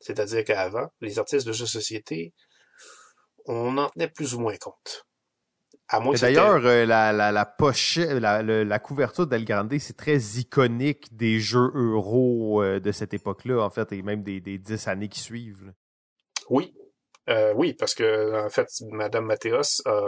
C'est-à-dire 0.00 0.44
qu'avant, 0.44 0.88
les 1.00 1.18
artistes 1.18 1.46
de 1.46 1.52
jeux 1.52 1.66
société, 1.66 2.32
on 3.46 3.76
en 3.78 3.88
tenait 3.90 4.08
plus 4.08 4.34
ou 4.34 4.40
moins 4.40 4.56
compte. 4.56 5.06
D'ailleurs, 6.20 6.64
euh, 6.66 6.86
la, 6.86 7.12
la, 7.12 7.32
la, 7.32 7.44
pochette, 7.44 8.10
la, 8.10 8.42
la, 8.42 8.78
couverture 8.78 9.26
d'El 9.26 9.44
Grande, 9.44 9.76
c'est 9.78 9.96
très 9.96 10.18
iconique 10.38 11.16
des 11.16 11.40
jeux 11.40 11.72
euro 11.74 12.62
euh, 12.62 12.78
de 12.78 12.92
cette 12.92 13.12
époque-là, 13.12 13.60
en 13.60 13.70
fait, 13.70 13.90
et 13.92 14.02
même 14.02 14.22
des, 14.22 14.40
des 14.40 14.56
dix 14.58 14.86
années 14.86 15.08
qui 15.08 15.18
suivent. 15.18 15.72
Oui, 16.48 16.72
euh, 17.28 17.52
oui, 17.54 17.74
parce 17.74 17.94
que 17.94 18.44
en 18.44 18.50
fait, 18.50 18.68
Madame 18.90 19.24
Mathéos 19.24 19.82
a, 19.84 20.00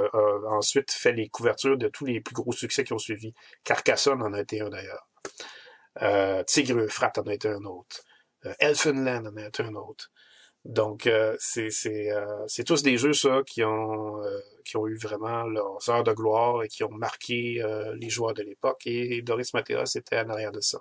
ensuite 0.51 0.93
fait 0.93 1.13
les 1.13 1.29
couvertures 1.29 1.77
de 1.77 1.89
tous 1.89 2.05
les 2.05 2.21
plus 2.21 2.35
gros 2.35 2.53
succès 2.53 2.85
qui 2.85 2.93
ont 2.93 2.99
suivi. 2.99 3.35
Carcassonne 3.65 4.23
en 4.23 4.33
a 4.33 4.41
été 4.41 4.61
un 4.61 4.71
d'ailleurs. 4.71 5.09
Euh, 6.01 6.43
Tigre 6.45 6.79
Euphrate 6.79 7.19
en 7.19 7.23
a 7.23 7.35
été 7.35 7.49
un 7.49 7.65
autre. 7.65 8.03
Elfenland 8.61 9.27
en 9.27 9.37
a 9.37 9.47
été 9.47 9.63
un 9.63 9.75
autre. 9.75 10.11
Donc, 10.65 11.09
euh, 11.09 11.37
euh, 11.57 12.45
c'est 12.47 12.65
tous 12.65 12.83
des 12.83 12.97
jeux, 12.97 13.13
ça, 13.13 13.43
qui 13.47 13.65
ont, 13.65 14.23
euh, 14.23 14.39
qui 14.65 14.77
ont 14.77 14.87
eu 14.87 14.97
vraiment 14.97 15.43
leurs 15.45 15.89
heures 15.91 16.05
de 16.05 16.13
gloire 16.13 16.63
et 16.63 16.69
qui 16.69 16.85
ont 16.85 16.91
marqué 16.91 17.63
les 17.97 18.11
joueurs 18.11 18.35
de 18.35 18.43
l'époque. 18.43 18.83
Et 18.87 19.23
Doris 19.23 19.55
Mateos 19.55 19.97
était 19.97 20.19
en 20.21 20.29
arrière 20.31 20.53
de 20.53 20.61
ça. 20.61 20.79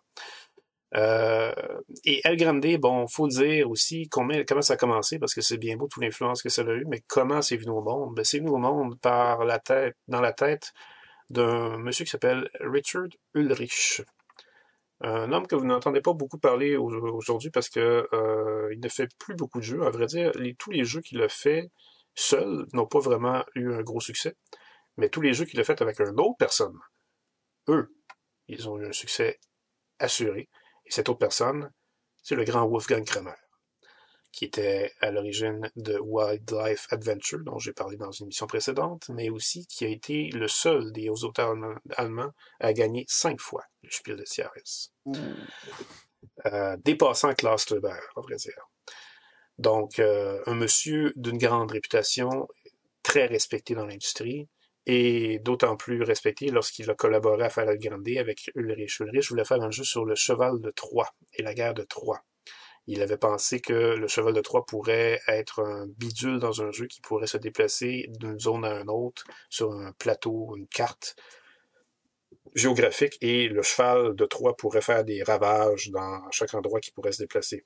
et 2.06 2.22
El 2.24 2.38
Grande, 2.38 2.78
bon, 2.80 3.08
faut 3.08 3.28
dire 3.28 3.70
aussi 3.70 4.08
comment, 4.10 4.36
comment 4.48 4.62
ça 4.62 4.74
a 4.74 4.78
commencé, 4.78 5.20
parce 5.20 5.34
que 5.34 5.42
c'est 5.42 5.58
bien 5.58 5.78
beau 5.78 5.88
toute 5.88 6.04
l'influence 6.04 6.44
que 6.44 6.50
ça 6.50 6.62
a 6.62 6.74
eu, 6.74 6.86
mais 6.88 7.02
comment 7.08 7.42
c'est 7.42 7.58
venu 7.58 7.72
au 7.72 7.82
monde? 7.82 8.16
Ben, 8.16 8.24
c'est 8.24 8.40
venu 8.40 8.52
au 8.52 8.58
monde 8.58 9.00
par 9.00 9.46
la 9.46 9.60
tête, 9.60 9.96
dans 10.08 10.22
la 10.22 10.34
tête 10.34 10.74
d'un 11.30 11.78
monsieur 11.78 12.06
qui 12.06 12.12
s'appelle 12.12 12.50
Richard 12.60 13.08
Ulrich. 13.34 14.02
Un 15.04 15.32
homme 15.32 15.48
que 15.48 15.56
vous 15.56 15.66
n'entendez 15.66 16.02
pas 16.02 16.14
beaucoup 16.14 16.38
parler 16.38 16.78
aujourd'hui 16.78 17.50
parce 17.50 17.70
que 17.70 18.08
euh, 18.14 18.70
il 18.72 18.80
ne 18.80 18.88
fait 18.88 19.08
plus 19.18 19.36
beaucoup 19.36 19.60
de 19.60 19.64
jeux. 19.64 19.84
À 19.84 19.90
vrai 19.90 20.06
dire, 20.06 20.32
tous 20.60 20.72
les 20.72 20.84
jeux 20.84 21.02
qu'il 21.02 21.22
a 21.24 21.30
fait 21.30 21.72
seul 22.14 22.68
n'ont 22.74 22.86
pas 22.86 23.00
vraiment 23.00 23.44
eu 23.56 23.74
un 23.74 23.82
gros 23.82 24.00
succès. 24.00 24.36
Mais 24.98 25.10
tous 25.10 25.22
les 25.22 25.34
jeux 25.34 25.46
qu'il 25.46 25.60
a 25.60 25.64
fait 25.64 25.82
avec 25.82 26.00
une 26.00 26.20
autre 26.20 26.36
personne, 26.38 26.78
eux, 27.68 27.92
ils 28.48 28.70
ont 28.70 28.78
eu 28.78 28.86
un 28.86 28.92
succès 28.92 29.40
assuré. 29.98 30.50
Et 30.86 30.92
cette 30.92 31.10
autre 31.10 31.20
personne, 31.20 31.72
c'est 32.22 32.36
le 32.36 32.44
grand 32.44 32.68
Wolfgang 32.68 33.06
Kramer 33.06 33.41
qui 34.32 34.46
était 34.46 34.94
à 35.02 35.12
l'origine 35.12 35.70
de 35.76 36.00
Wildlife 36.00 36.88
Adventure, 36.92 37.40
dont 37.40 37.60
j'ai 37.60 37.74
parlé 37.74 37.98
dans 37.98 38.12
une 38.12 38.26
émission 38.26 38.48
précédente, 38.48 39.10
mais 39.10 39.30
aussi 39.30 39.66
qui 39.68 39.86
a 39.86 39.90
été 39.90 40.30
le 40.30 40.48
seul 40.48 40.92
des 40.92 41.10
auteurs 41.10 41.56
allemands 41.98 42.32
à 42.60 42.74
gagner 42.74 43.06
cinq 43.08 43.40
fois 43.40 43.64
le 43.84 43.90
Spiel 43.92 44.18
des 44.18 44.26
Jahres. 44.26 44.92
Euh, 46.46 46.78
dépassant 46.84 47.34
Klaus 47.34 47.66
Kleber, 47.66 48.00
à 48.16 48.22
vrai 48.22 48.36
dire. 48.36 48.70
Donc, 49.58 50.00
euh, 50.00 50.42
un 50.46 50.56
monsieur 50.56 51.12
d'une 51.16 51.38
grande 51.38 51.72
réputation, 51.72 52.48
très 53.04 53.26
respecté 53.26 53.76
dans 53.76 53.86
l'industrie, 53.86 54.48
et 54.86 55.40
d'autant 55.40 55.76
plus 55.76 56.02
respecté 56.04 56.50
lorsqu'il 56.50 56.90
a 56.90 56.96
collaboré 56.96 57.44
à 57.44 57.50
faire 57.50 57.70
El 57.70 57.78
Grande 57.78 58.08
avec 58.18 58.52
Ulrich. 58.56 59.00
Ulrich 59.00 59.30
voulait 59.30 59.46
faire 59.46 59.62
un 59.62 59.72
jeu 59.72 59.84
sur 59.84 60.06
le 60.06 60.16
cheval 60.16 60.60
de 60.60 60.72
Troie 60.72 61.10
et 61.34 61.44
la 61.44 61.54
guerre 61.54 61.74
de 61.74 61.84
Troie. 61.84 62.22
Il 62.92 63.02
avait 63.02 63.16
pensé 63.16 63.62
que 63.62 63.72
le 63.74 64.08
cheval 64.10 64.34
de 64.34 64.42
Troie 64.42 64.66
pourrait 64.66 65.22
être 65.30 65.62
un 65.64 65.88
bidule 65.88 66.40
dans 66.40 66.62
un 66.62 66.72
jeu 66.72 66.88
qui 66.88 67.00
pourrait 67.00 67.26
se 67.26 67.38
déplacer 67.38 68.08
d'une 68.20 68.38
zone 68.38 68.66
à 68.66 68.82
une 68.82 68.90
autre 68.90 69.24
sur 69.50 69.72
un 69.72 69.94
plateau, 69.94 70.58
une 70.58 70.68
carte 70.68 71.16
géographique, 72.54 73.18
et 73.22 73.48
le 73.48 73.62
cheval 73.62 74.14
de 74.14 74.26
Troie 74.26 74.58
pourrait 74.58 74.82
faire 74.82 75.06
des 75.06 75.24
ravages 75.24 75.90
dans 75.92 76.30
chaque 76.32 76.54
endroit 76.54 76.82
qui 76.82 76.92
pourrait 76.92 77.14
se 77.14 77.24
déplacer. 77.24 77.66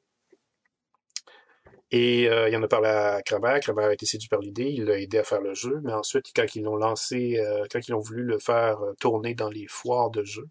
Et 1.90 2.30
euh, 2.30 2.48
il 2.48 2.56
en 2.56 2.62
a 2.62 2.68
parlé 2.68 2.90
à 2.90 3.24
Kramer. 3.24 3.60
Kramer 3.62 3.86
a 3.86 3.94
été 3.94 4.06
séduit 4.06 4.30
par 4.30 4.42
l'idée, 4.42 4.70
il 4.70 4.86
l'a 4.86 5.00
aidé 5.00 5.18
à 5.18 5.24
faire 5.24 5.42
le 5.42 5.56
jeu, 5.56 5.82
mais 5.84 5.94
ensuite, 5.94 6.28
quand 6.36 6.54
ils 6.54 6.62
l'ont 6.62 6.76
lancé, 6.76 7.40
euh, 7.40 7.66
quand 7.72 7.80
ils 7.88 7.96
ont 7.96 8.00
voulu 8.00 8.22
le 8.22 8.38
faire 8.38 8.78
tourner 9.00 9.34
dans 9.34 9.50
les 9.50 9.66
foires 9.68 10.12
de 10.12 10.24
jeux, 10.24 10.50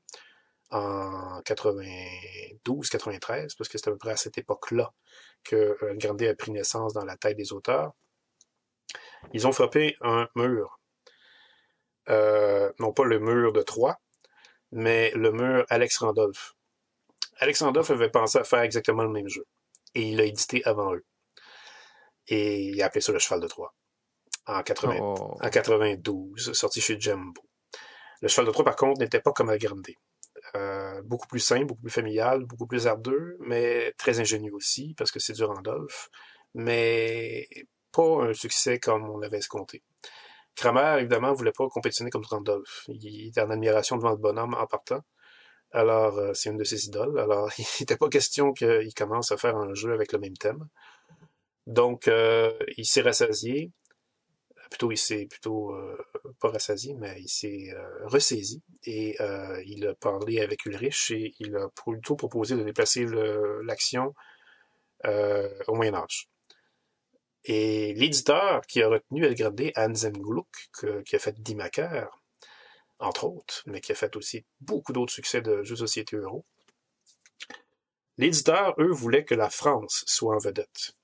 en 0.74 1.40
92-93, 1.42 3.56
parce 3.56 3.68
que 3.68 3.78
c'est 3.78 3.88
à 3.88 3.92
peu 3.92 3.96
près 3.96 4.10
à 4.10 4.16
cette 4.16 4.38
époque-là 4.38 4.92
que 5.44 5.76
euh, 5.82 5.94
Grande 5.94 6.20
a 6.22 6.34
pris 6.34 6.50
naissance 6.50 6.94
dans 6.94 7.04
la 7.04 7.16
tête 7.16 7.36
des 7.36 7.52
auteurs. 7.52 7.92
Ils 9.32 9.46
ont 9.46 9.52
frappé 9.52 9.96
un 10.00 10.28
mur. 10.34 10.80
Euh, 12.08 12.72
non 12.80 12.92
pas 12.92 13.04
le 13.04 13.20
mur 13.20 13.52
de 13.52 13.62
Troyes, 13.62 14.00
mais 14.72 15.12
le 15.12 15.30
mur 15.30 15.64
Alex 15.68 15.98
Randolph. 15.98 16.56
Alex 17.38 17.62
Randolph 17.62 17.92
avait 17.92 18.10
pensé 18.10 18.38
à 18.38 18.44
faire 18.44 18.62
exactement 18.62 19.04
le 19.04 19.10
même 19.10 19.28
jeu. 19.28 19.46
Et 19.94 20.08
il 20.08 20.16
l'a 20.16 20.24
édité 20.24 20.64
avant 20.64 20.92
eux. 20.92 21.04
Et 22.26 22.64
il 22.64 22.82
a 22.82 22.86
appelé 22.86 23.00
ça 23.00 23.12
le 23.12 23.20
cheval 23.20 23.38
de 23.40 23.46
Troie. 23.46 23.72
En, 24.46 24.62
80, 24.62 24.98
en 24.98 25.50
92, 25.50 26.52
sorti 26.52 26.80
chez 26.80 26.98
Jumbo. 26.98 27.42
Le 28.22 28.28
cheval 28.28 28.46
de 28.46 28.50
Troie, 28.50 28.64
par 28.64 28.76
contre, 28.76 29.00
n'était 29.00 29.20
pas 29.20 29.32
comme 29.32 29.56
Grande. 29.56 29.86
Euh, 30.56 31.02
beaucoup 31.02 31.26
plus 31.26 31.40
simple, 31.40 31.66
beaucoup 31.66 31.82
plus 31.82 31.90
familial, 31.90 32.44
beaucoup 32.44 32.66
plus 32.66 32.86
ardeux, 32.86 33.36
mais 33.40 33.92
très 33.98 34.20
ingénieux 34.20 34.54
aussi, 34.54 34.94
parce 34.96 35.10
que 35.10 35.18
c'est 35.18 35.32
du 35.32 35.42
Randolph, 35.42 36.10
mais 36.54 37.48
pas 37.90 38.24
un 38.24 38.34
succès 38.34 38.78
comme 38.78 39.10
on 39.10 39.18
l'avait 39.18 39.38
escompté. 39.38 39.82
Kramer, 40.54 40.98
évidemment, 41.00 41.32
voulait 41.32 41.52
pas 41.52 41.68
compétitionner 41.68 42.10
comme 42.10 42.24
Randolph. 42.24 42.84
Il 42.88 43.28
était 43.28 43.40
en 43.40 43.50
admiration 43.50 43.96
devant 43.96 44.10
le 44.10 44.16
bonhomme 44.16 44.54
en 44.54 44.66
partant. 44.66 45.02
Alors, 45.72 46.18
euh, 46.18 46.32
c'est 46.34 46.50
une 46.50 46.56
de 46.56 46.64
ses 46.64 46.86
idoles. 46.86 47.18
Alors, 47.18 47.50
il 47.58 47.66
n'était 47.80 47.96
pas 47.96 48.08
question 48.08 48.52
qu'il 48.52 48.94
commence 48.94 49.32
à 49.32 49.36
faire 49.36 49.56
un 49.56 49.74
jeu 49.74 49.92
avec 49.92 50.12
le 50.12 50.20
même 50.20 50.36
thème. 50.36 50.68
Donc, 51.66 52.08
euh, 52.08 52.52
il 52.76 52.86
s'est 52.86 53.02
rassasié 53.02 53.72
plutôt 54.74 54.90
il 54.90 54.98
s'est 54.98 55.26
plutôt 55.26 55.70
euh, 55.70 55.96
pas 56.40 56.50
rassasié, 56.50 56.94
mais 56.94 57.14
il 57.20 57.28
s'est 57.28 57.70
euh, 57.72 58.06
ressaisi 58.08 58.60
et 58.82 59.14
euh, 59.20 59.62
il 59.66 59.86
a 59.86 59.94
parlé 59.94 60.40
avec 60.40 60.66
Ulrich 60.66 61.12
et 61.12 61.32
il 61.38 61.54
a 61.54 61.68
plutôt 61.68 62.16
proposé 62.16 62.56
de 62.56 62.64
déplacer 62.64 63.06
l'action 63.62 64.14
au 65.04 65.74
Moyen 65.74 65.94
Âge. 65.94 66.28
Et 67.44 67.94
l'éditeur 67.94 68.62
qui 68.66 68.82
a 68.82 68.88
retenu 68.88 69.24
El 69.24 69.36
Grande, 69.36 69.70
Hans 69.76 70.10
Gluck, 70.10 70.48
qui 71.04 71.14
a 71.14 71.18
fait 71.20 71.40
Dimaker, 71.40 72.20
entre 72.98 73.26
autres, 73.26 73.62
mais 73.66 73.80
qui 73.80 73.92
a 73.92 73.94
fait 73.94 74.16
aussi 74.16 74.44
beaucoup 74.60 74.92
d'autres 74.92 75.12
succès 75.12 75.40
de 75.40 75.62
jeux 75.62 75.74
de 75.74 75.80
société 75.80 76.16
euro. 76.16 76.44
L'éditeur, 78.16 78.74
eux, 78.78 78.90
voulaient 78.90 79.24
que 79.24 79.36
la 79.36 79.50
France 79.50 80.02
soit 80.06 80.34
en 80.34 80.38
vedette. 80.38 80.96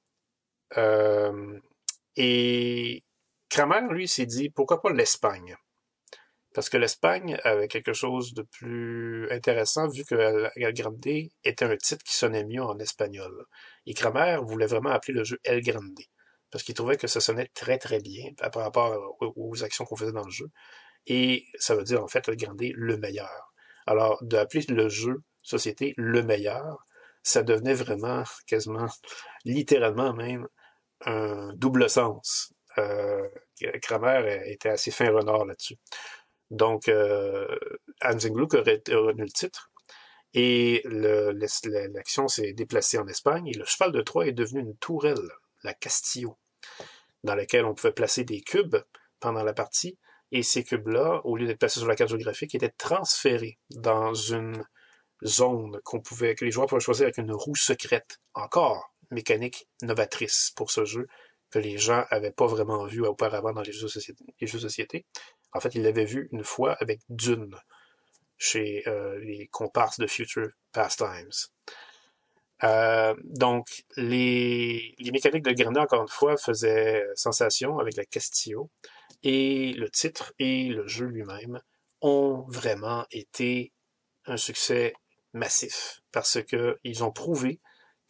Et 2.16 3.04
Kramer, 3.50 3.80
lui, 3.90 4.06
s'est 4.06 4.26
dit, 4.26 4.48
pourquoi 4.48 4.80
pas 4.80 4.92
l'Espagne? 4.92 5.56
Parce 6.54 6.68
que 6.68 6.76
l'Espagne 6.76 7.38
avait 7.44 7.66
quelque 7.68 7.92
chose 7.92 8.32
de 8.32 8.42
plus 8.42 9.30
intéressant 9.30 9.88
vu 9.88 10.04
que 10.04 10.48
El 10.56 10.72
Grande 10.72 11.04
était 11.44 11.64
un 11.64 11.76
titre 11.76 12.04
qui 12.04 12.14
sonnait 12.16 12.44
mieux 12.44 12.62
en 12.62 12.78
espagnol. 12.78 13.44
Et 13.86 13.94
Kramer 13.94 14.38
voulait 14.42 14.66
vraiment 14.66 14.90
appeler 14.90 15.14
le 15.14 15.24
jeu 15.24 15.38
El 15.44 15.62
Grande. 15.62 16.00
Parce 16.50 16.64
qu'il 16.64 16.74
trouvait 16.74 16.96
que 16.96 17.08
ça 17.08 17.20
sonnait 17.20 17.50
très 17.54 17.78
très 17.78 18.00
bien 18.00 18.30
par 18.52 18.62
rapport 18.62 19.16
aux 19.20 19.64
actions 19.64 19.84
qu'on 19.84 19.96
faisait 19.96 20.12
dans 20.12 20.24
le 20.24 20.30
jeu. 20.30 20.46
Et 21.06 21.46
ça 21.58 21.74
veut 21.74 21.84
dire 21.84 22.02
en 22.02 22.08
fait 22.08 22.28
El 22.28 22.36
Grande 22.36 22.62
le 22.62 22.96
meilleur. 22.98 23.52
Alors, 23.86 24.18
d'appeler 24.22 24.64
le 24.68 24.88
jeu 24.88 25.22
société 25.42 25.94
le 25.96 26.22
meilleur, 26.22 26.84
ça 27.22 27.42
devenait 27.42 27.74
vraiment, 27.74 28.24
quasiment, 28.46 28.88
littéralement 29.44 30.12
même, 30.14 30.46
un 31.04 31.52
double 31.54 31.88
sens. 31.90 32.52
Euh, 32.80 33.28
Kramer 33.82 34.42
était 34.46 34.70
assez 34.70 34.90
fin 34.90 35.10
renard 35.10 35.44
là-dessus. 35.44 35.76
Donc, 36.50 36.88
euh, 36.88 37.46
Hans 38.02 38.16
aurait 38.16 38.82
retenu 38.88 39.22
le 39.22 39.30
titre. 39.30 39.70
Et 40.32 40.82
l'action 40.84 42.28
s'est 42.28 42.52
déplacée 42.52 42.98
en 42.98 43.06
Espagne 43.08 43.48
et 43.48 43.54
le 43.54 43.64
cheval 43.64 43.90
de 43.92 44.00
Troie 44.00 44.28
est 44.28 44.32
devenu 44.32 44.60
une 44.60 44.76
tourelle, 44.76 45.30
la 45.64 45.74
Castillo, 45.74 46.38
dans 47.24 47.34
laquelle 47.34 47.64
on 47.64 47.74
pouvait 47.74 47.92
placer 47.92 48.24
des 48.24 48.40
cubes 48.40 48.76
pendant 49.18 49.42
la 49.42 49.52
partie. 49.52 49.98
Et 50.32 50.44
ces 50.44 50.62
cubes-là, 50.62 51.20
au 51.24 51.36
lieu 51.36 51.46
d'être 51.46 51.58
placés 51.58 51.80
sur 51.80 51.88
la 51.88 51.96
carte 51.96 52.10
géographique, 52.10 52.54
étaient 52.54 52.70
transférés 52.70 53.58
dans 53.70 54.14
une 54.14 54.64
zone 55.24 55.80
qu'on 55.82 56.00
pouvait, 56.00 56.36
que 56.36 56.44
les 56.44 56.52
joueurs 56.52 56.68
pouvaient 56.68 56.80
choisir 56.80 57.06
avec 57.06 57.18
une 57.18 57.32
roue 57.32 57.56
secrète. 57.56 58.20
Encore 58.34 58.94
mécanique 59.10 59.68
novatrice 59.82 60.52
pour 60.54 60.70
ce 60.70 60.84
jeu 60.84 61.08
que 61.50 61.58
les 61.58 61.78
gens 61.78 62.04
avaient 62.10 62.30
pas 62.32 62.46
vraiment 62.46 62.84
vu 62.86 63.04
auparavant 63.04 63.52
dans 63.52 63.62
les 63.62 63.72
jeux 63.72 63.86
de 63.86 64.58
société. 64.58 65.06
En 65.52 65.60
fait, 65.60 65.74
ils 65.74 65.82
l'avaient 65.82 66.04
vu 66.04 66.28
une 66.32 66.44
fois 66.44 66.74
avec 66.80 67.00
Dune 67.08 67.56
chez 68.38 68.82
euh, 68.86 69.18
les 69.20 69.48
comparses 69.48 69.98
de 69.98 70.06
Future 70.06 70.48
Pastimes. 70.72 71.30
Euh, 72.62 73.14
donc, 73.24 73.84
les, 73.96 74.94
les 74.98 75.10
mécaniques 75.10 75.44
de 75.44 75.52
Grenade, 75.52 75.84
encore 75.84 76.02
une 76.02 76.08
fois, 76.08 76.36
faisaient 76.36 77.04
sensation 77.14 77.78
avec 77.78 77.96
la 77.96 78.04
Castillo, 78.04 78.70
et 79.22 79.72
le 79.74 79.90
titre 79.90 80.32
et 80.38 80.68
le 80.68 80.86
jeu 80.86 81.06
lui-même 81.06 81.60
ont 82.00 82.44
vraiment 82.48 83.06
été 83.10 83.72
un 84.26 84.36
succès 84.36 84.94
massif, 85.32 86.00
parce 86.12 86.38
qu'ils 86.42 87.04
ont 87.04 87.12
prouvé 87.12 87.60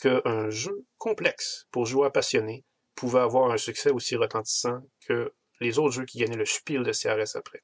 qu'un 0.01 0.51
jeu 0.51 0.85
complexe 0.99 1.67
pour 1.71 1.87
joueurs 1.87 2.13
passionnés 2.13 2.65
pouvait 3.01 3.21
avoir 3.21 3.51
un 3.51 3.57
succès 3.57 3.91
aussi 3.91 4.15
retentissant 4.15 4.83
que 5.07 5.33
les 5.61 5.79
autres 5.79 5.95
jeux 5.95 6.05
qui 6.05 6.19
gagnaient 6.19 6.37
le 6.37 6.45
spiel 6.45 6.83
de 6.83 6.93
CRS 6.93 7.35
après. 7.35 7.63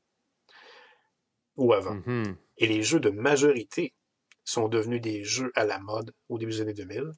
Ou 1.57 1.74
avant. 1.74 1.97
Mm-hmm. 1.97 2.37
Et 2.57 2.66
les 2.66 2.82
jeux 2.82 3.01
de 3.01 3.11
majorité 3.11 3.95
sont 4.45 4.68
devenus 4.68 5.03
des 5.03 5.24
jeux 5.24 5.53
à 5.55 5.64
la 5.64 5.78
mode 5.78 6.14
au 6.30 6.39
début 6.39 6.53
des 6.53 6.61
années 6.62 6.72
2000. 6.72 7.12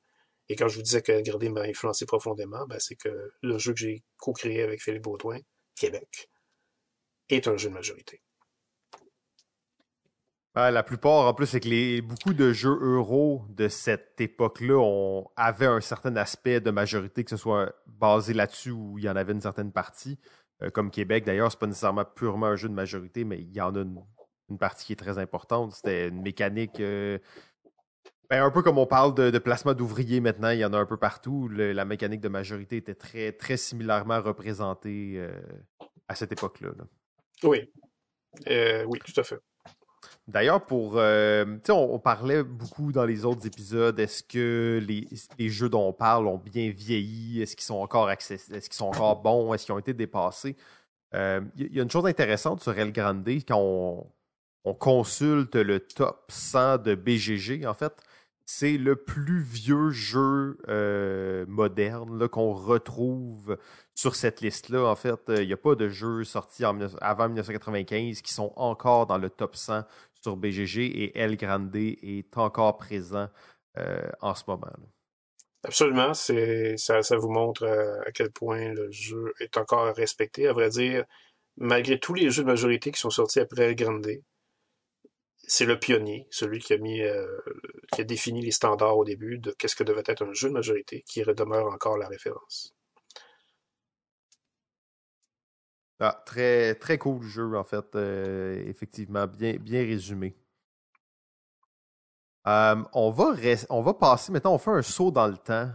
Et 0.48 0.56
quand 0.56 0.66
je 0.66 0.76
vous 0.76 0.82
disais 0.82 1.00
que 1.00 1.20
Gradé 1.22 1.48
m'a 1.48 1.62
influencé 1.62 2.06
profondément, 2.06 2.66
ben 2.66 2.80
c'est 2.80 2.96
que 2.96 3.30
le 3.40 3.58
jeu 3.58 3.72
que 3.72 3.78
j'ai 3.78 4.02
co-créé 4.16 4.62
avec 4.62 4.82
Philippe 4.82 5.02
Baudouin, 5.02 5.38
Québec, 5.76 6.28
est 7.28 7.46
un 7.46 7.56
jeu 7.56 7.68
de 7.68 7.74
majorité. 7.74 8.20
La 10.58 10.82
plupart, 10.82 11.26
en 11.26 11.34
plus, 11.34 11.46
c'est 11.46 11.60
que 11.60 11.68
les, 11.68 12.00
beaucoup 12.00 12.34
de 12.34 12.52
jeux 12.52 12.78
euro 12.80 13.44
de 13.50 13.68
cette 13.68 14.20
époque-là 14.20 15.22
avaient 15.36 15.66
un 15.66 15.80
certain 15.80 16.16
aspect 16.16 16.60
de 16.60 16.70
majorité, 16.70 17.22
que 17.22 17.30
ce 17.30 17.36
soit 17.36 17.72
basé 17.86 18.34
là-dessus 18.34 18.70
ou 18.70 18.98
il 18.98 19.04
y 19.04 19.10
en 19.10 19.16
avait 19.16 19.32
une 19.32 19.40
certaine 19.40 19.72
partie. 19.72 20.18
Euh, 20.62 20.70
comme 20.70 20.90
Québec, 20.90 21.24
d'ailleurs, 21.24 21.50
c'est 21.50 21.60
pas 21.60 21.66
nécessairement 21.66 22.04
purement 22.04 22.46
un 22.46 22.56
jeu 22.56 22.68
de 22.68 22.74
majorité, 22.74 23.24
mais 23.24 23.38
il 23.38 23.52
y 23.52 23.60
en 23.60 23.74
a 23.74 23.80
une, 23.80 24.58
partie 24.58 24.86
qui 24.86 24.92
est 24.92 24.96
très 24.96 25.18
importante. 25.18 25.72
C'était 25.72 26.08
une 26.08 26.22
mécanique. 26.22 26.80
Euh, 26.80 27.18
ben, 28.30 28.42
un 28.42 28.50
peu 28.50 28.62
comme 28.62 28.78
on 28.78 28.86
parle 28.86 29.14
de, 29.14 29.38
placement 29.38 29.74
d'ouvriers 29.74 30.20
maintenant, 30.20 30.50
il 30.50 30.58
y 30.58 30.64
en 30.64 30.72
a 30.72 30.78
un 30.78 30.86
peu 30.86 30.96
partout. 30.96 31.48
la 31.48 31.84
mécanique 31.84 32.20
de 32.20 32.28
majorité 32.28 32.76
était 32.76 32.94
très, 32.94 33.32
très 33.32 33.56
similairement 33.56 34.20
représentée 34.20 35.14
euh, 35.16 35.30
à 36.08 36.14
cette 36.14 36.32
époque-là. 36.32 36.70
Oui. 37.44 37.70
oui, 38.46 38.98
tout 39.04 39.20
à 39.20 39.22
fait. 39.22 39.38
D'ailleurs, 40.28 40.66
pour. 40.66 40.98
Euh, 40.98 41.56
on, 41.70 41.72
on, 41.72 41.98
parlait 41.98 42.42
beaucoup 42.44 42.92
dans 42.92 43.06
les 43.06 43.24
autres 43.24 43.46
épisodes. 43.46 43.98
Est-ce 43.98 44.22
que 44.22 44.78
les, 44.86 45.48
jeux 45.48 45.70
dont 45.70 45.88
on 45.88 45.92
parle 45.94 46.26
ont 46.26 46.36
bien 46.36 46.70
vieilli? 46.70 47.40
Est-ce 47.40 47.56
qu'ils 47.56 47.64
sont 47.64 47.76
encore 47.76 48.08
accessibles? 48.08 48.56
Est-ce 48.58 48.68
qu'ils 48.68 48.76
sont 48.76 48.88
encore 48.88 49.16
bons? 49.22 49.54
Est-ce 49.54 49.64
qu'ils 49.64 49.74
ont 49.74 49.78
été 49.78 49.94
dépassés? 49.94 50.56
Il 51.14 51.18
euh, 51.18 51.40
y, 51.56 51.80
a 51.80 51.82
une 51.82 51.90
chose 51.90 52.04
intéressante 52.04 52.62
sur 52.62 52.78
El 52.78 52.92
Grande 52.92 53.26
quand 53.26 53.58
on, 53.58 54.06
on 54.64 54.74
consulte 54.74 55.54
le 55.54 55.80
top 55.80 56.26
100 56.28 56.78
de 56.78 56.94
BGG, 56.94 57.64
en 57.66 57.72
fait 57.72 57.94
c'est 58.50 58.78
le 58.78 58.96
plus 58.96 59.42
vieux 59.42 59.90
jeu 59.90 60.56
euh, 60.68 61.44
moderne 61.48 62.26
qu'on 62.28 62.54
retrouve 62.54 63.58
sur 63.94 64.14
cette 64.14 64.40
liste-là. 64.40 64.86
En 64.86 64.96
fait, 64.96 65.20
il 65.28 65.46
n'y 65.46 65.52
a 65.52 65.58
pas 65.58 65.74
de 65.74 65.90
jeux 65.90 66.24
sortis 66.24 66.64
avant 66.64 67.28
1995 67.28 68.22
qui 68.22 68.32
sont 68.32 68.54
encore 68.56 69.06
dans 69.06 69.18
le 69.18 69.28
top 69.28 69.54
100 69.54 69.82
sur 70.22 70.36
BGG 70.36 70.78
et 70.78 71.18
El 71.18 71.36
Grande 71.36 71.74
est 71.76 72.36
encore 72.36 72.76
présent 72.76 73.28
euh, 73.78 74.08
en 74.20 74.34
ce 74.34 74.44
moment. 74.46 74.72
Absolument, 75.64 76.14
ça, 76.14 77.16
vous 77.16 77.30
montre 77.30 77.64
euh, 77.64 78.00
à 78.06 78.12
quel 78.12 78.30
point 78.30 78.72
le 78.72 78.90
jeu 78.90 79.32
est 79.40 79.56
encore 79.56 79.94
respecté. 79.94 80.48
À 80.48 80.52
vrai 80.52 80.68
dire, 80.70 81.04
malgré 81.56 81.98
tous 81.98 82.14
les 82.14 82.30
jeux 82.30 82.42
de 82.42 82.48
majorité 82.48 82.90
qui 82.92 83.00
sont 83.00 83.10
sortis 83.10 83.40
après 83.40 83.64
El 83.64 83.74
Grande, 83.74 84.08
c'est 85.36 85.64
le 85.64 85.78
pionnier, 85.78 86.26
celui 86.30 86.58
qui 86.60 86.74
a 86.74 86.76
euh, 86.76 88.04
défini 88.04 88.42
les 88.42 88.50
standards 88.50 88.98
au 88.98 89.04
début 89.04 89.38
de 89.38 89.50
qu'est-ce 89.52 89.76
que 89.76 89.84
devait 89.84 90.02
être 90.06 90.24
un 90.24 90.32
jeu 90.32 90.48
de 90.48 90.54
majorité, 90.54 91.02
qui 91.06 91.22
demeure 91.22 91.66
encore 91.66 91.98
la 91.98 92.06
référence. 92.06 92.74
Ah, 96.00 96.22
très, 96.24 96.74
très 96.76 96.98
cool 96.98 97.22
jeu, 97.22 97.56
en 97.56 97.64
fait. 97.64 97.94
Euh, 97.94 98.62
effectivement, 98.66 99.26
bien, 99.26 99.56
bien 99.56 99.80
résumé. 99.80 100.36
Euh, 102.46 102.82
on, 102.94 103.10
va 103.10 103.34
on 103.68 103.82
va 103.82 103.94
passer, 103.94 104.32
maintenant, 104.32 104.54
on 104.54 104.58
fait 104.58 104.70
un 104.70 104.82
saut 104.82 105.10
dans 105.10 105.26
le 105.26 105.36
temps. 105.36 105.70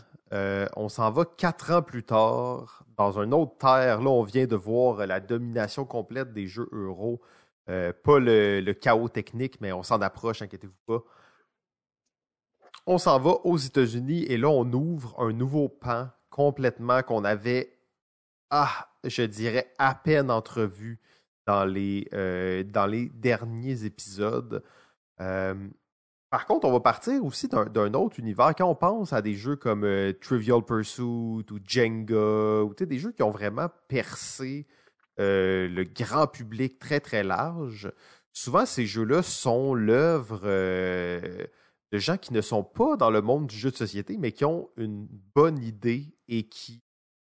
on 0.75 0.89
s'en 0.89 1.11
va 1.11 1.25
quatre 1.25 1.71
ans 1.71 1.81
plus 1.81 2.03
tard, 2.03 2.83
dans 2.97 3.19
un 3.19 3.31
autre 3.31 3.57
terre. 3.57 4.01
Là, 4.01 4.09
on 4.09 4.23
vient 4.23 4.47
de 4.47 4.55
voir 4.55 5.05
la 5.05 5.19
domination 5.19 5.85
complète 5.85 6.33
des 6.33 6.47
jeux 6.47 6.69
euro 6.71 7.21
euh, 7.69 7.93
pas 8.03 8.19
le, 8.19 8.73
chaos 8.73 9.07
technique, 9.07 9.61
mais 9.61 9.71
on 9.71 9.83
s'en 9.83 10.01
approche, 10.01 10.41
inquiétez-vous 10.41 10.73
pas. 10.85 11.03
On 12.85 12.97
s'en 12.97 13.19
va 13.19 13.31
aux 13.45 13.57
États-Unis 13.57 14.23
et 14.23 14.37
là, 14.37 14.49
on 14.49 14.69
ouvre 14.73 15.15
un 15.19 15.31
nouveau 15.31 15.69
pan 15.69 16.09
complètement 16.29 17.01
qu'on 17.03 17.23
avait, 17.23 17.77
ah, 18.49 18.89
je 19.03 19.23
dirais, 19.23 19.71
à 19.77 19.95
peine 19.95 20.31
entrevu 20.31 20.99
dans 21.45 21.65
les, 21.65 22.07
euh, 22.13 22.63
dans 22.63 22.85
les 22.85 23.09
derniers 23.09 23.85
épisodes. 23.85 24.63
Euh, 25.19 25.55
par 26.29 26.45
contre, 26.47 26.67
on 26.67 26.71
va 26.71 26.79
partir 26.79 27.23
aussi 27.23 27.47
d'un 27.47 27.93
autre 27.93 28.19
univers. 28.19 28.55
Quand 28.55 28.67
on 28.67 28.75
pense 28.75 29.13
à 29.13 29.21
des 29.21 29.35
jeux 29.35 29.55
comme 29.55 29.87
Trivial 30.19 30.63
Pursuit 30.63 31.03
ou 31.03 31.59
Jenga, 31.63 32.63
ou 32.63 32.73
des 32.73 32.97
jeux 32.97 33.11
qui 33.11 33.21
ont 33.21 33.29
vraiment 33.29 33.69
percé 33.87 34.65
euh, 35.19 35.67
le 35.67 35.83
grand 35.83 36.25
public 36.25 36.79
très 36.79 36.99
très 36.99 37.23
large, 37.23 37.91
souvent 38.31 38.65
ces 38.65 38.87
jeux-là 38.87 39.21
sont 39.21 39.75
l'œuvre 39.75 40.41
euh, 40.43 41.45
de 41.91 41.97
gens 41.99 42.17
qui 42.17 42.33
ne 42.33 42.41
sont 42.41 42.63
pas 42.63 42.95
dans 42.97 43.11
le 43.11 43.21
monde 43.21 43.45
du 43.45 43.55
jeu 43.55 43.69
de 43.69 43.75
société, 43.75 44.17
mais 44.17 44.31
qui 44.31 44.43
ont 44.43 44.69
une 44.75 45.07
bonne 45.35 45.59
idée 45.59 46.15
et 46.27 46.49
qui 46.49 46.81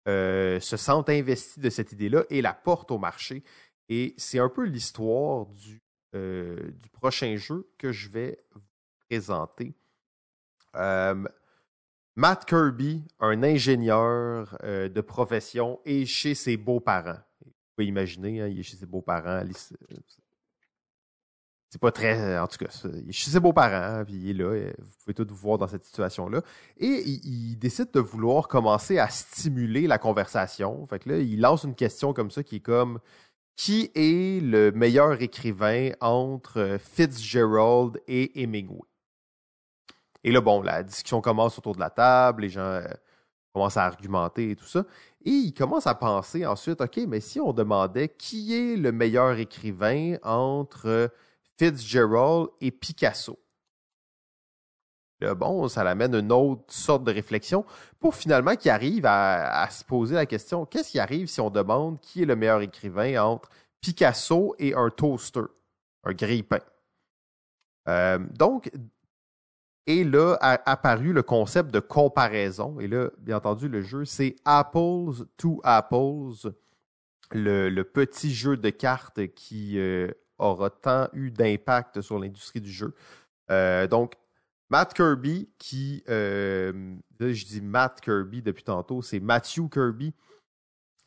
euh, 0.08 0.60
se 0.60 0.78
sentent 0.78 1.10
investis 1.10 1.60
de 1.60 1.70
cette 1.70 1.91
idée-là 1.91 2.24
et 2.30 2.41
la 2.41 2.54
portent 2.54 2.91
au 2.91 2.97
marché. 2.97 3.43
Et 3.89 4.14
c'est 4.18 4.39
un 4.39 4.49
peu 4.49 4.64
l'histoire 4.64 5.45
du, 5.47 5.82
du 6.14 6.89
prochain 6.91 7.36
jeu 7.38 7.68
que 7.78 7.91
je 7.91 8.10
vais 8.10 8.39
vous 8.54 8.62
présenter. 9.10 9.74
Matt 12.16 12.45
Kirby, 12.45 13.04
un 13.20 13.43
ingénieur 13.43 14.58
de 14.64 15.01
profession, 15.01 15.82
est 15.86 16.06
chez 16.06 16.34
ses 16.34 16.56
beaux-parents 16.56 17.20
pouvez 17.76 17.88
imaginer, 17.88 18.41
hein, 18.41 18.47
il 18.47 18.60
est 18.60 18.64
chez 18.64 18.78
ses 18.78 18.86
beaux-parents. 18.86 19.43
C'est 21.74 21.82
pas 21.82 21.91
très. 21.91 22.38
En 22.38 22.45
tout 22.45 22.63
cas, 22.63 22.71
chez 23.09 23.32
ses 23.32 23.39
beaux-parents, 23.39 24.05
puis 24.05 24.13
il 24.13 24.30
est 24.30 24.34
là. 24.34 24.69
Vous 24.78 24.91
pouvez 25.03 25.15
tout 25.15 25.26
vous 25.28 25.36
voir 25.36 25.57
dans 25.57 25.67
cette 25.67 25.84
situation-là. 25.84 26.43
Et 26.78 27.01
il, 27.03 27.57
décide 27.57 27.89
de 27.91 27.99
vouloir 27.99 28.47
commencer 28.47 28.99
à 28.99 29.09
stimuler 29.09 29.88
la 29.88 29.97
conversation. 29.97 30.86
Fait 30.86 30.99
que 30.99 31.09
là, 31.09 31.17
il 31.17 31.41
lance 31.41 31.63
une 31.63 31.74
question 31.74 32.13
comme 32.13 32.30
ça 32.30 32.43
qui 32.43 32.57
est 32.57 32.59
comme 32.59 32.99
Qui 33.55 33.89
est 33.95 34.39
le 34.43 34.71
meilleur 34.71 35.19
écrivain 35.24 35.89
entre 35.99 36.78
Fitzgerald 36.80 37.99
et 38.07 38.43
Hemingway? 38.43 38.88
Et 40.24 40.32
là, 40.32 40.41
bon, 40.41 40.61
la 40.61 40.84
discussion 40.84 41.21
commence 41.21 41.57
autour 41.57 41.74
de 41.74 41.80
la 41.80 41.89
table, 41.89 42.43
les 42.43 42.49
gens 42.49 42.61
euh, 42.61 42.86
commencent 43.51 43.78
à 43.78 43.86
argumenter 43.86 44.51
et 44.51 44.55
tout 44.55 44.67
ça. 44.67 44.86
Et 45.26 45.32
il 45.32 45.53
commence 45.55 45.88
à 45.88 45.95
penser 45.95 46.45
ensuite, 46.45 46.82
OK, 46.82 46.99
mais 47.07 47.19
si 47.19 47.39
on 47.39 47.51
demandait 47.51 48.09
qui 48.09 48.53
est 48.53 48.78
le 48.78 48.91
meilleur 48.91 49.39
écrivain 49.39 50.17
entre 50.21 51.09
Fitzgerald 51.58 52.47
et 52.62 52.72
Picasso. 52.72 53.39
bon, 55.22 55.68
ça 55.68 55.84
l'amène 55.84 56.16
une 56.16 56.32
autre 56.32 56.74
sorte 56.74 57.04
de 57.04 57.12
réflexion 57.12 57.66
pour 57.99 58.16
finalement 58.16 58.56
qu'il 58.56 58.72
arrive 58.72 59.06
à, 59.06 59.68
se 59.70 59.84
poser 59.84 60.16
la 60.16 60.26
question 60.26 60.66
qu'est-ce 60.66 60.91
qui 60.91 60.99
arrive 60.99 61.28
si 61.28 61.39
on 61.41 61.49
demande 61.49 61.99
qui 62.01 62.24
est 62.24 62.26
le 62.26 62.36
meilleur 62.36 62.62
écrivain 62.62 63.24
entre 63.24 63.49
Picasso 63.82 64.56
et 64.60 64.74
un 64.74 64.89
toaster, 64.89 65.43
un 66.04 66.14
grille-pain. 66.14 66.62
Euh, 67.89 68.20
donc, 68.32 68.72
et 69.86 70.04
là 70.04 70.38
a 70.39 70.72
apparu 70.72 71.12
le 71.12 71.24
concept 71.24 71.72
de 71.72 71.80
comparaison. 71.80 72.80
Et 72.80 72.88
là, 72.88 73.10
bien 73.20 73.38
entendu, 73.38 73.68
le 73.68 73.82
jeu, 73.82 74.06
c'est 74.06 74.36
Apples 74.45 75.26
to 75.38 75.60
Apples, 75.64 76.54
le, 77.32 77.82
petit 77.84 78.34
jeu 78.34 78.56
de 78.56 78.70
cartes 78.70 79.28
qui 79.34 79.78
euh, 79.78 80.10
aura 80.38 80.69
tant 80.69 81.09
eu 81.13 81.31
d'impact 81.31 82.01
sur 82.01 82.19
l'industrie 82.19 82.61
du 82.61 82.71
jeu. 82.71 82.93
Euh, 83.51 83.88
donc, 83.88 84.13
Matt 84.69 84.93
Kirby, 84.93 85.49
qui, 85.57 86.03
euh, 86.09 86.95
je 87.19 87.45
dis 87.45 87.61
Matt 87.61 88.01
Kirby 88.01 88.41
depuis 88.41 88.63
tantôt, 88.63 89.01
c'est 89.01 89.19
Matthew 89.19 89.69
Kirby 89.71 90.13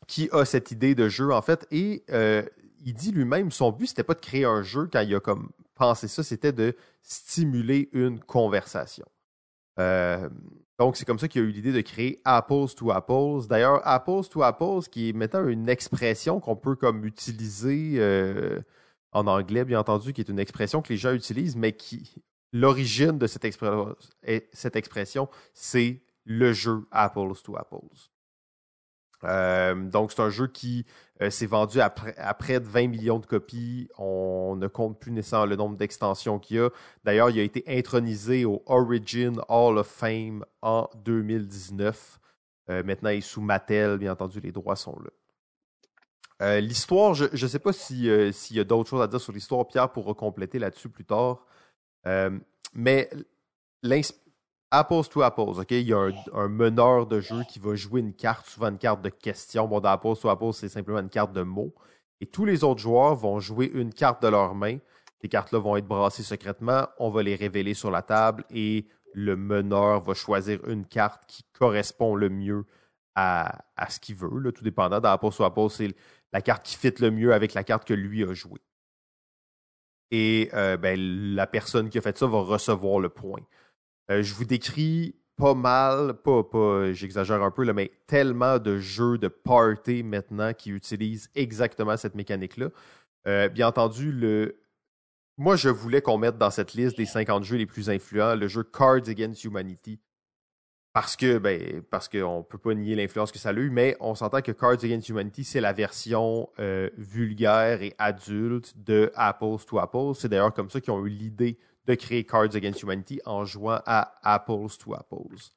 qui 0.07 0.29
a 0.31 0.45
cette 0.45 0.71
idée 0.71 0.95
de 0.95 1.09
jeu 1.09 1.33
en 1.33 1.41
fait, 1.41 1.67
et 1.69 2.05
euh, 2.11 2.43
il 2.85 2.93
dit 2.93 3.11
lui-même, 3.11 3.51
son 3.51 3.73
but 3.73 3.87
c'était 3.87 4.03
pas 4.03 4.13
de 4.13 4.21
créer 4.21 4.45
un 4.45 4.61
jeu 4.61 4.87
quand 4.91 5.01
il 5.01 5.13
a 5.13 5.19
comme 5.19 5.49
pensé 5.75 6.07
ça, 6.07 6.23
c'était 6.23 6.53
de 6.53 6.75
stimuler 7.01 7.89
une 7.91 8.19
conversation. 8.19 9.05
donc, 10.79 10.95
c'est 10.95 11.05
comme 11.05 11.19
ça 11.19 11.27
qu'il 11.27 11.41
a 11.41 11.45
eu 11.45 11.51
l'idée 11.51 11.73
de 11.73 11.81
créer 11.81 12.21
Apples 12.23 12.73
to 12.75 12.91
Apples. 12.91 13.47
D'ailleurs, 13.49 13.81
Apples 13.85 14.27
to 14.31 14.43
Apples, 14.43 14.87
qui 14.89 15.09
est 15.09 15.13
maintenant 15.13 15.45
une 15.47 15.67
expression 15.67 16.39
qu'on 16.39 16.55
peut 16.55 16.75
comme 16.75 17.03
utiliser 17.03 17.99
en 19.11 19.27
anglais, 19.27 19.65
bien 19.65 19.79
entendu, 19.79 20.13
qui 20.13 20.21
est 20.21 20.29
une 20.29 20.39
expression 20.39 20.81
que 20.81 20.89
les 20.89 20.97
gens 20.97 21.13
utilisent, 21.13 21.55
mais 21.55 21.73
qui 21.73 22.23
l'origine 22.53 23.17
de 23.17 23.27
cette, 23.27 23.45
expression, 23.45 25.29
c'est 25.53 26.01
le 26.25 26.53
jeu 26.53 26.87
Apples 26.91 27.33
to 27.43 27.57
Apples. 27.57 28.09
Euh, 29.23 29.73
donc, 29.89 30.11
c'est 30.11 30.21
un 30.21 30.29
jeu 30.29 30.47
qui 30.47 30.85
euh, 31.21 31.29
s'est 31.29 31.47
vendu 31.47 31.79
à, 31.81 31.89
près 31.89 32.59
de 32.59 32.65
20 32.65 32.87
millions 32.87 33.19
de 33.19 33.25
copies. 33.25 33.89
On 33.97 34.55
ne 34.55 34.67
compte 34.67 34.99
plus 34.99 35.11
nécessairement 35.11 35.47
le 35.47 35.55
nombre 35.55 35.75
d'extensions 35.75 36.39
qu'il 36.39 36.57
y 36.57 36.59
a. 36.59 36.69
D'ailleurs, 37.03 37.29
il 37.31 37.39
a 37.39 37.43
été 37.43 37.63
intronisé 37.67 38.45
au 38.45 38.61
Origin 38.67 39.41
Hall 39.49 39.79
of 39.79 39.87
Fame 39.87 40.45
en 40.61 40.87
2019. 41.03 42.19
Euh, 42.69 42.83
maintenant, 42.83 43.09
il 43.09 43.17
est 43.17 43.21
sous 43.21 43.41
Mattel. 43.41 43.97
Bien 43.97 44.11
entendu, 44.11 44.39
les 44.39 44.51
droits 44.51 44.75
sont 44.75 44.97
là. 44.99 45.09
Euh, 46.41 46.59
l'histoire, 46.59 47.15
je 47.15 47.25
ne 47.31 47.47
sais 47.47 47.59
pas 47.59 47.71
euh, 47.71 48.31
s'il 48.31 48.55
y 48.55 48.59
a 48.59 48.63
d'autres 48.63 48.89
choses 48.89 49.01
à 49.01 49.07
dire 49.07 49.19
sur 49.19 49.33
l'histoire, 49.33 49.67
Pierre 49.67 49.91
pourra 49.91 50.13
compléter 50.13 50.59
là-dessus 50.59 50.89
plus 50.89 51.05
tard. 51.05 51.45
Euh, 52.05 52.37
mais 52.73 53.09
Apples 54.69 55.07
to 55.09 55.21
Apples, 55.21 55.59
OK? 55.59 55.71
Il 55.71 55.87
y 55.87 55.93
a 55.93 56.11
un, 56.33 56.47
meneur 56.47 57.07
de 57.07 57.19
jeu 57.19 57.43
qui 57.49 57.59
va 57.59 57.75
jouer 57.75 58.01
une 58.01 58.13
carte, 58.13 58.45
souvent 58.47 58.67
une 58.67 58.77
carte 58.77 59.01
de 59.01 59.09
question. 59.09 59.67
Bon, 59.67 59.79
dans 59.79 59.89
Apples 59.89 60.15
to 60.21 60.29
Apples, 60.29 60.53
c'est 60.53 60.69
simplement 60.69 60.99
une 60.99 61.09
carte 61.09 61.33
de 61.33 61.41
mots. 61.41 61.73
Et 62.21 62.25
tous 62.27 62.45
les 62.45 62.63
autres 62.63 62.81
joueurs 62.81 63.15
vont 63.15 63.39
jouer 63.39 63.71
une 63.73 63.93
carte 63.93 64.21
de 64.21 64.27
leur 64.27 64.55
main. 64.55 64.77
Ces 65.21 65.29
cartes-là 65.29 65.59
vont 65.59 65.75
être 65.77 65.87
brassées 65.87 66.23
secrètement. 66.23 66.87
On 66.99 67.09
va 67.09 67.23
les 67.23 67.35
révéler 67.35 67.73
sur 67.73 67.89
la 67.89 68.01
table 68.01 68.43
et 68.51 68.87
le 69.13 69.35
meneur 69.35 70.01
va 70.01 70.13
choisir 70.13 70.59
une 70.67 70.85
carte 70.85 71.23
qui 71.27 71.43
correspond 71.53 72.15
le 72.15 72.29
mieux 72.29 72.65
à, 73.15 73.63
ce 73.89 73.99
qu'il 73.99 74.15
veut, 74.15 74.51
tout 74.51 74.63
dépendant. 74.63 74.99
Dans 74.99 75.09
Apples 75.09 75.31
to 75.35 75.43
Apples, 75.43 75.69
c'est 75.71 75.95
la 76.33 76.41
carte 76.41 76.65
qui 76.65 76.75
fit 76.75 76.93
le 76.99 77.11
mieux 77.11 77.33
avec 77.33 77.53
la 77.53 77.63
carte 77.63 77.87
que 77.87 77.93
lui 77.93 78.23
a 78.23 78.33
jouée. 78.33 78.61
Et 80.11 80.49
euh, 80.53 80.77
ben, 80.77 80.99
la 81.35 81.47
personne 81.47 81.89
qui 81.89 81.97
a 81.97 82.01
fait 82.01 82.17
ça 82.17 82.27
va 82.27 82.41
recevoir 82.41 82.99
le 82.99 83.09
point. 83.09 83.41
Euh, 84.09 84.23
je 84.23 84.33
vous 84.33 84.45
décris 84.45 85.15
pas 85.35 85.53
mal, 85.53 86.15
pas, 86.15 86.43
pas 86.43 86.93
j'exagère 86.93 87.43
un 87.43 87.51
peu, 87.51 87.71
mais 87.73 87.91
tellement 88.07 88.57
de 88.57 88.77
jeux 88.79 89.17
de 89.17 89.27
party 89.27 90.03
maintenant 90.03 90.53
qui 90.53 90.71
utilisent 90.71 91.29
exactement 91.35 91.95
cette 91.97 92.15
mécanique-là. 92.15 92.69
Euh, 93.27 93.49
bien 93.49 93.67
entendu, 93.67 94.11
le... 94.11 94.59
moi, 95.37 95.55
je 95.55 95.69
voulais 95.69 96.01
qu'on 96.01 96.17
mette 96.17 96.37
dans 96.37 96.49
cette 96.49 96.73
liste 96.73 96.97
des 96.97 97.05
50 97.05 97.43
jeux 97.43 97.57
les 97.57 97.65
plus 97.65 97.89
influents 97.89 98.35
le 98.35 98.47
jeu 98.47 98.63
Cards 98.63 99.07
Against 99.07 99.43
Humanity, 99.43 99.99
parce 100.99 101.15
que 101.15 101.37
ben 101.37 101.83
parce 101.91 102.09
qu'on 102.09 102.41
peut 102.41 102.57
pas 102.57 102.73
nier 102.73 102.95
l'influence 102.95 103.31
que 103.31 103.37
ça 103.37 103.49
a 103.49 103.53
eu, 103.53 103.69
mais 103.69 103.95
on 103.99 104.15
s'entend 104.15 104.41
que 104.41 104.51
Cards 104.51 104.83
Against 104.83 105.09
Humanity, 105.09 105.43
c'est 105.43 105.61
la 105.61 105.71
version 105.71 106.49
euh, 106.57 106.89
vulgaire 106.97 107.83
et 107.83 107.93
adulte 107.99 108.73
de 108.83 109.11
Apples 109.13 109.63
to 109.67 109.77
Apples. 109.77 110.15
C'est 110.15 110.27
d'ailleurs 110.27 110.55
comme 110.55 110.71
ça 110.71 110.81
qu'ils 110.81 110.93
ont 110.93 111.05
eu 111.05 111.09
l'idée 111.09 111.59
de 111.85 111.93
créer 111.93 112.23
Cards 112.23 112.55
Against 112.55 112.81
Humanity 112.81 113.21
en 113.25 113.45
jouant 113.45 113.79
à 113.85 114.15
Apples 114.23 114.75
to 114.83 114.95
Apples. 114.95 115.51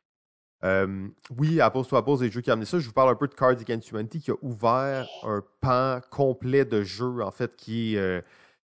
Euh, 0.62 1.09
oui, 1.38 1.59
Apples 1.59 1.86
to 1.88 1.97
Apples, 1.97 2.20
les 2.20 2.30
jeux 2.30 2.43
qui 2.43 2.51
ont 2.51 2.53
amené 2.53 2.66
ça. 2.66 2.78
Je 2.78 2.86
vous 2.86 2.93
parle 2.93 3.09
un 3.09 3.16
peu 3.16 3.26
de 3.26 3.32
Cards 3.32 3.53
Against 3.53 3.91
Humanity 3.93 4.20
qui 4.20 4.30
a 4.32 4.34
ouvert 4.43 5.09
un 5.22 5.43
pan 5.62 6.01
complet 6.11 6.66
de 6.66 6.82
jeux, 6.82 7.22
en 7.22 7.30
fait, 7.30 7.57
qui 7.57 7.95
est 7.95 7.99
euh, 7.99 8.20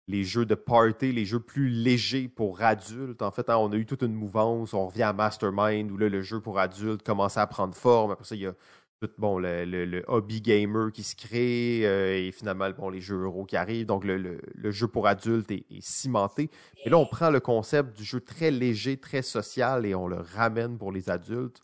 les 0.09 0.25
jeux 0.25 0.47
de 0.47 0.55
party, 0.55 1.13
les 1.13 1.27
jeux 1.27 1.41
plus 1.41 1.69
légers 1.69 2.29
pour 2.29 2.63
adultes. 2.63 3.21
En 3.21 3.31
fait, 3.31 3.51
hein, 3.51 3.59
on 3.59 3.71
a 3.73 3.77
eu 3.77 3.85
toute 3.85 4.03
une 4.03 4.15
mouvance. 4.15 4.73
On 4.73 4.87
revient 4.87 5.03
à 5.03 5.13
Mastermind 5.13 5.91
où 5.93 5.99
le 5.99 6.23
jeu 6.23 6.41
pour 6.41 6.59
adultes 6.59 7.03
commençait 7.03 7.41
à 7.41 7.47
prendre 7.47 7.75
forme. 7.75 8.13
Après 8.13 8.25
ça, 8.25 8.35
il 8.35 8.41
y 8.41 8.47
a 8.47 8.55
tout 9.01 9.39
le, 9.39 10.03
hobby 10.09 10.41
gamer 10.41 10.91
qui 10.93 11.03
se 11.03 11.15
crée 11.15 11.87
euh, 11.87 12.17
et 12.17 12.33
finalement 12.33 12.91
les 12.91 13.01
jeux 13.01 13.23
euros 13.23 13.45
qui 13.45 13.57
arrivent. 13.57 13.87
Donc, 13.87 14.03
le, 14.05 14.41
jeu 14.71 14.89
pour 14.89 15.07
adultes 15.07 15.51
est, 15.51 15.65
cimenté. 15.81 16.51
Et 16.85 16.91
là, 16.91 16.97
on 16.97 17.07
prend 17.07 17.31
le 17.31 17.41
concept 17.41 17.97
du 17.97 18.03
jeu 18.03 18.21
très 18.21 18.51
léger, 18.51 18.97
très 18.97 19.23
social 19.23 19.85
et 19.85 19.95
on 19.95 20.09
le 20.09 20.17
ramène 20.17 20.79
pour 20.79 20.91
les 20.91 21.11
adultes. 21.11 21.63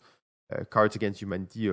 Euh, 0.53 0.63
Cards 0.69 0.95
Against 0.95 1.23
Humanity 1.23 1.69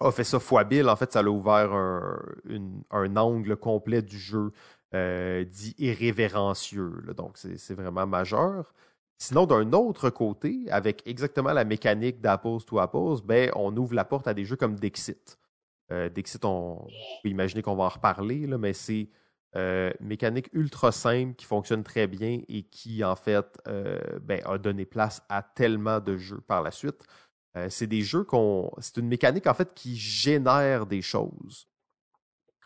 a, 0.00 0.10
fait 0.10 0.24
ça 0.24 0.40
fois 0.40 0.64
Bill. 0.64 0.88
En 0.88 0.96
fait, 0.96 1.12
ça 1.12 1.20
a 1.20 1.24
ouvert 1.24 1.72
un 1.72 3.16
angle 3.16 3.56
complet 3.56 4.02
du 4.02 4.18
jeu 4.18 4.50
euh, 4.94 5.44
dit 5.44 5.74
irrévérencieux. 5.78 7.02
Donc, 7.16 7.38
c'est 7.38 7.74
vraiment 7.74 8.06
majeur. 8.06 8.74
Sinon, 9.16 9.46
d'un 9.46 9.72
autre 9.72 10.10
côté, 10.10 10.66
avec 10.70 11.02
exactement 11.06 11.52
la 11.52 11.64
mécanique 11.64 12.20
d'Apples 12.20 12.62
to 12.66 12.78
Apples, 12.78 13.24
ben, 13.24 13.50
on 13.56 13.74
ouvre 13.76 13.94
la 13.94 14.04
porte 14.04 14.28
à 14.28 14.34
des 14.34 14.44
jeux 14.44 14.56
comme 14.56 14.74
Dixit. 14.78 15.38
Euh, 15.92 16.10
Dixit, 16.10 16.44
on, 16.44 16.86
peut 17.22 17.30
imaginer 17.30 17.62
qu'on 17.62 17.74
va 17.74 17.84
en 17.84 17.88
reparler, 17.88 18.46
mais 18.46 18.74
c'est 18.74 19.08
euh, 19.56 19.92
mécanique 20.00 20.50
ultra 20.52 20.92
simple 20.92 21.36
qui 21.36 21.46
fonctionne 21.46 21.84
très 21.84 22.06
bien 22.06 22.42
et 22.48 22.64
qui, 22.64 23.02
en 23.02 23.16
fait, 23.16 23.60
ben, 24.20 24.42
a 24.44 24.58
donné 24.58 24.84
place 24.84 25.22
à 25.30 25.42
tellement 25.42 26.00
de 26.00 26.18
jeux 26.18 26.42
par 26.46 26.62
la 26.62 26.70
suite. 26.70 27.02
c'est 27.70 27.86
des 27.86 28.02
jeux 28.02 28.24
qu'on. 28.24 28.70
C'est 28.78 28.98
une 28.98 29.08
mécanique, 29.08 29.46
en 29.46 29.54
fait, 29.54 29.72
qui 29.74 29.96
génère 29.96 30.84
des 30.84 31.00
choses. 31.00 31.66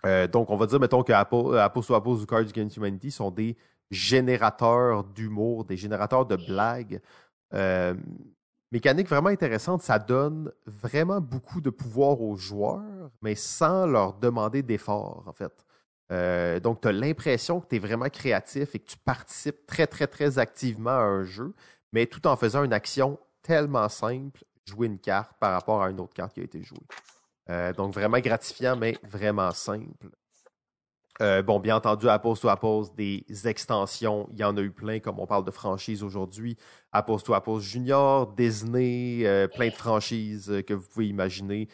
Euh, 0.07 0.29
donc, 0.29 0.51
on 0.51 0.57
va 0.57 0.67
dire, 0.67 0.79
mettons 0.79 1.03
que 1.03 1.13
Apple, 1.13 1.35
ou 1.35 1.55
Apple 1.55 2.09
ou 2.09 2.27
Cards 2.27 2.41
Against 2.41 2.77
Humanity 2.77 3.11
sont 3.11 3.31
des 3.31 3.57
générateurs 3.91 5.05
d'humour, 5.05 5.65
des 5.65 5.77
générateurs 5.77 6.27
de 6.27 6.37
blagues. 6.37 7.01
Euh, 7.55 7.95
mécanique 8.71 9.09
vraiment 9.09 9.31
intéressante, 9.31 9.83
ça 9.83 9.99
donne 9.99 10.53
vraiment 10.67 11.21
beaucoup 11.21 11.61
de 11.61 11.71
pouvoir 11.71 12.21
aux 12.21 12.37
joueurs, 12.37 13.11
mais 13.21 13.35
sans 13.35 13.87
leur 13.87 14.15
demander 14.15 14.63
d'effort, 14.63 15.25
en 15.27 15.33
fait. 15.33 15.53
Euh, 16.13 16.61
donc, 16.61 16.81
tu 16.83 16.89
as 16.89 16.93
l'impression 16.93 17.61
que 17.61 17.67
tu 17.69 17.77
es 17.77 17.79
vraiment 17.81 18.09
créatif 18.09 18.75
et 18.75 18.79
que 18.79 18.87
tu 18.87 18.97
participes 18.99 19.67
très, 19.67 19.89
très, 19.89 20.07
très 20.07 20.39
activement 20.39 20.91
à 20.91 21.03
un 21.03 21.25
jeu, 21.25 21.53
mais 21.93 22.07
tout 22.07 22.27
en 22.29 22.37
faisant 22.37 22.63
une 22.63 22.73
action 22.73 23.19
tellement 23.43 23.89
simple, 23.89 24.45
jouer 24.65 24.87
une 24.87 24.99
carte 24.99 25.33
par 25.41 25.53
rapport 25.53 25.83
à 25.83 25.91
une 25.91 25.99
autre 25.99 26.15
carte 26.15 26.35
qui 26.35 26.41
a 26.41 26.45
été 26.45 26.63
jouée. 26.63 26.87
Euh, 27.49 27.73
donc 27.73 27.95
vraiment 27.95 28.19
gratifiant, 28.19 28.77
mais 28.77 28.97
vraiment 29.05 29.51
simple. 29.53 30.11
Euh, 31.23 31.43
bon, 31.43 31.61
bien 31.61 31.77
entendu, 31.77 32.09
Apples 32.11 32.37
to 32.39 32.49
Apples, 32.49 32.95
des 32.95 33.25
extensions, 33.47 34.29
il 34.33 34.39
y 34.39 34.45
en 34.45 34.55
a 34.59 34.61
eu 34.61 34.71
plein, 34.71 35.01
comme 35.01 35.19
on 35.19 35.27
parle 35.27 35.45
de 35.45 35.51
franchises 35.51 36.03
aujourd'hui. 36.03 36.59
Apples 36.93 37.23
to 37.25 37.33
Apples 37.33 37.61
Junior, 37.61 38.27
Disney, 38.35 39.23
euh, 39.25 39.49
plein 39.49 39.69
de 39.69 39.75
franchises 39.75 40.63
que 40.67 40.75
vous 40.75 40.87
pouvez 40.87 41.09
imaginer, 41.09 41.69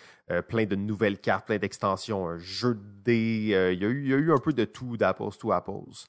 plein 0.49 0.65
de 0.65 0.77
nouvelles 0.77 1.19
cartes, 1.19 1.47
plein 1.47 1.59
d'extensions, 1.59 2.29
un 2.29 2.39
jeu 2.39 2.75
de 2.75 3.03
dés. 3.03 3.73
il, 3.73 3.83
y 3.83 3.85
a 3.85 3.89
eu, 3.89 4.33
un 4.33 4.39
peu 4.39 4.53
de 4.53 4.65
tout 4.65 4.97
d'Apples 4.97 5.37
to 5.39 5.51
Apples. 5.53 6.07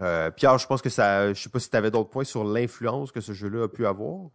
Euh, 0.00 0.30
Pierre, 0.30 0.58
je 0.58 0.66
pense 0.66 0.82
que 0.82 0.90
ça. 0.90 1.32
Je 1.32 1.42
sais 1.42 1.50
pas 1.50 1.58
si 1.58 1.70
tu 1.70 1.76
avais 1.76 1.90
d'autres 1.90 2.10
points 2.10 2.24
sur 2.24 2.44
l'influence 2.44 3.10
que 3.12 3.20
ce 3.20 3.32
jeu-là 3.32 3.64
a 3.64 3.68
pu 3.68 3.86
avoir. 3.86 4.30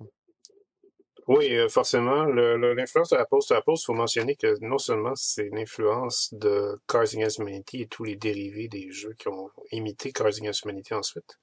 Oui, 1.27 1.53
euh, 1.55 1.69
forcément. 1.69 2.25
L'influence 2.25 3.09
de 3.09 3.15
de 3.15 3.19
la 3.19 3.25
pause, 3.25 3.47
il 3.49 3.85
faut 3.85 3.93
mentionner 3.93 4.35
que 4.35 4.57
non 4.61 4.77
seulement 4.77 5.15
c'est 5.15 5.45
une 5.45 5.57
influence 5.57 6.33
de 6.33 6.79
Cars 6.87 7.13
Against 7.13 7.37
Humanity 7.37 7.83
et 7.83 7.87
tous 7.87 8.03
les 8.03 8.15
dérivés 8.15 8.67
des 8.67 8.91
jeux 8.91 9.13
qui 9.17 9.29
ont 9.29 9.49
imité 9.71 10.11
Cars 10.11 10.27
Against 10.27 10.65
Humanity 10.65 10.93
ensuite, 10.93 11.37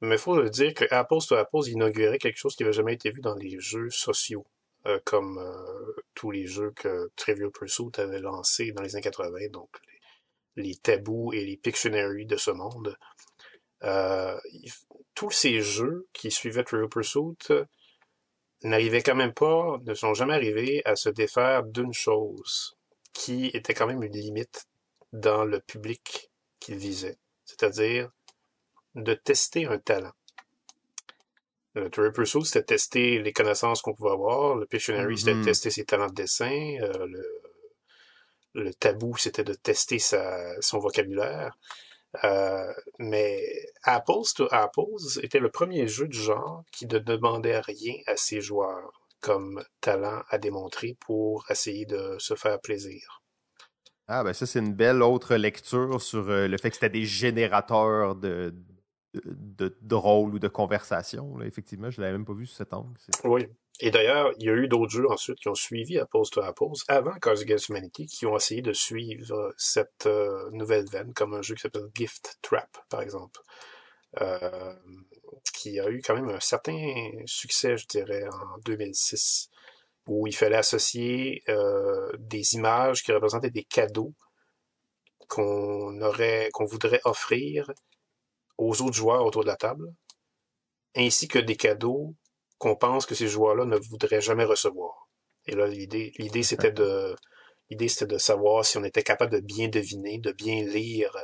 mais 0.00 0.16
il 0.16 0.18
faut 0.18 0.36
le 0.36 0.50
dire 0.50 0.74
que 0.74 0.84
Apples 0.90 1.26
to 1.26 1.34
Apples 1.34 1.68
inaugurait 1.68 2.18
quelque 2.18 2.36
chose 2.36 2.54
qui 2.56 2.62
n'avait 2.62 2.74
jamais 2.74 2.94
été 2.94 3.10
vu 3.10 3.20
dans 3.20 3.34
les 3.34 3.58
jeux 3.58 3.88
sociaux, 3.90 4.44
euh, 4.86 4.98
comme 5.04 5.38
euh, 5.38 6.02
tous 6.14 6.30
les 6.30 6.46
jeux 6.46 6.72
que 6.72 7.10
Trivial 7.16 7.50
Pursuit 7.50 7.90
avait 7.96 8.20
lancés 8.20 8.72
dans 8.72 8.82
les 8.82 8.94
années 8.96 9.02
80, 9.02 9.48
donc 9.50 9.70
les, 10.56 10.76
tabous 10.76 11.32
et 11.32 11.44
les 11.44 11.56
Pictionary 11.56 12.26
de 12.26 12.36
ce 12.36 12.50
monde. 12.50 12.96
Euh, 13.82 14.38
tous 15.14 15.30
ces 15.30 15.60
jeux 15.62 16.06
qui 16.12 16.30
suivaient 16.30 16.64
Trivial 16.64 16.90
Pursuit 16.90 17.48
n'arrivaient 18.64 19.02
quand 19.02 19.14
même 19.14 19.34
pas, 19.34 19.78
ne 19.84 19.94
sont 19.94 20.14
jamais 20.14 20.34
arrivés 20.34 20.82
à 20.84 20.96
se 20.96 21.08
défaire 21.10 21.64
d'une 21.64 21.92
chose 21.92 22.76
qui 23.12 23.46
était 23.54 23.74
quand 23.74 23.86
même 23.86 24.02
une 24.02 24.12
limite 24.12 24.66
dans 25.12 25.44
le 25.44 25.60
public 25.60 26.30
qu'ils 26.58 26.76
visaient, 26.76 27.18
c'est-à-dire 27.44 28.10
de 28.94 29.14
tester 29.14 29.66
un 29.66 29.78
talent. 29.78 30.12
Le 31.74 31.90
Trivial 31.90 32.12
Pursuit, 32.12 32.44
c'était 32.44 32.62
tester 32.62 33.18
les 33.20 33.32
connaissances 33.32 33.82
qu'on 33.82 33.94
pouvait 33.94 34.12
avoir. 34.12 34.56
Le 34.56 34.66
Pictionary, 34.66 35.18
c'était 35.18 35.34
de 35.34 35.40
mm-hmm. 35.40 35.44
tester 35.44 35.70
ses 35.70 35.84
talents 35.84 36.06
de 36.06 36.14
dessin. 36.14 36.76
Euh, 36.80 37.06
le, 37.06 37.42
le, 38.54 38.74
tabou, 38.74 39.16
c'était 39.16 39.42
de 39.42 39.54
tester 39.54 39.98
sa, 39.98 40.60
son 40.60 40.78
vocabulaire. 40.78 41.58
Euh, 42.22 42.72
mais 42.98 43.42
Apples 43.82 44.32
to 44.36 44.46
Apples 44.50 45.18
était 45.22 45.40
le 45.40 45.50
premier 45.50 45.88
jeu 45.88 46.06
du 46.06 46.18
genre 46.18 46.62
qui 46.70 46.86
ne 46.86 46.98
demandait 46.98 47.58
rien 47.58 47.94
à 48.06 48.16
ses 48.16 48.40
joueurs 48.40 48.92
comme 49.20 49.64
talent 49.80 50.22
à 50.28 50.38
démontrer 50.38 50.96
pour 51.00 51.44
essayer 51.50 51.86
de 51.86 52.16
se 52.18 52.34
faire 52.34 52.60
plaisir. 52.60 53.22
Ah 54.06 54.22
ben 54.22 54.34
ça 54.34 54.44
c'est 54.44 54.58
une 54.58 54.74
belle 54.74 55.02
autre 55.02 55.34
lecture 55.34 56.00
sur 56.02 56.28
euh, 56.28 56.46
le 56.46 56.58
fait 56.58 56.68
que 56.68 56.76
c'était 56.76 56.90
des 56.90 57.06
générateurs 57.06 58.14
de, 58.14 58.54
de, 59.14 59.76
de, 59.80 59.94
rôle 59.94 60.34
ou 60.34 60.38
de 60.38 60.48
conversation. 60.48 61.40
Effectivement, 61.40 61.90
je 61.90 62.00
ne 62.00 62.04
l'avais 62.04 62.18
même 62.18 62.26
pas 62.26 62.34
vu 62.34 62.46
sous 62.46 62.56
cet 62.56 62.74
angle. 62.74 62.98
Oui. 63.24 63.46
Et 63.80 63.90
d'ailleurs, 63.90 64.32
il 64.38 64.46
y 64.46 64.50
a 64.50 64.52
eu 64.52 64.68
d'autres 64.68 64.92
jeux 64.92 65.10
ensuite 65.10 65.38
qui 65.38 65.48
ont 65.48 65.54
suivi 65.54 65.98
à 65.98 66.06
pause 66.06 66.30
to 66.30 66.40
pause 66.54 66.84
avant 66.86 67.14
Cause 67.20 67.42
Against 67.42 67.68
Humanity 67.68 68.06
qui 68.06 68.24
ont 68.24 68.36
essayé 68.36 68.62
de 68.62 68.72
suivre 68.72 69.52
cette 69.56 70.06
euh, 70.06 70.48
nouvelle 70.52 70.88
veine, 70.88 71.12
comme 71.12 71.34
un 71.34 71.42
jeu 71.42 71.56
qui 71.56 71.62
s'appelle 71.62 71.90
Gift 71.94 72.38
Trap, 72.40 72.78
par 72.88 73.02
exemple. 73.02 73.40
Euh, 74.20 74.74
qui 75.52 75.80
a 75.80 75.88
eu 75.88 76.02
quand 76.02 76.14
même 76.14 76.28
un 76.28 76.40
certain 76.40 77.10
succès, 77.26 77.76
je 77.76 77.86
dirais, 77.86 78.24
en 78.28 78.58
2006, 78.64 79.50
où 80.06 80.26
il 80.26 80.36
fallait 80.36 80.56
associer 80.56 81.42
euh, 81.48 82.12
des 82.18 82.54
images 82.54 83.02
qui 83.02 83.12
représentaient 83.12 83.50
des 83.50 83.64
cadeaux 83.64 84.14
qu'on 85.28 86.00
aurait, 86.00 86.50
qu'on 86.52 86.64
voudrait 86.64 87.00
offrir 87.04 87.72
aux 88.56 88.82
autres 88.82 88.94
joueurs 88.94 89.24
autour 89.24 89.42
de 89.42 89.48
la 89.48 89.56
table, 89.56 89.92
ainsi 90.94 91.26
que 91.26 91.38
des 91.38 91.56
cadeaux 91.56 92.14
qu'on 92.64 92.76
pense 92.76 93.04
que 93.04 93.14
ces 93.14 93.28
joueurs-là 93.28 93.66
ne 93.66 93.76
voudraient 93.76 94.22
jamais 94.22 94.44
recevoir. 94.44 95.10
Et 95.46 95.54
là, 95.54 95.66
l'idée, 95.66 96.14
l'idée 96.18 96.42
c'était 96.42 96.72
de, 96.72 97.14
l'idée 97.68 97.88
c'était 97.88 98.14
de 98.14 98.16
savoir 98.16 98.64
si 98.64 98.78
on 98.78 98.84
était 98.84 99.02
capable 99.02 99.32
de 99.32 99.40
bien 99.40 99.68
deviner, 99.68 100.18
de 100.18 100.32
bien 100.32 100.64
lire 100.64 101.14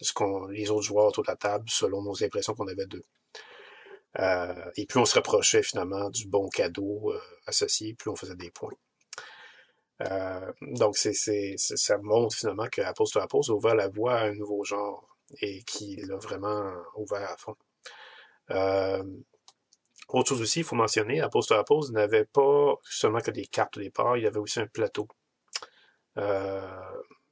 ce 0.00 0.12
qu'on, 0.12 0.46
les 0.46 0.70
autres 0.70 0.82
joueurs 0.82 1.06
autour 1.06 1.24
de 1.24 1.32
la 1.32 1.36
table 1.36 1.68
selon 1.68 2.02
nos 2.02 2.22
impressions 2.22 2.54
qu'on 2.54 2.68
avait 2.68 2.86
d'eux. 2.86 3.02
Euh, 4.20 4.70
et 4.76 4.86
plus 4.86 5.00
on 5.00 5.04
se 5.04 5.16
rapprochait 5.16 5.64
finalement 5.64 6.10
du 6.10 6.28
bon 6.28 6.48
cadeau 6.48 7.12
euh, 7.12 7.20
associé, 7.46 7.94
plus 7.94 8.10
on 8.10 8.16
faisait 8.16 8.36
des 8.36 8.52
points. 8.52 8.78
Euh, 10.02 10.52
donc 10.60 10.96
c'est, 10.96 11.12
c'est, 11.12 11.56
ça 11.56 11.98
montre 11.98 12.36
finalement 12.36 12.68
que 12.70 12.82
Apples 12.82 13.10
to 13.12 13.18
Apples 13.18 13.50
ouvert 13.50 13.74
la 13.74 13.88
voie 13.88 14.14
à 14.14 14.26
un 14.26 14.34
nouveau 14.34 14.62
genre 14.62 15.08
et 15.42 15.64
qui 15.64 15.96
l'a 15.96 16.18
vraiment 16.18 16.72
ouvert 16.94 17.28
à 17.28 17.36
fond. 17.36 17.56
Autre 20.08 20.30
chose 20.30 20.40
aussi, 20.40 20.60
il 20.60 20.64
faut 20.64 20.76
mentionner, 20.76 21.20
à 21.20 21.28
Post 21.28 21.52
à 21.52 21.62
Pause 21.64 21.92
n'avait 21.92 22.24
pas 22.24 22.74
seulement 22.82 23.20
que 23.20 23.30
des 23.30 23.46
cartes 23.46 23.76
au 23.76 23.80
départ, 23.80 24.16
il 24.16 24.24
y 24.24 24.26
avait 24.26 24.38
aussi 24.38 24.58
un 24.60 24.66
plateau. 24.66 25.06
Euh, 26.16 26.66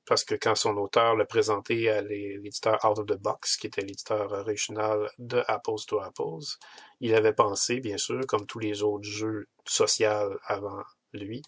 parce 0.07 0.25
que 0.25 0.35
quand 0.37 0.55
son 0.55 0.77
auteur 0.77 1.17
l'a 1.17 1.25
présenté 1.25 1.91
à 1.91 2.01
l'éditeur 2.03 2.79
Out 2.85 2.99
of 2.99 3.07
the 3.07 3.21
Box, 3.21 3.57
qui 3.57 3.67
était 3.67 3.81
l'éditeur 3.81 4.31
original 4.33 5.11
de 5.19 5.43
Apples 5.49 5.85
to 5.87 6.01
Apples, 6.01 6.45
il 7.01 7.15
avait 7.15 7.33
pensé, 7.33 7.81
bien 7.81 7.99
sûr, 7.99 8.21
comme 8.27 8.47
tous 8.47 8.61
les 8.61 8.83
autres 8.83 9.05
jeux 9.09 9.49
sociaux 9.65 10.39
avant 10.45 10.83
lui, 11.13 11.43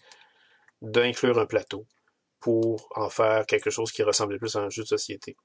d'inclure 0.81 1.39
un 1.39 1.45
plateau 1.45 1.85
pour 2.39 2.89
en 2.95 3.09
faire 3.09 3.45
quelque 3.45 3.69
chose 3.69 3.91
qui 3.91 4.03
ressemblait 4.03 4.39
plus 4.39 4.55
à 4.55 4.61
un 4.61 4.69
jeu 4.69 4.83
de 4.83 4.87
société. 4.87 5.37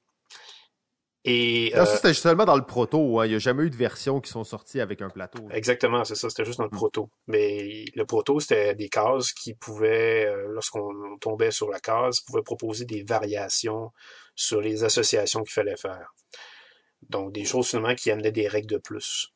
Et, 1.26 1.70
ça, 1.72 1.82
euh, 1.82 1.86
c'était 1.86 2.12
seulement 2.12 2.44
dans 2.44 2.56
le 2.56 2.66
proto. 2.66 3.18
Hein. 3.18 3.26
Il 3.26 3.30
n'y 3.30 3.34
a 3.36 3.38
jamais 3.38 3.64
eu 3.64 3.70
de 3.70 3.76
version 3.76 4.20
qui 4.20 4.30
sont 4.30 4.44
sorties 4.44 4.80
avec 4.80 5.00
un 5.00 5.08
plateau. 5.08 5.48
Exactement, 5.50 6.04
c'est 6.04 6.16
ça. 6.16 6.28
C'était 6.28 6.44
juste 6.44 6.58
dans 6.58 6.64
le 6.64 6.70
mm. 6.70 6.76
proto. 6.76 7.08
Mais 7.28 7.86
le 7.94 8.04
proto, 8.04 8.40
c'était 8.40 8.74
des 8.74 8.90
cases 8.90 9.32
qui 9.32 9.54
pouvaient, 9.54 10.26
euh, 10.26 10.48
lorsqu'on 10.48 11.16
tombait 11.20 11.50
sur 11.50 11.70
la 11.70 11.80
case, 11.80 12.20
pouvaient 12.20 12.42
proposer 12.42 12.84
des 12.84 13.02
variations 13.02 13.90
sur 14.34 14.60
les 14.60 14.84
associations 14.84 15.42
qu'il 15.42 15.52
fallait 15.52 15.76
faire. 15.76 16.12
Donc, 17.08 17.32
des 17.32 17.44
choses 17.44 17.68
finalement 17.68 17.94
qui 17.94 18.10
amenaient 18.10 18.32
des 18.32 18.48
règles 18.48 18.68
de 18.68 18.78
plus. 18.78 19.32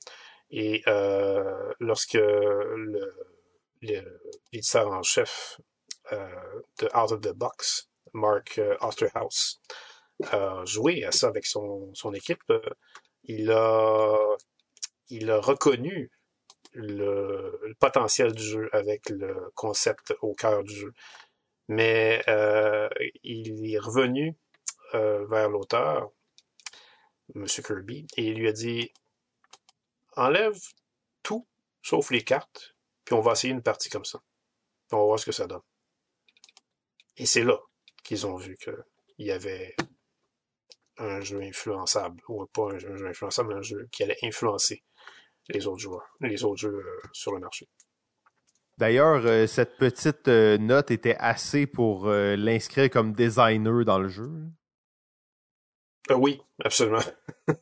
Et 0.51 0.83
euh, 0.89 1.73
lorsque 1.81 2.15
le, 2.15 3.15
l'éditeur 3.81 4.91
en 4.91 5.03
chef 5.03 5.59
euh, 6.13 6.27
de 6.81 6.87
Out 6.87 7.13
of 7.13 7.21
the 7.23 7.33
Box, 7.33 7.89
Mark 8.13 8.61
Osterhaus, 8.81 9.61
a 9.61 9.88
joué 10.65 11.05
à 11.05 11.13
ça 11.13 11.29
avec 11.29 11.47
son, 11.47 11.95
son 11.95 12.13
équipe, 12.13 12.53
il 13.25 13.51
a, 13.51 14.37
il 15.09 15.31
a 15.31 15.41
reconnu 15.41 16.11
le, 16.73 17.59
le, 17.63 17.75
potentiel 17.75 18.33
du 18.33 18.43
jeu 18.43 18.71
avec 18.73 19.09
le 19.11 19.51
concept 19.55 20.15
au 20.23 20.35
cœur 20.35 20.65
du 20.65 20.75
jeu. 20.75 20.93
Mais 21.69 22.23
euh, 22.29 22.89
il 23.23 23.73
est 23.73 23.79
revenu 23.79 24.37
euh, 24.95 25.27
vers 25.27 25.49
l'auteur, 25.51 26.11
M. 27.35 27.47
Kirby, 27.47 28.07
et 28.17 28.25
il 28.25 28.39
lui 28.39 28.49
a 28.49 28.53
dit 28.53 28.91
enlève 30.17 30.59
tout 31.23 31.47
sauf 31.83 32.11
les 32.11 32.25
cartes, 32.25 32.75
puis 33.05 33.15
on 33.15 33.21
va 33.21 33.33
essayer 33.33 33.53
une 33.53 33.63
partie 33.63 33.91
comme 33.91 34.05
ça. 34.05 34.21
on 34.93 34.99
va 34.99 35.05
voir 35.05 35.19
ce 35.19 35.27
que 35.27 35.33
ça 35.33 35.47
donne. 35.47 35.63
Et 37.19 37.27
c'est 37.27 37.45
là 37.45 37.59
qu'ils 38.03 38.27
ont 38.27 38.37
vu 38.37 38.57
qu'il 38.57 38.75
y 39.19 39.31
avait 39.31 39.77
un 40.99 41.21
jeu 41.21 41.41
influençable, 41.43 42.21
ou 42.29 42.45
pas 42.47 42.73
un 42.73 42.79
jeu, 42.79 43.07
influençable, 43.07 43.51
mais 43.51 43.55
un 43.57 43.63
jeu 43.63 43.89
qui 43.93 44.03
allait 44.03 44.19
influencer 44.23 44.83
les 45.49 45.67
autres 45.67 45.81
joueurs, 45.81 46.07
les 46.21 46.45
autres 46.45 46.61
jeux 46.61 46.85
euh, 46.85 47.01
sur 47.13 47.33
le 47.33 47.41
marché. 47.41 47.69
D'ailleurs, 48.77 49.23
euh, 49.25 49.47
cette 49.47 49.77
petite 49.77 50.29
euh, 50.29 50.59
note 50.59 50.91
était 50.91 51.17
assez 51.19 51.67
pour 51.67 52.09
l'inscrire 52.09 52.91
comme 52.91 53.13
designer 53.13 53.85
dans 53.85 53.99
le 53.99 54.09
jeu. 54.09 54.31
oui, 56.11 56.41
absolument. 56.65 57.03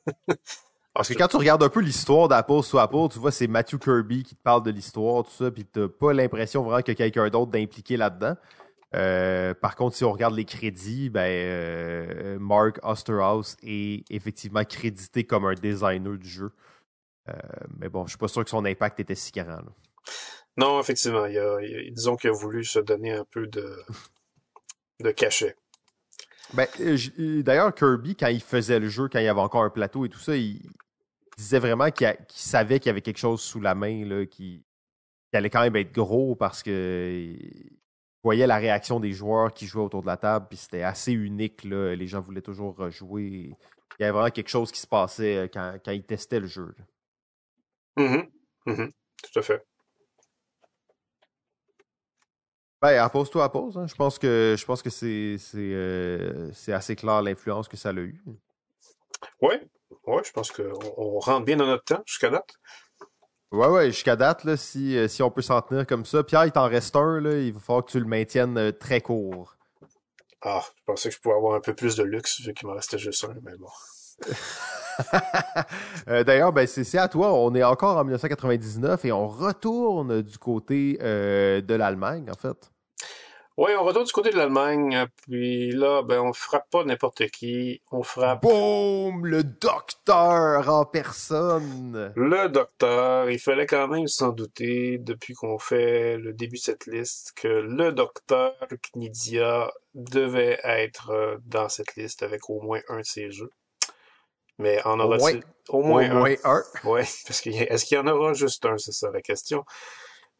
Parce 0.94 1.10
que 1.10 1.14
quand 1.14 1.28
tu 1.28 1.36
regardes 1.36 1.62
un 1.62 1.68
peu 1.68 1.80
l'histoire 1.80 2.26
d'Apple 2.26 2.62
sous 2.62 2.78
Apple, 2.78 3.08
tu 3.12 3.18
vois, 3.18 3.30
c'est 3.30 3.46
Matthew 3.46 3.76
Kirby 3.78 4.22
qui 4.22 4.34
te 4.34 4.42
parle 4.42 4.62
de 4.62 4.70
l'histoire, 4.70 5.24
tout 5.24 5.30
ça, 5.30 5.50
puis 5.50 5.66
t'as 5.66 5.88
pas 5.88 6.14
l'impression 6.14 6.62
vraiment 6.62 6.80
que 6.80 6.92
quelqu'un 6.92 7.28
d'autre 7.28 7.50
d'impliqué 7.50 7.98
là-dedans. 7.98 8.34
Euh, 8.96 9.52
par 9.54 9.76
contre, 9.76 9.96
si 9.96 10.04
on 10.04 10.12
regarde 10.12 10.34
les 10.34 10.44
crédits, 10.44 11.10
ben, 11.10 11.28
euh, 11.28 12.38
Mark 12.38 12.78
Osterhaus 12.82 13.56
est 13.62 14.04
effectivement 14.10 14.64
crédité 14.64 15.24
comme 15.24 15.44
un 15.44 15.54
designer 15.54 16.16
du 16.16 16.28
jeu. 16.28 16.52
Euh, 17.28 17.32
mais 17.78 17.88
bon, 17.88 18.04
je 18.06 18.10
suis 18.10 18.18
pas 18.18 18.28
sûr 18.28 18.44
que 18.44 18.50
son 18.50 18.64
impact 18.64 19.00
était 19.00 19.14
si 19.14 19.32
grand. 19.32 19.60
Non, 20.56 20.80
effectivement. 20.80 21.26
Il 21.26 21.92
disons 21.92 22.16
qu'il 22.16 22.30
a 22.30 22.32
voulu 22.32 22.64
se 22.64 22.78
donner 22.78 23.12
un 23.12 23.24
peu 23.24 23.46
de, 23.46 23.76
de 25.00 25.10
cachet. 25.10 25.56
Ben, 26.54 26.66
D'ailleurs, 27.42 27.74
Kirby, 27.74 28.16
quand 28.16 28.28
il 28.28 28.40
faisait 28.40 28.78
le 28.78 28.88
jeu, 28.88 29.08
quand 29.08 29.18
il 29.18 29.24
y 29.24 29.28
avait 29.28 29.40
encore 29.40 29.64
un 29.64 29.70
plateau 29.70 30.06
et 30.06 30.08
tout 30.08 30.18
ça, 30.18 30.36
il, 30.36 30.62
disait 31.36 31.58
vraiment 31.58 31.90
qu'il 31.90 32.16
savait 32.28 32.80
qu'il 32.80 32.88
y 32.88 32.90
avait 32.90 33.02
quelque 33.02 33.18
chose 33.18 33.42
sous 33.42 33.60
la 33.60 33.74
main 33.74 34.06
là, 34.06 34.24
qui, 34.24 34.64
qui 35.30 35.36
allait 35.36 35.50
quand 35.50 35.60
même 35.60 35.76
être 35.76 35.92
gros 35.92 36.34
parce 36.34 36.62
que 36.62 37.36
voyais 38.26 38.46
la 38.48 38.56
réaction 38.56 38.98
des 38.98 39.12
joueurs 39.12 39.54
qui 39.54 39.66
jouaient 39.66 39.84
autour 39.84 40.02
de 40.02 40.08
la 40.08 40.16
table, 40.16 40.46
puis 40.48 40.58
c'était 40.58 40.82
assez 40.82 41.12
unique. 41.12 41.62
Là. 41.62 41.94
Les 41.94 42.08
gens 42.08 42.20
voulaient 42.20 42.42
toujours 42.42 42.76
rejouer. 42.76 43.54
Il 43.98 44.00
y 44.00 44.02
avait 44.02 44.10
vraiment 44.10 44.30
quelque 44.30 44.48
chose 44.48 44.72
qui 44.72 44.80
se 44.80 44.86
passait 44.86 45.36
euh, 45.36 45.48
quand, 45.52 45.78
quand 45.84 45.92
ils 45.92 46.04
testaient 46.04 46.40
le 46.40 46.48
jeu. 46.48 46.74
Mm-hmm. 47.96 48.28
Mm-hmm. 48.66 48.90
Tout 49.32 49.38
à 49.38 49.42
fait. 49.42 49.66
Ben, 52.82 52.98
à 52.98 53.08
pause 53.08 53.30
toi 53.30 53.44
à 53.44 53.48
pause. 53.48 53.78
Hein. 53.78 53.86
Je 53.86 53.94
pense 53.94 54.18
que 54.18 54.56
je 54.58 54.64
pense 54.66 54.82
que 54.82 54.90
c'est 54.90 55.38
c'est 55.38 55.72
euh, 55.72 56.50
assez 56.68 56.96
clair 56.96 57.22
l'influence 57.22 57.68
que 57.68 57.76
ça 57.76 57.90
a 57.90 57.92
eu. 57.94 58.20
Oui, 59.40 59.54
Ouais, 60.06 60.22
je 60.24 60.32
pense 60.32 60.50
qu'on 60.50 60.78
on 60.96 61.18
rentre 61.18 61.44
bien 61.44 61.56
dans 61.56 61.66
notre 61.66 61.84
temps 61.84 62.02
jusqu'à 62.06 62.30
date. 62.30 62.54
Ouais, 63.52 63.68
ouais, 63.68 63.86
jusqu'à 63.86 64.16
date, 64.16 64.44
là, 64.44 64.56
si, 64.56 64.96
euh, 64.96 65.06
si 65.06 65.22
on 65.22 65.30
peut 65.30 65.42
s'en 65.42 65.60
tenir 65.62 65.86
comme 65.86 66.04
ça. 66.04 66.24
Pierre, 66.24 66.46
il 66.46 66.52
t'en 66.52 66.68
reste 66.68 66.96
un, 66.96 67.20
là, 67.20 67.38
il 67.38 67.52
va 67.52 67.60
falloir 67.60 67.84
que 67.84 67.92
tu 67.92 68.00
le 68.00 68.06
maintiennes 68.06 68.58
euh, 68.58 68.72
très 68.72 69.00
court. 69.00 69.56
Ah, 70.42 70.62
je 70.76 70.82
pensais 70.84 71.08
que 71.10 71.14
je 71.14 71.20
pouvais 71.20 71.36
avoir 71.36 71.54
un 71.54 71.60
peu 71.60 71.74
plus 71.74 71.94
de 71.96 72.02
luxe 72.02 72.40
vu 72.40 72.52
qu'il 72.54 72.66
m'en 72.66 72.74
restait 72.74 72.98
juste 72.98 73.24
un, 73.24 73.34
mais 73.42 73.56
bon. 73.56 73.68
Euh, 76.08 76.24
d'ailleurs, 76.24 76.54
ben, 76.54 76.66
c'est 76.66 76.96
à 76.96 77.06
toi. 77.06 77.34
On 77.34 77.54
est 77.54 77.62
encore 77.62 77.98
en 77.98 78.04
1999 78.04 79.04
et 79.04 79.12
on 79.12 79.28
retourne 79.28 80.22
du 80.22 80.38
côté 80.38 80.96
de 80.98 81.74
l'Allemagne, 81.74 82.30
en 82.30 82.34
fait. 82.34 82.72
Oui, 83.58 83.70
on 83.78 83.84
retourne 83.84 84.04
du 84.04 84.12
côté 84.12 84.28
de 84.28 84.36
l'Allemagne, 84.36 85.06
puis 85.22 85.70
là, 85.70 86.02
ben, 86.02 86.20
on 86.20 86.34
frappe 86.34 86.68
pas 86.70 86.84
n'importe 86.84 87.26
qui, 87.30 87.80
on 87.90 88.02
frappe... 88.02 88.42
Boum! 88.42 89.24
Le 89.24 89.44
docteur 89.44 90.68
en 90.68 90.84
personne! 90.84 92.12
Le 92.16 92.50
docteur, 92.50 93.30
il 93.30 93.38
fallait 93.38 93.64
quand 93.64 93.88
même 93.88 94.08
s'en 94.08 94.28
douter, 94.28 94.98
depuis 94.98 95.32
qu'on 95.32 95.58
fait 95.58 96.18
le 96.18 96.34
début 96.34 96.56
de 96.56 96.60
cette 96.60 96.86
liste, 96.86 97.32
que 97.34 97.48
le 97.48 97.92
docteur 97.92 98.52
Knidia 98.92 99.72
devait 99.94 100.60
être 100.62 101.08
euh, 101.08 101.38
dans 101.46 101.70
cette 101.70 101.96
liste 101.96 102.22
avec 102.22 102.50
au 102.50 102.60
moins 102.60 102.80
un 102.90 102.98
de 102.98 103.04
ses 103.06 103.30
jeux. 103.30 103.50
Mais 104.58 104.82
en 104.84 105.00
aura 105.00 105.16
au 105.16 105.82
moins, 105.82 106.10
au 106.10 106.14
moins 106.14 106.34
un? 106.44 106.62
Oui, 106.84 107.00
parce 107.26 107.40
que 107.40 107.48
est-ce 107.48 107.86
qu'il 107.86 107.96
y 107.96 108.00
en 108.00 108.06
aura 108.06 108.34
juste 108.34 108.66
un, 108.66 108.76
c'est 108.76 108.92
ça 108.92 109.10
la 109.10 109.22
question. 109.22 109.64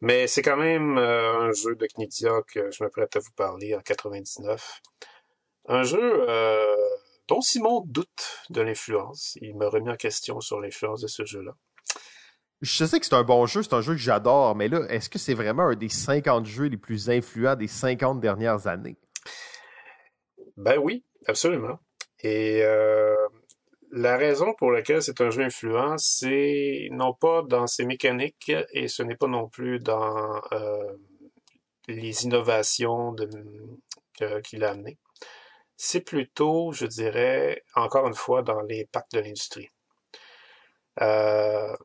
Mais 0.01 0.27
c'est 0.27 0.41
quand 0.41 0.57
même 0.57 0.97
euh, 0.97 1.39
un 1.39 1.51
jeu 1.51 1.75
de 1.75 1.87
Knidia 1.87 2.41
que 2.47 2.69
je 2.71 2.83
m'apprête 2.83 3.15
à 3.15 3.19
vous 3.19 3.31
parler 3.35 3.75
en 3.75 3.81
99. 3.81 4.81
Un 5.67 5.83
jeu 5.83 6.25
euh, 6.29 6.75
dont 7.27 7.41
Simon 7.41 7.83
doute 7.85 8.45
de 8.49 8.61
l'influence. 8.61 9.37
Il 9.41 9.57
m'a 9.57 9.69
remis 9.69 9.89
en 9.89 9.95
question 9.95 10.39
sur 10.39 10.59
l'influence 10.59 11.01
de 11.01 11.07
ce 11.07 11.25
jeu-là. 11.25 11.53
Je 12.61 12.85
sais 12.85 12.99
que 12.99 13.05
c'est 13.05 13.13
un 13.13 13.23
bon 13.23 13.45
jeu, 13.45 13.61
c'est 13.61 13.73
un 13.73 13.81
jeu 13.81 13.93
que 13.93 13.99
j'adore, 13.99 14.55
mais 14.55 14.67
là, 14.67 14.81
est-ce 14.89 15.09
que 15.09 15.19
c'est 15.19 15.35
vraiment 15.35 15.67
un 15.67 15.75
des 15.75 15.89
50 15.89 16.45
jeux 16.45 16.65
les 16.65 16.77
plus 16.77 17.09
influents 17.09 17.55
des 17.55 17.67
50 17.67 18.19
dernières 18.19 18.65
années? 18.65 18.97
Ben 20.55 20.79
oui, 20.79 21.03
absolument. 21.27 21.79
Et 22.21 22.63
euh, 22.63 23.15
la 23.91 24.17
raison 24.17 24.53
pour 24.53 24.71
laquelle 24.71 25.01
c'est 25.01 25.21
un 25.21 25.29
jeu 25.29 25.43
influent, 25.43 25.97
c'est 25.97 26.89
non 26.91 27.13
pas 27.13 27.41
dans 27.43 27.67
ses 27.67 27.85
mécaniques 27.85 28.51
et 28.71 28.87
ce 28.87 29.03
n'est 29.03 29.15
pas 29.15 29.27
non 29.27 29.47
plus 29.47 29.79
dans 29.79 30.41
euh, 30.51 30.97
les 31.87 32.23
innovations 32.25 33.15
qu'il 34.43 34.63
a 34.63 34.71
amenées. 34.71 34.97
C'est 35.77 36.01
plutôt, 36.01 36.71
je 36.71 36.85
dirais, 36.85 37.63
encore 37.75 38.07
une 38.07 38.15
fois, 38.15 38.41
dans 38.41 38.61
les 38.61 38.85
packs 38.85 39.11
de 39.13 39.19
l'industrie. 39.19 39.69
Euh, 41.01 41.75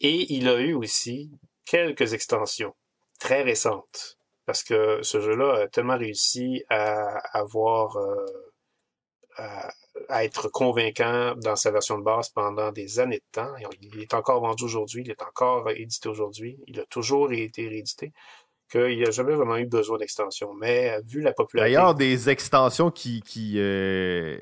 et 0.00 0.32
il 0.32 0.48
a 0.48 0.58
eu 0.60 0.72
aussi 0.74 1.30
quelques 1.66 2.14
extensions 2.14 2.74
très 3.18 3.42
récentes, 3.42 4.18
parce 4.46 4.64
que 4.64 5.02
ce 5.02 5.20
jeu-là 5.20 5.62
a 5.62 5.68
tellement 5.68 5.98
réussi 5.98 6.64
à 6.70 7.18
avoir 7.38 7.96
euh, 7.98 8.24
à 9.36 9.70
être 10.08 10.48
convaincant 10.48 11.34
dans 11.36 11.56
sa 11.56 11.70
version 11.70 11.98
de 11.98 12.04
base 12.04 12.30
pendant 12.30 12.72
des 12.72 12.98
années 12.98 13.18
de 13.18 13.32
temps. 13.32 13.52
Il 13.82 14.00
est 14.00 14.14
encore 14.14 14.40
vendu 14.40 14.64
aujourd'hui, 14.64 15.02
il 15.04 15.10
est 15.10 15.22
encore 15.22 15.68
édité 15.70 16.08
aujourd'hui, 16.08 16.58
il 16.66 16.80
a 16.80 16.86
toujours 16.86 17.32
été 17.32 17.68
réédité, 17.68 18.12
qu'il 18.70 19.00
n'a 19.00 19.10
jamais 19.10 19.34
vraiment 19.34 19.56
eu 19.56 19.66
besoin 19.66 19.98
d'extension. 19.98 20.54
Mais 20.54 21.00
vu 21.04 21.20
la 21.20 21.32
popularité... 21.32 21.74
D'ailleurs, 21.74 21.94
des 21.94 22.30
extensions 22.30 22.90
qui, 22.90 23.20
qui 23.22 23.54
euh, 23.56 24.38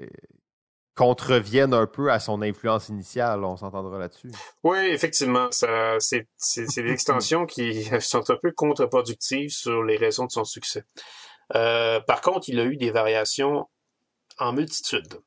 contreviennent 0.98 1.74
un 1.74 1.86
peu 1.86 2.10
à 2.10 2.18
son 2.18 2.42
influence 2.42 2.88
initiale, 2.88 3.44
on 3.44 3.56
s'entendra 3.56 3.98
là-dessus. 3.98 4.32
Oui, 4.64 4.78
effectivement, 4.78 5.48
ça, 5.52 5.96
c'est, 6.00 6.26
c'est, 6.36 6.82
des 6.82 6.90
extensions 6.90 7.46
qui 7.46 7.84
sont 8.00 8.28
un 8.30 8.36
peu 8.36 8.50
contre-productives 8.50 9.50
sur 9.50 9.84
les 9.84 9.96
raisons 9.96 10.26
de 10.26 10.32
son 10.32 10.44
succès. 10.44 10.82
Euh, 11.54 12.00
par 12.00 12.20
contre, 12.20 12.48
il 12.48 12.58
a 12.58 12.64
eu 12.64 12.76
des 12.76 12.90
variations 12.90 13.68
en 14.38 14.52
multitude. 14.52 15.20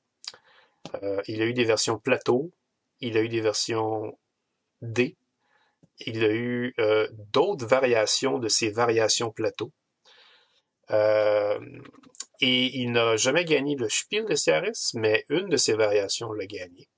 Euh, 1.04 1.22
il 1.28 1.42
a 1.42 1.46
eu 1.46 1.54
des 1.54 1.64
versions 1.64 2.00
plateau, 2.00 2.52
il 3.00 3.18
a 3.18 3.22
eu 3.22 3.30
des 3.30 3.42
versions 3.42 4.18
D, 4.82 5.18
il 6.00 6.24
a 6.24 6.32
eu 6.34 6.74
euh, 6.80 7.08
d'autres 7.32 7.66
variations 7.66 8.40
de 8.40 8.48
ces 8.48 8.70
variations 8.70 9.32
plateau. 9.32 9.72
Euh, 10.92 11.60
et 12.40 12.80
il 12.80 12.92
n'a 12.92 13.16
jamais 13.16 13.46
gagné 13.46 13.76
le 13.76 13.88
Spiel 13.88 14.26
de 14.26 14.36
CRS, 14.36 14.96
mais 14.96 15.26
une 15.30 15.48
de 15.48 15.58
ses 15.58 15.74
variations 15.74 16.34
l'a 16.34 16.48
gagné. 16.48 16.90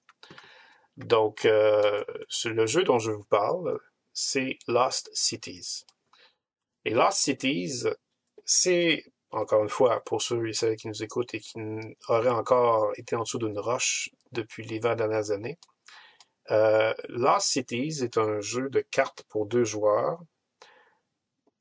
Donc, 0.96 1.44
le 1.44 2.66
jeu 2.66 2.84
dont 2.84 3.00
je 3.00 3.12
vous 3.12 3.26
parle, 3.26 3.80
c'est 4.14 4.58
Lost 4.68 5.10
Cities. 5.14 5.86
Et 6.86 6.92
Lost 6.92 7.18
Cities, 7.18 7.84
c'est 8.46 9.04
encore 9.34 9.64
une 9.64 9.70
fois, 9.70 10.02
pour 10.04 10.22
ceux 10.22 10.48
et 10.48 10.54
celles 10.54 10.76
qui 10.76 10.88
nous 10.88 11.04
écoutent 11.04 11.34
et 11.34 11.40
qui 11.40 11.58
auraient 12.08 12.30
encore 12.30 12.92
été 12.98 13.16
en 13.16 13.24
dessous 13.24 13.40
d'une 13.40 13.60
roche 13.60 14.10
depuis 14.32 14.64
les 14.64 14.80
20 14.80 14.96
dernières 14.96 15.32
années, 15.32 15.58
euh, 16.52 16.94
Lost 17.10 17.48
Cities 17.48 18.04
est 18.04 18.18
un 18.18 18.40
jeu 18.42 18.70
de 18.70 18.82
cartes 18.82 19.24
pour 19.30 19.46
deux 19.46 19.64
joueurs, 19.64 20.20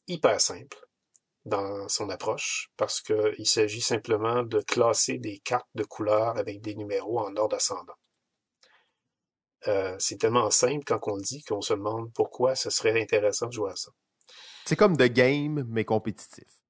hyper 0.06 0.40
simple 0.40 0.78
dans 1.44 1.88
son 1.88 2.08
approche, 2.10 2.70
parce 2.76 3.00
qu'il 3.00 3.46
s'agit 3.46 3.80
simplement 3.80 4.42
de 4.42 4.60
classer 4.60 5.18
des 5.18 5.38
cartes 5.38 5.68
de 5.74 5.84
couleurs 5.84 6.36
avec 6.38 6.60
des 6.60 6.74
numéros 6.74 7.20
en 7.20 7.34
ordre 7.36 7.56
ascendant. 7.56 7.94
Euh, 9.68 9.96
c'est 9.98 10.18
tellement 10.18 10.50
simple 10.50 10.84
quand 10.84 11.00
on 11.06 11.16
le 11.16 11.22
dit 11.22 11.42
qu'on 11.42 11.60
se 11.60 11.74
demande 11.74 12.12
pourquoi 12.12 12.54
ce 12.54 12.70
serait 12.70 13.00
intéressant 13.00 13.46
de 13.46 13.52
jouer 13.52 13.70
à 13.72 13.76
ça. 13.76 13.90
C'est 14.66 14.76
comme 14.76 14.96
The 14.96 15.04
Game, 15.04 15.64
mais 15.68 15.84
compétitif. 15.84 16.61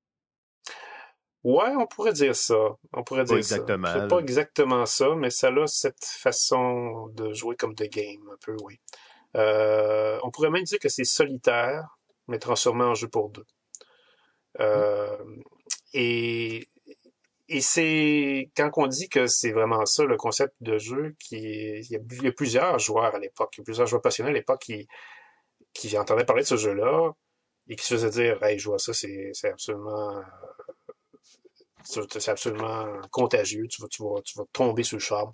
Ouais, 1.44 1.74
on 1.76 1.86
pourrait 1.86 2.12
dire 2.12 2.36
ça. 2.36 2.76
On 2.92 3.02
pourrait 3.02 3.24
dire 3.24 3.36
exactement. 3.36 3.88
ça. 3.88 4.00
C'est 4.00 4.08
pas 4.08 4.18
exactement 4.20 4.86
ça, 4.86 5.14
mais 5.16 5.30
ça 5.30 5.48
a 5.48 5.66
cette 5.66 6.04
façon 6.04 7.08
de 7.14 7.32
jouer 7.32 7.56
comme 7.56 7.74
The 7.74 7.90
Game, 7.90 8.28
un 8.32 8.36
peu, 8.44 8.56
oui. 8.62 8.78
Euh, 9.36 10.18
on 10.22 10.30
pourrait 10.30 10.50
même 10.50 10.62
dire 10.64 10.78
que 10.78 10.88
c'est 10.88 11.04
solitaire, 11.04 11.98
mais 12.28 12.38
transformé 12.38 12.84
en 12.84 12.94
jeu 12.94 13.08
pour 13.08 13.30
deux. 13.30 13.46
Euh, 14.60 15.16
et 15.94 16.68
et 17.48 17.60
c'est 17.60 18.50
quand 18.56 18.70
on 18.76 18.86
dit 18.86 19.08
que 19.08 19.26
c'est 19.26 19.52
vraiment 19.52 19.84
ça 19.84 20.04
le 20.04 20.16
concept 20.16 20.54
de 20.60 20.78
jeu 20.78 21.14
qui 21.18 21.36
il 21.36 21.90
y 21.90 21.96
a, 21.96 21.98
il 22.10 22.24
y 22.24 22.26
a 22.28 22.32
plusieurs 22.32 22.78
joueurs 22.78 23.14
à 23.14 23.18
l'époque, 23.18 23.60
plusieurs 23.64 23.86
joueurs 23.86 24.02
passionnés 24.02 24.30
à 24.30 24.32
l'époque 24.32 24.60
qui 24.62 24.86
qui 25.74 25.96
entendaient 25.98 26.24
parler 26.24 26.42
de 26.42 26.48
ce 26.48 26.56
jeu-là 26.56 27.12
et 27.68 27.76
qui 27.76 27.84
se 27.84 27.94
faisaient 27.94 28.10
dire 28.10 28.42
hey 28.42 28.58
je 28.58 28.68
vois 28.68 28.78
ça 28.78 28.92
c'est 28.94 29.30
c'est 29.34 29.50
absolument 29.50 30.22
c'est 31.84 32.28
absolument 32.28 32.86
contagieux. 33.10 33.66
Tu 33.68 33.82
vas, 33.82 33.88
tu, 33.88 34.02
vas, 34.02 34.20
tu 34.24 34.38
vas 34.38 34.44
tomber 34.52 34.82
sur 34.82 34.96
le 34.96 35.02
charme. 35.02 35.32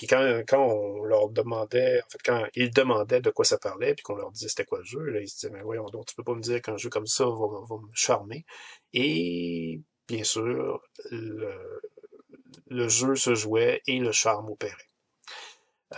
Puis 0.00 0.06
quand, 0.06 0.42
quand 0.48 0.64
on 0.64 1.02
leur 1.02 1.28
demandait, 1.28 2.00
en 2.00 2.08
fait, 2.08 2.22
quand 2.24 2.46
ils 2.54 2.70
demandaient 2.70 3.20
de 3.20 3.30
quoi 3.30 3.44
ça 3.44 3.58
parlait, 3.58 3.94
puis 3.94 4.02
qu'on 4.02 4.14
leur 4.14 4.30
disait 4.32 4.48
c'était 4.48 4.64
quoi 4.64 4.78
le 4.78 4.84
jeu, 4.84 5.00
là, 5.00 5.20
ils 5.20 5.28
se 5.28 5.34
disaient, 5.34 5.50
mais 5.52 5.60
voyons 5.62 5.84
donc, 5.90 6.06
tu 6.06 6.14
peux 6.14 6.24
pas 6.24 6.34
me 6.34 6.40
dire 6.40 6.62
qu'un 6.62 6.78
jeu 6.78 6.88
comme 6.88 7.06
ça 7.06 7.26
va, 7.26 7.46
va, 7.68 7.76
me 7.76 7.90
charmer. 7.92 8.46
Et 8.94 9.80
bien 10.08 10.24
sûr, 10.24 10.80
le, 11.10 12.88
jeu 12.88 13.14
se 13.14 13.34
jouait 13.34 13.82
et 13.86 13.98
le 13.98 14.12
charme 14.12 14.48
opérait. 14.48 14.88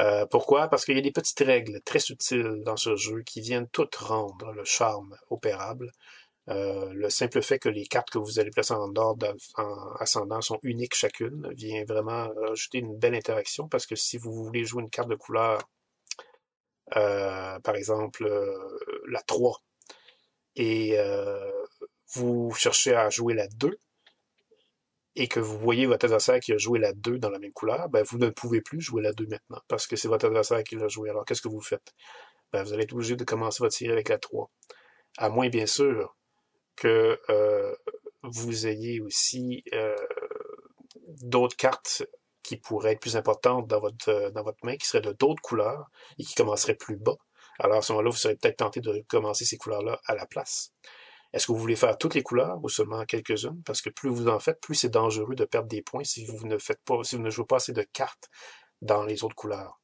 Euh, 0.01 0.27
pourquoi? 0.27 0.69
Parce 0.69 0.85
qu'il 0.85 0.97
y 0.97 0.99
a 0.99 1.03
des 1.03 1.13
petites 1.13 1.39
règles 1.39 1.81
très 1.83 2.01
subtiles 2.01 2.63
dans 2.65 2.77
ce 2.77 2.97
jeu 2.97 3.23
qui 3.23 3.41
viennent 3.41 3.69
toutes 3.69 3.95
rendre 3.95 4.53
le 4.53 4.65
charme 4.65 5.17
opérable. 5.31 5.93
Euh, 6.49 6.93
le 6.93 7.09
simple 7.09 7.41
fait 7.41 7.59
que 7.59 7.69
les 7.69 7.87
cartes 7.87 8.11
que 8.11 8.19
vous 8.19 8.41
allez 8.41 8.51
placer 8.51 8.75
en 8.75 8.95
ordre 8.97 9.37
en 9.57 9.93
ascendant 10.01 10.41
sont 10.41 10.59
uniques 10.65 10.95
chacune 10.97 11.49
vient 11.55 11.85
vraiment 11.85 12.29
rajouter 12.35 12.79
une 12.79 12.99
belle 12.99 13.15
interaction 13.15 13.69
parce 13.69 13.87
que 13.87 13.95
si 13.95 14.19
vous 14.19 14.33
voulez 14.33 14.65
jouer 14.65 14.83
une 14.83 14.91
carte 14.91 15.09
de 15.09 15.15
couleur, 15.15 15.61
euh, 16.97 17.59
par 17.61 17.77
exemple 17.77 18.25
euh, 18.25 18.79
la 19.09 19.23
3, 19.23 19.63
et 20.57 20.99
vous 22.15 22.53
cherchez 22.53 22.95
à 22.95 23.09
jouer 23.09 23.35
la 23.35 23.49
2, 23.49 23.79
et 25.15 25.29
que 25.29 25.41
vous 25.41 25.59
voyez 25.59 25.87
votre 25.87 26.05
adversaire 26.05 26.41
qui 26.41 26.53
a 26.53 26.59
joué 26.59 26.79
la 26.79 26.93
2 26.93 27.19
dans 27.19 27.31
la 27.31 27.39
même 27.39 27.53
couleur, 27.53 27.89
ben 27.89 28.03
vous 28.03 28.19
ne 28.19 28.29
pouvez 28.31 28.61
plus 28.61 28.81
jouer 28.81 29.03
la 29.03 29.13
2 29.13 29.27
maintenant, 29.27 29.61
parce 29.69 29.87
que 29.87 29.97
c'est 29.97 30.09
votre 30.09 30.27
adversaire 30.27 30.63
qui 30.65 30.77
l'a 30.77 30.89
joué. 30.89 31.11
Alors 31.11 31.25
qu'est-ce 31.25 31.43
que 31.43 31.49
vous 31.49 31.61
faites? 31.61 31.93
Ben, 32.53 32.63
vous 32.63 32.73
allez 32.73 32.85
être 32.85 32.93
obligé 32.93 33.17
de 33.17 33.25
commencer 33.25 33.63
votre 33.63 33.75
série 33.75 33.93
avec 33.93 34.09
la 34.09 34.19
3. 34.19 34.51
À 35.19 35.29
moins, 35.29 35.49
bien 35.49 35.67
sûr, 35.67 36.17
que 36.77 37.21
euh, 37.31 37.75
vous 38.23 38.67
ayez 38.67 39.01
aussi 39.01 39.65
euh, 39.73 39.97
d'autres 41.23 41.57
cartes 41.57 42.05
qui 42.43 42.57
pourraient 42.57 42.93
être 42.93 43.01
plus 43.01 43.17
importantes 43.17 43.67
dans 43.69 43.81
votre, 43.81 44.09
euh, 44.09 44.31
dans 44.31 44.43
votre 44.43 44.65
main, 44.65 44.77
qui 44.77 44.87
seraient 44.87 45.03
de 45.03 45.13
d'autres 45.13 45.43
couleurs 45.43 45.91
et 46.19 46.25
qui 46.25 46.35
commenceraient 46.35 46.75
plus 46.75 46.97
bas. 46.97 47.17
Alors 47.59 47.79
à 47.79 47.83
ce 47.83 47.93
moment-là, 47.93 48.11
vous 48.11 48.17
serez 48.17 48.37
peut-être 48.37 48.59
tenté 48.59 48.81
de 48.81 49.05
commencer 49.09 49.45
ces 49.45 49.57
couleurs-là 49.57 50.01
à 50.07 50.15
la 50.15 50.27
place. 50.27 50.73
Est-ce 51.33 51.47
que 51.47 51.53
vous 51.53 51.59
voulez 51.59 51.77
faire 51.77 51.97
toutes 51.97 52.15
les 52.15 52.23
couleurs 52.23 52.59
ou 52.63 52.69
seulement 52.69 53.05
quelques-unes? 53.05 53.63
Parce 53.65 53.81
que 53.81 53.91
plus 53.91 54.11
vous 54.11 54.29
en 54.29 54.39
faites, 54.39 54.61
plus 54.61 54.75
c'est 54.75 54.91
dangereux 54.91 55.35
de 55.35 55.45
perdre 55.45 55.69
des 55.69 55.83
points 55.83 56.05
si 56.05 56.27
vous 56.27 56.47
ne 56.47 56.59
faites 56.59 56.83
pas, 56.85 57.03
si 57.05 57.17
vous 57.17 57.23
ne 57.23 57.31
jouez 57.31 57.47
pas 57.47 57.57
assez 57.57 57.73
de 57.73 57.87
cartes 57.93 58.29
dans 58.83 59.05
les 59.05 59.25
autres 59.25 59.37
couleurs. 59.37 59.82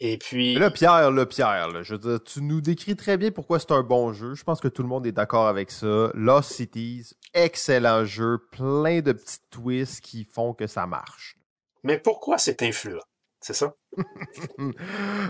Et 0.00 0.16
puis. 0.16 0.54
Là, 0.54 0.70
Pierre, 0.70 1.10
là, 1.10 1.26
Pierre, 1.26 1.68
là, 1.68 1.82
je 1.82 1.94
veux 1.94 1.98
dire, 1.98 2.24
tu 2.24 2.40
nous 2.40 2.62
décris 2.62 2.96
très 2.96 3.18
bien 3.18 3.30
pourquoi 3.30 3.58
c'est 3.58 3.72
un 3.72 3.82
bon 3.82 4.14
jeu. 4.14 4.34
Je 4.34 4.42
pense 4.44 4.60
que 4.60 4.68
tout 4.68 4.82
le 4.82 4.88
monde 4.88 5.06
est 5.06 5.12
d'accord 5.12 5.46
avec 5.46 5.70
ça. 5.70 6.10
Lost 6.14 6.52
Cities, 6.52 7.12
excellent 7.34 8.06
jeu, 8.06 8.38
plein 8.50 9.02
de 9.02 9.12
petits 9.12 9.40
twists 9.50 10.00
qui 10.00 10.24
font 10.24 10.54
que 10.54 10.66
ça 10.66 10.86
marche. 10.86 11.36
Mais 11.82 11.98
pourquoi 11.98 12.38
c'est 12.38 12.62
influent? 12.62 13.02
C'est 13.40 13.54
ça? 13.54 13.74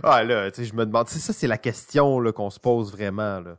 ah 0.02 0.22
là, 0.22 0.50
tu 0.50 0.62
sais, 0.62 0.68
je 0.68 0.74
me 0.74 0.86
demande, 0.86 1.08
ça, 1.08 1.32
c'est 1.32 1.46
la 1.46 1.58
question 1.58 2.22
qu'on 2.32 2.50
se 2.50 2.60
pose 2.60 2.92
vraiment. 2.92 3.40
Là. 3.40 3.56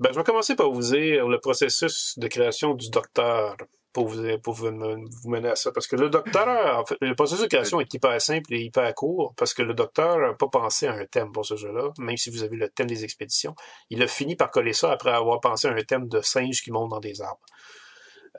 Ben, 0.00 0.10
je 0.12 0.18
vais 0.18 0.24
commencer 0.24 0.56
par 0.56 0.70
vous 0.70 0.80
dire 0.80 1.28
le 1.28 1.38
processus 1.40 2.18
de 2.18 2.26
création 2.26 2.74
du 2.74 2.90
docteur 2.90 3.56
pour 3.94 4.08
vous, 4.08 4.38
pour 4.42 4.54
vous, 4.54 4.70
mener 4.70 5.48
à 5.48 5.56
ça. 5.56 5.70
Parce 5.72 5.86
que 5.86 5.96
le 5.96 6.10
docteur, 6.10 6.78
en 6.78 6.84
fait, 6.84 6.96
le 7.00 7.14
processus 7.14 7.44
de 7.44 7.48
création 7.48 7.80
est 7.80 7.94
hyper 7.94 8.20
simple 8.20 8.52
et 8.52 8.60
hyper 8.60 8.92
court 8.94 9.32
parce 9.36 9.54
que 9.54 9.62
le 9.62 9.72
docteur 9.72 10.18
n'a 10.18 10.34
pas 10.34 10.48
pensé 10.48 10.86
à 10.86 10.92
un 10.92 11.06
thème 11.06 11.32
pour 11.32 11.46
ce 11.46 11.54
jeu-là, 11.56 11.92
même 11.98 12.16
si 12.16 12.28
vous 12.28 12.42
avez 12.42 12.56
le 12.56 12.68
thème 12.68 12.88
des 12.88 13.04
expéditions. 13.04 13.54
Il 13.90 14.02
a 14.02 14.08
fini 14.08 14.34
par 14.34 14.50
coller 14.50 14.72
ça 14.72 14.90
après 14.90 15.12
avoir 15.12 15.40
pensé 15.40 15.68
à 15.68 15.70
un 15.70 15.82
thème 15.82 16.08
de 16.08 16.20
singes 16.20 16.60
qui 16.60 16.72
montent 16.72 16.90
dans 16.90 17.00
des 17.00 17.22
arbres. 17.22 17.40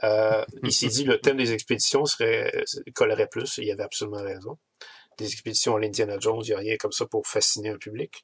Euh, 0.03 0.43
il 0.61 0.73
s'est 0.73 0.89
dit 0.89 1.05
le 1.05 1.19
thème 1.21 1.37
des 1.37 1.53
expéditions 1.53 2.05
serait 2.05 2.65
collerait 2.93 3.27
plus, 3.27 3.57
il 3.59 3.71
avait 3.71 3.83
absolument 3.83 4.21
raison. 4.21 4.57
Des 5.17 5.31
expéditions 5.31 5.77
à 5.77 5.79
l'Indiana 5.79 6.19
Jones, 6.19 6.41
il 6.43 6.49
n'y 6.49 6.53
a 6.53 6.57
rien 6.57 6.75
comme 6.77 6.91
ça 6.91 7.05
pour 7.05 7.25
fasciner 7.25 7.69
un 7.69 7.77
public. 7.77 8.21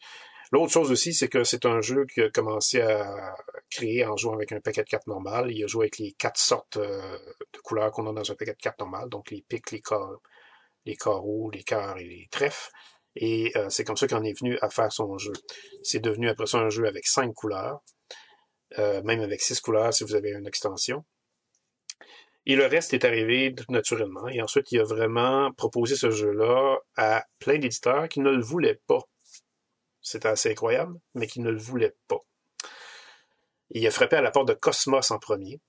L'autre 0.52 0.74
chose 0.74 0.92
aussi, 0.92 1.14
c'est 1.14 1.30
que 1.30 1.46
c'est 1.46 1.66
un 1.66 1.80
jeu 1.82 2.06
qui 2.06 2.22
a 2.22 2.30
commencé 2.30 2.82
à 2.82 3.36
créer 3.70 4.06
en 4.06 4.18
jouant 4.18 4.34
avec 4.34 4.52
un 4.52 4.60
paquet 4.60 4.84
de 4.84 4.90
cartes 4.90 5.08
normal. 5.08 5.50
Il 5.52 5.64
a 5.64 5.68
joué 5.68 5.86
avec 5.86 5.98
les 5.98 6.12
quatre 6.12 6.40
sortes 6.40 6.76
euh, 6.76 7.18
de 7.54 7.60
couleurs 7.60 7.92
qu'on 7.92 8.06
a 8.08 8.14
dans 8.14 8.30
un 8.30 8.36
paquet 8.36 8.54
de 8.54 8.58
cartes 8.58 8.80
normal, 8.80 9.08
donc 9.08 9.32
les 9.32 9.42
pics, 9.48 9.72
les, 9.72 9.82
les 10.86 10.96
carreaux, 10.98 11.50
les 11.52 11.64
cœurs 11.64 11.98
et 11.98 12.04
les 12.04 12.28
trèfles. 12.30 12.70
Et 13.16 13.52
euh, 13.56 13.70
c'est 13.70 13.86
comme 13.86 13.96
ça 13.96 14.08
qu'on 14.08 14.24
est 14.24 14.38
venu 14.38 14.58
à 14.62 14.70
faire 14.70 14.92
son 14.92 15.18
jeu. 15.18 15.34
C'est 15.84 16.00
devenu 16.00 16.28
après 16.28 16.48
ça 16.48 16.60
un 16.60 16.70
jeu 16.70 16.86
avec 16.86 17.06
cinq 17.06 17.34
couleurs, 17.34 17.82
euh, 18.78 19.02
même 19.04 19.22
avec 19.22 19.42
six 19.42 19.60
couleurs 19.62 19.94
si 19.94 20.04
vous 20.04 20.16
avez 20.16 20.32
une 20.32 20.48
extension. 20.48 21.06
Et 22.46 22.56
le 22.56 22.66
reste 22.66 22.94
est 22.94 23.06
arrivé 23.06 23.54
naturellement. 23.70 24.28
Et 24.28 24.42
ensuite, 24.42 24.72
il 24.72 24.80
a 24.80 24.84
vraiment 24.84 25.52
proposé 25.54 25.96
ce 25.96 26.10
jeu-là 26.10 26.80
à 26.98 27.24
plein 27.40 27.58
d'éditeurs 27.58 28.10
qui 28.10 28.20
ne 28.20 28.32
le 28.32 28.42
voulaient 28.42 28.82
pas. 28.88 29.04
C'était 30.02 30.30
assez 30.30 30.52
incroyable, 30.52 31.00
mais 31.14 31.28
qui 31.28 31.40
ne 31.42 31.50
le 31.50 31.60
voulait 31.60 31.96
pas. 32.08 32.20
il 33.70 33.86
a 33.86 33.92
frappé 33.92 34.16
à 34.16 34.22
la 34.22 34.32
porte 34.32 34.48
de 34.48 34.54
Cosmos 34.54 35.12
en 35.12 35.20
premier. 35.20 35.60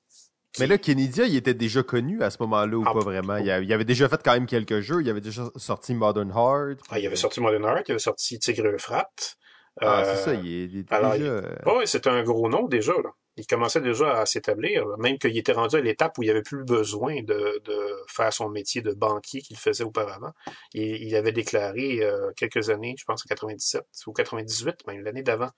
Mais 0.59 0.67
là, 0.67 0.77
Kennedy, 0.77 1.23
il 1.23 1.37
était 1.37 1.55
déjà 1.55 1.83
connu 1.83 2.23
à 2.23 2.31
ce 2.31 2.37
moment-là 2.41 2.77
ou 2.77 2.85
ah, 2.87 2.93
pas 2.93 3.01
vraiment? 3.01 3.37
Il, 3.39 3.51
avait 3.51 3.85
déjà 3.85 4.09
fait 4.09 4.23
quand 4.23 4.35
même 4.35 4.47
quelques 4.47 4.81
jeux. 4.81 5.01
Il 5.01 5.09
avait 5.09 5.23
déjà 5.23 5.45
sorti 5.57 5.95
Modern 5.95 6.29
Heart. 6.29 6.81
Ah, 6.91 6.99
il 6.99 7.07
avait 7.07 7.17
sorti 7.17 7.41
Modern 7.41 7.65
Heart, 7.65 7.89
il 7.89 7.93
avait 7.93 7.99
sorti 7.99 8.39
Tigre 8.39 8.67
Euphrates. 8.69 9.39
Ah, 9.81 10.05
c'est 10.05 10.17
ça, 10.17 10.35
il, 10.35 10.79
était 10.79 10.95
déjà... 10.95 11.15
Euh, 11.15 11.57
oui, 11.67 11.87
c'était 11.87 12.11
un 12.11 12.23
gros 12.23 12.49
nom 12.49 12.67
déjà. 12.69 12.93
Là 12.93 13.11
il 13.37 13.47
commençait 13.47 13.81
déjà 13.81 14.21
à 14.21 14.27
s'établir, 14.27 14.87
même 14.99 15.19
qu'il 15.19 15.37
était 15.37 15.53
rendu 15.53 15.77
à 15.77 15.81
l'étape 15.81 16.19
où 16.19 16.23
il 16.23 16.31
avait 16.31 16.43
plus 16.43 16.65
besoin 16.65 17.23
de, 17.23 17.63
faire 18.09 18.33
son 18.33 18.51
métier 18.51 18.83
de 18.83 18.93
banquier 18.93 19.41
qu'il 19.41 19.57
faisait 19.57 19.85
auparavant. 19.85 20.33
Et 20.75 21.03
il 21.03 21.17
avait 21.17 21.33
déclaré 21.33 22.03
euh, 22.03 22.31
quelques 22.37 22.69
années, 22.69 22.95
je 22.99 23.05
pense 23.05 23.23
en 23.25 23.29
97 23.29 23.83
ou 24.07 24.13
98, 24.13 24.87
même 24.87 25.03
l'année 25.03 25.23
d'avant, 25.23 25.51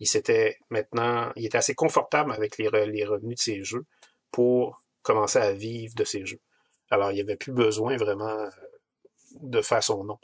il 0.00 0.08
s'était 0.08 0.58
maintenant, 0.70 1.30
il 1.36 1.46
était 1.46 1.58
assez 1.58 1.74
confortable 1.74 2.32
avec 2.32 2.58
les, 2.58 2.68
revenus 2.68 3.36
de 3.36 3.42
ses 3.42 3.62
jeux 3.62 3.86
pour 4.32 4.82
commencer 5.02 5.38
à 5.38 5.52
vivre 5.52 5.94
de 5.94 6.04
ses 6.04 6.26
jeux. 6.26 6.40
Alors, 6.90 7.12
il 7.12 7.14
n'y 7.14 7.20
avait 7.20 7.36
plus 7.36 7.52
besoin 7.52 7.96
vraiment 7.96 8.28
euh, 8.28 8.48
de 9.40 9.60
faire 9.62 9.82
son 9.82 10.02
nom. 10.02 10.18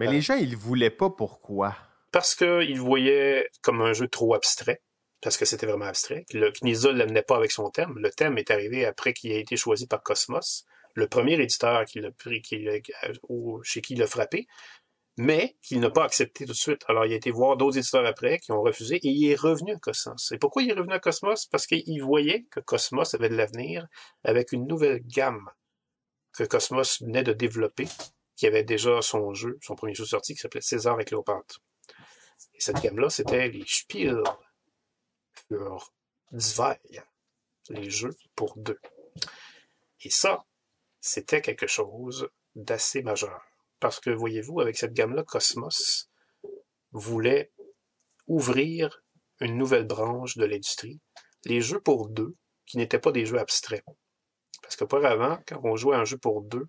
Mais 0.00 0.10
les 0.10 0.18
euh, 0.18 0.20
gens, 0.20 0.34
ils 0.34 0.50
ne 0.50 0.56
voulaient 0.56 0.90
pas 0.90 1.10
pourquoi? 1.10 1.76
Parce 2.14 2.36
qu'ils 2.36 2.80
voyaient 2.80 3.50
comme 3.60 3.82
un 3.82 3.92
jeu 3.92 4.06
trop 4.06 4.34
abstrait 4.34 4.80
parce 5.20 5.36
que 5.36 5.44
c'était 5.44 5.66
vraiment 5.66 5.86
abstrait. 5.86 6.24
Le 6.32 6.52
Knisa 6.52 6.92
ne 6.92 6.98
l'amenait 6.98 7.24
pas 7.24 7.36
avec 7.36 7.50
son 7.50 7.70
thème. 7.70 7.98
Le 7.98 8.08
thème 8.12 8.38
est 8.38 8.52
arrivé 8.52 8.86
après 8.86 9.12
qu'il 9.12 9.32
ait 9.32 9.40
été 9.40 9.56
choisi 9.56 9.88
par 9.88 10.00
Cosmos, 10.00 10.64
le 10.94 11.08
premier 11.08 11.34
éditeur 11.34 11.84
chez 11.88 12.40
qui 13.80 13.94
il 13.94 14.02
a 14.04 14.06
frappé, 14.06 14.46
mais 15.16 15.56
qu'il 15.60 15.80
n'a 15.80 15.90
pas 15.90 16.04
accepté 16.04 16.44
tout 16.44 16.52
de 16.52 16.56
suite. 16.56 16.84
Alors, 16.86 17.04
il 17.04 17.12
a 17.12 17.16
été 17.16 17.32
voir 17.32 17.56
d'autres 17.56 17.78
éditeurs 17.78 18.06
après 18.06 18.38
qui 18.38 18.52
ont 18.52 18.62
refusé 18.62 18.94
et 19.02 19.08
il 19.08 19.28
est 19.28 19.34
revenu 19.34 19.74
à 19.74 19.78
Cosmos. 19.80 20.30
Et 20.30 20.38
pourquoi 20.38 20.62
il 20.62 20.70
est 20.70 20.74
revenu 20.74 20.92
à 20.94 21.00
Cosmos? 21.00 21.46
Parce 21.46 21.66
qu'il 21.66 22.00
voyait 22.00 22.44
que 22.52 22.60
Cosmos 22.60 23.12
avait 23.14 23.28
de 23.28 23.34
l'avenir 23.34 23.88
avec 24.22 24.52
une 24.52 24.68
nouvelle 24.68 25.00
gamme 25.04 25.50
que 26.32 26.44
Cosmos 26.44 27.02
venait 27.02 27.24
de 27.24 27.32
développer, 27.32 27.88
qui 28.36 28.46
avait 28.46 28.62
déjà 28.62 29.02
son 29.02 29.34
jeu, 29.34 29.58
son 29.62 29.74
premier 29.74 29.94
jeu 29.94 30.04
sorti, 30.04 30.34
qui 30.34 30.38
s'appelait 30.38 30.60
César 30.60 31.00
et 31.00 31.04
Cléopâtre. 31.04 31.60
Et 32.54 32.60
cette 32.60 32.80
gamme-là, 32.80 33.10
c'était 33.10 33.48
les 33.48 33.64
Spiels 33.66 34.22
für 35.48 35.78
les 37.70 37.90
jeux 37.90 38.16
pour 38.34 38.56
deux. 38.56 38.80
Et 40.02 40.10
ça, 40.10 40.44
c'était 41.00 41.42
quelque 41.42 41.66
chose 41.66 42.28
d'assez 42.54 43.02
majeur. 43.02 43.42
Parce 43.80 44.00
que, 44.00 44.10
voyez-vous, 44.10 44.60
avec 44.60 44.76
cette 44.76 44.92
gamme-là, 44.92 45.24
Cosmos 45.24 46.10
voulait 46.92 47.52
ouvrir 48.26 49.02
une 49.40 49.58
nouvelle 49.58 49.86
branche 49.86 50.36
de 50.36 50.44
l'industrie, 50.44 51.00
les 51.44 51.60
jeux 51.60 51.80
pour 51.80 52.08
deux, 52.08 52.36
qui 52.66 52.78
n'étaient 52.78 52.98
pas 52.98 53.12
des 53.12 53.26
jeux 53.26 53.38
abstraits. 53.38 53.84
Parce 54.62 54.76
qu'auparavant, 54.76 55.38
quand 55.46 55.60
on 55.64 55.76
jouait 55.76 55.96
un 55.96 56.04
jeu 56.04 56.16
pour 56.16 56.42
deux 56.42 56.66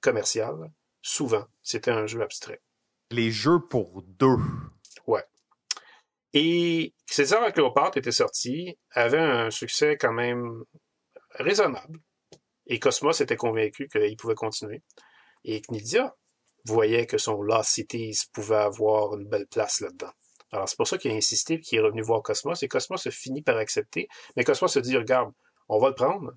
commercial, 0.00 0.72
souvent, 1.02 1.46
c'était 1.62 1.90
un 1.90 2.06
jeu 2.06 2.22
abstrait. 2.22 2.62
Les 3.10 3.30
jeux 3.30 3.60
pour 3.68 4.02
deux. 4.02 4.38
Et 6.34 6.94
César 7.06 7.46
et 7.48 7.52
Cléopâtre 7.52 7.98
était 7.98 8.12
sorti, 8.12 8.78
avait 8.90 9.18
un 9.18 9.50
succès 9.50 9.96
quand 9.96 10.12
même 10.12 10.62
raisonnable. 11.30 11.98
Et 12.66 12.78
Cosmos 12.78 13.20
était 13.20 13.36
convaincu 13.36 13.88
qu'il 13.88 14.16
pouvait 14.16 14.34
continuer. 14.34 14.82
Et 15.44 15.62
Knidia 15.62 16.14
voyait 16.66 17.06
que 17.06 17.16
son 17.16 17.40
Lost 17.40 17.70
Cities 17.70 18.26
pouvait 18.32 18.56
avoir 18.56 19.16
une 19.16 19.26
belle 19.26 19.46
place 19.46 19.80
là-dedans. 19.80 20.12
Alors 20.52 20.68
c'est 20.68 20.76
pour 20.76 20.86
ça 20.86 20.98
qu'il 20.98 21.10
a 21.10 21.14
insisté 21.14 21.60
qu'il 21.60 21.78
est 21.78 21.82
revenu 21.82 22.02
voir 22.02 22.22
Cosmos. 22.22 22.62
Et 22.62 22.68
Cosmos 22.68 23.06
a 23.06 23.10
fini 23.10 23.42
par 23.42 23.56
accepter. 23.56 24.08
Mais 24.36 24.44
Cosmos 24.44 24.76
a 24.76 24.80
dit, 24.80 24.96
regarde, 24.96 25.32
on 25.68 25.78
va 25.78 25.88
le 25.88 25.94
prendre, 25.94 26.32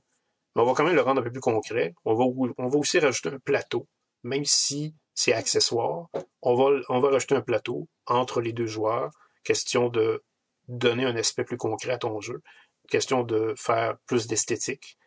mais 0.56 0.62
on 0.62 0.66
va 0.66 0.74
quand 0.74 0.84
même 0.84 0.96
le 0.96 1.02
rendre 1.02 1.22
un 1.22 1.24
peu 1.24 1.32
plus 1.32 1.42
concret. 1.42 1.94
On 2.06 2.14
va, 2.14 2.24
on 2.58 2.68
va 2.68 2.78
aussi 2.78 3.00
rajouter 3.00 3.30
un 3.30 3.40
plateau, 3.40 3.88
même 4.24 4.46
si 4.46 4.96
c'est 5.14 5.34
accessoire. 5.34 6.08
On 6.42 6.56
va, 6.56 6.80
on 6.90 7.00
va 7.00 7.10
rajouter 7.10 7.36
un 7.36 7.42
plateau 7.42 7.88
entre 8.06 8.40
les 8.40 8.54
deux 8.54 8.68
joueurs 8.68 9.12
question 9.44 9.90
de 9.90 10.24
donner 10.68 11.06
un 11.06 11.16
aspect 11.16 11.44
plus 11.44 11.58
concret 11.58 11.92
à 11.92 11.98
ton 11.98 12.22
jeu, 12.22 12.42
question 12.90 13.24
de 13.24 13.54
faire 13.58 13.98
plus 14.06 14.28
d'esthétique 14.28 14.98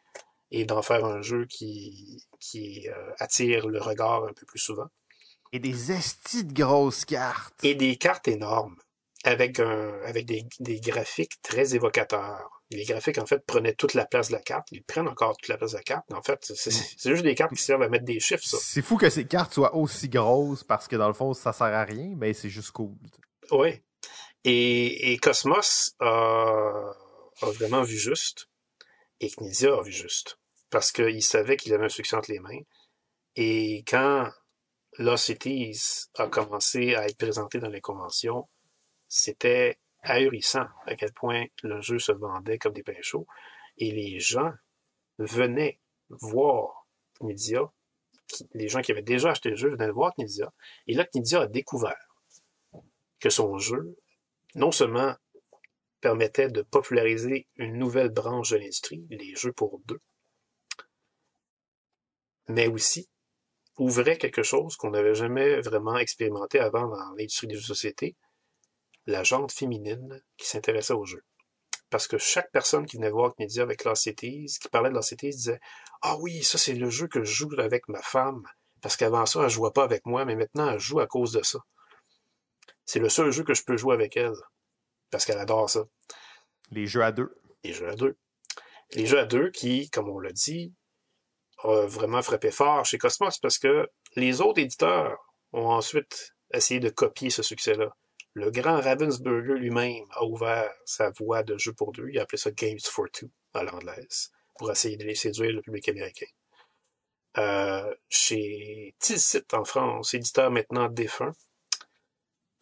et 0.51 0.65
d'en 0.65 0.82
faire 0.82 1.05
un 1.05 1.23
jeu 1.23 1.47
qui, 1.47 2.24
qui 2.40 2.89
euh, 2.89 3.12
attire 3.19 3.66
le 3.66 3.81
regard 3.81 4.24
un 4.24 4.32
peu 4.32 4.47
plus 4.47 4.59
souvent. 4.59 4.86
Et 5.52 5.59
des 5.59 5.93
estis 5.93 6.44
de 6.44 6.52
grosses 6.52 7.05
cartes. 7.05 7.62
Et 7.62 7.74
des 7.74 7.97
cartes 7.97 8.28
énormes, 8.28 8.77
avec, 9.24 9.61
un, 9.61 10.01
avec 10.05 10.27
des, 10.27 10.44
des 10.61 10.81
graphiques 10.81 11.40
très 11.43 11.74
évocateurs. 11.74 12.51
Les 12.70 12.85
graphiques, 12.85 13.19
en 13.19 13.27
fait, 13.27 13.44
prenaient 13.47 13.74
toute 13.74 13.94
la 13.94 14.05
place 14.05 14.28
de 14.28 14.32
la 14.32 14.40
carte. 14.40 14.69
Ils 14.73 14.82
prennent 14.82 15.06
encore 15.06 15.36
toute 15.36 15.48
la 15.48 15.56
place 15.56 15.73
de 15.73 15.77
la 15.77 15.82
carte. 15.82 16.12
En 16.12 16.23
fait, 16.23 16.40
c'est 16.43 17.11
juste 17.11 17.23
des 17.23 17.35
cartes 17.36 17.55
qui 17.55 17.62
servent 17.62 17.82
à 17.82 17.89
mettre 17.89 18.05
des 18.05 18.19
chiffres, 18.19 18.43
ça. 18.43 18.56
C'est 18.61 18.82
fou 18.82 18.97
que 18.97 19.09
ces 19.11 19.27
cartes 19.27 19.55
soient 19.55 19.77
aussi 19.77 20.09
grosses 20.09 20.65
parce 20.65 20.89
que, 20.89 20.97
dans 20.97 21.06
le 21.06 21.15
fond, 21.15 21.35
ça 21.35 21.52
sert 21.52 21.66
à 21.66 21.85
rien, 21.85 22.15
mais 22.16 22.32
c'est 22.32 22.51
juste 22.51 22.73
cool. 22.73 22.97
Oui. 23.52 23.81
Et, 24.47 25.16
Cosmos 25.23 25.95
a, 26.01 26.93
vraiment 27.41 27.83
vu 27.83 27.97
juste, 27.97 28.51
et 29.21 29.31
Knizia 29.31 29.75
a 29.75 29.83
vu 29.83 29.91
juste, 29.91 30.39
parce 30.69 30.93
qu'il 30.93 31.23
savait 31.23 31.57
qu'il 31.57 31.73
avait 31.73 31.87
un 31.87 31.89
succès 31.89 32.15
entre 32.15 32.31
les 32.31 32.41
mains. 32.41 32.61
Et 33.37 33.85
quand 33.89 34.31
Lost 34.99 35.25
Cities 35.25 36.09
a 36.19 36.29
commencé 36.29 36.95
à 36.95 37.07
être 37.07 37.16
présenté 37.16 37.59
dans 37.59 37.71
les 37.71 37.81
conventions, 37.81 38.49
c'était 39.09 39.79
ahurissant 40.03 40.66
à 40.87 40.95
quel 40.95 41.12
point 41.15 41.47
le 41.62 41.81
jeu 41.81 41.99
se 41.99 42.12
vendait 42.12 42.59
comme 42.59 42.75
des 42.75 42.83
pains 42.83 42.93
chauds. 43.01 43.27
Et 43.79 43.93
les 43.93 44.21
gens 44.21 44.53
venaient 45.19 45.81
voir 46.11 46.87
Knizia, 47.21 47.73
les 48.53 48.69
gens 48.69 48.83
qui 48.83 48.93
avaient 48.93 49.03
déjà 49.03 49.31
acheté 49.31 49.51
le 49.51 49.57
jeu 49.57 49.71
venaient 49.71 49.91
voir 49.91 50.12
Knizia. 50.19 50.53
Et 50.87 50.93
là, 50.93 51.07
Knizia 51.07 51.41
a 51.41 51.47
découvert 51.47 52.21
que 53.21 53.31
son 53.31 53.57
jeu 53.57 53.97
non 54.55 54.72
seulement 54.72 55.14
permettait 56.01 56.48
de 56.48 56.62
populariser 56.62 57.48
une 57.56 57.78
nouvelle 57.78 58.10
branche 58.10 58.51
de 58.51 58.56
l'industrie, 58.56 59.06
les 59.10 59.35
jeux 59.35 59.52
pour 59.52 59.81
deux, 59.86 60.01
mais 62.48 62.66
aussi 62.68 63.09
ouvrait 63.78 64.18
quelque 64.18 64.43
chose 64.43 64.76
qu'on 64.76 64.90
n'avait 64.90 65.14
jamais 65.14 65.60
vraiment 65.60 65.97
expérimenté 65.97 66.60
avant 66.60 66.86
dans 66.86 67.14
l'industrie 67.16 67.48
des 67.48 67.55
jeux 67.55 67.62
de 67.62 67.66
société, 67.66 68.16
la 69.06 69.24
jante 69.24 69.52
féminine 69.52 70.22
qui 70.36 70.47
s'intéressait 70.47 70.94
aux 70.94 71.05
jeux. 71.05 71.24
Parce 71.90 72.09
que 72.09 72.18
chaque 72.18 72.51
personne 72.51 72.86
qui 72.86 72.97
venait 72.97 73.10
voir 73.10 73.35
Kennedy 73.35 73.60
avec 73.60 73.85
Cities, 73.94 74.59
qui 74.60 74.68
parlait 74.68 74.90
de 74.90 75.01
Cities, 75.01 75.31
disait 75.31 75.60
Ah 76.02 76.16
oui, 76.18 76.43
ça 76.43 76.59
c'est 76.59 76.74
le 76.74 76.90
jeu 76.90 77.09
que 77.09 77.22
je 77.22 77.32
joue 77.32 77.51
avec 77.59 77.89
ma 77.89 78.02
femme, 78.02 78.43
Parce 78.81 78.97
qu'avant 78.97 79.26
ça, 79.26 79.44
elle 79.44 79.51
jouait 79.51 79.70
pas 79.70 79.85
avec 79.85 80.05
moi, 80.05 80.24
mais 80.24 80.36
maintenant, 80.36 80.70
elle 80.70 80.78
joue 80.78 81.01
à 81.01 81.06
cause 81.06 81.32
de 81.32 81.43
ça. 81.43 81.60
C'est 82.86 83.01
le 83.01 83.09
seul 83.09 83.31
jeu 83.31 83.44
que 83.44 83.55
je 83.55 83.65
peux 83.65 83.77
jouer 83.77 83.94
avec 83.94 84.16
elle. 84.16 84.35
Parce 85.11 85.24
qu'elle 85.24 85.39
adore 85.39 85.70
ça. 85.70 85.85
Les 86.70 86.86
jeux 86.86 87.02
à 87.02 87.12
deux. 87.12 87.35
Les 87.62 87.73
jeux 87.73 87.89
à 87.89 87.94
deux. 87.94 88.16
Les 88.93 89.06
jeux 89.06 89.19
à 89.19 89.24
deux 89.24 89.51
qui, 89.51 89.90
comme 89.90 90.09
on 90.09 90.19
l'a 90.19 90.32
dit, 90.32 90.73
ont 91.62 91.86
vraiment 91.86 92.23
frappé 92.23 92.51
fort 92.51 92.85
chez 92.85 92.98
Cosmos 92.98 93.39
parce 93.39 93.59
que 93.59 93.89
les 94.16 94.40
autres 94.40 94.61
éditeurs 94.61 95.19
ont 95.52 95.69
ensuite 95.69 96.35
essayé 96.52 96.81
de 96.81 96.90
copier 96.90 97.31
ce 97.31 97.43
succès-là. 97.43 97.97
Le 98.35 98.51
grand 98.51 98.81
Ravensburger 98.81 99.55
lui-même 99.55 100.05
a 100.11 100.24
ouvert 100.24 100.70
sa 100.85 101.11
voie 101.11 101.43
de 101.43 101.56
jeu 101.56 101.73
pour 101.73 101.93
deux. 101.93 102.09
Il 102.11 102.19
a 102.19 102.23
appelé 102.23 102.39
ça 102.39 102.51
Games 102.51 102.78
for 102.82 103.06
Two 103.12 103.28
à 103.55 103.62
l'anglaise 103.62 104.32
pour 104.56 104.70
essayer 104.70 104.97
de 104.97 105.05
les 105.05 105.15
séduire 105.15 105.52
le 105.52 105.62
public 105.62 105.89
américain. 105.89 106.27
Euh, 107.39 107.94
chez 108.09 108.94
Tilsit 109.01 109.44
en 109.52 109.65
France, 109.65 110.15
éditeur 110.15 110.51
maintenant 110.51 110.89
défunt, 110.89 111.32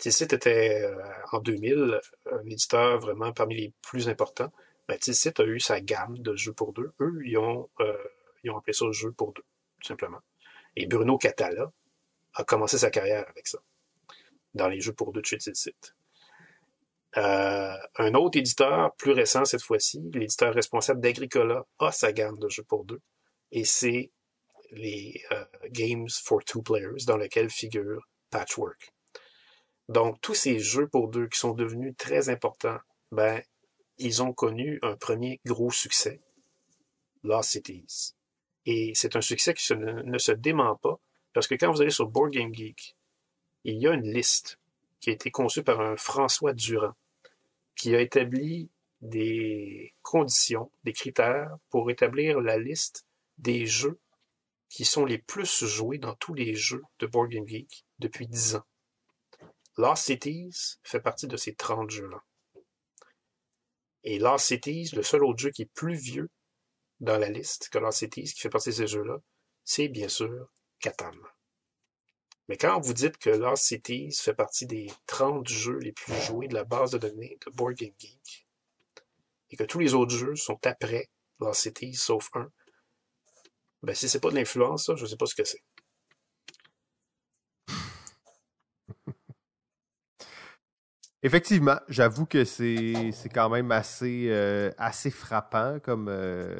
Tilsit 0.03 0.24
était 0.35 0.83
euh, 0.83 1.01
en 1.31 1.39
2000 1.39 2.01
un 2.33 2.45
éditeur 2.47 2.99
vraiment 2.99 3.33
parmi 3.33 3.55
les 3.55 3.73
plus 3.83 4.09
importants. 4.09 4.53
Ben, 4.89 4.99
Tilsit 4.99 5.41
a 5.41 5.45
eu 5.45 5.61
sa 5.61 5.81
gamme 5.81 6.19
de 6.19 6.35
jeux 6.35 6.53
pour 6.53 6.73
deux. 6.73 6.93
Eux, 6.99 7.20
ils 7.24 7.39
ont, 7.39 7.70
euh, 7.79 7.97
appelé 8.53 8.73
ça 8.73 8.91
jeu 8.91 9.12
pour 9.12 9.33
deux, 9.33 9.45
tout 9.81 9.87
simplement. 9.87 10.19
Et 10.74 10.87
Bruno 10.87 11.19
Catala 11.19 11.70
a 12.35 12.43
commencé 12.43 12.79
sa 12.79 12.91
carrière 12.91 13.24
avec 13.29 13.47
ça, 13.47 13.59
dans 14.55 14.66
les 14.66 14.81
jeux 14.81 14.93
pour 14.93 15.12
deux 15.12 15.20
de 15.20 15.27
chez 15.27 15.39
Tilsit. 15.39 15.95
Euh, 17.16 17.77
un 17.97 18.15
autre 18.15 18.37
éditeur, 18.37 18.97
plus 18.97 19.12
récent 19.12 19.45
cette 19.45 19.62
fois-ci, 19.62 20.03
l'éditeur 20.15 20.53
responsable 20.53 21.01
d'Agricola, 21.01 21.65
a 21.79 21.93
sa 21.93 22.12
gamme 22.12 22.41
de 22.41 22.49
jeux 22.49 22.65
pour 22.65 22.85
deux. 22.85 23.01
Et 23.53 23.65
c'est 23.65 24.11
les 24.73 25.23
Games 25.70 26.09
for 26.24 26.43
Two 26.45 26.62
Players, 26.62 27.05
dans 27.07 27.19
lequel 27.19 27.51
figure 27.51 28.09
Patchwork. 28.31 28.93
Donc, 29.89 30.21
tous 30.21 30.35
ces 30.35 30.59
jeux 30.59 30.89
pour 30.89 31.09
deux 31.09 31.29
qui 31.29 31.39
sont 31.39 31.53
devenus 31.53 31.95
très 31.97 32.29
importants, 32.29 32.79
ben, 33.11 33.43
ils 33.99 34.23
ont 34.23 34.33
connu 34.33 34.79
un 34.83 34.97
premier 34.97 35.41
gros 35.45 35.71
succès, 35.71 36.21
Lost 37.23 37.51
Cities. 37.51 38.15
Et 38.65 38.93
c'est 38.95 39.17
un 39.17 39.21
succès 39.21 39.55
qui 39.55 39.75
ne, 39.75 40.19
se 40.19 40.33
dément 40.33 40.77
pas, 40.77 40.99
parce 41.33 41.47
que 41.47 41.55
quand 41.55 41.73
vous 41.73 41.83
allez 41.83 41.91
sur 41.91 42.09
Board 42.09 42.31
Game 42.31 42.55
Geek, 42.55 42.97
il 43.65 43.79
y 43.79 43.87
a 43.87 43.93
une 43.93 44.11
liste 44.11 44.59
qui 45.01 45.11
a 45.11 45.13
été 45.13 45.31
conçue 45.31 45.63
par 45.63 45.81
un 45.81 45.97
François 45.97 46.53
Durand, 46.53 46.95
qui 47.75 47.95
a 47.95 48.01
établi 48.01 48.71
des 49.01 49.95
conditions, 50.03 50.71
des 50.85 50.93
critères 50.93 51.57
pour 51.71 51.91
établir 51.91 52.41
la 52.41 52.57
liste 52.57 53.05
des 53.39 53.67
jeux 53.67 53.99
qui 54.69 54.85
sont 54.85 55.05
les 55.05 55.19
plus 55.19 55.65
joués 55.65 55.99
dans 55.99 56.15
tous 56.15 56.35
les 56.35 56.55
jeux 56.55 56.83
de 57.01 57.07
Board 57.07 57.31
Game 57.31 57.47
Geek 57.47 57.85
depuis 57.99 58.27
10 58.27 58.57
ans. 58.57 58.65
Lost 59.78 60.05
Cities 60.05 60.77
fait 60.82 61.01
partie 61.01 61.27
de 61.27 61.36
ces 61.36 61.55
30 61.55 61.90
jeux-là. 61.90 62.23
Et 64.05 64.19
Lost 64.19 64.47
Cities, 64.47 64.90
le 64.94 65.03
seul 65.03 65.24
autre 65.24 65.39
jeu 65.39 65.51
qui 65.51 65.62
est 65.62 65.73
plus 65.73 65.94
vieux 65.94 66.28
dans 67.01 67.19
la 67.19 67.31
liste 67.31 67.69
que 67.70 67.78
Lost 67.78 68.01
Cities, 68.01 68.35
qui 68.35 68.40
fait 68.40 68.51
partie 68.51 68.69
de 68.69 68.74
ces 68.74 68.86
jeux-là, 68.86 69.19
c'est 69.65 69.89
bien 69.89 70.09
sûr 70.09 70.53
Catan. 70.78 71.12
Mais 72.49 72.57
quand 72.59 72.81
vous 72.81 72.93
dites 72.93 73.16
que 73.16 73.31
Lost 73.31 73.65
Cities 73.65 74.12
fait 74.12 74.35
partie 74.35 74.66
des 74.66 74.90
30 75.07 75.49
jeux 75.49 75.78
les 75.78 75.93
plus 75.93 76.20
joués 76.23 76.49
de 76.49 76.55
la 76.55 76.65
base 76.65 76.90
de 76.90 76.99
données 76.99 77.39
de 77.47 77.51
Board 77.53 77.74
Game 77.74 77.94
Geek, 77.99 78.47
et 79.51 79.57
que 79.57 79.65
tous 79.65 79.78
les 79.78 79.94
autres 79.94 80.15
jeux 80.15 80.36
sont 80.36 80.59
après 80.66 81.09
Lost 81.40 81.62
Cities, 81.62 81.94
sauf 81.94 82.28
un, 82.35 82.51
ben 83.82 83.94
si 83.94 84.09
c'est 84.09 84.20
pas 84.20 84.31
de 84.31 84.36
l'influence, 84.36 84.90
je 84.94 85.07
sais 85.07 85.16
pas 85.16 85.27
ce 85.27 85.35
que 85.35 85.44
c'est. 85.44 85.62
Effectivement, 91.24 91.78
j'avoue 91.89 92.27
que 92.27 92.44
c'est 92.44 93.12
quand 93.32 93.49
même 93.49 93.70
assez, 93.70 94.27
euh, 94.28 94.73
assez 94.77 95.11
frappant 95.11 95.78
comme, 95.81 96.09
euh, 96.09 96.59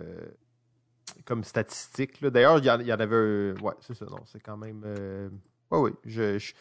comme 1.25 1.43
statistique. 1.43 2.23
D'ailleurs, 2.25 2.59
il 2.59 2.65
y, 2.67 2.71
en 2.71 3.01
avait. 3.01 3.61
Ouais, 3.61 3.75
c'est 3.81 3.95
ça, 3.95 4.05
non, 4.05 4.21
c'est 4.25 4.41
quand 4.41 4.57
même. 4.57 4.83
Euh, 4.87 5.29
oui, 5.73 5.91
oui. 5.91 5.91
Je, 6.05 6.53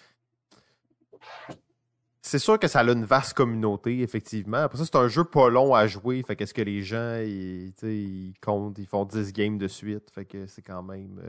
C'est 2.24 2.40
sûr 2.40 2.58
que 2.58 2.68
ça 2.68 2.80
a 2.80 2.84
une 2.84 3.06
vaste 3.06 3.34
communauté, 3.34 4.02
effectivement. 4.02 4.58
Après 4.58 4.80
ça, 4.80 4.86
c'est 4.86 4.96
un 4.96 5.08
jeu 5.08 5.24
pas 5.24 5.50
long 5.50 5.76
à 5.76 5.86
jouer. 5.86 6.24
Fait 6.24 6.36
qu'est-ce 6.36 6.56
que 6.56 6.62
les 6.64 6.82
gens, 6.82 7.20
ils, 7.24 7.72
ils, 7.84 8.34
comptent, 8.42 8.80
ils 8.80 8.88
font 8.88 9.06
10 9.06 9.32
games 9.32 9.60
de 9.60 9.68
suite. 9.68 10.10
Fait 10.10 10.26
que 10.26 10.48
c'est 10.48 10.64
quand 10.64 10.82
même. 10.82 11.22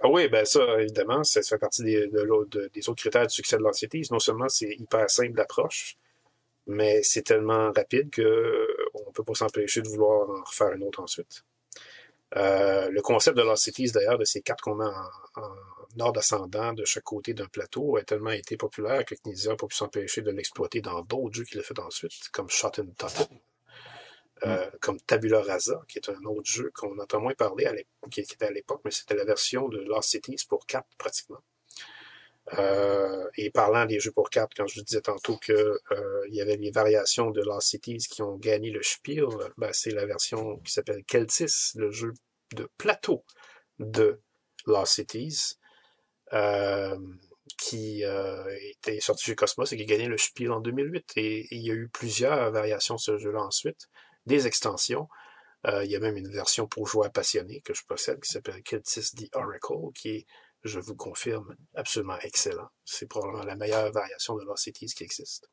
Ah 0.00 0.08
oui, 0.08 0.28
ben 0.28 0.44
ça, 0.44 0.80
évidemment, 0.80 1.24
ça 1.24 1.42
fait 1.42 1.58
partie 1.58 1.82
des, 1.82 2.06
de, 2.06 2.70
des 2.72 2.88
autres 2.88 3.00
critères 3.00 3.26
du 3.26 3.34
succès 3.34 3.56
de 3.56 3.62
l'anxiété. 3.62 4.00
Non 4.10 4.20
seulement 4.20 4.48
c'est 4.48 4.74
hyper 4.78 5.10
simple 5.10 5.32
d'approche, 5.32 5.96
mais 6.66 7.02
c'est 7.02 7.22
tellement 7.22 7.72
rapide 7.72 8.14
qu'on 8.14 8.22
ne 8.22 9.12
peut 9.12 9.24
pas 9.24 9.34
s'empêcher 9.34 9.82
de 9.82 9.88
vouloir 9.88 10.30
en 10.30 10.44
refaire 10.44 10.72
une 10.72 10.84
autre 10.84 11.00
ensuite. 11.00 11.44
Euh, 12.36 12.90
le 12.90 13.00
concept 13.02 13.36
de 13.38 13.54
Cities, 13.56 13.92
d'ailleurs, 13.92 14.18
de 14.18 14.24
ces 14.24 14.42
quatre 14.42 14.62
qu'on 14.62 14.80
en, 14.80 14.92
ordre 15.98 16.20
ascendant 16.20 16.72
de 16.74 16.84
chaque 16.84 17.04
côté 17.04 17.34
d'un 17.34 17.46
plateau, 17.46 17.96
a 17.96 18.04
tellement 18.04 18.30
été 18.30 18.56
populaire 18.56 19.04
que 19.04 19.14
Knizia 19.14 19.52
n'a 19.52 19.56
pas 19.56 19.66
pu 19.66 19.74
s'empêcher 19.74 20.20
de 20.20 20.30
l'exploiter 20.30 20.80
dans 20.80 21.00
d'autres 21.02 21.34
jeux 21.34 21.44
qu'il 21.44 21.58
a 21.58 21.62
fait 21.62 21.78
ensuite, 21.78 22.28
comme 22.30 22.48
Shot 22.50 22.72
and 22.78 22.92
Totten, 22.98 23.26
euh, 24.44 24.66
mm. 24.66 24.70
comme 24.80 25.00
Tabula 25.00 25.42
Rasa, 25.42 25.82
qui 25.88 25.98
est 25.98 26.08
un 26.08 26.24
autre 26.24 26.50
jeu 26.50 26.70
qu'on 26.74 26.98
entend 26.98 27.20
moins 27.20 27.34
parler, 27.34 27.66
à 27.66 27.74
qui 28.10 28.20
était 28.20 28.44
à 28.44 28.50
l'époque, 28.50 28.80
mais 28.84 28.90
c'était 28.90 29.14
la 29.14 29.24
version 29.24 29.68
de 29.68 29.78
Lost 29.78 30.10
Cities 30.10 30.44
pour 30.48 30.66
4 30.66 30.86
pratiquement. 30.98 31.42
Euh, 32.54 33.28
et 33.36 33.50
parlant 33.50 33.84
des 33.84 34.00
jeux 34.00 34.12
pour 34.12 34.30
4, 34.30 34.54
quand 34.56 34.66
je 34.66 34.76
vous 34.76 34.84
disais 34.84 35.02
tantôt 35.02 35.36
que 35.36 35.52
euh, 35.52 36.26
il 36.28 36.34
y 36.34 36.40
avait 36.40 36.56
les 36.56 36.70
variations 36.70 37.30
de 37.30 37.42
Lost 37.42 37.68
Cities 37.68 37.98
qui 37.98 38.22
ont 38.22 38.36
gagné 38.36 38.70
le 38.70 38.82
Spiel, 38.82 39.26
ben, 39.58 39.72
c'est 39.72 39.90
la 39.90 40.06
version 40.06 40.58
qui 40.60 40.72
s'appelle 40.72 41.04
Keltis, 41.04 41.72
le 41.74 41.90
jeu 41.90 42.12
de 42.54 42.68
plateau 42.78 43.24
de 43.78 44.20
Lost 44.66 44.94
Cities, 44.94 45.56
euh, 46.32 46.96
qui 47.58 48.04
euh, 48.04 48.44
était 48.62 49.00
sorti 49.00 49.24
chez 49.24 49.34
Cosmos 49.34 49.72
et 49.72 49.76
qui 49.76 49.82
a 49.82 49.86
gagné 49.86 50.06
le 50.06 50.16
Spiel 50.16 50.52
en 50.52 50.60
2008. 50.60 51.12
Et, 51.16 51.40
et 51.40 51.46
il 51.50 51.66
y 51.66 51.70
a 51.70 51.74
eu 51.74 51.88
plusieurs 51.88 52.50
variations 52.50 52.94
de 52.94 53.00
ce 53.00 53.18
jeu-là 53.18 53.42
ensuite 53.42 53.88
des 54.28 54.46
extensions. 54.46 55.08
Euh, 55.66 55.84
il 55.84 55.90
y 55.90 55.96
a 55.96 56.00
même 56.00 56.16
une 56.16 56.30
version 56.30 56.68
pour 56.68 56.86
joueurs 56.86 57.10
passionnés 57.10 57.60
que 57.62 57.74
je 57.74 57.84
possède 57.84 58.20
qui 58.20 58.30
s'appelle 58.30 58.62
Keltis 58.62 59.10
The 59.16 59.34
Oracle, 59.34 59.92
qui 59.94 60.10
est, 60.10 60.26
je 60.62 60.78
vous 60.78 60.94
confirme, 60.94 61.56
absolument 61.74 62.18
excellent. 62.20 62.68
C'est 62.84 63.08
probablement 63.08 63.44
la 63.44 63.56
meilleure 63.56 63.90
variation 63.90 64.36
de 64.36 64.44
Lost 64.44 64.64
Cities 64.64 64.94
qui 64.94 65.02
existe, 65.02 65.50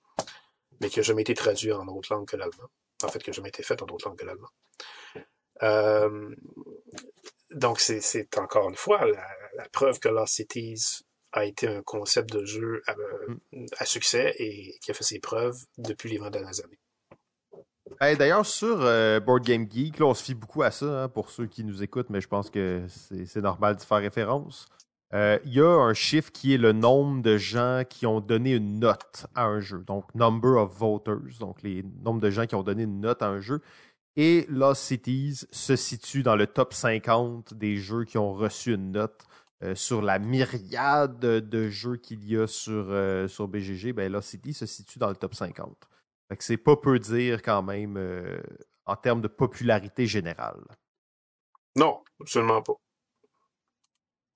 mais 0.80 0.89
qui 0.89 0.99
n'a 0.99 1.03
jamais 1.03 1.23
été 1.23 1.34
traduit 1.34 1.72
en 1.72 1.88
autre 1.88 2.14
langue 2.14 2.27
que 2.27 2.38
l'allemand. 2.38 2.69
En 3.03 3.07
fait, 3.07 3.22
qui 3.22 3.30
n'a 3.30 3.34
jamais 3.34 3.49
été 3.49 3.64
fait 3.64 3.81
en 3.81 3.88
autre 3.88 4.07
langue 4.07 4.18
que 4.18 4.26
l'allemand. 4.26 4.49
Euh, 5.64 6.35
donc, 7.52 7.80
c'est 7.80 8.38
encore 8.38 8.69
une 8.69 8.76
fois 8.76 9.06
la, 9.06 9.27
la, 9.56 9.69
preuve 9.69 9.99
que 9.99 10.10
Lost 10.10 10.35
Cities 10.35 11.03
a 11.31 11.45
été 11.45 11.68
un 11.68 11.81
concept 11.81 12.31
de 12.31 12.45
jeu 12.45 12.81
à, 12.88 12.95
mm. 13.53 13.65
à 13.77 13.85
succès 13.85 14.35
et 14.38 14.77
qui 14.81 14.91
a 14.91 14.93
fait 14.93 15.03
ses 15.03 15.19
preuves 15.19 15.57
depuis 15.77 16.10
les 16.10 16.18
20 16.18 16.30
dernières 16.30 16.64
années. 16.64 16.80
D'ailleurs, 17.99 18.45
sur 18.45 18.82
euh, 18.82 19.20
Board 19.20 19.44
Game 19.44 19.68
Geek, 19.70 19.99
là, 19.99 20.07
on 20.07 20.14
se 20.14 20.24
fie 20.24 20.34
beaucoup 20.34 20.64
à 20.64 20.72
ça 20.72 21.03
hein, 21.03 21.10
pour 21.10 21.30
ceux 21.30 21.45
qui 21.45 21.64
nous 21.64 21.84
écoutent, 21.84 22.10
mais 22.10 22.22
je 22.22 22.28
pense 22.28 22.49
que 22.49 22.86
c'est 22.88 23.41
normal 23.41 23.76
d'y 23.76 23.86
faire 23.86 23.99
référence. 23.99 24.68
Euh, 25.14 25.38
il 25.45 25.53
y 25.53 25.62
a 25.62 25.70
un 25.70 25.94
chiffre 25.94 26.32
qui 26.32 26.53
est 26.53 26.57
le 26.57 26.72
nombre 26.72 27.22
de 27.22 27.38
gens 27.38 27.84
qui 27.88 28.06
ont 28.06 28.22
donné 28.22 28.53
une 28.53 28.80
note 28.80 29.28
à 29.36 29.45
un 29.45 29.60
jeu. 29.60 29.84
Donc, 29.86 30.14
number 30.16 30.57
of 30.57 30.76
voters, 30.76 31.38
donc 31.40 31.62
les 31.62 31.84
nombres 32.03 32.20
de 32.20 32.30
gens 32.32 32.48
qui 32.48 32.56
ont 32.56 32.64
donné 32.64 32.84
une 32.84 33.02
note 33.02 33.22
à 33.22 33.28
un 33.28 33.40
jeu. 33.40 33.62
Et 34.18 34.45
Lost 34.49 34.82
Cities 34.82 35.45
se 35.52 35.76
situe 35.76 36.24
dans 36.24 36.36
le 36.36 36.48
top 36.48 36.74
50 36.74 37.53
des 37.53 37.78
jeux 37.78 38.03
qui 38.06 38.18
ont 38.18 38.34
reçu 38.34 38.74
une 38.74 38.91
note. 38.91 39.24
Euh, 39.64 39.74
sur 39.74 40.02
la 40.02 40.20
myriade 40.20 41.18
de 41.20 41.70
jeux 41.70 41.95
qu'il 41.95 42.30
y 42.30 42.36
a 42.36 42.45
sur, 42.45 42.94
sur 43.30 43.48
BGG, 43.48 43.94
ben 43.94 44.12
Lost 44.12 44.30
Cities 44.30 44.53
se 44.53 44.66
situe 44.66 44.99
dans 44.99 45.07
le 45.07 45.16
top 45.16 45.34
50. 45.34 45.88
Fait 46.30 46.38
que 46.38 46.43
c'est 46.43 46.57
pas 46.57 46.76
peu 46.76 46.99
dire 46.99 47.41
quand 47.41 47.61
même 47.61 47.97
euh, 47.97 48.41
en 48.85 48.95
termes 48.95 49.22
de 49.22 49.27
popularité 49.27 50.07
générale. 50.07 50.64
Non, 51.76 52.03
absolument 52.19 52.61
pas. 52.61 52.73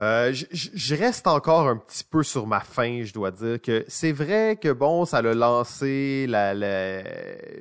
Euh, 0.01 0.31
je 0.31 0.95
reste 0.95 1.27
encore 1.27 1.67
un 1.67 1.75
petit 1.75 2.05
peu 2.05 2.23
sur 2.23 2.47
ma 2.47 2.61
fin, 2.61 3.03
je 3.03 3.11
dois 3.11 3.31
dire 3.31 3.61
que 3.61 3.83
c'est 3.89 4.13
vrai 4.13 4.55
que 4.55 4.71
bon, 4.71 5.03
ça 5.03 5.17
a 5.17 5.21
lancé 5.21 6.25
la, 6.25 6.53
la, 6.53 7.01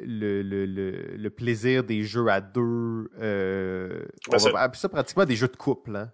le, 0.05 0.43
le, 0.43 0.65
le, 0.65 1.31
plaisir 1.31 1.83
des 1.83 2.05
jeux 2.05 2.29
à 2.29 2.41
deux. 2.41 3.11
Euh, 3.21 4.05
ben, 4.31 4.39
on 4.41 4.51
va 4.53 4.73
ça 4.73 4.89
pratiquement 4.89 5.25
des 5.25 5.35
jeux 5.35 5.49
de 5.49 5.57
couple. 5.57 5.97
Hein, 5.97 6.13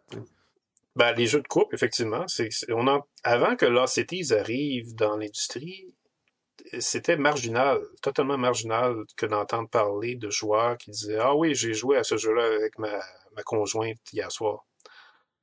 ben, 0.96 1.12
les 1.12 1.26
jeux 1.26 1.42
de 1.42 1.46
couple, 1.46 1.74
effectivement. 1.74 2.26
c'est 2.26 2.48
on 2.70 2.88
en, 2.88 3.04
avant 3.22 3.54
que 3.56 3.66
Cities 3.86 4.32
arrive 4.32 4.94
dans 4.94 5.18
l'industrie, 5.18 5.93
c'était 6.78 7.16
marginal, 7.16 7.80
totalement 8.02 8.38
marginal 8.38 9.04
que 9.16 9.26
d'entendre 9.26 9.68
parler 9.68 10.16
de 10.16 10.30
joueurs 10.30 10.78
qui 10.78 10.90
disaient 10.90 11.18
Ah 11.18 11.34
oui, 11.34 11.54
j'ai 11.54 11.74
joué 11.74 11.98
à 11.98 12.04
ce 12.04 12.16
jeu-là 12.16 12.44
avec 12.44 12.78
ma, 12.78 13.00
ma 13.36 13.42
conjointe 13.42 13.98
hier 14.12 14.30
soir. 14.32 14.64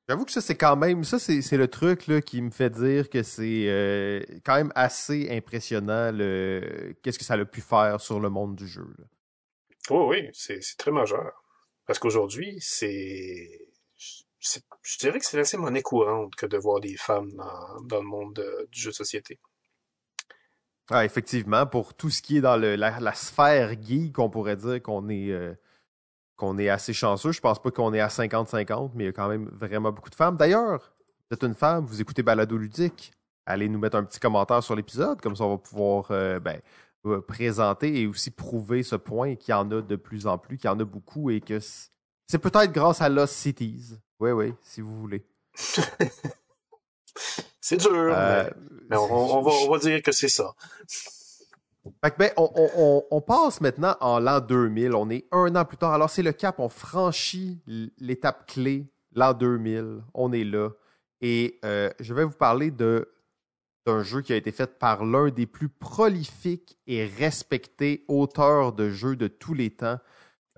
J'avoue 0.09 0.25
que 0.25 0.31
ça, 0.31 0.41
c'est 0.41 0.57
quand 0.57 0.75
même, 0.75 1.03
ça, 1.03 1.19
c'est 1.19 1.55
le 1.55 1.67
truc 1.67 2.07
là, 2.07 2.21
qui 2.21 2.41
me 2.41 2.49
fait 2.49 2.69
dire 2.69 3.09
que 3.09 3.23
c'est 3.23 3.67
euh, 3.67 4.21
quand 4.43 4.55
même 4.55 4.73
assez 4.75 5.29
impressionnant 5.29 6.11
qu'est-ce 7.01 7.17
que 7.17 7.23
ça 7.23 7.35
a 7.35 7.45
pu 7.45 7.61
faire 7.61 8.01
sur 8.01 8.19
le 8.19 8.29
monde 8.29 8.55
du 8.55 8.67
jeu. 8.67 8.87
Oh, 9.89 10.07
oui, 10.09 10.29
c'est 10.33 10.59
très 10.77 10.91
majeur. 10.91 11.31
Parce 11.85 11.99
qu'aujourd'hui, 11.99 12.57
c'est. 12.59 13.67
Je 14.39 14.97
dirais 14.99 15.19
que 15.19 15.25
c'est 15.25 15.39
assez 15.39 15.55
monnaie 15.55 15.81
courante 15.81 16.35
que 16.35 16.45
de 16.45 16.57
voir 16.57 16.79
des 16.81 16.97
femmes 16.97 17.31
dans, 17.31 18.01
le 18.01 18.05
monde 18.05 18.67
du 18.71 18.81
jeu 18.81 18.89
de 18.89 18.95
société. 18.95 19.39
Ah, 20.89 21.05
effectivement, 21.05 21.65
pour 21.65 21.93
tout 21.93 22.09
ce 22.09 22.21
qui 22.21 22.37
est 22.37 22.41
dans 22.41 22.57
le, 22.57 22.75
la, 22.75 23.13
sphère 23.13 23.81
geek, 23.81 24.19
on 24.19 24.29
pourrait 24.29 24.57
dire 24.57 24.81
qu'on 24.81 25.07
est. 25.09 25.31
Euh, 25.31 25.53
qu'on 26.41 26.57
est 26.57 26.69
assez 26.69 26.91
chanceux. 26.91 27.31
Je 27.31 27.39
pense 27.39 27.61
pas 27.61 27.69
qu'on 27.69 27.93
est 27.93 27.99
à 27.99 28.07
50-50, 28.07 28.93
mais 28.95 29.03
il 29.03 29.05
y 29.05 29.09
a 29.09 29.13
quand 29.13 29.29
même 29.29 29.47
vraiment 29.53 29.91
beaucoup 29.91 30.09
de 30.09 30.15
femmes. 30.15 30.37
D'ailleurs, 30.37 30.91
vous 31.29 31.35
êtes 31.35 31.43
une 31.43 31.53
femme, 31.53 31.85
vous 31.85 32.01
écoutez 32.01 32.23
Balado 32.23 32.57
Ludique, 32.57 33.13
allez 33.45 33.69
nous 33.69 33.77
mettre 33.77 33.95
un 33.95 34.03
petit 34.03 34.19
commentaire 34.19 34.63
sur 34.63 34.75
l'épisode, 34.75 35.21
comme 35.21 35.35
ça 35.35 35.43
on 35.43 35.51
va 35.51 35.57
pouvoir 35.59 36.07
euh, 36.09 36.39
ben, 36.39 36.59
euh, 37.05 37.21
présenter 37.21 38.01
et 38.01 38.07
aussi 38.07 38.31
prouver 38.31 38.81
ce 38.81 38.95
point 38.95 39.35
qu'il 39.35 39.51
y 39.51 39.55
en 39.55 39.69
a 39.69 39.81
de 39.81 39.95
plus 39.95 40.25
en 40.25 40.39
plus, 40.39 40.57
qu'il 40.57 40.67
y 40.67 40.73
en 40.73 40.79
a 40.79 40.83
beaucoup 40.83 41.29
et 41.29 41.41
que 41.41 41.59
c'est 41.59 42.39
peut-être 42.39 42.71
grâce 42.71 43.01
à 43.01 43.09
Lost 43.09 43.35
Cities. 43.35 43.97
Oui, 44.19 44.31
oui, 44.31 44.53
si 44.63 44.81
vous 44.81 44.99
voulez. 44.99 45.23
c'est 47.71 47.77
dur, 47.77 48.13
euh, 48.13 48.49
mais, 48.89 48.97
on, 48.97 49.41
va, 49.41 49.51
on 49.65 49.71
va 49.71 49.77
dire 49.77 50.01
que 50.01 50.11
c'est 50.11 50.27
ça. 50.27 50.53
Ben, 52.17 52.29
on, 52.35 53.21
passe 53.25 53.61
maintenant 53.61 53.95
en 54.01 54.19
l'an 54.19 54.41
2000. 54.41 54.93
On 54.93 55.09
est 55.09 55.25
un 55.31 55.55
an 55.55 55.63
plus 55.63 55.77
tard. 55.77 55.93
Alors, 55.93 56.09
c'est 56.09 56.21
le 56.21 56.33
cap. 56.33 56.59
On 56.59 56.67
franchit 56.67 57.61
l'étape 57.97 58.45
clé, 58.45 58.91
l'an 59.13 59.33
2000. 59.33 60.01
On 60.13 60.33
est 60.33 60.43
là. 60.43 60.71
Et 61.21 61.59
euh, 61.63 61.89
je 62.01 62.13
vais 62.13 62.25
vous 62.25 62.35
parler 62.35 62.71
d'un 62.71 64.03
jeu 64.03 64.21
qui 64.21 64.33
a 64.33 64.35
été 64.35 64.51
fait 64.51 64.77
par 64.77 65.05
l'un 65.05 65.29
des 65.29 65.45
plus 65.45 65.69
prolifiques 65.69 66.77
et 66.87 67.05
respectés 67.05 68.03
auteurs 68.09 68.73
de 68.73 68.89
jeux 68.89 69.15
de 69.15 69.29
tous 69.29 69.53
les 69.53 69.69
temps. 69.69 69.97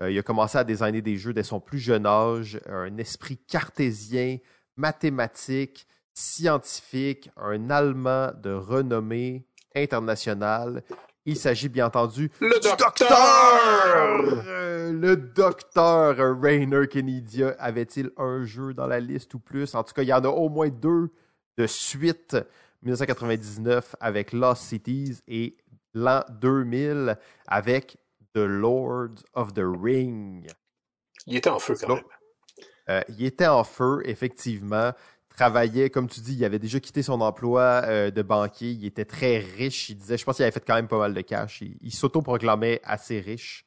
Euh, 0.02 0.10
il 0.10 0.18
a 0.18 0.22
commencé 0.22 0.58
à 0.58 0.64
designer 0.64 1.00
des 1.00 1.16
jeux 1.16 1.32
dès 1.32 1.44
son 1.44 1.60
plus 1.60 1.78
jeune 1.78 2.06
âge. 2.06 2.60
Un 2.66 2.96
esprit 2.98 3.36
cartésien, 3.36 4.38
mathématique, 4.76 5.86
scientifique, 6.14 7.30
un 7.36 7.68
Allemand 7.70 8.30
de 8.40 8.52
renommée 8.52 9.46
internationale. 9.74 10.82
Il 11.26 11.36
s'agit 11.36 11.68
bien 11.68 11.86
entendu 11.86 12.30
le 12.40 12.60
docteur. 12.60 13.10
le 14.92 15.16
docteur 15.16 16.40
Rainer 16.40 16.86
Kennedia 16.86 17.56
avait-il 17.58 18.10
un 18.16 18.44
jeu 18.44 18.74
dans 18.74 18.86
la 18.86 19.00
liste 19.00 19.34
ou 19.34 19.40
plus? 19.40 19.74
En 19.74 19.82
tout 19.82 19.94
cas, 19.94 20.02
il 20.02 20.08
y 20.08 20.12
en 20.12 20.24
a 20.24 20.28
au 20.28 20.48
moins 20.48 20.68
deux 20.68 21.10
de 21.58 21.66
suite. 21.66 22.36
1999 22.82 23.96
avec 23.98 24.32
Lost 24.32 24.64
Cities 24.64 25.18
et 25.26 25.56
l'an 25.94 26.22
2000 26.28 27.16
avec 27.46 27.96
The 28.34 28.40
Lord 28.40 29.14
of 29.32 29.54
the 29.54 29.62
Ring. 29.64 30.46
Il 31.26 31.36
était 31.36 31.48
en 31.48 31.58
feu 31.58 31.74
quand 31.80 31.94
même. 31.94 32.04
Euh, 32.90 33.00
il 33.08 33.24
était 33.24 33.46
en 33.46 33.64
feu, 33.64 34.02
effectivement 34.04 34.92
travaillait, 35.34 35.90
comme 35.90 36.08
tu 36.08 36.20
dis, 36.20 36.34
il 36.34 36.44
avait 36.44 36.58
déjà 36.58 36.80
quitté 36.80 37.02
son 37.02 37.20
emploi 37.20 37.82
euh, 37.84 38.10
de 38.10 38.22
banquier. 38.22 38.70
Il 38.70 38.84
était 38.86 39.04
très 39.04 39.38
riche. 39.38 39.90
Il 39.90 39.96
disait, 39.96 40.16
je 40.16 40.24
pense 40.24 40.36
qu'il 40.36 40.44
avait 40.44 40.52
fait 40.52 40.64
quand 40.64 40.74
même 40.74 40.88
pas 40.88 40.98
mal 40.98 41.14
de 41.14 41.20
cash. 41.20 41.62
Il, 41.82 41.92
s'auto-proclamait 41.92 42.80
assez 42.84 43.20
riche. 43.20 43.64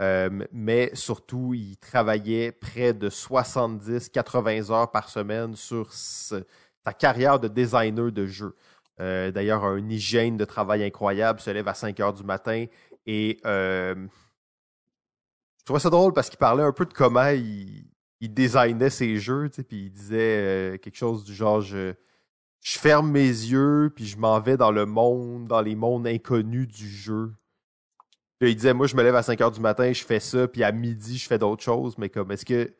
Euh, 0.00 0.46
mais 0.52 0.90
surtout, 0.94 1.54
il 1.54 1.76
travaillait 1.78 2.52
près 2.52 2.92
de 2.92 3.10
70-80 3.10 4.70
heures 4.70 4.90
par 4.90 5.08
semaine 5.08 5.56
sur 5.56 5.92
sa 5.92 6.92
carrière 6.96 7.40
de 7.40 7.48
designer 7.48 8.12
de 8.12 8.26
jeux. 8.26 8.54
Euh, 9.00 9.30
d'ailleurs, 9.30 9.74
une 9.76 9.90
hygiène 9.90 10.36
de 10.36 10.44
travail 10.44 10.84
incroyable, 10.84 11.40
se 11.40 11.50
lève 11.50 11.68
à 11.68 11.74
5 11.74 11.98
heures 12.00 12.12
du 12.12 12.22
matin 12.24 12.66
et 13.06 13.40
je 13.44 14.06
trouvais 15.64 15.80
ça 15.80 15.90
drôle 15.90 16.12
parce 16.12 16.28
qu'il 16.28 16.38
parlait 16.38 16.62
un 16.62 16.72
peu 16.72 16.86
de 16.86 16.94
comment 16.94 17.28
il, 17.28 17.84
il 18.20 18.34
designait 18.34 18.90
ses 18.90 19.16
jeux, 19.16 19.48
puis 19.50 19.84
il 19.84 19.90
disait 19.90 20.74
euh, 20.74 20.78
quelque 20.78 20.96
chose 20.96 21.24
du 21.24 21.34
genre 21.34 21.60
je, 21.60 21.94
ferme 22.60 23.10
mes 23.10 23.26
yeux 23.26 23.92
puis 23.94 24.06
je 24.06 24.18
m'en 24.18 24.40
vais 24.40 24.56
dans 24.56 24.72
le 24.72 24.86
monde, 24.86 25.46
dans 25.46 25.60
les 25.62 25.76
mondes 25.76 26.06
inconnus 26.06 26.68
du 26.68 26.88
jeu. 26.88 27.32
Puis 28.38 28.50
il 28.50 28.56
disait 28.56 28.74
moi 28.74 28.86
je 28.86 28.96
me 28.96 29.02
lève 29.02 29.14
à 29.14 29.22
5 29.22 29.40
heures 29.40 29.50
du 29.50 29.60
matin, 29.60 29.92
je 29.92 30.04
fais 30.04 30.20
ça, 30.20 30.48
puis 30.48 30.64
à 30.64 30.72
midi 30.72 31.18
je 31.18 31.26
fais 31.26 31.38
d'autres 31.38 31.62
choses, 31.62 31.96
mais 31.98 32.08
comme 32.08 32.32
est-ce 32.32 32.44
que 32.44 32.74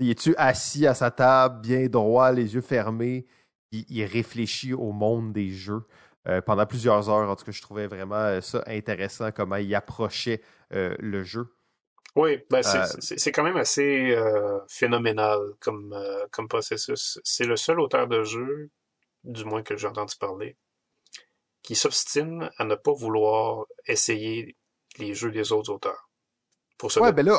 es-tu 0.00 0.34
assis 0.36 0.86
à 0.86 0.94
sa 0.94 1.10
table, 1.10 1.60
bien 1.60 1.86
droit, 1.86 2.32
les 2.32 2.54
yeux 2.54 2.62
fermés, 2.62 3.26
puis 3.70 3.86
il 3.88 4.04
réfléchit 4.04 4.72
au 4.72 4.92
monde 4.92 5.32
des 5.32 5.50
jeux? 5.50 5.84
Euh, 6.28 6.42
pendant 6.42 6.66
plusieurs 6.66 7.08
heures. 7.08 7.30
En 7.30 7.34
tout 7.34 7.46
cas, 7.46 7.50
je 7.50 7.62
trouvais 7.62 7.86
vraiment 7.86 8.16
euh, 8.16 8.42
ça 8.42 8.62
intéressant, 8.66 9.30
comment 9.32 9.56
il 9.56 9.74
approchait 9.74 10.42
le 10.70 11.24
jeu. 11.24 11.48
Oui, 12.16 12.38
ben 12.50 12.60
euh, 12.64 12.86
c'est 13.00 13.32
quand 13.32 13.44
même 13.44 13.56
assez 13.56 14.12
euh, 14.12 14.58
phénoménal 14.68 15.38
comme, 15.60 15.92
euh, 15.92 16.26
comme 16.32 16.48
processus. 16.48 17.20
C'est 17.22 17.44
le 17.44 17.56
seul 17.56 17.80
auteur 17.80 18.08
de 18.08 18.24
jeu, 18.24 18.70
du 19.22 19.44
moins 19.44 19.62
que 19.62 19.76
j'ai 19.76 19.86
entendu 19.86 20.16
parler, 20.18 20.56
qui 21.62 21.76
s'obstine 21.76 22.50
à 22.58 22.64
ne 22.64 22.74
pas 22.74 22.92
vouloir 22.92 23.66
essayer 23.86 24.56
les 24.98 25.14
jeux 25.14 25.30
des 25.30 25.52
autres 25.52 25.72
auteurs. 25.72 26.08
Pour 26.78 26.90
ouais, 26.96 27.12
ben 27.12 27.26
là, 27.26 27.38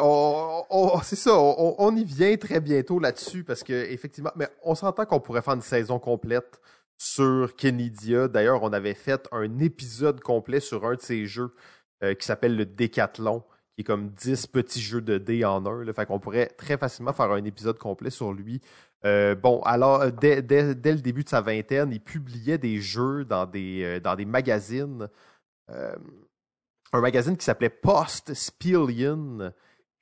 c'est 1.03 1.15
ça, 1.15 1.33
on, 1.35 1.95
y 1.95 2.05
vient 2.05 2.37
très 2.37 2.59
bientôt 2.59 2.99
là-dessus 2.99 3.43
parce 3.43 3.63
que 3.63 3.73
effectivement, 3.73 4.31
mais 4.35 4.47
on 4.61 4.75
s'entend 4.75 5.05
qu'on 5.07 5.19
pourrait 5.19 5.41
faire 5.41 5.55
une 5.55 5.63
saison 5.63 5.97
complète 5.97 6.61
sur 6.95 7.55
Kenidia. 7.55 8.27
D'ailleurs, 8.27 8.61
on 8.61 8.71
avait 8.71 8.93
fait 8.93 9.27
un 9.31 9.57
épisode 9.57 10.21
complet 10.21 10.59
sur 10.59 10.85
un 10.85 10.93
de 10.93 11.01
ces 11.01 11.25
jeux 11.25 11.55
qui 12.01 12.23
s'appelle 12.25 12.55
le 12.55 12.67
Décathlon 12.67 13.43
comme 13.83 14.09
10 14.09 14.47
petits 14.47 14.81
jeux 14.81 15.01
de 15.01 15.17
dés 15.17 15.45
en 15.45 15.65
un. 15.65 15.83
Là, 15.83 15.93
fait 15.93 16.05
qu'on 16.05 16.19
pourrait 16.19 16.47
très 16.47 16.77
facilement 16.77 17.13
faire 17.13 17.31
un 17.31 17.43
épisode 17.43 17.77
complet 17.77 18.09
sur 18.09 18.33
lui. 18.33 18.61
Euh, 19.05 19.35
bon, 19.35 19.61
alors, 19.63 20.01
euh, 20.01 20.11
dès, 20.11 20.41
le 20.41 20.95
début 20.95 21.23
de 21.23 21.29
sa 21.29 21.41
vingtaine, 21.41 21.91
il 21.91 22.01
publiait 22.01 22.57
des 22.57 22.79
jeux 22.79 23.25
dans 23.25 23.45
des, 23.45 23.83
euh, 23.83 23.99
dans 23.99 24.15
des 24.15 24.25
magazines. 24.25 25.07
un 26.93 26.99
magazine 27.01 27.37
qui 27.37 27.45
s'appelait 27.45 27.69
Post 27.69 28.33
Spillion. 28.33 29.53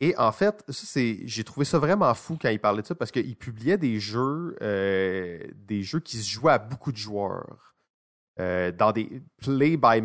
Et 0.01 0.17
en 0.17 0.31
fait, 0.31 0.63
j'ai 0.95 1.43
trouvé 1.43 1.65
ça 1.65 1.77
vraiment 1.77 2.13
fou 2.15 2.37
quand 2.41 2.49
il 2.49 2.59
parlait 2.59 2.81
de 2.81 2.87
ça 2.87 2.95
parce 2.95 3.11
qu'il 3.11 3.35
publiait 3.35 3.77
des 3.77 3.99
jeux, 3.99 4.55
des 4.61 5.83
jeux 5.83 5.99
qui 5.99 6.17
se 6.17 6.29
jouaient 6.29 6.53
à 6.53 6.57
beaucoup 6.57 6.91
de 6.91 6.97
joueurs. 6.97 7.68
Euh, 8.39 8.71
dans 8.71 8.93
des 8.93 9.21
play 9.37 9.75
by, 9.75 10.01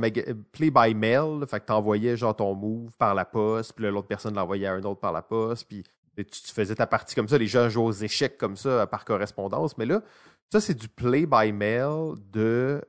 play 0.51 0.71
by 0.71 0.95
mail. 0.95 1.47
fait 1.47 1.61
que 1.61 1.67
t'envoyais 1.67 2.17
genre 2.17 2.35
ton 2.35 2.55
move 2.55 2.91
par 2.99 3.15
la 3.15 3.25
poste, 3.25 3.75
puis 3.75 3.85
l'autre 3.89 4.09
personne 4.09 4.35
l'envoyait 4.35 4.67
à 4.67 4.73
un 4.73 4.83
autre 4.83 5.01
par 5.01 5.13
la 5.13 5.23
poste, 5.23 5.69
puis 5.69 5.85
tu, 6.17 6.53
faisais 6.53 6.75
ta 6.75 6.87
partie 6.87 7.15
comme 7.15 7.29
ça. 7.29 7.39
Les 7.39 7.47
gens 7.47 7.69
jouaient 7.69 7.85
aux 7.85 7.93
échecs 7.93 8.37
comme 8.37 8.57
ça 8.57 8.87
par 8.89 9.05
correspondance. 9.05 9.79
Mais 9.79 9.87
là, 9.87 10.03
ça, 10.51 10.61
c'est 10.61 10.75
du 10.75 10.89
play 10.89 11.27
by 11.27 11.53
mail 11.53 12.15
de 12.33 12.83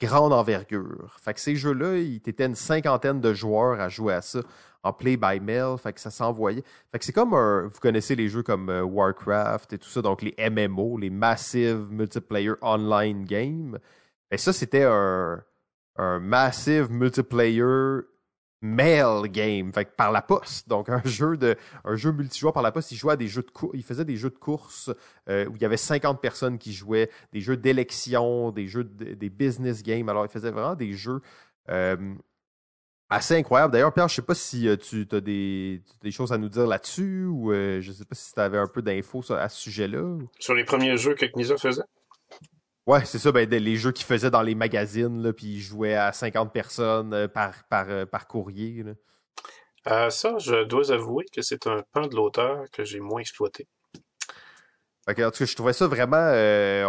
grande 0.00 0.32
envergure. 0.32 1.16
Fait 1.18 1.34
que 1.34 1.40
ces 1.40 1.56
jeux-là, 1.56 1.96
il 1.98 2.16
était 2.16 2.44
une 2.44 2.54
cinquantaine 2.54 3.20
de 3.20 3.32
joueurs 3.32 3.80
à 3.80 3.88
jouer 3.88 4.14
à 4.14 4.22
ça 4.22 4.40
en 4.82 4.92
play 4.92 5.16
by 5.16 5.40
mail, 5.40 5.76
fait 5.78 5.92
que 5.92 6.00
ça 6.00 6.10
s'envoyait. 6.10 6.64
Fait 6.90 6.98
que 6.98 7.04
c'est 7.04 7.12
comme 7.12 7.34
un, 7.34 7.66
vous 7.66 7.80
connaissez 7.80 8.14
les 8.14 8.28
jeux 8.28 8.42
comme 8.42 8.70
euh, 8.70 8.82
Warcraft 8.82 9.74
et 9.74 9.78
tout 9.78 9.88
ça, 9.88 10.00
donc 10.00 10.22
les 10.22 10.34
MMO, 10.50 10.96
les 10.96 11.10
Massive 11.10 11.86
Multiplayer 11.90 12.54
Online 12.62 13.24
Games. 13.24 13.78
Et 14.30 14.38
ça, 14.38 14.52
c'était 14.52 14.84
un, 14.84 15.42
un 15.96 16.18
massive 16.20 16.90
multiplayer 16.90 18.02
mail 18.62 19.28
game, 19.30 19.72
fait 19.72 19.96
par 19.96 20.12
la 20.12 20.22
poste. 20.22 20.68
Donc 20.68 20.88
un 20.88 21.02
jeu 21.04 21.36
de 21.36 21.56
un 21.84 21.96
jeu 21.96 22.12
multijoueur 22.12 22.52
par 22.52 22.62
la 22.62 22.72
poste. 22.72 22.92
Il 22.92 22.96
jouait 22.96 23.16
des 23.16 23.28
jeux 23.28 23.42
de 23.42 23.50
il 23.74 23.82
faisait 23.82 24.04
des 24.04 24.16
jeux 24.16 24.30
de 24.30 24.38
course 24.38 24.90
euh, 25.28 25.46
où 25.46 25.56
il 25.56 25.62
y 25.62 25.64
avait 25.64 25.76
50 25.76 26.20
personnes 26.20 26.58
qui 26.58 26.72
jouaient, 26.72 27.10
des 27.32 27.40
jeux 27.40 27.56
d'élection, 27.56 28.50
des 28.50 28.66
jeux 28.66 28.84
des 28.84 29.30
business 29.30 29.82
games. 29.82 30.08
Alors 30.08 30.24
il 30.24 30.30
faisait 30.30 30.50
vraiment 30.50 30.74
des 30.74 30.92
jeux 30.92 31.20
euh, 31.70 32.14
assez 33.08 33.36
incroyables. 33.36 33.72
D'ailleurs, 33.72 33.92
Pierre, 33.92 34.08
je 34.08 34.16
sais 34.16 34.22
pas 34.22 34.34
si 34.34 34.68
euh, 34.68 34.76
tu 34.76 35.06
as 35.10 35.20
des, 35.20 35.82
des, 36.02 36.10
choses 36.10 36.32
à 36.32 36.38
nous 36.38 36.48
dire 36.48 36.66
là-dessus 36.66 37.24
ou 37.24 37.52
je 37.52 37.92
sais 37.92 38.04
pas 38.04 38.14
si 38.14 38.32
tu 38.32 38.40
avais 38.40 38.58
un 38.58 38.66
peu 38.66 38.82
d'infos 38.82 39.32
à 39.32 39.48
ce 39.48 39.60
sujet-là. 39.62 40.18
Sur 40.38 40.54
les 40.54 40.64
premiers 40.64 40.96
jeux 40.96 41.14
que 41.14 41.26
Knisa 41.26 41.56
faisait? 41.56 41.82
Ouais, 42.86 43.04
c'est 43.04 43.18
ça, 43.18 43.30
ben, 43.30 43.48
les 43.48 43.76
jeux 43.76 43.92
qu'ils 43.92 44.06
faisaient 44.06 44.30
dans 44.30 44.42
les 44.42 44.54
magazines, 44.54 45.22
là, 45.22 45.32
puis 45.32 45.46
ils 45.46 45.60
jouaient 45.60 45.94
à 45.94 46.12
50 46.12 46.52
personnes 46.52 47.12
euh, 47.12 47.28
par, 47.28 47.64
par, 47.68 47.86
euh, 47.90 48.06
par 48.06 48.26
courrier. 48.26 48.84
Euh, 49.86 50.10
ça, 50.10 50.38
je 50.38 50.64
dois 50.64 50.90
avouer 50.90 51.24
que 51.32 51.42
c'est 51.42 51.66
un 51.66 51.82
pan 51.92 52.06
de 52.06 52.16
l'auteur 52.16 52.64
que 52.72 52.84
j'ai 52.84 53.00
moins 53.00 53.20
exploité. 53.20 53.68
en 55.06 55.12
tout 55.12 55.20
cas, 55.20 55.44
je 55.44 55.54
trouvais 55.54 55.72
ça 55.74 55.86
vraiment. 55.86 56.32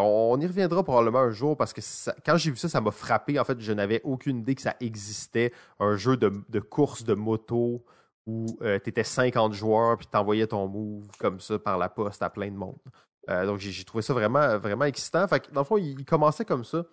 on, 0.02 0.40
y 0.40 0.48
reviendra 0.48 0.84
probablement 0.84 1.20
un 1.20 1.32
jour 1.32 1.58
parce 1.58 1.74
que 1.74 1.82
quand 2.26 2.38
j'ai 2.38 2.52
vu 2.52 2.58
ça, 2.58 2.70
ça 2.70 2.82
m'a 2.82 2.92
frappé. 2.92 3.38
En 3.40 3.44
fait, 3.44 3.60
je 3.60 3.74
n'avais 3.74 4.02
aucune 4.04 4.40
idée 4.40 4.56
que 4.56 4.62
ça 4.62 4.76
existait. 4.80 5.54
Un 5.80 5.98
jeu 5.98 6.16
de, 6.18 6.32
de 6.50 6.60
course 6.60 7.04
de 7.04 7.14
moto 7.14 7.84
où 8.26 8.46
tu 8.62 8.90
étais 8.90 9.04
50 9.04 9.54
joueurs 9.54 9.98
puis 9.98 10.08
tu 10.10 10.18
envoyais 10.18 10.48
ton 10.48 10.68
move 10.68 11.08
comme 11.20 11.40
ça 11.40 11.60
par 11.60 11.78
la 11.78 11.90
poste 11.90 12.22
à 12.22 12.30
plein 12.30 12.50
de 12.50 12.58
monde. 12.58 12.80
Donc 13.28 13.60
j'ai 13.60 13.84
trouvé 13.84 14.02
ça 14.02 14.14
vraiment, 14.14 14.58
vraiment 14.58 14.86
excitant. 14.86 15.28
Fait 15.28 15.52
dans 15.52 15.62
le 15.62 15.66
fond, 15.66 15.78
il, 15.78 16.06
commençait 16.06 16.46
comme 16.46 16.64
ça. 16.64 16.84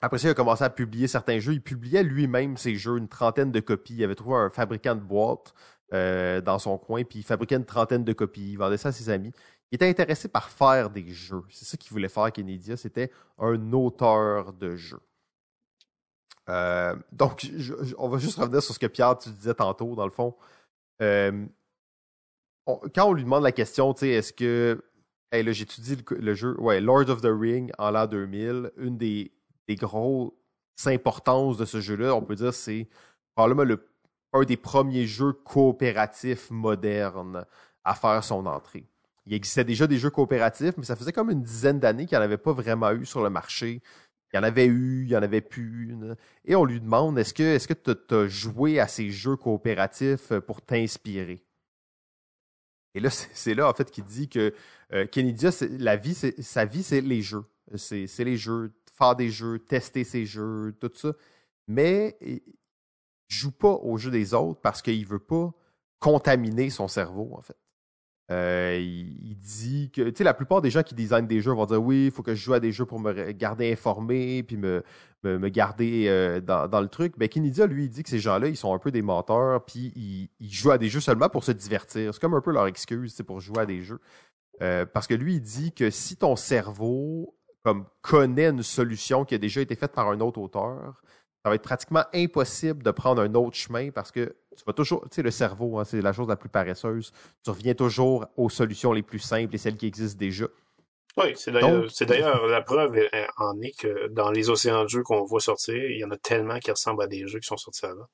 Après 0.00 0.18
ça, 0.18 0.28
il 0.28 0.30
a 0.32 0.34
commencé 0.34 0.62
à 0.64 0.70
publier 0.70 1.08
certains 1.08 1.38
jeux. 1.38 1.54
Il 1.54 1.62
publiait 1.62 2.02
lui-même 2.02 2.56
ses 2.56 2.76
jeux, 2.76 2.98
une 2.98 3.08
trentaine 3.08 3.50
de 3.50 3.60
copies. 3.60 3.94
Il 3.96 4.04
avait 4.04 4.14
trouvé 4.14 4.36
un 4.36 4.50
fabricant 4.50 4.94
de 4.94 5.00
boîtes 5.00 5.54
dans 5.90 6.58
son 6.58 6.76
coin, 6.78 7.04
puis 7.04 7.20
il 7.20 7.24
fabriquait 7.24 7.56
une 7.56 7.64
trentaine 7.64 8.04
de 8.04 8.12
copies. 8.12 8.52
Il 8.52 8.56
vendait 8.56 8.76
ça 8.76 8.90
à 8.90 8.92
ses 8.92 9.08
amis. 9.08 9.32
Il 9.74 9.76
était 9.76 9.88
intéressé 9.88 10.28
par 10.28 10.50
faire 10.50 10.88
des 10.88 11.08
jeux. 11.08 11.42
C'est 11.50 11.64
ça 11.64 11.76
qu'il 11.76 11.90
voulait 11.90 12.08
faire, 12.08 12.30
Kennedy. 12.30 12.76
C'était 12.76 13.10
un 13.38 13.72
auteur 13.72 14.52
de 14.52 14.76
jeux. 14.76 15.00
Euh, 16.48 16.94
donc, 17.10 17.44
on 17.98 18.08
va 18.08 18.18
juste 18.18 18.38
revenir 18.38 18.62
sur 18.62 18.74
ce 18.74 18.78
que 18.78 18.86
Pierre, 18.86 19.18
tu 19.18 19.30
disais 19.30 19.54
tantôt, 19.54 19.94
dans 19.96 20.04
le 20.04 20.12
fond. 20.12 20.36
Euh, 21.02 21.46
quand 22.66 23.08
on 23.08 23.12
lui 23.12 23.24
demande 23.24 23.42
la 23.42 23.52
question, 23.52 23.92
tu 23.94 24.00
sais, 24.00 24.08
est-ce 24.10 24.32
que. 24.32 24.80
J'étudie 25.32 25.96
le, 26.10 26.34
jeu? 26.34 26.56
Lord 26.80 27.10
of 27.10 27.20
the 27.20 27.30
Ring 27.30 27.72
en 27.78 27.90
l'an 27.90 28.06
2000. 28.06 28.72
Une 28.76 28.96
des, 28.96 29.32
des 29.66 29.74
grosses 29.74 30.32
importances 30.86 31.56
de 31.56 31.64
ce 31.64 31.80
jeu-là, 31.80 32.14
on 32.14 32.22
peut 32.22 32.36
dire, 32.36 32.54
c'est 32.54 32.88
probablement 33.34 33.64
le, 33.64 33.88
un 34.32 34.42
des 34.42 34.56
premiers 34.56 35.06
jeux 35.06 35.32
coopératifs 35.32 36.50
modernes 36.50 37.44
à 37.84 37.94
faire 37.94 38.22
son 38.22 38.46
entrée. 38.46 38.86
Il 39.26 39.32
existait 39.32 39.64
déjà 39.64 39.86
des 39.86 39.96
jeux 39.96 40.10
coopératifs, 40.10 40.76
mais 40.76 40.84
ça 40.84 40.96
faisait 40.96 41.12
comme 41.12 41.30
une 41.30 41.42
dizaine 41.42 41.80
d'années 41.80 42.06
qu'il 42.06 42.16
n'y 42.18 42.22
en 42.22 42.26
avait 42.26 42.36
pas 42.36 42.52
vraiment 42.52 42.92
eu 42.92 43.06
sur 43.06 43.22
le 43.22 43.30
marché. 43.30 43.80
Il 44.32 44.36
y 44.36 44.38
en 44.38 44.42
avait 44.42 44.66
eu, 44.66 45.04
il 45.04 45.10
y 45.10 45.16
en 45.16 45.22
avait 45.22 45.40
plus. 45.40 45.96
Et 46.44 46.56
on 46.56 46.64
lui 46.64 46.80
demande 46.80 47.18
est-ce 47.18 47.32
que 47.32 47.72
tu 47.72 48.14
as 48.14 48.26
joué 48.28 48.80
à 48.80 48.88
ces 48.88 49.10
jeux 49.10 49.36
coopératifs 49.36 50.32
pour 50.40 50.60
t'inspirer? 50.60 51.44
Et 52.94 53.00
là, 53.00 53.10
c'est 53.10 53.54
là 53.54 53.68
en 53.68 53.74
fait 53.74 53.90
qu'il 53.90 54.04
dit 54.04 54.28
que 54.28 54.54
euh, 54.92 55.06
Kennedy, 55.06 55.46
la 55.78 55.96
vie, 55.96 56.14
sa 56.14 56.64
vie, 56.64 56.82
c'est 56.82 57.00
les 57.00 57.22
jeux. 57.22 57.44
C'est 57.76 58.06
les 58.18 58.36
jeux, 58.36 58.72
faire 58.92 59.16
des 59.16 59.30
jeux, 59.30 59.58
tester 59.58 60.04
ces 60.04 60.26
jeux, 60.26 60.76
tout 60.80 60.92
ça. 60.94 61.12
Mais 61.66 62.16
il 62.20 62.42
joue 63.28 63.52
pas 63.52 63.72
aux 63.72 63.96
jeux 63.96 64.10
des 64.10 64.34
autres 64.34 64.60
parce 64.60 64.82
qu'il 64.82 65.06
veut 65.06 65.18
pas 65.18 65.52
contaminer 65.98 66.70
son 66.70 66.88
cerveau, 66.88 67.30
en 67.32 67.40
fait. 67.40 67.56
Euh, 68.30 68.78
il, 68.80 69.36
dit 69.36 69.90
que, 69.90 70.02
tu 70.02 70.16
sais, 70.16 70.24
la 70.24 70.32
plupart 70.32 70.62
des 70.62 70.70
gens 70.70 70.82
qui 70.82 70.94
designent 70.94 71.26
des 71.26 71.42
jeux 71.42 71.52
vont 71.52 71.66
dire 71.66 71.82
oui, 71.82 72.06
il 72.06 72.10
faut 72.10 72.22
que 72.22 72.34
je 72.34 72.42
joue 72.42 72.54
à 72.54 72.60
des 72.60 72.72
jeux 72.72 72.86
pour 72.86 72.98
me 72.98 73.32
garder 73.32 73.70
informé, 73.70 74.42
puis 74.42 74.56
me, 74.56 74.82
me, 75.22 75.48
garder 75.48 76.06
euh, 76.08 76.40
dans, 76.40 76.80
le 76.80 76.88
truc. 76.88 77.14
Mais 77.18 77.28
Kennedy, 77.28 77.62
lui, 77.66 77.84
il 77.84 77.90
dit 77.90 78.02
que 78.02 78.08
ces 78.08 78.18
gens-là, 78.20 78.48
ils 78.48 78.56
sont 78.56 78.72
un 78.74 78.78
peu 78.78 78.90
des 78.90 79.02
menteurs, 79.02 79.64
puis 79.64 80.30
ils, 80.40 80.52
jouent 80.52 80.70
à 80.70 80.78
des 80.78 80.88
jeux 80.88 81.00
seulement 81.00 81.28
pour 81.28 81.44
se 81.44 81.52
divertir. 81.52 82.14
C'est 82.14 82.20
comme 82.20 82.34
un 82.34 82.40
peu 82.40 82.52
leur 82.52 82.66
excuse, 82.66 83.20
pour 83.26 83.40
jouer 83.40 83.60
à 83.60 83.66
des 83.66 83.82
jeux. 83.82 84.00
Euh, 84.62 84.86
parce 84.86 85.06
que 85.06 85.14
lui, 85.14 85.34
il 85.34 85.42
dit 85.42 85.72
que 85.72 85.90
si 85.90 86.16
ton 86.16 86.36
cerveau 86.36 87.34
comme 87.62 87.86
connaît 88.02 88.48
une 88.48 88.62
solution 88.62 89.24
qui 89.24 89.34
a 89.34 89.38
déjà 89.38 89.62
été 89.62 89.74
faite 89.74 89.92
par 89.92 90.08
un 90.10 90.20
autre 90.20 90.38
auteur, 90.38 91.02
ça 91.44 91.50
va 91.50 91.56
être 91.56 91.62
pratiquement 91.62 92.04
impossible 92.14 92.82
de 92.82 92.90
prendre 92.90 93.20
un 93.20 93.34
autre 93.34 93.56
chemin 93.56 93.90
parce 93.90 94.10
que 94.10 94.34
tu 94.56 94.64
vas 94.66 94.72
toujours, 94.72 95.02
tu 95.02 95.16
sais, 95.16 95.22
le 95.22 95.30
cerveau, 95.30 95.78
hein, 95.78 95.84
c'est 95.84 96.00
la 96.00 96.14
chose 96.14 96.26
la 96.26 96.36
plus 96.36 96.48
paresseuse. 96.48 97.12
Tu 97.44 97.50
reviens 97.50 97.74
toujours 97.74 98.26
aux 98.38 98.48
solutions 98.48 98.94
les 98.94 99.02
plus 99.02 99.18
simples 99.18 99.54
et 99.54 99.58
celles 99.58 99.76
qui 99.76 99.86
existent 99.86 100.18
déjà. 100.18 100.46
Oui, 101.18 101.34
c'est 101.36 101.52
d'ailleurs, 101.52 102.46
la 102.46 102.62
preuve 102.62 102.98
en 103.36 103.60
est 103.60 103.78
que 103.78 104.08
dans 104.08 104.30
les 104.30 104.48
océans 104.48 104.84
de 104.84 104.88
jeux 104.88 105.02
qu'on 105.02 105.22
voit 105.24 105.40
sortir, 105.40 105.74
il 105.74 105.98
y 105.98 106.04
en 106.04 106.10
a 106.10 106.16
tellement 106.16 106.58
qui 106.58 106.70
ressemblent 106.70 107.02
à 107.02 107.06
des 107.06 107.28
jeux 107.28 107.40
qui 107.40 107.46
sont 107.46 107.58
sortis 107.58 107.84
avant. 107.84 108.06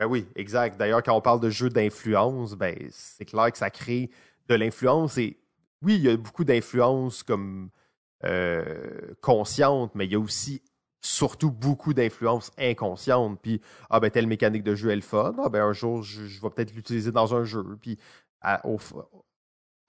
Ben 0.00 0.06
oui, 0.06 0.26
exact. 0.34 0.76
D'ailleurs, 0.76 1.04
quand 1.04 1.14
on 1.14 1.20
parle 1.20 1.40
de 1.40 1.50
jeux 1.50 1.70
d'influence, 1.70 2.54
ben, 2.54 2.76
c'est 2.90 3.26
clair 3.26 3.52
que 3.52 3.58
ça 3.58 3.70
crée 3.70 4.10
de 4.48 4.56
l'influence 4.56 5.18
et 5.18 5.38
oui, 5.82 5.94
il 5.94 6.02
y 6.02 6.10
a 6.10 6.16
beaucoup 6.16 6.44
d'influence 6.44 7.22
comme 7.22 7.70
euh, 8.24 9.14
consciente, 9.20 9.94
mais 9.94 10.06
il 10.06 10.12
y 10.12 10.16
a 10.16 10.18
aussi 10.18 10.62
surtout 11.00 11.50
beaucoup 11.50 11.94
d'influences 11.94 12.50
inconscientes. 12.58 13.40
Puis, 13.42 13.60
ah 13.90 14.00
ben, 14.00 14.10
telle 14.10 14.26
mécanique 14.26 14.64
de 14.64 14.74
jeu 14.74 14.90
est 14.90 14.96
le 14.96 15.02
fun. 15.02 15.34
Ah 15.42 15.48
ben, 15.48 15.62
un 15.62 15.72
jour, 15.72 16.02
je, 16.02 16.40
vais 16.40 16.50
peut-être 16.50 16.74
l'utiliser 16.74 17.12
dans 17.12 17.34
un 17.34 17.44
jeu. 17.44 17.64
Puis, 17.80 17.98
à, 18.40 18.60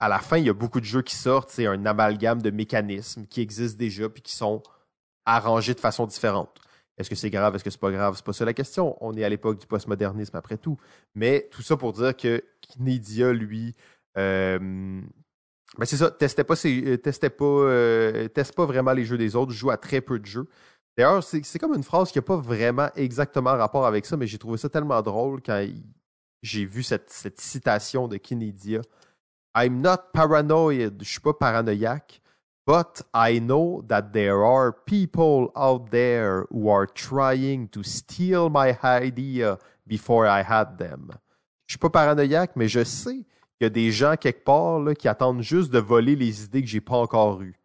la 0.01 0.19
fin, 0.19 0.37
il 0.37 0.45
y 0.45 0.49
a 0.49 0.53
beaucoup 0.53 0.79
de 0.79 0.85
jeux 0.85 1.01
qui 1.01 1.15
sortent. 1.15 1.49
C'est 1.49 1.65
un 1.65 1.85
amalgame 1.85 2.41
de 2.41 2.51
mécanismes 2.51 3.25
qui 3.25 3.41
existent 3.41 3.77
déjà 3.77 4.09
puis 4.09 4.21
qui 4.21 4.35
sont 4.35 4.63
arrangés 5.25 5.73
de 5.73 5.79
façon 5.79 6.05
différente. 6.05 6.59
Est-ce 6.97 7.09
que 7.09 7.15
c'est 7.15 7.29
grave? 7.29 7.55
Est-ce 7.55 7.63
que 7.63 7.69
c'est 7.69 7.79
pas 7.79 7.91
grave? 7.91 8.15
C'est 8.17 8.25
pas 8.25 8.33
ça 8.33 8.45
la 8.45 8.53
question. 8.53 8.97
On 9.01 9.15
est 9.15 9.23
à 9.23 9.29
l'époque 9.29 9.59
du 9.59 9.67
postmodernisme 9.67 10.35
après 10.35 10.57
tout. 10.57 10.77
Mais 11.15 11.47
tout 11.51 11.61
ça 11.61 11.77
pour 11.77 11.93
dire 11.93 12.15
que 12.15 12.43
Knedia, 12.77 13.31
lui, 13.31 13.73
euh, 14.17 14.59
ben 15.77 15.85
c'est 15.85 15.97
ça, 15.97 16.11
testait 16.11 16.43
pas, 16.43 16.55
ses, 16.55 16.97
testait 16.97 17.29
pas, 17.29 17.45
euh, 17.45 18.27
teste 18.27 18.55
pas 18.55 18.65
vraiment 18.65 18.91
les 18.91 19.05
jeux 19.05 19.17
des 19.17 19.35
autres, 19.35 19.51
joue 19.51 19.69
à 19.69 19.77
très 19.77 20.01
peu 20.01 20.19
de 20.19 20.25
jeux. 20.25 20.47
D'ailleurs, 20.99 21.23
c'est 21.23 21.59
comme 21.59 21.75
une 21.75 21.83
phrase 21.83 22.11
qui 22.11 22.17
n'a 22.17 22.23
pas 22.23 22.35
vraiment 22.35 22.89
exactement 22.93 23.51
rapport 23.51 23.85
avec 23.85 24.05
ça, 24.05 24.17
mais 24.17 24.27
j'ai 24.27 24.37
trouvé 24.37 24.57
ça 24.57 24.67
tellement 24.67 25.01
drôle 25.01 25.41
quand 25.41 25.65
j'ai 26.41 26.65
vu 26.65 26.83
cette, 26.83 27.09
citation 27.39 28.09
de 28.09 28.17
Kinedia. 28.17 28.81
I'm 29.55 29.79
not 29.79 30.11
paranoid, 30.13 30.97
je 30.99 31.09
suis 31.09 31.21
pas 31.21 31.33
paranoïaque, 31.33 32.21
but 32.67 33.01
I 33.13 33.39
know 33.39 33.81
that 33.87 34.11
there 34.11 34.43
are 34.43 34.73
people 34.85 35.51
out 35.55 35.89
there 35.89 36.43
who 36.51 36.69
are 36.69 36.85
trying 36.85 37.69
to 37.69 37.81
steal 37.81 38.49
my 38.49 38.75
idea 38.83 39.57
before 39.87 40.27
I 40.27 40.43
had 40.45 40.77
them. 40.77 41.11
Je 41.65 41.75
suis 41.75 41.79
pas 41.79 41.89
paranoïaque, 41.89 42.57
mais 42.57 42.67
je 42.67 42.83
sais 42.83 43.13
qu'il 43.13 43.61
y 43.61 43.65
a 43.65 43.69
des 43.69 43.91
gens 43.91 44.17
quelque 44.17 44.43
part 44.43 44.81
qui 44.95 45.07
attendent 45.07 45.43
juste 45.43 45.71
de 45.71 45.79
voler 45.79 46.17
les 46.17 46.43
idées 46.43 46.61
que 46.61 46.67
j'ai 46.67 46.81
pas 46.81 46.97
encore 46.97 47.41
eues. 47.41 47.57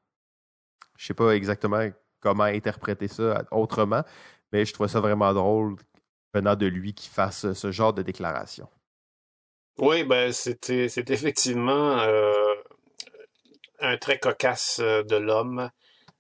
Je 0.97 1.07
sais 1.07 1.15
pas 1.15 1.33
exactement 1.33 1.81
comment 2.25 2.45
interpréter 2.45 3.07
ça 3.07 3.45
autrement. 3.53 4.03
Mais 4.53 4.65
je 4.65 4.73
trouvais 4.73 4.89
ça 4.89 5.01
vraiment 5.01 5.33
drôle 5.33 5.77
venant 6.35 6.57
de 6.57 6.67
lui 6.67 6.95
qui 6.95 7.09
fasse 7.09 7.53
ce 7.53 7.71
genre 7.71 7.93
de 7.93 8.03
déclaration. 8.03 8.69
Oui, 9.79 10.05
ben 10.05 10.33
c'était 10.33 10.89
c'est 10.89 11.11
effectivement 11.11 11.99
euh, 12.01 12.55
un 13.81 13.97
trait 13.99 14.19
cocasse 14.19 14.79
euh, 14.81 15.03
de 15.03 15.17
l'homme. 15.17 15.71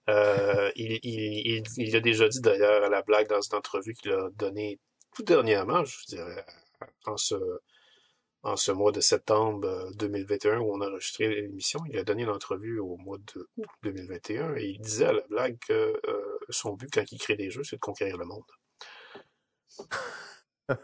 Euh, 0.08 0.70
il, 0.76 0.98
il, 1.02 1.96
a 1.96 2.00
déjà 2.00 2.28
dit 2.28 2.40
d'ailleurs 2.40 2.84
à 2.84 2.88
la 2.90 3.02
blague 3.02 3.28
dans 3.28 3.40
une 3.40 3.56
entrevue 3.56 3.94
qu'il 3.94 4.12
a 4.12 4.28
donné 4.36 4.78
tout 5.14 5.22
dernièrement, 5.22 5.84
je 5.84 6.04
dirais, 6.06 6.44
en 7.06 7.16
ce 7.16 7.36
en 8.44 8.56
ce 8.56 8.70
mois 8.70 8.92
de 8.92 9.00
septembre 9.00 9.90
2021 9.96 10.52
euh, 10.52 10.58
où 10.58 10.74
on 10.74 10.80
a 10.82 10.88
enregistré 10.88 11.28
l'émission. 11.28 11.80
Il 11.88 11.98
a 11.98 12.04
donné 12.04 12.22
une 12.22 12.30
entrevue 12.30 12.78
au 12.78 12.96
mois 12.98 13.16
de 13.18 13.48
août 13.56 13.66
2021 13.82 14.56
et 14.56 14.66
il 14.66 14.80
disait 14.80 15.06
à 15.06 15.12
la 15.12 15.22
blague 15.28 15.58
que 15.66 15.72
euh, 15.72 16.38
son 16.50 16.74
but 16.74 16.90
quand 16.92 17.10
il 17.10 17.18
crée 17.18 17.36
des 17.36 17.50
jeux, 17.50 17.64
c'est 17.64 17.76
de 17.76 17.80
conquérir 17.80 18.18
le 18.18 18.26
monde. 18.26 18.44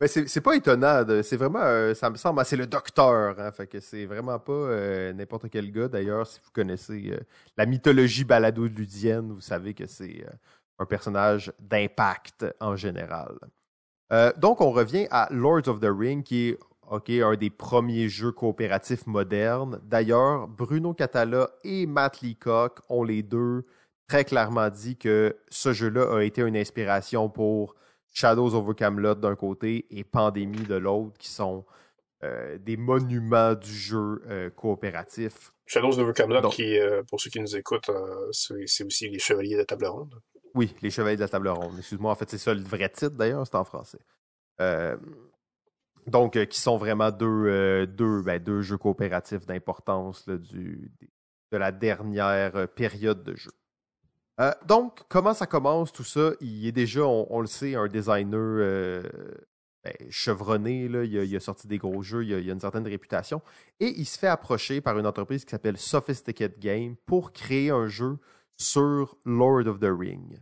Mais 0.00 0.08
c'est 0.08 0.40
pas 0.42 0.54
étonnant. 0.54 1.04
C'est 1.22 1.36
vraiment, 1.36 1.62
euh, 1.62 1.94
ça 1.94 2.10
me 2.10 2.16
semble, 2.16 2.44
c'est 2.44 2.56
le 2.56 2.66
docteur. 2.66 3.38
Hein, 3.40 3.52
que 3.66 3.80
c'est 3.80 4.04
vraiment 4.04 4.38
pas 4.38 5.12
n'importe 5.12 5.48
quel 5.48 5.72
gars. 5.72 5.88
D'ailleurs, 5.88 6.26
si 6.26 6.40
vous 6.44 6.50
connaissez 6.52 7.18
la 7.56 7.64
mythologie 7.64 8.24
balado-ludienne, 8.24 9.32
vous 9.32 9.40
savez 9.40 9.72
que 9.72 9.86
c'est 9.86 10.26
un 10.78 10.86
personnage 10.86 11.52
d'impact 11.58 12.44
en 12.60 12.76
général. 12.76 13.38
Euh, 14.12 14.32
donc, 14.36 14.60
on 14.60 14.70
revient 14.70 15.06
à 15.10 15.28
Lords 15.30 15.68
of 15.68 15.80
the 15.80 15.88
Ring, 15.90 16.22
qui 16.22 16.56
est 17.08 17.22
un 17.22 17.34
des 17.36 17.50
premiers 17.50 18.08
jeux 18.08 18.32
coopératifs 18.32 19.06
modernes. 19.06 19.80
D'ailleurs, 19.84 20.48
Bruno 20.48 20.92
Catala 20.92 21.50
et 21.64 21.86
Matt 21.86 22.20
Leacock 22.20 22.80
ont 22.90 23.04
les 23.04 23.22
deux 23.22 23.64
très 24.08 24.24
clairement 24.24 24.68
dit 24.68 24.96
que 24.96 25.34
ce 25.48 25.72
jeu-là 25.72 26.14
a 26.14 26.22
été 26.22 26.42
une 26.42 26.56
inspiration 26.56 27.30
pour 27.30 27.74
Shadows 28.12 28.54
over 28.54 28.74
Camelot 28.74 29.14
d'un 29.14 29.36
côté 29.36 29.86
et 29.90 30.04
Pandémie 30.04 30.64
de 30.64 30.74
l'autre, 30.74 31.16
qui 31.18 31.30
sont 31.30 31.64
euh, 32.22 32.58
des 32.58 32.76
monuments 32.76 33.54
du 33.54 33.72
jeu 33.72 34.22
euh, 34.28 34.50
coopératif. 34.50 35.54
Shadows 35.64 35.98
over 35.98 36.12
Camelot, 36.12 36.50
qui, 36.50 36.78
pour 37.08 37.18
ceux 37.18 37.30
qui 37.30 37.40
nous 37.40 37.56
écoutent, 37.56 37.90
c'est 38.32 38.84
aussi 38.84 39.08
les 39.08 39.18
Chevaliers 39.18 39.54
de 39.54 39.60
la 39.60 39.64
Table 39.64 39.86
Ronde. 39.86 40.20
Oui, 40.54 40.74
Les 40.82 40.90
Chevaliers 40.90 41.16
de 41.16 41.22
la 41.22 41.28
Table 41.28 41.48
Ronde. 41.48 41.78
Excuse-moi, 41.78 42.12
en 42.12 42.14
fait, 42.14 42.28
c'est 42.30 42.38
ça 42.38 42.54
le 42.54 42.62
vrai 42.62 42.88
titre 42.88 43.16
d'ailleurs, 43.16 43.46
c'est 43.46 43.56
en 43.56 43.64
français. 43.64 44.00
Euh, 44.60 44.96
donc, 46.06 46.36
euh, 46.36 46.44
qui 46.44 46.60
sont 46.60 46.76
vraiment 46.76 47.10
deux, 47.10 47.26
euh, 47.26 47.86
deux, 47.86 48.22
ben, 48.22 48.42
deux 48.42 48.60
jeux 48.60 48.76
coopératifs 48.76 49.46
d'importance 49.46 50.26
de 50.26 50.38
la 51.52 51.72
dernière 51.72 52.68
période 52.68 53.22
de 53.22 53.36
jeu. 53.36 53.52
donc, 54.66 55.02
comment 55.08 55.34
ça 55.34 55.46
commence 55.46 55.92
tout 55.92 56.04
ça? 56.04 56.32
Il 56.40 56.66
est 56.66 56.72
déjà, 56.72 57.04
on, 57.04 57.40
le 57.40 57.46
sait, 57.46 57.74
un 57.74 57.86
designer 57.86 59.02
ben, 59.84 59.94
chevronné. 60.10 60.88
Là. 60.88 61.04
Il, 61.04 61.36
a, 61.36 61.40
sorti 61.40 61.66
des 61.66 61.78
gros 61.78 62.02
jeux, 62.02 62.24
il 62.24 62.34
a, 62.34 62.38
il 62.38 62.50
a, 62.50 62.52
une 62.52 62.60
certaine 62.60 62.86
réputation. 62.86 63.40
Et 63.80 63.88
il 63.88 64.06
se 64.06 64.18
fait 64.18 64.28
approcher 64.28 64.80
par 64.80 64.98
une 64.98 65.06
entreprise 65.06 65.44
qui 65.44 65.50
s'appelle 65.50 65.78
Sophisticated 65.78 66.58
Game 66.58 66.96
pour 67.06 67.32
créer 67.32 67.70
un 67.70 67.86
jeu 67.86 68.18
sur 68.56 69.16
Lord 69.24 69.66
of 69.66 69.80
the 69.80 69.90
Ring. 69.90 70.40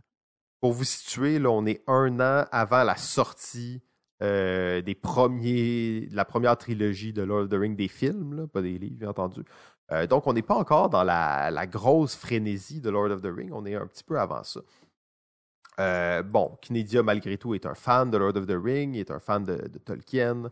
Pour 0.59 0.73
vous 0.73 0.83
situer, 0.83 1.39
là, 1.39 1.49
on 1.49 1.65
est 1.65 1.83
un 1.87 2.19
an 2.19 2.45
avant 2.51 2.83
la 2.83 2.95
sortie 2.95 3.81
euh, 4.21 4.81
des 4.81 4.93
premiers, 4.93 6.07
de 6.07 6.15
la 6.15 6.25
première 6.25 6.55
trilogie 6.55 7.11
de 7.11 7.23
Lord 7.23 7.43
of 7.43 7.49
the 7.49 7.55
Rings, 7.55 7.75
des 7.75 7.87
films, 7.87 8.47
pas 8.47 8.61
des 8.61 8.77
livres, 8.77 8.99
bien 8.99 9.09
entendu. 9.09 9.41
Euh, 9.91 10.05
donc, 10.05 10.27
on 10.27 10.33
n'est 10.33 10.43
pas 10.43 10.55
encore 10.55 10.89
dans 10.89 11.03
la, 11.03 11.65
grosse 11.65 12.15
frénésie 12.15 12.81
de 12.81 12.91
Lord 12.91 13.09
of 13.09 13.21
the 13.21 13.33
Rings, 13.35 13.51
on 13.51 13.65
est 13.65 13.75
un 13.75 13.87
petit 13.87 14.03
peu 14.03 14.19
avant 14.19 14.43
ça. 14.43 14.61
Euh, 15.79 16.21
bon, 16.21 16.57
Kinedia, 16.61 17.01
malgré 17.01 17.37
tout, 17.37 17.55
est 17.55 17.65
un 17.65 17.73
fan 17.73 18.11
de 18.11 18.17
Lord 18.17 18.35
of 18.35 18.45
the 18.45 18.57
Rings, 18.61 18.93
il 18.93 18.99
est 18.99 19.11
un 19.11 19.19
fan 19.19 19.43
de, 19.43 19.57
Tolkien. 19.83 20.51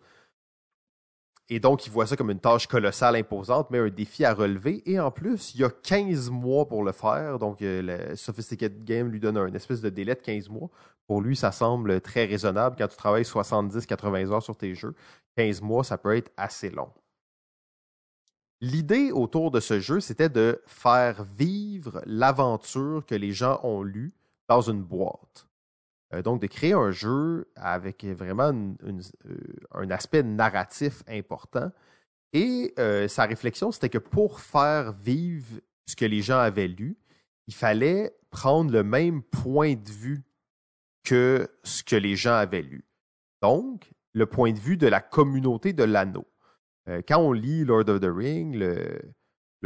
Et 1.52 1.60
donc, 1.60 1.88
il 1.88 1.92
voit 1.92 2.06
ça 2.06 2.16
comme 2.16 2.30
une 2.30 2.40
tâche 2.40 2.68
colossale, 2.68 3.16
imposante, 3.16 3.72
mais 3.72 3.80
un 3.80 3.90
défi 3.90 4.24
à 4.24 4.34
relever. 4.34 4.84
Et 4.86 5.00
en 5.00 5.10
plus, 5.10 5.56
il 5.56 5.62
y 5.62 5.64
a 5.64 5.70
15 5.70 6.30
mois 6.30 6.68
pour 6.68 6.84
le 6.84 6.92
faire. 6.92 7.40
Donc, 7.40 7.58
le 7.62 8.16
Sophisticated 8.16 8.84
Game 8.84 9.10
lui 9.10 9.20
donne 9.20 9.38
un 9.38 9.52
espèce 9.54 9.82
de 9.82 9.90
délai 9.90 10.14
de 10.14 10.22
15 10.22 10.50
mois 10.50 10.70
pour 11.10 11.22
lui, 11.22 11.36
ça 11.36 11.52
semble 11.52 12.02
très 12.02 12.26
raisonnable. 12.26 12.76
Quand 12.78 12.88
tu 12.88 12.96
travailles 12.96 13.24
70-80 13.24 14.32
heures 14.32 14.44
sur 14.44 14.56
tes 14.56 14.76
jeux, 14.76 14.94
15 15.38 15.60
mois, 15.64 15.84
ça 15.84 15.98
peut 15.98 16.16
être 16.16 16.32
assez 16.38 16.70
long. 16.70 16.92
L'idée 18.62 19.12
autour 19.12 19.50
de 19.50 19.60
ce 19.60 19.80
jeu, 19.80 20.02
c'était 20.02 20.30
de 20.30 20.62
faire 20.68 21.24
vivre 21.24 22.04
l'aventure 22.06 23.04
que 23.08 23.16
les 23.16 23.32
gens 23.32 23.60
ont 23.64 23.82
lue 23.82 24.14
dans 24.48 24.62
une 24.62 24.84
boîte. 24.84 25.48
Euh, 26.14 26.22
donc, 26.22 26.42
de 26.42 26.48
créer 26.48 26.74
un 26.74 26.92
jeu 26.92 27.48
avec 27.56 28.04
vraiment 28.04 28.52
euh, 28.84 29.02
un 29.74 29.92
aspect 29.92 30.24
narratif 30.24 31.04
important. 31.08 31.72
Et 32.34 32.74
euh, 32.80 33.08
sa 33.08 33.26
réflexion, 33.26 33.72
c'était 33.72 33.90
que 33.90 33.98
pour 33.98 34.40
faire 34.40 34.94
vivre 34.94 35.60
ce 35.86 35.96
que 35.96 36.06
les 36.06 36.22
gens 36.22 36.40
avaient 36.40 36.68
lu, 36.68 36.98
il 37.48 37.54
fallait 37.54 38.16
prendre 38.30 38.72
le 38.72 38.84
même 38.84 39.24
point 39.24 39.76
de 39.76 39.90
vue 39.90 40.24
que 41.04 41.48
ce 41.64 41.84
que 41.84 41.96
les 41.96 42.16
gens 42.16 42.36
avaient 42.36 42.62
lu. 42.62 42.86
Donc, 43.42 43.92
le 44.14 44.26
point 44.26 44.52
de 44.52 44.60
vue 44.60 44.78
de 44.78 44.88
la 44.88 45.02
communauté 45.02 45.74
de 45.74 45.84
l'anneau. 45.84 46.26
Quand 47.08 47.20
on 47.20 47.34
lit 47.34 47.66
Lord 47.66 47.88
of 47.88 48.00
the 48.00 48.10
Ring, 48.12 48.56
le, 48.56 49.00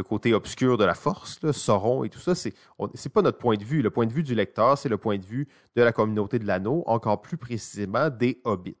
côté 0.02 0.34
obscur 0.34 0.76
de 0.76 0.84
la 0.84 0.94
force, 0.94 1.40
là, 1.42 1.52
Sauron 1.52 2.04
et 2.04 2.10
tout 2.10 2.18
ça, 2.18 2.34
c'est 2.34 2.54
n'est 2.80 3.10
pas 3.12 3.22
notre 3.22 3.38
point 3.38 3.56
de 3.56 3.64
vue. 3.64 3.82
Le 3.82 3.90
point 3.90 4.06
de 4.06 4.12
vue 4.12 4.22
du 4.22 4.34
lecteur, 4.34 4.76
c'est 4.76 4.88
le 4.88 4.98
point 4.98 5.18
de 5.18 5.24
vue 5.24 5.48
de 5.76 5.82
la 5.82 5.92
communauté 5.92 6.38
de 6.38 6.46
l'anneau, 6.46 6.82
encore 6.86 7.22
plus 7.22 7.36
précisément 7.36 8.10
des 8.10 8.40
hobbits. 8.44 8.76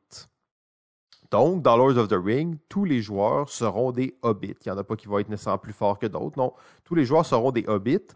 Donc, 1.30 1.62
dans 1.62 1.76
Lord 1.76 1.96
of 1.96 2.08
the 2.08 2.18
Ring, 2.20 2.58
tous 2.68 2.84
les 2.84 3.00
joueurs 3.00 3.48
seront 3.48 3.92
des 3.92 4.16
hobbits. 4.22 4.56
Il 4.64 4.68
n'y 4.68 4.72
en 4.72 4.78
a 4.78 4.84
pas 4.84 4.96
qui 4.96 5.08
vont 5.08 5.18
être 5.18 5.28
nécessairement 5.28 5.58
plus 5.58 5.72
forts 5.72 5.98
que 5.98 6.06
d'autres. 6.06 6.38
Non, 6.38 6.52
tous 6.84 6.94
les 6.94 7.04
joueurs 7.04 7.26
seront 7.26 7.50
des 7.50 7.64
hobbits. 7.66 8.06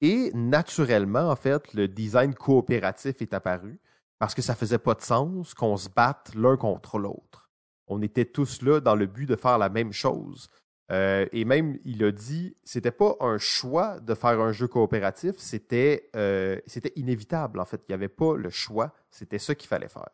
Et 0.00 0.30
naturellement, 0.34 1.30
en 1.30 1.36
fait, 1.36 1.72
le 1.72 1.88
design 1.88 2.34
coopératif 2.34 3.22
est 3.22 3.32
apparu 3.32 3.80
parce 4.18 4.34
que 4.34 4.42
ça 4.42 4.54
faisait 4.54 4.78
pas 4.78 4.94
de 4.94 5.02
sens 5.02 5.54
qu'on 5.54 5.76
se 5.76 5.88
batte 5.88 6.34
l'un 6.34 6.56
contre 6.56 6.98
l'autre. 6.98 7.50
On 7.86 8.02
était 8.02 8.24
tous 8.24 8.62
là 8.62 8.80
dans 8.80 8.94
le 8.94 9.06
but 9.06 9.26
de 9.26 9.36
faire 9.36 9.58
la 9.58 9.68
même 9.68 9.92
chose. 9.92 10.48
Euh, 10.92 11.26
et 11.32 11.44
même, 11.44 11.78
il 11.84 12.02
a 12.04 12.12
dit, 12.12 12.56
c'était 12.64 12.92
pas 12.92 13.16
un 13.20 13.38
choix 13.38 13.98
de 14.00 14.14
faire 14.14 14.40
un 14.40 14.52
jeu 14.52 14.68
coopératif, 14.68 15.34
c'était 15.38 16.10
euh, 16.14 16.60
inévitable 16.94 17.58
en 17.58 17.64
fait. 17.64 17.82
Il 17.88 17.90
n'y 17.90 17.94
avait 17.94 18.08
pas 18.08 18.36
le 18.36 18.50
choix, 18.50 18.92
c'était 19.10 19.38
ça 19.38 19.54
qu'il 19.54 19.68
fallait 19.68 19.88
faire. 19.88 20.08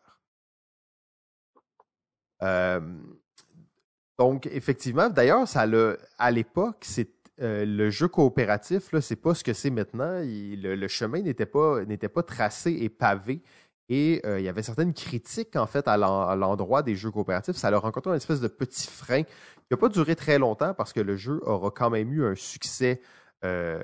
Euh, 2.43 2.81
donc 4.19 4.47
effectivement, 4.47 5.11
d'ailleurs, 5.11 5.47
ça 5.47 5.67
à 6.19 6.31
l'époque, 6.31 6.87
le 7.39 7.91
jeu 7.91 8.09
coopératif, 8.09 8.99
c'est 9.01 9.17
pas 9.17 9.35
ce 9.35 9.45
que 9.45 9.53
c'est 9.53 9.71
maintenant. 9.71 10.23
le, 10.23 10.89
chemin 10.89 11.21
n'était 11.21 11.47
pas, 11.47 11.81
pas 12.15 12.23
tracé 12.23 12.73
et 12.73 12.89
pavé. 12.89 13.43
Et 13.89 14.23
il 14.25 14.43
y 14.43 14.49
avait 14.49 14.63
certaines 14.63 14.95
critiques, 14.95 15.55
en 15.57 15.67
fait, 15.67 15.87
à 15.87 15.99
l'endroit 15.99 16.83
des 16.83 16.95
jeux 16.97 17.11
coopératifs. 17.11 17.57
Ça 17.57 17.71
leur 17.71 17.83
rencontré 17.83 18.11
une 18.11 18.17
espèce 18.17 18.41
de 18.41 18.49
petit 18.49 18.87
frein 18.87 19.25
qui 19.73 19.75
n'a 19.75 19.89
pas 19.89 19.89
duré 19.89 20.15
très 20.17 20.39
longtemps 20.39 20.75
parce 20.75 20.93
que 20.93 21.01
le 21.01 21.17
jeu 21.17 21.41
aura 21.45 21.71
quand 21.71 21.89
même 21.89 22.13
eu 22.13 22.27
un 22.27 22.35
succès, 22.35 23.01
euh, 23.43 23.81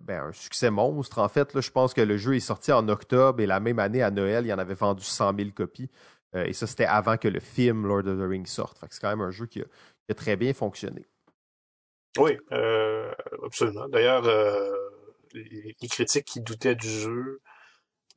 ben, 0.00 0.24
un 0.28 0.32
succès 0.32 0.70
monstre. 0.70 1.18
En 1.18 1.28
fait, 1.28 1.52
là, 1.52 1.60
je 1.60 1.70
pense 1.70 1.92
que 1.92 2.00
le 2.00 2.16
jeu 2.16 2.36
est 2.36 2.40
sorti 2.40 2.72
en 2.72 2.88
octobre 2.88 3.42
et 3.42 3.46
la 3.46 3.60
même 3.60 3.78
année, 3.78 4.02
à 4.02 4.10
Noël, 4.10 4.46
il 4.46 4.48
y 4.48 4.52
en 4.54 4.58
avait 4.58 4.72
vendu 4.72 5.04
100 5.04 5.36
000 5.36 5.50
copies. 5.54 5.90
Euh, 6.34 6.46
et 6.46 6.54
ça, 6.54 6.66
c'était 6.66 6.86
avant 6.86 7.18
que 7.18 7.28
le 7.28 7.40
film 7.40 7.86
Lord 7.86 8.06
of 8.06 8.18
the 8.18 8.26
Rings 8.26 8.46
sorte. 8.46 8.78
c'est 8.90 8.98
quand 8.98 9.10
même 9.10 9.20
un 9.20 9.30
jeu 9.30 9.44
qui 9.44 9.60
a, 9.60 10.14
très 10.14 10.36
bien 10.36 10.54
fonctionné. 10.54 11.04
Oui, 12.16 12.38
absolument. 13.44 13.88
D'ailleurs, 13.88 14.24
les 15.34 15.88
critiques 15.90 16.24
qui 16.24 16.40
doutaient 16.40 16.76
du 16.76 16.88
jeu 16.88 17.10
euh, 17.10 17.45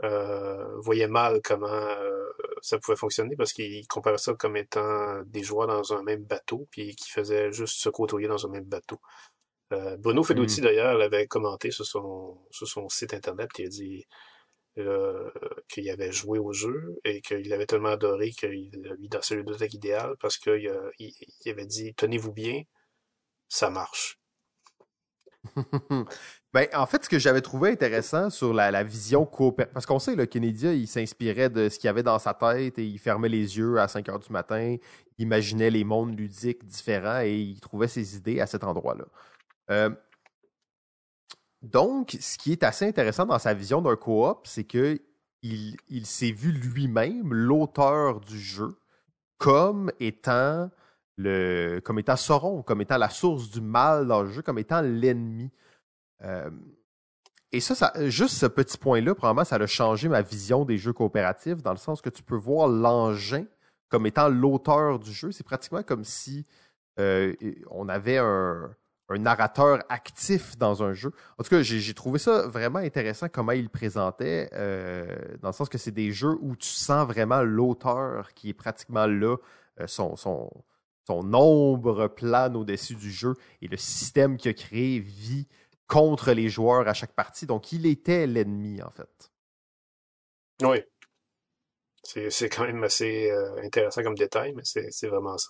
voyait 0.01 1.07
mal 1.07 1.41
comment 1.43 1.67
euh, 1.67 2.55
ça 2.61 2.79
pouvait 2.79 2.97
fonctionner 2.97 3.35
parce 3.35 3.53
qu'il 3.53 3.87
comparait 3.87 4.17
ça 4.17 4.33
comme 4.33 4.57
étant 4.57 5.21
des 5.23 5.43
joueurs 5.43 5.67
dans 5.67 5.93
un 5.93 6.03
même 6.03 6.23
bateau 6.23 6.67
puis 6.71 6.95
qui 6.95 7.09
faisaient 7.09 7.51
juste 7.51 7.79
se 7.79 7.89
côtoyer 7.89 8.27
dans 8.27 8.45
un 8.45 8.49
même 8.49 8.65
bateau. 8.65 8.99
Euh, 9.71 9.97
Bruno 9.97 10.23
Fedotti, 10.23 10.61
hmm. 10.61 10.63
d'ailleurs, 10.63 10.97
l'avait 10.97 11.27
commenté 11.27 11.71
sur 11.71 11.85
son, 11.85 12.39
sur 12.49 12.67
son 12.67 12.89
site 12.89 13.13
internet. 13.13 13.49
Il 13.59 13.65
a 13.65 13.69
dit 13.69 14.07
euh, 14.79 15.29
qu'il 15.67 15.89
avait 15.89 16.11
joué 16.11 16.39
au 16.39 16.53
jeu 16.53 16.99
et 17.03 17.21
qu'il 17.21 17.51
avait 17.53 17.67
tellement 17.67 17.89
adoré 17.89 18.31
qu'il 18.31 18.71
a 18.89 18.95
mis 18.95 19.09
dans 19.09 19.21
sa 19.21 19.35
bibliothèque 19.35 19.73
idéale 19.73 20.15
parce 20.19 20.37
qu'il 20.37 20.71
il, 20.99 21.13
il 21.45 21.51
avait 21.51 21.65
dit 21.65 21.93
Tenez-vous 21.95 22.33
bien, 22.33 22.63
ça 23.47 23.69
marche. 23.69 24.19
Ben, 26.51 26.67
en 26.73 26.87
fait, 26.87 27.03
ce 27.03 27.09
que 27.09 27.19
j'avais 27.19 27.41
trouvé 27.41 27.71
intéressant 27.71 28.31
sur 28.31 28.53
la, 28.53 28.83
vision 28.83 29.23
coopérative, 29.25 29.73
parce 29.73 29.85
qu'on 29.85 29.99
sait, 29.99 30.15
le 30.15 30.25
Kennedy, 30.25 30.67
il 30.67 30.87
s'inspirait 30.87 31.49
de 31.49 31.69
ce 31.69 31.77
qu'il 31.77 31.89
avait 31.89 32.01
dans 32.01 32.17
sa 32.17 32.33
tête 32.33 32.79
et 32.79 32.85
il 32.85 32.97
fermait 32.97 33.29
les 33.29 33.57
yeux 33.57 33.79
à 33.79 33.87
5 33.87 34.09
heures 34.09 34.19
du 34.19 34.31
matin, 34.31 34.77
il 35.17 35.23
imaginait 35.23 35.69
les 35.69 35.83
mondes 35.83 36.17
ludiques 36.17 36.65
différents 36.65 37.21
et 37.21 37.35
il 37.35 37.59
trouvait 37.59 37.87
ses 37.87 38.17
idées 38.17 38.41
à 38.41 38.47
cet 38.47 38.63
endroit-là. 38.63 39.05
Euh, 39.69 39.91
donc, 41.61 42.17
ce 42.19 42.37
qui 42.39 42.51
est 42.53 42.63
assez 42.63 42.87
intéressant 42.87 43.27
dans 43.27 43.37
sa 43.37 43.53
vision 43.53 43.81
d'un 43.81 43.95
coop, 43.95 44.47
c'est 44.47 44.63
que 44.63 44.99
il, 45.43 45.77
il 45.87 46.05
s'est 46.05 46.31
vu 46.31 46.51
lui-même, 46.51 47.31
l'auteur 47.31 48.21
du 48.21 48.39
jeu, 48.39 48.75
comme 49.37 49.91
étant 49.99 50.69
le, 51.17 51.79
comme 51.83 51.99
étant 51.99 52.15
Sauron, 52.15 52.63
comme 52.63 52.81
étant 52.81 52.97
la 52.97 53.09
source 53.09 53.51
du 53.51 53.61
mal 53.61 54.07
dans 54.07 54.23
le 54.23 54.29
jeu, 54.29 54.41
comme 54.41 54.57
étant 54.57 54.81
l'ennemi. 54.81 55.51
Euh, 56.23 56.49
et 57.51 57.59
ça, 57.59 57.75
ça, 57.75 57.93
juste 58.09 58.35
ce 58.35 58.45
petit 58.45 58.77
point-là, 58.77 59.15
probablement, 59.15 59.45
ça 59.45 59.55
a 59.55 59.65
changé 59.65 60.07
ma 60.07 60.21
vision 60.21 60.65
des 60.65 60.77
jeux 60.77 60.93
coopératifs, 60.93 61.63
dans 61.63 61.71
le 61.71 61.77
sens 61.77 62.01
que 62.01 62.09
tu 62.09 62.21
peux 62.21 62.35
voir 62.35 62.67
l'engin 62.67 63.45
comme 63.89 64.05
étant 64.05 64.29
l'auteur 64.29 64.99
du 64.99 65.11
jeu. 65.11 65.31
C'est 65.31 65.43
pratiquement 65.43 65.81
comme 65.81 66.03
si 66.03 66.45
euh, 66.99 67.33
on 67.71 67.89
avait 67.89 68.17
un, 68.17 68.69
narrateur 69.17 69.83
actif 69.89 70.55
dans 70.59 70.83
un 70.83 70.93
jeu. 70.93 71.11
En 71.39 71.43
tout 71.43 71.49
cas, 71.49 71.63
j'ai 71.63 71.93
trouvé 71.95 72.19
ça 72.19 72.45
vraiment 72.45 72.77
intéressant 72.77 73.27
comment 73.27 73.53
il 73.53 73.63
le 73.63 73.69
présentait, 73.69 74.51
euh, 74.53 75.15
dans 75.41 75.49
le 75.49 75.53
sens 75.53 75.67
que 75.67 75.79
c'est 75.79 75.89
des 75.89 76.11
jeux 76.11 76.37
où 76.41 76.55
tu 76.55 76.69
sens 76.69 77.07
vraiment 77.07 77.41
l'auteur 77.41 78.31
qui 78.35 78.49
est 78.49 78.53
pratiquement 78.53 79.07
là, 79.07 79.37
son, 79.87 80.15
son, 80.15 80.51
son 81.09 81.33
ombre 81.33 82.07
plane 82.07 82.55
au-dessus 82.55 82.93
du 82.93 83.09
jeu 83.09 83.33
et 83.63 83.67
le 83.67 83.77
système 83.77 84.37
qu'il 84.37 84.51
a 84.51 84.53
créé 84.53 84.99
vit 84.99 85.47
contre 85.89 86.31
les 86.31 86.47
joueurs 86.47 86.87
à 86.87 86.93
chaque 86.93 87.13
partie. 87.13 87.45
Donc, 87.45 87.73
il 87.73 87.85
était 87.85 88.27
l'ennemi, 88.27 88.81
en 88.81 88.91
fait. 88.91 89.31
Oui. 90.61 90.81
C'est 92.03 92.49
quand 92.49 92.65
même 92.65 92.83
assez 92.83 93.29
euh, 93.29 93.61
intéressant 93.63 94.03
comme 94.03 94.15
détail, 94.15 94.53
mais 94.55 94.63
c'est 94.63 95.07
vraiment 95.07 95.37
ça. 95.37 95.49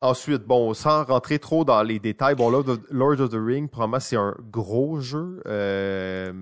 Ensuite, 0.00 0.44
bon, 0.44 0.72
sans 0.74 1.04
rentrer 1.04 1.40
trop 1.40 1.64
dans 1.64 1.82
les 1.82 1.98
détails, 1.98 2.36
bon, 2.36 2.50
Lord 2.50 2.68
of, 2.68 2.78
Lord 2.88 3.20
of 3.20 3.30
the 3.30 3.38
Ring, 3.38 3.68
probablement, 3.68 4.00
c'est 4.00 4.16
un 4.16 4.36
gros 4.40 5.00
jeu. 5.00 5.42
Euh, 5.46 6.32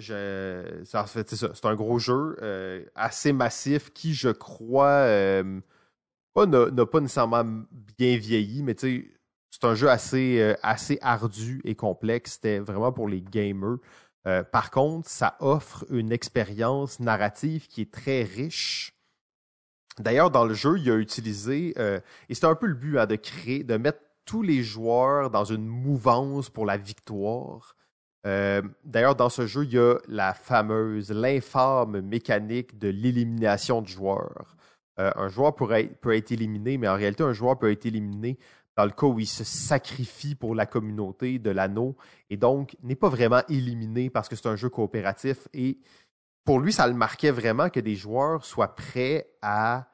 c'est 0.00 1.64
un 1.64 1.74
gros 1.76 1.98
jeu 1.98 2.36
euh, 2.42 2.84
assez 2.96 3.32
massif 3.32 3.92
qui, 3.92 4.14
je 4.14 4.30
crois, 4.30 5.06
n'a 6.34 6.86
pas 6.86 7.00
nécessairement 7.00 7.44
bien 7.70 8.16
vieilli, 8.16 8.64
mais 8.64 8.74
tu 8.74 9.00
sais, 9.02 9.14
c'est 9.54 9.66
un 9.68 9.74
jeu 9.76 9.88
assez, 9.88 10.40
euh, 10.40 10.54
assez 10.64 10.98
ardu 11.00 11.60
et 11.64 11.76
complexe. 11.76 12.32
C'était 12.32 12.58
vraiment 12.58 12.90
pour 12.90 13.06
les 13.06 13.22
gamers. 13.22 13.78
Euh, 14.26 14.42
par 14.42 14.72
contre, 14.72 15.08
ça 15.08 15.36
offre 15.38 15.84
une 15.90 16.10
expérience 16.10 16.98
narrative 16.98 17.68
qui 17.68 17.82
est 17.82 17.92
très 17.92 18.24
riche. 18.24 18.96
D'ailleurs, 20.00 20.32
dans 20.32 20.44
le 20.44 20.54
jeu, 20.54 20.80
il 20.80 20.90
a 20.90 20.96
utilisé, 20.96 21.72
euh, 21.78 22.00
et 22.28 22.34
c'est 22.34 22.46
un 22.46 22.56
peu 22.56 22.66
le 22.66 22.74
but 22.74 22.98
hein, 22.98 23.06
de 23.06 23.14
créer, 23.14 23.62
de 23.62 23.76
mettre 23.76 24.00
tous 24.24 24.42
les 24.42 24.64
joueurs 24.64 25.30
dans 25.30 25.44
une 25.44 25.66
mouvance 25.66 26.50
pour 26.50 26.66
la 26.66 26.76
victoire. 26.76 27.76
D'ailleurs, 28.84 29.16
dans 29.16 29.28
ce 29.28 29.46
jeu, 29.46 29.64
il 29.64 29.74
y 29.74 29.78
a 29.78 29.98
la 30.08 30.32
fameuse, 30.32 31.10
l'infâme 31.10 32.00
mécanique 32.00 32.78
de 32.78 32.88
l'élimination 32.88 33.82
de 33.82 33.86
joueurs. 33.86 34.56
un 34.96 35.28
joueur 35.28 35.54
pourrait, 35.54 35.84
peut 36.00 36.16
être 36.16 36.32
éliminé, 36.32 36.78
mais 36.78 36.88
en 36.88 36.94
réalité, 36.94 37.22
un 37.22 37.34
joueur 37.34 37.58
peut 37.58 37.70
être 37.70 37.84
éliminé 37.84 38.38
dans 38.76 38.84
le 38.84 38.90
cas 38.90 39.06
où 39.06 39.20
il 39.20 39.26
se 39.26 39.44
sacrifie 39.44 40.34
pour 40.34 40.54
la 40.54 40.66
communauté 40.66 41.38
de 41.38 41.50
l'anneau 41.50 41.96
et 42.30 42.36
donc 42.36 42.76
n'est 42.82 42.96
pas 42.96 43.08
vraiment 43.08 43.42
éliminé 43.48 44.10
parce 44.10 44.28
que 44.28 44.36
c'est 44.36 44.48
un 44.48 44.56
jeu 44.56 44.68
coopératif 44.68 45.48
et 45.52 45.78
pour 46.44 46.60
lui, 46.60 46.72
ça 46.72 46.86
le 46.86 46.94
marquait 46.94 47.30
vraiment 47.30 47.70
que 47.70 47.80
des 47.80 47.94
joueurs 47.94 48.44
soient 48.44 48.74
prêts 48.74 49.26
à 49.40 49.86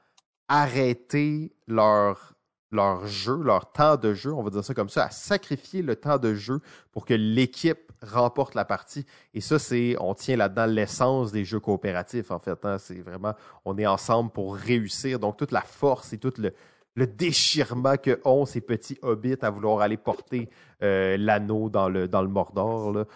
arrêter 0.48 1.54
leur, 1.68 2.34
leur 2.72 3.06
jeu, 3.06 3.40
leur 3.40 3.70
temps 3.70 3.96
de 3.96 4.14
jeu, 4.14 4.32
on 4.32 4.42
va 4.42 4.50
dire 4.50 4.64
ça 4.64 4.74
comme 4.74 4.88
ça, 4.88 5.04
à 5.04 5.10
sacrifier 5.10 5.80
le 5.82 5.94
temps 5.94 6.18
de 6.18 6.34
jeu 6.34 6.60
pour 6.90 7.06
que 7.06 7.14
l'équipe 7.14 7.92
remporte 8.02 8.56
la 8.56 8.64
partie. 8.64 9.06
Et 9.32 9.40
ça, 9.40 9.60
c'est, 9.60 9.94
on 10.00 10.14
tient 10.14 10.36
là-dedans 10.36 10.66
l'essence 10.66 11.30
des 11.30 11.44
jeux 11.44 11.60
coopératifs, 11.60 12.32
en 12.32 12.40
fait. 12.40 12.64
Hein. 12.64 12.78
C'est 12.78 13.00
vraiment, 13.00 13.34
on 13.64 13.78
est 13.78 13.86
ensemble 13.86 14.30
pour 14.30 14.56
réussir. 14.56 15.20
Donc, 15.20 15.36
toute 15.36 15.52
la 15.52 15.60
force 15.60 16.12
et 16.12 16.18
tout 16.18 16.32
le, 16.38 16.52
le 17.00 17.06
déchirement 17.06 17.96
que 17.96 18.20
ont 18.26 18.44
ces 18.44 18.60
petits 18.60 18.98
hobbits 19.00 19.38
à 19.40 19.48
vouloir 19.48 19.80
aller 19.80 19.96
porter 19.96 20.50
euh, 20.82 21.16
l'anneau 21.16 21.70
dans 21.70 21.88
le, 21.88 22.06
dans 22.08 22.20
le 22.20 22.28
Mordor. 22.28 23.06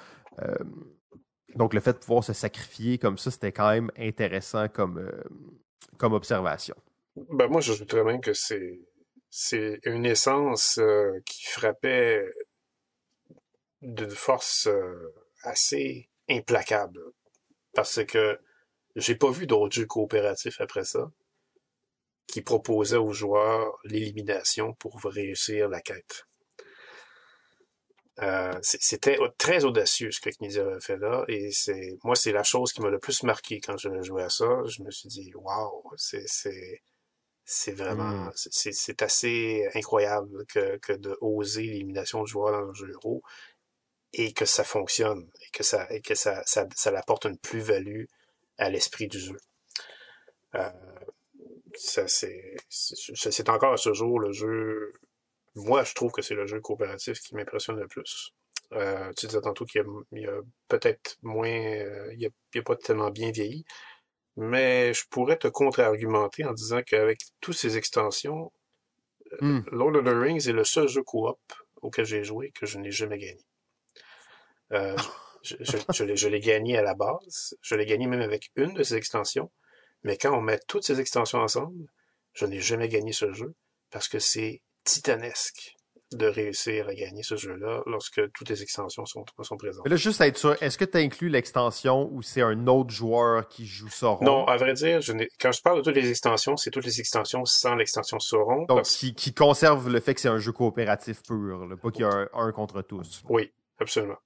Euh, 0.41 0.55
donc, 1.55 1.75
le 1.75 1.81
fait 1.81 1.93
de 1.93 1.99
pouvoir 1.99 2.25
se 2.25 2.33
sacrifier 2.33 2.97
comme 2.97 3.19
ça, 3.19 3.31
c'était 3.31 3.53
quand 3.53 3.71
même 3.71 3.91
intéressant 3.99 4.69
comme, 4.69 4.99
euh, 4.99 5.23
comme 5.99 6.15
observation. 6.15 6.75
Ben, 7.31 7.47
moi, 7.47 7.61
j'ajouterais 7.61 8.05
même 8.05 8.23
que 8.23 8.33
c'est, 8.33 8.81
c'est 9.29 9.81
une 9.85 10.07
essence 10.07 10.81
qui 11.27 11.45
frappait 11.45 12.25
d'une 13.83 14.11
force 14.11 14.67
assez 15.43 16.09
implacable. 16.31 17.01
Parce 17.75 18.03
que 18.05 18.41
j'ai 18.97 19.15
pas 19.15 19.31
vu 19.31 19.47
d'autres 19.47 19.75
jeux 19.75 19.87
coopératifs 19.87 20.61
après 20.63 20.85
ça 20.85 21.11
qui 22.27 22.43
proposaient 22.43 22.97
aux 22.97 23.13
joueurs 23.13 23.79
l'élimination 23.85 24.75
pour 24.75 25.01
réussir 25.05 25.69
la 25.69 25.81
quête. 25.81 26.27
Euh, 28.23 28.57
c'était 28.63 29.19
très 29.39 29.65
audacieux 29.65 30.13
ce 30.13 30.21
que 30.21 30.31
Knizia 30.31 30.65
a 30.69 30.79
fait 30.79 30.97
là 30.97 31.25
et 31.27 31.51
c'est 31.51 31.99
moi 32.05 32.15
c'est 32.15 32.31
la 32.31 32.45
chose 32.45 32.73
qui 32.73 32.81
m'a 32.81 32.89
le 32.89 33.01
plus 33.01 33.25
marqué 33.25 33.59
quand 33.59 33.77
je 33.77 33.89
joué 34.03 34.23
à 34.23 34.31
ça 34.31 34.47
je 34.67 34.85
me 34.85 34.93
suis 34.93 35.09
dit 35.09 35.33
waouh 35.35 35.83
c'est 35.97 36.25
c'est 37.45 37.73
vraiment, 37.73 38.27
mm. 38.27 38.33
c'est 38.35 39.03
assez 39.03 39.69
incroyable 39.75 40.47
que, 40.47 40.79
que 40.79 40.93
de 40.93 41.17
oser 41.21 41.63
l'élimination 41.63 42.23
de 42.23 42.27
joueurs 42.27 42.53
dans 42.53 42.71
un 42.71 42.75
jeu 42.75 42.91
héros 42.91 43.23
et 44.13 44.33
que 44.33 44.47
ça 44.47 44.65
fonctionne 44.65 45.29
et 45.43 45.51
que 45.53 45.63
ça, 45.63 45.87
et 45.91 46.01
que 46.01 46.15
ça, 46.15 46.43
ça, 46.47 46.67
ça 46.75 46.91
apporte 46.97 47.27
une 47.27 47.39
plus-value 47.39 48.05
à 48.59 48.71
l'esprit 48.71 49.09
du 49.09 49.19
jeu. 49.19 49.37
Euh, 50.55 50.71
ça, 51.75 52.07
c'est, 52.09 53.49
encore 53.49 53.73
à 53.73 53.77
ce 53.77 53.93
jour 53.93 54.21
le 54.21 54.33
jeu, 54.33 54.93
moi, 55.55 55.85
je 55.85 55.95
trouve 55.95 56.13
que 56.13 56.23
c'est 56.23 56.35
le 56.35 56.47
jeu 56.47 56.61
coopératif 56.61 57.21
qui 57.21 57.35
m'impressionne 57.35 57.79
le 57.79 57.89
plus. 57.89 58.33
Euh, 58.73 59.13
tu 59.17 59.27
disais 59.27 59.41
tantôt 59.41 59.65
qu'il 59.65 59.85
y 60.13 60.27
a, 60.27 60.31
a 60.31 60.41
peut-être 60.69 61.17
moins, 61.23 61.49
euh, 61.49 62.13
il, 62.15 62.31
il 62.55 62.61
a 62.61 62.63
pas 62.63 62.77
tellement 62.77 63.11
bien 63.11 63.31
vieilli, 63.31 63.65
mais 64.37 64.93
je 64.95 65.05
pourrais 65.11 65.37
te 65.37 65.49
contre-argumenter 65.49 66.45
en 66.45 66.53
disant 66.53 66.83
qu'avec 66.83 67.21
toutes 67.41 67.55
ces 67.55 67.77
extensions, 67.77 68.51
euh, 69.33 69.37
hmm. 69.41 69.65
Lord 69.71 69.97
of 69.97 70.05
the 70.05 70.15
Rings 70.15 70.49
est 70.49 70.53
le 70.53 70.65
seul 70.65 70.89
jeu 70.89 71.03
coop 71.03 71.39
auquel 71.83 72.05
j'ai 72.05 72.25
joué 72.25 72.51
que 72.53 72.67
je 72.67 72.79
n'ai 72.79 72.91
jamais 72.91 73.19
gagné. 73.19 73.45
Euh, 74.73 74.97
je, 75.43 75.57
je, 75.61 76.29
l'ai 76.29 76.41
gagné 76.41 76.79
à 76.79 76.83
la 76.83 76.95
base, 76.95 77.57
je 77.61 77.75
l'ai 77.75 77.87
gagné 77.87 78.07
même 78.07 78.23
avec 78.23 78.51
une 78.57 78.75
de 78.75 78.83
ces 78.83 78.97
extensions, 78.97 79.51
mais 80.05 80.17
quand 80.17 80.37
on 80.37 80.41
met 80.41 80.61
toutes 80.69 80.85
ces 80.85 81.01
extensions 81.01 81.39
ensemble, 81.39 81.87
je 82.33 82.47
n'ai 82.47 82.61
jamais 82.61 82.89
gagné 82.89 83.13
ce 83.13 83.33
jeu 83.33 83.55
parce 83.91 84.09
que 84.09 84.19
c'est 84.19 84.63
titanesque 84.85 85.75
de 86.13 86.27
réussir 86.27 86.89
à 86.89 86.95
gagner 86.95 87.23
ce 87.23 87.37
jeu-là 87.37 87.83
lorsque 87.87 88.21
toutes 88.33 88.49
les 88.49 88.63
extensions 88.63 89.05
sont, 89.05 89.25
sont 89.43 89.57
présentes. 89.57 89.85
Mais 89.85 89.91
là, 89.91 89.97
juste 89.97 90.21
à 90.21 90.27
être 90.27 90.37
sûr, 90.37 90.57
est-ce 90.63 90.79
que 90.79 90.85
tu 90.85 90.99
inclus 90.99 91.29
l'extension 91.29 92.09
ou 92.13 92.23
c'est 92.23 92.43
un 92.43 92.67
autre 92.67 92.91
joueur 92.91 93.49
qui 93.49 93.67
joue 93.67 93.89
Sauron? 93.89 94.25
Non, 94.25 94.45
à 94.47 94.57
vrai 94.57 94.75
dire, 94.75 95.01
je 95.01 95.13
quand 95.41 95.53
je 95.53 95.63
parle 95.63 95.79
de 95.79 95.83
toutes 95.83 95.97
les 95.97 96.11
extensions, 96.11 96.57
c'est 96.57 96.71
toutes 96.71 96.85
les 96.85 97.01
extensions 97.01 97.45
sans 97.45 97.75
l'extension 97.75 98.21
Sauron. 98.21 98.65
Donc, 98.67 98.83
qui, 98.83 99.15
qui, 99.15 99.35
conserve 99.35 99.89
le 99.89 100.01
fait 100.01 100.15
que 100.15 100.21
c'est 100.21 100.29
un 100.29 100.39
jeu 100.39 100.53
coopératif 100.53 101.23
pur, 101.23 101.69
pas 101.83 101.91
qu'il 101.91 102.03
y 102.03 102.05
a 102.05 102.29
un, 102.33 102.53
contre 102.53 102.83
tous. 102.83 103.23
Oui, 103.29 103.53
absolument. 103.79 104.19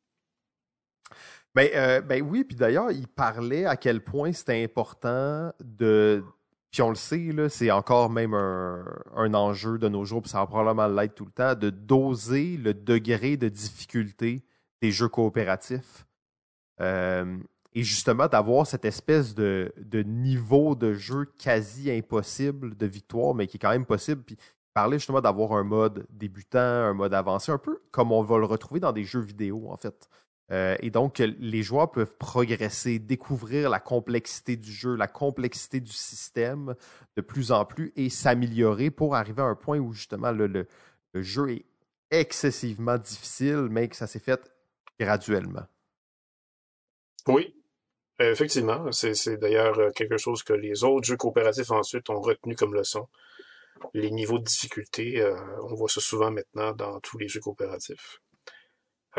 Ben, 1.58 1.70
euh, 1.74 2.00
ben 2.00 2.22
oui, 2.22 2.44
puis 2.44 2.54
d'ailleurs, 2.54 2.92
il 2.92 3.08
parlait 3.08 3.64
à 3.64 3.76
quel 3.76 4.00
point 4.00 4.32
c'était 4.32 4.62
important 4.62 5.52
de 5.58 6.22
puis 6.70 6.82
on 6.82 6.90
le 6.90 6.94
sait, 6.94 7.32
c'est 7.48 7.72
encore 7.72 8.10
même 8.10 8.32
un, 8.32 9.34
enjeu 9.34 9.76
de 9.76 9.88
nos 9.88 10.04
jours, 10.04 10.22
puis 10.22 10.30
ça 10.30 10.38
va 10.38 10.46
probablement 10.46 10.86
l'être 10.86 11.16
tout 11.16 11.24
le 11.24 11.32
temps, 11.32 11.56
de 11.56 11.70
doser 11.70 12.58
le 12.58 12.74
degré 12.74 13.36
de 13.36 13.48
difficulté 13.48 14.44
des 14.80 14.92
jeux 14.92 15.08
coopératifs. 15.08 16.06
Euh, 16.80 17.36
et 17.74 17.82
justement, 17.82 18.28
d'avoir 18.28 18.64
cette 18.64 18.84
espèce 18.84 19.34
de, 19.34 19.72
niveau 20.06 20.76
de 20.76 20.94
jeu 20.94 21.24
quasi 21.42 21.90
impossible 21.90 22.76
de 22.76 22.86
victoire, 22.86 23.34
mais 23.34 23.48
qui 23.48 23.56
est 23.56 23.60
quand 23.60 23.70
même 23.70 23.84
possible. 23.84 24.22
Puis 24.22 24.36
parler 24.74 25.00
justement 25.00 25.20
d'avoir 25.20 25.54
un 25.54 25.64
mode 25.64 26.06
débutant, 26.08 26.60
un 26.60 26.94
mode 26.94 27.14
avancé, 27.14 27.50
un 27.50 27.58
peu 27.58 27.80
comme 27.90 28.12
on 28.12 28.22
va 28.22 28.38
le 28.38 28.44
retrouver 28.44 28.78
dans 28.78 28.92
des 28.92 29.02
jeux 29.02 29.22
vidéo, 29.22 29.68
en 29.72 29.76
fait. 29.76 30.08
Euh, 30.50 30.76
et 30.80 30.90
donc, 30.90 31.18
les 31.18 31.62
joueurs 31.62 31.90
peuvent 31.90 32.16
progresser, 32.16 32.98
découvrir 32.98 33.68
la 33.68 33.80
complexité 33.80 34.56
du 34.56 34.72
jeu, 34.72 34.94
la 34.94 35.06
complexité 35.06 35.80
du 35.80 35.92
système 35.92 36.74
de 37.16 37.20
plus 37.20 37.52
en 37.52 37.64
plus 37.64 37.92
et 37.96 38.08
s'améliorer 38.08 38.90
pour 38.90 39.14
arriver 39.14 39.42
à 39.42 39.46
un 39.46 39.54
point 39.54 39.78
où 39.78 39.92
justement 39.92 40.32
le, 40.32 40.66
jeu 41.14 41.50
est 41.50 41.66
excessivement 42.10 42.96
difficile, 42.96 43.68
mais 43.70 43.88
que 43.88 43.96
ça 43.96 44.06
s'est 44.06 44.20
fait 44.20 44.40
graduellement. 44.98 45.66
Oui, 47.26 47.54
effectivement. 48.18 48.90
C'est 48.92 49.36
d'ailleurs 49.36 49.78
euh, 49.78 49.90
quelque 49.90 50.16
chose 50.16 50.42
que 50.42 50.54
les 50.54 50.82
autres 50.82 51.06
jeux 51.06 51.18
coopératifs 51.18 51.70
ensuite 51.70 52.08
ont 52.08 52.20
retenu 52.20 52.56
comme 52.56 52.74
leçon. 52.74 53.06
Les 53.92 54.10
niveaux 54.10 54.38
de 54.38 54.44
difficulté, 54.44 55.20
euh, 55.20 55.36
on 55.62 55.74
voit 55.74 55.88
ça 55.88 56.00
souvent 56.00 56.30
maintenant 56.30 56.72
dans 56.72 56.98
tous 57.00 57.18
les 57.18 57.28
jeux 57.28 57.40
coopératifs. 57.40 58.20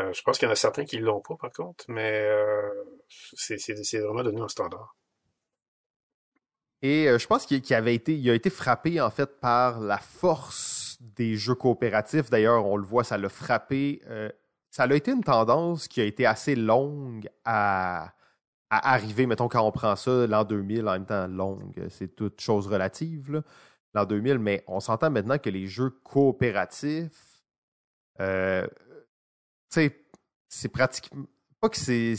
Euh, 0.00 0.12
je 0.12 0.22
pense 0.22 0.38
qu'il 0.38 0.46
y 0.46 0.48
en 0.48 0.52
a 0.52 0.56
certains 0.56 0.84
qui 0.84 0.98
l'ont 0.98 1.20
pas, 1.20 1.36
par 1.36 1.52
contre, 1.52 1.84
mais 1.88 2.22
euh, 2.24 2.70
c'est 3.08 3.98
vraiment 3.98 4.22
devenu 4.22 4.42
un 4.42 4.48
standard. 4.48 4.96
Et 6.82 7.08
euh, 7.08 7.18
je 7.18 7.26
pense 7.26 7.44
qu'il 7.44 7.74
avait 7.74 7.94
été, 7.94 8.16
il 8.16 8.30
a 8.30 8.34
été 8.34 8.48
frappé 8.48 9.00
en 9.00 9.10
fait 9.10 9.38
par 9.40 9.80
la 9.80 9.98
force 9.98 10.96
des 11.00 11.36
jeux 11.36 11.54
coopératifs. 11.54 12.30
D'ailleurs, 12.30 12.66
on 12.66 12.76
le 12.76 12.84
voit, 12.84 13.04
ça 13.04 13.18
l'a 13.18 13.28
frappé. 13.28 14.02
ça 14.70 14.84
a 14.84 14.94
été 14.94 15.12
une 15.12 15.24
tendance 15.24 15.88
qui 15.88 16.00
a 16.00 16.04
été 16.04 16.26
assez 16.26 16.54
longue 16.54 17.28
à, 17.44 18.14
arriver. 18.70 19.26
Mettons 19.26 19.48
quand 19.48 19.66
on 19.66 19.72
prend 19.72 19.96
ça 19.96 20.26
l'an 20.26 20.44
2000, 20.44 20.88
en 20.88 20.92
même 20.92 21.06
temps 21.06 21.26
longue, 21.26 21.86
c'est 21.90 22.14
toute 22.14 22.40
chose 22.40 22.66
relative 22.68 23.42
l'an 23.92 24.04
2000, 24.04 24.38
mais 24.38 24.62
on 24.68 24.78
s'entend 24.80 25.10
maintenant 25.10 25.38
que 25.38 25.50
les 25.50 25.66
jeux 25.66 25.90
coopératifs 25.90 27.42
c'est 29.70 30.68
pratiquement. 30.68 31.26
Pas 31.60 31.68
que 31.68 31.76
c'est. 31.76 32.16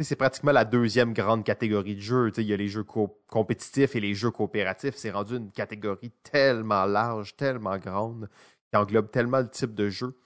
C'est 0.00 0.16
pratiquement 0.16 0.50
la 0.50 0.64
deuxième 0.64 1.12
grande 1.12 1.44
catégorie 1.44 1.94
de 1.94 2.00
jeux. 2.00 2.32
il 2.38 2.46
y 2.46 2.52
a 2.52 2.56
les 2.56 2.66
jeux 2.66 2.82
compétitifs 2.82 3.94
et 3.94 4.00
les 4.00 4.14
jeux 4.14 4.32
coopératifs. 4.32 4.96
C'est 4.96 5.12
rendu 5.12 5.36
une 5.36 5.52
catégorie 5.52 6.10
tellement 6.24 6.84
large, 6.84 7.36
tellement 7.36 7.78
grande, 7.78 8.28
qui 8.70 8.76
englobe 8.76 9.10
tellement 9.12 9.42
de 9.42 9.48
types 9.48 9.74
de 9.74 9.88
jeux. 9.88 10.18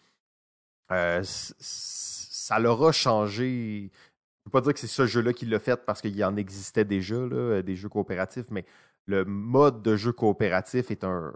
Euh, 0.90 1.20
ça 1.22 2.58
leur 2.58 2.82
a 2.82 2.92
changé. 2.92 3.90
Je 3.90 4.40
ne 4.40 4.44
peux 4.44 4.50
pas 4.52 4.60
dire 4.62 4.72
que 4.72 4.80
c'est 4.80 4.86
ce 4.86 5.06
jeu-là 5.06 5.34
qui 5.34 5.44
l'a 5.44 5.58
fait 5.58 5.84
parce 5.84 6.00
qu'il 6.00 6.24
en 6.24 6.36
existait 6.36 6.86
déjà, 6.86 7.16
là, 7.26 7.60
des 7.60 7.76
jeux 7.76 7.90
coopératifs, 7.90 8.50
mais 8.50 8.64
le 9.04 9.26
mode 9.26 9.82
de 9.82 9.96
jeu 9.96 10.12
coopératif 10.12 10.90
est 10.90 11.04
un, 11.04 11.34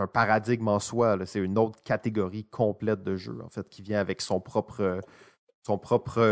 un 0.00 0.06
paradigme 0.06 0.68
en 0.68 0.78
soi. 0.80 1.18
C'est 1.26 1.40
une 1.40 1.58
autre 1.58 1.82
catégorie 1.82 2.44
complète 2.44 3.02
de 3.02 3.16
jeu, 3.16 3.38
en 3.44 3.48
fait, 3.48 3.68
qui 3.68 3.82
vient 3.82 4.00
avec 4.00 4.20
son 4.20 4.40
propre, 4.40 5.02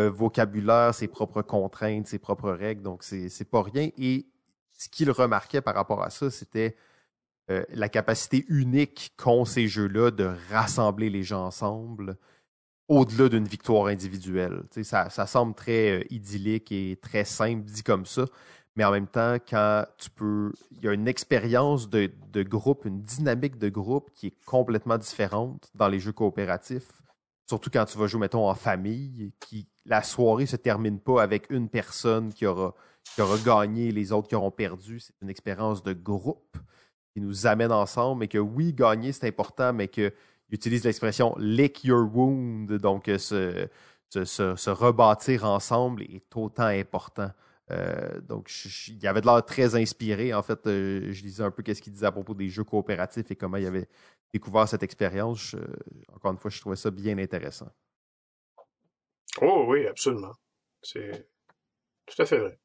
vocabulaire, 0.08 0.94
ses 0.94 1.08
propres 1.08 1.42
contraintes, 1.42 2.06
ses 2.06 2.18
propres 2.18 2.50
règles. 2.50 2.82
Donc, 2.82 3.02
c'est 3.02 3.50
pas 3.50 3.62
rien. 3.62 3.90
Et 3.98 4.26
ce 4.76 4.88
qu'il 4.88 5.10
remarquait 5.10 5.60
par 5.60 5.74
rapport 5.74 6.02
à 6.02 6.10
ça, 6.10 6.30
c'était 6.30 6.76
euh, 7.50 7.64
la 7.70 7.88
capacité 7.88 8.44
unique 8.48 9.14
qu'ont 9.16 9.44
ces 9.44 9.68
jeux-là 9.68 10.10
de 10.10 10.30
rassembler 10.50 11.10
les 11.10 11.22
gens 11.22 11.46
ensemble 11.46 12.16
au-delà 12.88 13.28
d'une 13.28 13.46
victoire 13.46 13.86
individuelle. 13.86 14.62
Ça, 14.82 15.10
ça 15.10 15.26
semble 15.26 15.54
très 15.54 15.98
euh, 15.98 16.04
idyllique 16.10 16.72
et 16.72 16.98
très 17.00 17.24
simple 17.24 17.64
dit 17.64 17.82
comme 17.82 18.06
ça, 18.06 18.24
mais 18.78 18.84
en 18.84 18.92
même 18.92 19.08
temps, 19.08 19.38
quand 19.50 19.84
tu 19.98 20.08
peux. 20.08 20.52
Il 20.70 20.84
y 20.84 20.88
a 20.88 20.92
une 20.92 21.08
expérience 21.08 21.90
de, 21.90 22.08
groupe, 22.44 22.84
une 22.84 23.02
dynamique 23.02 23.58
de 23.58 23.68
groupe 23.68 24.08
qui 24.14 24.28
est 24.28 24.44
complètement 24.44 24.96
différente 24.96 25.68
dans 25.74 25.88
les 25.88 25.98
jeux 25.98 26.12
coopératifs. 26.12 27.02
Surtout 27.48 27.70
quand 27.72 27.84
tu 27.86 27.98
vas 27.98 28.06
jouer, 28.06 28.20
mettons, 28.20 28.48
en 28.48 28.54
famille, 28.54 29.32
qui 29.40 29.66
la 29.84 30.04
soirée 30.04 30.46
se 30.46 30.54
termine 30.54 31.00
pas 31.00 31.20
avec 31.20 31.50
une 31.50 31.68
personne 31.68 32.32
qui 32.32 32.46
aura, 32.46 32.72
qui 33.16 33.20
aura 33.20 33.36
gagné, 33.38 33.90
les 33.90 34.12
autres 34.12 34.28
qui 34.28 34.36
auront 34.36 34.52
perdu. 34.52 35.00
C'est 35.00 35.14
une 35.22 35.30
expérience 35.30 35.82
de 35.82 35.92
groupe 35.92 36.56
qui 37.12 37.20
nous 37.20 37.48
amène 37.48 37.72
ensemble, 37.72 38.22
et 38.22 38.28
que 38.28 38.38
oui, 38.38 38.72
gagner, 38.74 39.10
c'est 39.10 39.26
important, 39.26 39.72
mais 39.72 39.88
qu'il 39.88 40.12
utilise 40.50 40.84
l'expression 40.84 41.34
lick 41.36 41.82
your 41.82 42.08
wound, 42.14 42.70
donc 42.74 43.10
se, 43.18 43.66
se, 44.10 44.24
se 44.54 44.70
rebâtir 44.70 45.46
ensemble 45.46 46.02
est 46.02 46.36
autant 46.36 46.66
important. 46.66 47.32
Donc, 48.22 48.50
il 48.88 49.06
avait 49.06 49.20
de 49.20 49.26
l'air 49.26 49.44
très 49.44 49.74
inspiré. 49.74 50.32
En 50.32 50.42
fait, 50.42 50.60
je 50.64 51.22
lisais 51.22 51.42
un 51.42 51.50
peu 51.50 51.62
qu'est-ce 51.62 51.82
qu'il 51.82 51.92
disait 51.92 52.06
à 52.06 52.12
propos 52.12 52.34
des 52.34 52.48
jeux 52.48 52.64
coopératifs 52.64 53.30
et 53.30 53.36
comment 53.36 53.56
il 53.56 53.66
avait 53.66 53.88
découvert 54.32 54.68
cette 54.68 54.82
expérience. 54.82 55.54
encore 56.14 56.32
une 56.32 56.38
fois, 56.38 56.50
je 56.50 56.60
trouvais 56.60 56.76
ça 56.76 56.90
bien 56.90 57.18
intéressant. 57.18 57.70
Oh 59.40 59.66
oui, 59.68 59.86
absolument. 59.86 60.32
C'est 60.82 61.28
tout 62.06 62.22
à 62.22 62.26
fait 62.26 62.38
vrai. 62.38 62.58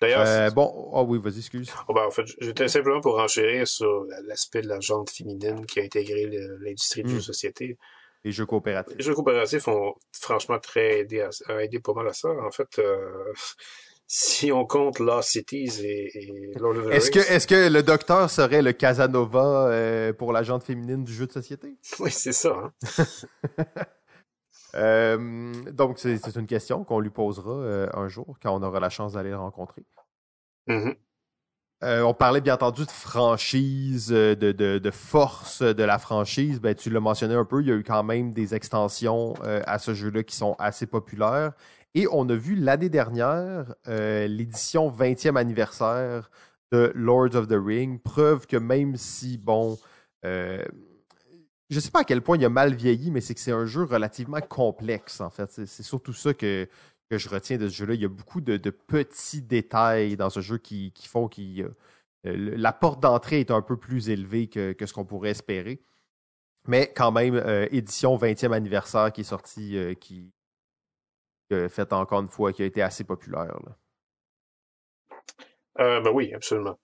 D'ailleurs. 0.00 0.26
Euh, 0.26 0.50
bon, 0.50 0.72
oh 0.92 1.04
oui, 1.06 1.18
vas-y, 1.18 1.38
excuse. 1.38 1.70
Oh, 1.88 1.94
ben, 1.94 2.06
en 2.06 2.10
fait, 2.10 2.24
j'étais 2.40 2.68
simplement 2.68 3.00
pour 3.00 3.18
enchérir 3.18 3.68
sur 3.68 4.06
l'aspect 4.24 4.62
de 4.62 4.68
la 4.68 4.80
jante 4.80 5.10
féminine 5.10 5.66
qui 5.66 5.80
a 5.80 5.82
intégré 5.84 6.26
l'industrie 6.60 7.02
du 7.02 7.10
jeu 7.10 7.16
de 7.16 7.20
hmm. 7.20 7.24
société. 7.24 7.78
Les 8.24 8.32
jeux 8.32 8.46
coopératifs. 8.46 8.96
Les 8.96 9.04
jeux 9.04 9.14
coopératifs 9.14 9.68
ont 9.68 9.94
franchement 10.12 10.58
très 10.58 11.00
aidé, 11.00 11.20
à, 11.20 11.62
aidé 11.62 11.80
pas 11.80 11.92
mal 11.92 12.08
à 12.08 12.12
ça. 12.12 12.28
En 12.28 12.50
fait, 12.50 12.78
euh, 12.78 13.32
si 14.12 14.50
on 14.50 14.66
compte 14.66 14.98
Lost 14.98 15.30
Cities 15.30 15.84
et, 15.84 16.52
Lord 16.58 16.76
of 16.78 16.86
the 16.88 16.90
est-ce 16.90 17.46
Que, 17.46 17.68
le 17.68 17.82
docteur 17.84 18.28
serait 18.28 18.60
le 18.60 18.72
Casanova 18.72 19.68
euh, 19.68 20.12
pour 20.12 20.32
la 20.32 20.42
jante 20.42 20.64
féminine 20.64 21.04
du 21.04 21.12
jeu 21.12 21.28
de 21.28 21.32
société? 21.32 21.76
Oui, 22.00 22.10
c'est 22.10 22.32
ça. 22.32 22.72
Hein? 22.88 23.04
Euh, 24.76 25.52
donc, 25.72 25.98
c'est 25.98 26.36
une 26.36 26.46
question 26.46 26.84
qu'on 26.84 27.00
lui 27.00 27.10
posera 27.10 27.50
euh, 27.50 27.88
un 27.92 28.06
jour 28.06 28.38
quand 28.40 28.54
on 28.54 28.62
aura 28.62 28.78
la 28.78 28.88
chance 28.88 29.14
d'aller 29.14 29.30
le 29.30 29.36
rencontrer. 29.36 29.82
Mm-hmm. 30.68 30.94
On 32.04 32.14
parlait 32.14 32.40
bien 32.40 32.54
entendu 32.54 32.86
de 32.86 32.90
franchise, 32.92 34.10
de, 34.10 34.34
de, 34.52 34.90
force 34.92 35.62
de 35.62 35.82
la 35.82 35.98
franchise. 35.98 36.60
Ben, 36.60 36.76
tu 36.76 36.88
l'as 36.88 37.00
mentionné 37.00 37.34
un 37.34 37.44
peu, 37.44 37.62
il 37.62 37.66
y 37.66 37.72
a 37.72 37.74
eu 37.74 37.82
quand 37.82 38.04
même 38.04 38.32
des 38.32 38.54
extensions 38.54 39.34
à 39.42 39.80
ce 39.80 39.92
jeu-là 39.92 40.22
qui 40.22 40.36
sont 40.36 40.54
assez 40.60 40.86
populaires. 40.86 41.52
Et 41.94 42.06
on 42.12 42.28
a 42.28 42.34
vu 42.34 42.54
l'année 42.54 42.88
dernière 42.88 43.74
l'édition 43.86 44.90
20e 44.90 45.36
anniversaire 45.36 46.30
de 46.72 46.92
Lords 46.94 47.34
of 47.34 47.48
the 47.48 47.56
Ring, 47.56 48.00
preuve 48.00 48.46
que 48.46 48.56
même 48.56 48.96
si, 48.96 49.38
bon, 49.38 49.76
je 51.70 51.78
sais 51.78 51.90
pas 51.90 52.00
à 52.00 52.04
quel 52.04 52.20
point 52.20 52.36
il 52.36 52.44
a 52.44 52.48
mal 52.48 52.74
vieilli, 52.74 53.10
mais 53.10 53.20
c'est 53.20 53.34
que 53.34 53.40
c'est 53.40 53.52
un 53.52 53.64
jeu 53.64 53.84
relativement 53.84 54.40
complexe, 54.40 55.20
en 55.20 55.30
fait. 55.30 55.50
C'est 55.50 55.82
surtout 55.82 56.12
ça 56.12 56.34
que, 56.34 56.68
que 57.10 57.16
je 57.18 57.28
retiens 57.28 57.58
de 57.58 57.68
ce 57.68 57.74
jeu-là. 57.74 57.94
Il 57.94 58.00
y 58.00 58.04
a 58.04 58.08
beaucoup 58.08 58.40
de, 58.40 58.56
petits 58.70 59.42
détails 59.42 60.16
dans 60.16 60.30
ce 60.30 60.40
jeu 60.40 60.58
qui, 60.58 60.92
font 61.06 61.28
que 61.28 61.40
euh, 61.40 61.72
la 62.24 62.72
porte 62.72 63.00
d'entrée 63.00 63.40
est 63.40 63.50
un 63.50 63.62
peu 63.62 63.76
plus 63.76 64.10
élevée 64.10 64.48
que, 64.48 64.74
ce 64.84 64.92
qu'on 64.92 65.04
pourrait 65.04 65.30
espérer. 65.30 65.80
Mais 66.66 66.92
quand 66.94 67.12
même, 67.12 67.34
euh, 67.34 67.66
édition 67.70 68.16
20e 68.16 68.52
anniversaire 68.52 69.12
qui 69.12 69.22
est 69.22 69.24
sortie, 69.24 69.76
euh, 69.76 69.94
qui, 69.94 70.32
fait 71.68 71.92
encore 71.92 72.20
une 72.20 72.28
fois, 72.28 72.52
qui 72.52 72.62
a 72.62 72.66
été 72.66 72.82
assez 72.82 73.04
populaire. 73.04 73.58
ben 75.76 76.10
oui, 76.12 76.32
absolument. 76.34 76.78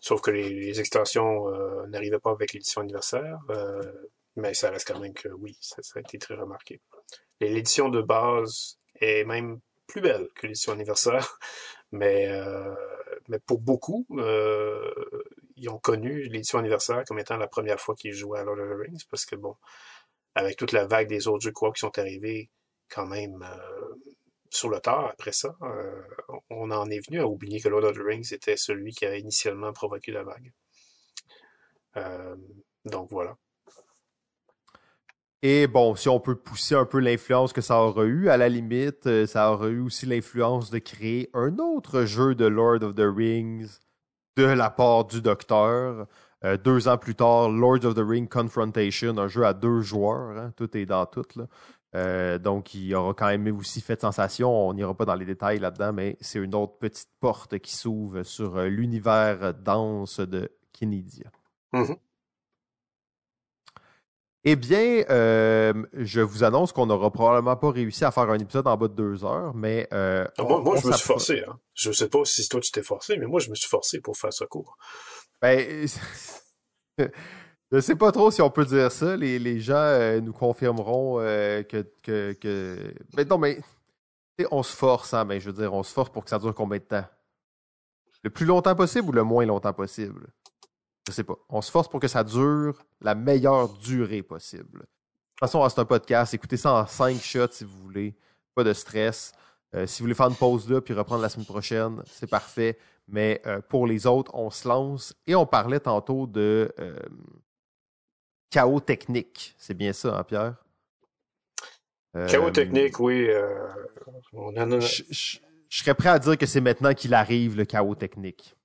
Sauf 0.00 0.20
que 0.20 0.30
les, 0.30 0.78
extensions 0.78 1.48
n'arrivaient 1.88 2.20
pas 2.20 2.30
avec 2.30 2.52
l'édition 2.52 2.80
anniversaire. 2.82 3.38
Mais 4.36 4.52
ça 4.52 4.70
reste 4.70 4.86
quand 4.86 5.00
même 5.00 5.14
que 5.14 5.28
oui, 5.28 5.56
ça, 5.60 5.80
a 5.96 6.00
été 6.00 6.18
très 6.18 6.34
remarqué. 6.34 6.80
L'édition 7.40 7.88
de 7.88 8.02
base 8.02 8.78
est 9.00 9.24
même 9.24 9.60
plus 9.86 10.02
belle 10.02 10.28
que 10.34 10.46
l'édition 10.46 10.72
anniversaire, 10.72 11.38
mais, 11.92 12.28
euh, 12.28 12.74
pour 13.46 13.60
beaucoup, 13.60 14.06
euh, 14.12 14.92
ils 15.56 15.70
ont 15.70 15.78
connu 15.78 16.24
l'édition 16.24 16.58
anniversaire 16.58 17.04
comme 17.06 17.18
étant 17.18 17.36
la 17.38 17.48
première 17.48 17.80
fois 17.80 17.94
qu'ils 17.94 18.12
jouaient 18.12 18.40
à 18.40 18.44
Lord 18.44 18.58
of 18.58 18.68
the 18.68 18.88
Rings, 18.88 19.04
parce 19.10 19.24
que 19.24 19.36
bon, 19.36 19.56
avec 20.34 20.56
toute 20.56 20.72
la 20.72 20.86
vague 20.86 21.08
des 21.08 21.28
autres 21.28 21.42
jeux 21.42 21.52
qui 21.52 21.80
sont 21.80 21.98
arrivés 21.98 22.50
quand 22.88 23.06
même 23.06 23.42
euh, 23.42 23.94
sur 24.50 24.68
le 24.68 24.80
tard 24.80 25.06
après 25.06 25.32
ça, 25.32 25.56
on 26.50 26.70
en 26.70 26.88
est 26.88 27.06
venu 27.06 27.20
à 27.20 27.26
oublier 27.26 27.60
que 27.60 27.68
Lord 27.68 27.84
of 27.84 27.96
the 27.96 28.02
Rings 28.02 28.32
était 28.32 28.56
celui 28.56 28.92
qui 28.92 29.04
a 29.06 29.16
initialement 29.16 29.72
provoqué 29.72 30.12
la 30.12 30.22
vague. 30.24 30.52
donc 32.84 33.10
voilà. 33.10 33.36
Et 35.42 35.66
bon, 35.66 35.94
si 35.94 36.08
on 36.08 36.18
peut 36.18 36.34
pousser 36.34 36.74
un 36.74 36.86
peu 36.86 36.98
l'influence 36.98 37.52
que 37.52 37.60
ça 37.60 37.80
aurait 37.80 38.06
eu, 38.06 38.30
à 38.30 38.36
la 38.36 38.48
limite, 38.48 39.06
euh, 39.06 39.26
ça 39.26 39.52
aurait 39.52 39.70
eu 39.70 39.80
aussi 39.80 40.04
l'influence 40.06 40.70
de 40.70 40.78
créer 40.78 41.30
un 41.34 41.58
autre 41.58 42.04
jeu 42.04 42.34
de 42.34 42.46
Lord 42.46 42.82
of 42.82 42.94
the 42.94 43.04
Rings 43.06 43.78
de 44.36 44.44
la 44.44 44.70
part 44.70 45.04
du 45.04 45.20
Docteur. 45.22 46.06
Euh, 46.44 46.56
deux 46.56 46.88
ans 46.88 46.98
plus 46.98 47.14
tard, 47.14 47.50
Lord 47.50 47.84
of 47.84 47.94
the 47.94 48.02
Ring 48.04 48.28
Confrontation, 48.28 49.16
un 49.18 49.28
jeu 49.28 49.44
à 49.44 49.52
deux 49.52 49.82
joueurs, 49.82 50.36
hein, 50.36 50.52
tout 50.56 50.76
est 50.76 50.86
dans 50.86 51.06
tout. 51.06 51.22
Euh, 51.96 52.38
donc, 52.38 52.74
il 52.74 52.94
aura 52.94 53.14
quand 53.14 53.26
même 53.26 53.48
aussi 53.56 53.80
fait 53.80 54.00
sensation. 54.00 54.50
On 54.50 54.74
n'ira 54.74 54.94
pas 54.94 55.04
dans 55.04 55.14
les 55.14 55.24
détails 55.24 55.58
là-dedans, 55.58 55.92
mais 55.92 56.16
c'est 56.20 56.38
une 56.38 56.54
autre 56.54 56.78
petite 56.78 57.10
porte 57.20 57.58
qui 57.58 57.74
s'ouvre 57.74 58.22
sur 58.22 58.60
l'univers 58.62 59.54
dense 59.54 60.20
de 60.20 60.50
Kinedia. 60.72 61.30
Mm-hmm. 61.72 61.96
Eh 64.48 64.54
bien, 64.54 65.02
euh, 65.10 65.72
je 65.92 66.20
vous 66.20 66.44
annonce 66.44 66.72
qu'on 66.72 66.86
n'aura 66.86 67.10
probablement 67.10 67.56
pas 67.56 67.72
réussi 67.72 68.04
à 68.04 68.12
faire 68.12 68.30
un 68.30 68.38
épisode 68.38 68.68
en 68.68 68.76
bas 68.76 68.86
de 68.86 68.94
deux 68.94 69.24
heures, 69.24 69.52
mais... 69.56 69.88
Euh, 69.92 70.24
ah, 70.38 70.44
moi, 70.44 70.76
je 70.80 70.86
me 70.86 70.92
suis 70.92 71.04
forcé. 71.04 71.42
Hein. 71.44 71.58
Je 71.74 71.90
sais 71.90 72.08
pas 72.08 72.24
si 72.24 72.48
toi 72.48 72.60
tu 72.60 72.70
t'es 72.70 72.84
forcé, 72.84 73.16
mais 73.16 73.26
moi, 73.26 73.40
je 73.40 73.50
me 73.50 73.56
suis 73.56 73.68
forcé 73.68 74.00
pour 74.00 74.16
faire 74.16 74.32
ce 74.32 74.44
cours. 74.44 74.78
Ben, 75.42 75.88
je 77.76 77.80
sais 77.80 77.96
pas 77.96 78.12
trop 78.12 78.30
si 78.30 78.42
on 78.42 78.50
peut 78.50 78.64
dire 78.64 78.90
ça. 78.90 79.16
Les, 79.16 79.60
gens 79.60 79.74
euh, 79.76 80.20
nous 80.20 80.32
confirmeront 80.32 81.18
que, 81.18 81.86
que, 82.02 82.94
Ben 83.14 83.28
non, 83.28 83.38
mais 83.38 83.60
on 84.50 84.62
se 84.62 84.74
force, 84.74 85.14
hein, 85.14 85.24
ben, 85.24 85.40
je 85.40 85.50
veux 85.50 85.56
dire, 85.56 85.72
on 85.72 85.82
se 85.82 85.92
force 85.92 86.10
pour 86.10 86.24
que 86.24 86.30
ça 86.30 86.38
dure 86.38 86.54
combien 86.54 86.78
de 86.78 86.84
temps? 86.84 87.04
Le 88.22 88.30
plus 88.30 88.44
longtemps 88.44 88.74
possible 88.74 89.08
ou 89.08 89.12
le 89.12 89.22
moins 89.22 89.46
longtemps 89.46 89.72
possible? 89.72 90.26
Je 91.06 91.12
sais 91.12 91.24
pas. 91.24 91.36
On 91.48 91.62
se 91.62 91.70
force 91.70 91.88
pour 91.88 92.00
que 92.00 92.08
ça 92.08 92.24
dure 92.24 92.84
la 93.00 93.14
meilleure 93.14 93.68
durée 93.74 94.22
possible. 94.22 94.80
De 94.80 94.84
toute 94.84 95.40
façon, 95.40 95.68
c'est 95.68 95.80
un 95.80 95.84
podcast. 95.84 96.34
Écoutez 96.34 96.56
ça 96.56 96.72
en 96.72 96.86
cinq 96.86 97.20
shots 97.20 97.52
si 97.52 97.64
vous 97.64 97.78
voulez. 97.82 98.16
Pas 98.54 98.64
de 98.64 98.72
stress. 98.72 99.32
Euh, 99.74 99.86
si 99.86 100.00
vous 100.00 100.04
voulez 100.04 100.14
faire 100.14 100.28
une 100.28 100.34
pause 100.34 100.68
là 100.70 100.80
puis 100.80 100.94
reprendre 100.94 101.22
la 101.22 101.28
semaine 101.28 101.46
prochaine, 101.46 102.02
c'est 102.06 102.28
parfait. 102.28 102.78
Mais 103.06 103.40
euh, 103.46 103.60
pour 103.60 103.86
les 103.86 104.06
autres, 104.06 104.34
on 104.34 104.50
se 104.50 104.66
lance. 104.66 105.14
Et 105.26 105.34
on 105.34 105.46
parlait 105.46 105.80
tantôt 105.80 106.26
de 106.26 106.74
euh, 106.80 106.96
chaos 108.50 108.80
technique. 108.80 109.54
C'est 109.58 109.74
bien 109.74 109.92
ça, 109.92 110.18
hein, 110.18 110.24
Pierre? 110.24 110.56
Chaos 112.28 112.50
technique, 112.50 112.98
oui. 112.98 113.28
je 114.32 115.38
serais 115.68 115.94
prêt 115.94 116.08
à 116.08 116.18
dire 116.18 116.38
que 116.38 116.46
c'est 116.46 116.62
maintenant 116.62 116.94
qu'il 116.94 117.12
arrive, 117.12 117.56
le 117.56 117.66
chaos 117.66 117.94
technique. 117.94 118.56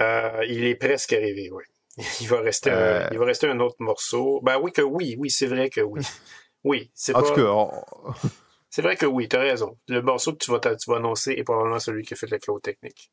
Euh, 0.00 0.44
il 0.48 0.64
est 0.64 0.74
presque 0.74 1.12
arrivé, 1.12 1.50
oui. 1.50 1.64
Il 2.20 2.28
va 2.28 2.40
rester, 2.40 2.70
un, 2.70 2.76
euh. 2.76 3.08
il 3.10 3.18
va 3.18 3.24
rester 3.24 3.48
un 3.48 3.58
autre 3.58 3.74
morceau. 3.80 4.40
Ben 4.42 4.56
oui 4.60 4.70
que 4.70 4.82
oui, 4.82 5.16
oui, 5.18 5.30
c'est 5.30 5.48
vrai 5.48 5.68
que 5.68 5.80
oui. 5.80 6.02
Oui, 6.64 6.90
c'est 6.92 7.14
En 7.14 7.22
tout 7.22 7.34
cas, 7.34 8.28
c'est 8.70 8.82
vrai 8.82 8.96
que 8.96 9.06
oui, 9.06 9.28
tu 9.28 9.36
as 9.36 9.40
raison. 9.40 9.78
Le 9.86 10.02
morceau 10.02 10.32
que 10.32 10.38
tu 10.38 10.50
vas, 10.50 10.58
tu 10.58 10.90
vas 10.90 10.96
annoncer 10.96 11.32
est 11.32 11.44
probablement 11.44 11.78
celui 11.78 12.04
qui 12.04 12.14
a 12.14 12.16
fait 12.16 12.26
le 12.26 12.38
chaos 12.38 12.58
technique. 12.58 13.12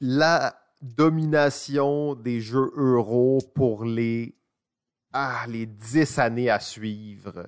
La 0.00 0.61
domination 0.82 2.14
des 2.14 2.40
jeux 2.40 2.72
euro 2.76 3.38
pour 3.54 3.84
les 3.84 4.34
ah, 5.12 5.44
les 5.46 5.66
dix 5.66 6.18
années 6.18 6.50
à 6.50 6.58
suivre. 6.58 7.46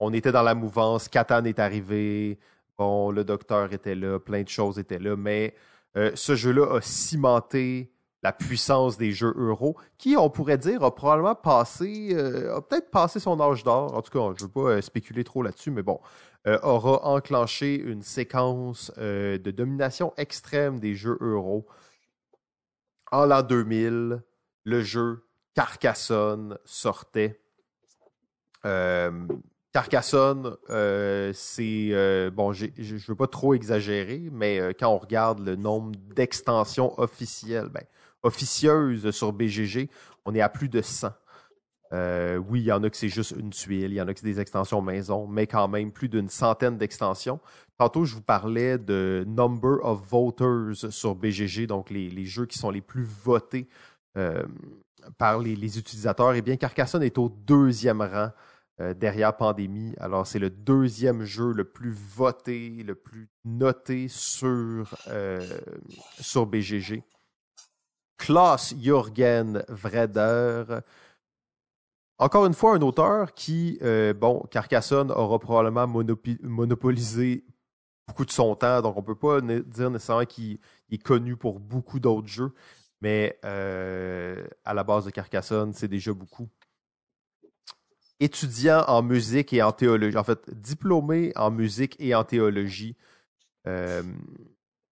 On 0.00 0.12
était 0.12 0.32
dans 0.32 0.42
la 0.42 0.54
mouvance, 0.54 1.08
Catan 1.08 1.44
est 1.44 1.58
arrivé, 1.58 2.38
bon, 2.78 3.10
le 3.10 3.24
docteur 3.24 3.72
était 3.72 3.94
là, 3.94 4.18
plein 4.18 4.42
de 4.42 4.48
choses 4.48 4.78
étaient 4.78 4.98
là, 4.98 5.16
mais 5.16 5.54
euh, 5.96 6.10
ce 6.14 6.34
jeu-là 6.34 6.76
a 6.76 6.80
cimenté 6.80 7.92
la 8.22 8.32
puissance 8.32 8.96
des 8.96 9.12
jeux 9.12 9.34
euro, 9.36 9.76
qui, 9.98 10.16
on 10.16 10.30
pourrait 10.30 10.56
dire, 10.56 10.82
a 10.82 10.94
probablement 10.94 11.34
passé, 11.34 12.08
euh, 12.12 12.56
a 12.56 12.62
peut-être 12.62 12.90
passé 12.90 13.20
son 13.20 13.38
âge 13.38 13.64
d'or. 13.64 13.94
En 13.94 14.00
tout 14.00 14.10
cas, 14.10 14.34
je 14.38 14.44
ne 14.44 14.48
veux 14.48 14.52
pas 14.52 14.70
euh, 14.70 14.80
spéculer 14.80 15.24
trop 15.24 15.42
là-dessus, 15.42 15.70
mais 15.70 15.82
bon, 15.82 16.00
aura 16.62 17.04
enclenché 17.06 17.76
une 17.76 18.02
séquence 18.02 18.92
de 18.98 19.50
domination 19.50 20.12
extrême 20.16 20.78
des 20.78 20.94
jeux 20.94 21.16
euro. 21.22 21.66
En 23.14 23.26
l'an 23.26 23.42
2000, 23.42 24.24
le 24.64 24.82
jeu 24.82 25.24
Carcassonne 25.54 26.58
sortait. 26.64 27.40
Carcassonne, 29.72 30.56
euh, 30.70 31.30
c'est 31.32 31.90
euh, 31.92 32.32
bon, 32.32 32.52
je 32.52 32.64
ne 32.66 32.98
veux 33.06 33.14
pas 33.14 33.28
trop 33.28 33.54
exagérer, 33.54 34.28
mais 34.32 34.58
euh, 34.58 34.72
quand 34.76 34.88
on 34.88 34.98
regarde 34.98 35.38
le 35.46 35.54
nombre 35.54 35.92
d'extensions 36.16 36.98
officielles, 36.98 37.68
ben, 37.68 37.84
officieuses 38.24 39.08
sur 39.12 39.32
BGG, 39.32 39.90
on 40.24 40.34
est 40.34 40.40
à 40.40 40.48
plus 40.48 40.68
de 40.68 40.82
100. 40.82 41.12
oui, 41.92 42.62
il 42.62 42.64
y 42.64 42.72
en 42.72 42.82
a 42.82 42.90
que 42.90 42.96
c'est 42.96 43.08
juste 43.08 43.30
une 43.38 43.50
tuile, 43.50 43.92
il 43.92 43.94
y 43.94 44.02
en 44.02 44.08
a 44.08 44.12
que 44.12 44.18
c'est 44.18 44.26
des 44.26 44.40
extensions 44.40 44.82
maison, 44.82 45.28
mais 45.28 45.46
quand 45.46 45.68
même 45.68 45.92
plus 45.92 46.08
d'une 46.08 46.28
centaine 46.28 46.78
d'extensions. 46.78 47.38
Tantôt, 47.76 48.04
je 48.04 48.14
vous 48.14 48.22
parlais 48.22 48.78
de 48.78 49.24
number 49.26 49.84
of 49.84 50.00
voters 50.08 50.92
sur 50.92 51.14
BGG, 51.14 51.66
donc 51.66 51.90
les, 51.90 52.24
jeux 52.24 52.46
qui 52.46 52.58
sont 52.58 52.70
les 52.70 52.80
plus 52.80 53.04
votés 53.04 53.68
par 55.18 55.38
les, 55.40 55.56
les 55.56 55.78
utilisateurs. 55.78 56.34
Eh 56.34 56.42
bien, 56.42 56.56
Carcassonne 56.56 57.02
est 57.02 57.18
au 57.18 57.28
deuxième 57.28 58.00
rang 58.00 58.30
derrière 58.94 59.36
Pandémie. 59.36 59.94
Alors, 59.98 60.26
c'est 60.26 60.38
le 60.38 60.50
deuxième 60.50 61.24
jeu 61.24 61.52
le 61.52 61.64
plus 61.64 61.92
voté, 61.92 62.82
le 62.84 62.94
plus 62.94 63.28
noté 63.44 64.06
sur, 64.08 64.94
sur 66.20 66.46
BGG. 66.46 67.02
Klaus 68.16 68.74
Jürgen 68.80 69.64
Vreder. 69.68 70.64
Encore 72.18 72.46
une 72.46 72.54
fois, 72.54 72.74
un 72.76 72.82
auteur 72.82 73.34
qui, 73.34 73.78
bon, 74.16 74.46
Carcassonne 74.50 75.10
aura 75.10 75.38
probablement 75.38 75.86
monopolisé 76.42 77.44
beaucoup 78.06 78.24
de 78.24 78.30
son 78.30 78.54
temps, 78.54 78.82
donc 78.82 78.96
on 78.96 79.02
peut 79.02 79.14
pas 79.14 79.40
dire 79.40 79.90
nécessairement 79.90 80.26
qu'il 80.26 80.58
est 80.90 81.02
connu 81.02 81.36
pour 81.36 81.60
beaucoup 81.60 82.00
d'autres 82.00 82.28
jeux, 82.28 82.52
mais 83.00 83.38
euh, 83.44 84.46
à 84.64 84.74
la 84.74 84.84
base 84.84 85.04
de 85.06 85.10
Carcassonne, 85.10 85.72
c'est 85.72 85.88
déjà 85.88 86.12
beaucoup. 86.12 86.48
Étudiant 88.20 88.84
en 88.86 89.02
musique 89.02 89.52
et 89.52 89.62
en 89.62 89.72
théologie, 89.72 90.16
en 90.16 90.24
fait, 90.24 90.48
diplômé 90.50 91.32
en 91.36 91.50
musique 91.50 91.96
et 91.98 92.14
en 92.14 92.24
théologie. 92.24 92.96
Euh, 93.66 94.02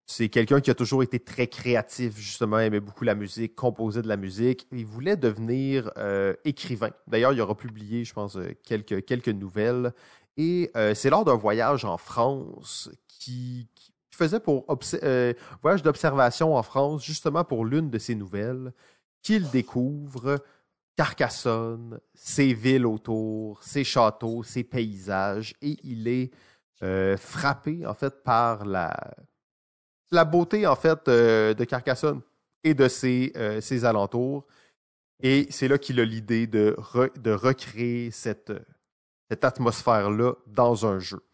c'est 0.06 0.28
quelqu'un 0.28 0.60
qui 0.60 0.70
a 0.70 0.74
toujours 0.74 1.02
été 1.02 1.20
très 1.20 1.46
créatif, 1.46 2.18
justement, 2.18 2.58
aimait 2.58 2.80
beaucoup 2.80 3.04
la 3.04 3.14
musique, 3.14 3.54
composait 3.54 4.02
de 4.02 4.08
la 4.08 4.16
musique. 4.16 4.66
Il 4.72 4.84
voulait 4.84 5.16
devenir 5.16 5.90
euh, 5.96 6.34
écrivain. 6.44 6.90
D'ailleurs, 7.06 7.32
il 7.32 7.40
aura 7.40 7.56
publié, 7.56 8.04
je 8.04 8.12
pense, 8.12 8.36
quelques, 8.64 9.04
quelques 9.04 9.28
nouvelles. 9.28 9.94
Et 10.36 10.70
c'est 10.94 11.10
lors 11.10 11.24
d'un 11.24 11.36
voyage 11.36 11.84
en 11.84 11.98
France 11.98 12.90
qui, 13.22 13.68
faisait 14.14 14.40
pour 14.40 14.66
euh, 15.02 15.32
voyage 15.62 15.82
d'observation 15.82 16.54
en 16.54 16.62
France, 16.62 17.04
justement 17.04 17.44
pour 17.44 17.64
l'une 17.64 17.90
de 17.90 17.98
ses 17.98 18.14
nouvelles, 18.14 18.72
qu'il 19.22 19.48
découvre 19.50 20.38
Carcassonne, 20.96 21.98
ses 22.14 22.52
villes 22.52 22.86
autour, 22.86 23.62
ses 23.62 23.84
châteaux, 23.84 24.42
ses 24.42 24.64
paysages, 24.64 25.54
et 25.62 25.78
il 25.82 26.08
est 26.08 26.30
euh, 26.82 27.16
frappé 27.16 27.86
en 27.86 27.94
fait 27.94 28.22
par 28.22 28.66
la, 28.66 28.94
beauté 30.26 30.66
en 30.66 30.76
fait 30.76 31.08
euh, 31.08 31.54
de 31.54 31.64
Carcassonne 31.64 32.20
et 32.64 32.74
de 32.74 32.88
ses, 32.88 33.32
alentours. 33.84 34.46
Et 35.20 35.46
c'est 35.50 35.68
là 35.68 35.78
qu'il 35.78 36.00
a 36.00 36.04
l'idée 36.04 36.46
de 36.46 36.76
recréer 36.78 38.10
cette, 38.10 38.52
cette 39.32 39.46
atmosphère-là 39.46 40.34
dans 40.46 40.84
un 40.84 40.98
jeu. 40.98 41.24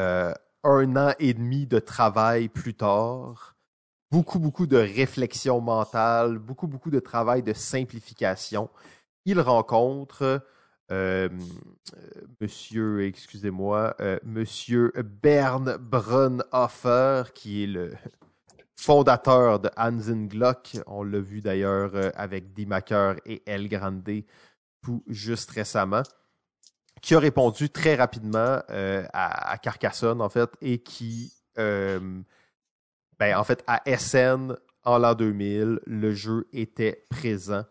Euh, 0.00 0.34
un 0.64 0.96
an 0.96 1.12
et 1.20 1.34
demi 1.34 1.68
de 1.68 1.78
travail 1.78 2.48
plus 2.48 2.74
tard, 2.74 3.54
beaucoup, 4.10 4.40
beaucoup 4.40 4.66
de 4.66 4.76
réflexion 4.76 5.60
mentale, 5.60 6.40
beaucoup, 6.40 6.66
beaucoup 6.66 6.90
de 6.90 6.98
travail 6.98 7.44
de 7.44 7.52
simplification. 7.52 8.70
Il 9.24 9.38
rencontre 9.38 10.44
euh, 10.90 11.28
monsieur, 12.40 13.06
excusez-moi, 13.06 13.94
euh, 14.00 14.18
monsieur 14.24 14.92
Bern 15.22 15.76
Brunhofer, 15.76 17.22
qui 17.36 17.62
est 17.62 17.68
le 17.68 17.94
fondateur 18.74 19.60
de 19.60 19.70
Hansen 19.76 20.26
Glock. 20.26 20.76
On 20.88 21.04
l'a 21.04 21.20
vu 21.20 21.40
d'ailleurs 21.40 21.92
avec 22.16 22.52
Dimaker 22.52 23.14
et 23.26 23.44
El 23.46 23.68
Grande 23.68 24.24
tout 24.82 25.04
juste 25.06 25.52
récemment 25.52 26.02
qui 27.02 27.16
a 27.16 27.18
répondu 27.18 27.68
très 27.68 27.96
rapidement 27.96 28.62
euh, 28.70 29.04
à, 29.12 29.58
Carcassonne, 29.58 30.22
en 30.22 30.28
fait, 30.28 30.48
et 30.62 30.78
qui, 30.78 31.32
euh, 31.58 32.20
ben, 33.18 33.36
en 33.36 33.44
fait, 33.44 33.62
à 33.66 33.82
SN, 33.98 34.56
en 34.84 34.98
l'an 34.98 35.14
2000, 35.14 35.80
le 35.84 36.14
jeu 36.14 36.46
était 36.52 37.04
présent. 37.10 37.64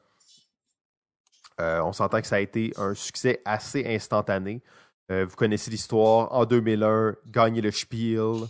Euh, 1.61 1.81
on 1.81 1.93
s'entend 1.93 2.19
que 2.21 2.27
ça 2.27 2.35
a 2.35 2.39
été 2.39 2.73
un 2.75 2.93
succès 2.93 3.41
assez 3.45 3.85
instantané. 3.87 4.61
vous 5.09 5.35
connaissez 5.35 5.71
l'histoire. 5.71 6.31
En 6.33 6.45
2001, 6.45 7.15
gagner 7.27 7.61
le 7.61 7.71
Spiel. 7.71 8.47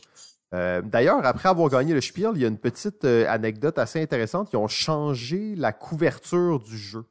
D'ailleurs, 0.51 1.25
après 1.25 1.49
avoir 1.49 1.69
gagné 1.69 1.93
le 1.93 2.01
Spiel, 2.01 2.31
il 2.35 2.41
y 2.41 2.45
a 2.45 2.47
une 2.47 2.59
petite 2.59 3.03
anecdote 3.03 3.79
assez 3.79 4.01
intéressante. 4.01 4.49
Ils 4.53 4.57
ont 4.57 4.67
changé 4.67 5.55
la 5.55 5.73
couverture 5.73 6.59
du 6.59 6.77
jeu 6.77 7.05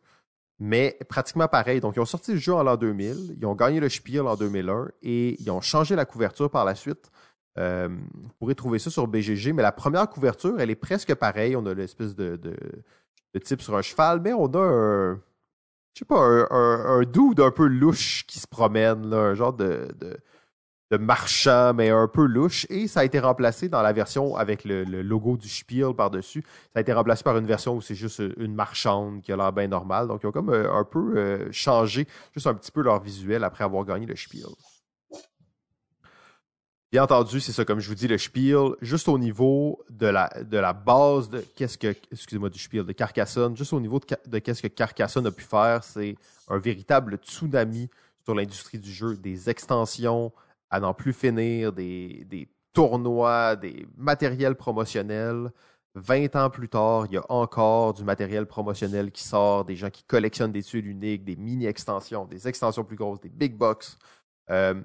mais 0.61 0.99
pratiquement 1.09 1.49
pareil. 1.49 1.81
Donc, 1.81 1.97
ils 1.97 2.01
ont 2.01 2.07
sorti 2.07 2.33
le 2.33 2.39
jeu 2.39 2.55
en 2.55 2.63
l'an 2.63 2.77
2000, 2.77 3.37
ils 3.39 3.47
ont 3.47 3.55
gagné 3.55 3.81
le 3.81 3.89
Spiel 3.89 4.23
en 4.23 4.37
2001 4.37 4.91
et 5.03 5.41
ils 5.41 5.51
ont 5.51 5.63
changé 5.63 5.97
la 5.97 6.05
couverture 6.05 6.51
par 6.51 6.65
la 6.67 6.75
suite. 6.75 7.11
Euh, 7.59 7.89
vous 7.89 8.29
pourrez 8.39 8.55
trouver 8.55 8.79
ça 8.79 8.91
sur 8.91 9.09
BGG, 9.09 9.53
mais 9.53 9.63
la 9.63 9.73
première 9.73 10.09
couverture, 10.09 10.61
elle 10.61 10.71
est 10.71 10.77
presque 10.77 11.15
pareille. 11.15 11.57
On 11.57 11.65
a 11.67 11.75
l'espèce 11.75 12.15
de, 12.15 12.37
de, 12.37 12.55
type 13.41 13.63
sur 13.63 13.75
un 13.77 13.83
cheval, 13.83 14.21
mais 14.21 14.33
on 14.35 14.47
a 14.47 14.59
un, 14.59 15.15
je 15.95 15.99
sais 16.01 16.05
pas, 16.05 16.21
un, 16.21 16.47
un, 16.51 17.01
un 17.01 17.51
peu 17.51 17.67
louche 17.67 18.27
qui 18.27 18.39
se 18.39 18.47
promène, 18.47 19.09
là, 19.09 19.17
un 19.17 19.35
genre 19.35 19.55
de 19.55 19.89
de 20.91 20.97
marchand, 20.97 21.73
mais 21.73 21.91
un 21.91 22.09
peu 22.09 22.25
louche. 22.25 22.67
Et 22.69 22.89
ça 22.89 23.01
a 23.01 23.05
été 23.05 23.21
remplacé 23.21 23.69
dans 23.69 23.83
la 23.83 23.93
version 23.93 24.37
avec 24.37 24.65
le, 24.65 24.85
logo 24.85 25.37
du 25.37 25.49
Spiel 25.49 25.95
par-dessus. 25.95 26.43
Ça 26.73 26.79
a 26.79 26.81
été 26.81 26.93
remplacé 26.93 27.23
par 27.23 27.37
une 27.39 27.47
version 27.47 27.77
où 27.77 27.81
c'est 27.81 27.95
juste 27.95 28.23
une 28.37 28.55
marchande 28.55 29.23
qui 29.23 29.33
a 29.33 29.37
l'air 29.37 29.53
bien 29.53 29.69
normale. 29.69 30.09
Donc, 30.09 30.21
ils 30.25 30.27
ont 30.27 30.33
comme 30.33 30.51
euh, 30.51 30.73
un 30.73 30.85
peu 30.85 31.17
euh, 31.17 31.49
changé 31.53 32.07
juste 32.35 32.47
un 32.47 32.55
petit 32.55 32.73
peu 32.73 32.83
leur 32.83 33.01
visuel 33.01 33.45
après 33.45 33.65
avoir 33.65 33.85
gagné 33.85 34.07
le 34.07 34.17
Spiel. 34.17 34.47
Bien 36.91 37.05
entendu, 37.05 37.39
c'est 37.39 37.53
ça, 37.53 37.65
comme 37.65 37.79
je 37.79 37.89
vous 37.89 37.95
dis, 37.95 38.09
le 38.09 38.19
Spiel, 38.19 38.71
juste 38.81 39.07
au 39.09 39.17
niveau 39.17 39.85
de 39.91 40.09
la, 40.09 40.29
de 40.43 40.59
la 40.59 40.73
base 40.73 41.29
de 41.29 41.45
qu'est-ce 41.55 41.79
que, 41.79 41.95
excusez-moi, 42.11 42.51
du 42.51 42.59
Spiel, 42.59 42.85
de 42.85 42.93
Carcassonne, 42.93 43.57
juste 43.57 43.73
au 43.73 43.79
niveau 43.79 44.01
de, 44.01 44.07
de 44.27 44.39
qu'est-ce 44.41 44.61
que 44.61 44.67
Carcassonne 44.67 45.25
a 45.29 45.31
pu 45.31 45.45
faire, 45.45 45.85
c'est 45.85 46.17
un 46.49 46.59
véritable 46.59 47.19
tsunami 47.23 47.89
sur 48.25 48.35
l'industrie 48.35 48.79
du 48.79 48.91
jeu, 48.91 49.17
des 49.17 49.49
extensions, 49.49 50.33
à 50.71 50.81
n'en 50.81 50.95
plus 50.95 51.13
finir, 51.13 51.73
des, 51.73 52.49
tournois, 52.73 53.57
des 53.57 53.87
matériels 53.97 54.55
promotionnels. 54.55 55.51
20 55.97 56.37
ans 56.37 56.51
plus 56.51 56.69
tard, 56.69 57.07
il 57.07 57.15
y 57.15 57.17
a 57.17 57.25
encore 57.29 57.95
du 57.95 58.05
matériel 58.05 58.47
promotionnel 58.47 59.11
qui 59.11 59.25
sort, 59.25 59.65
des 59.65 59.75
gens 59.75 59.91
qui 59.91 60.05
collectionnent 60.05 60.53
des 60.53 60.63
tuiles 60.63 60.87
uniques, 60.87 61.25
des 61.25 61.35
mini-extensions, 61.35 62.27
des 62.27 62.47
extensions 62.47 62.85
plus 62.85 62.95
grosses, 62.95 63.21
des 63.21 63.29
big 63.29 63.57
box. 63.57 63.99
Euh, 64.51 64.81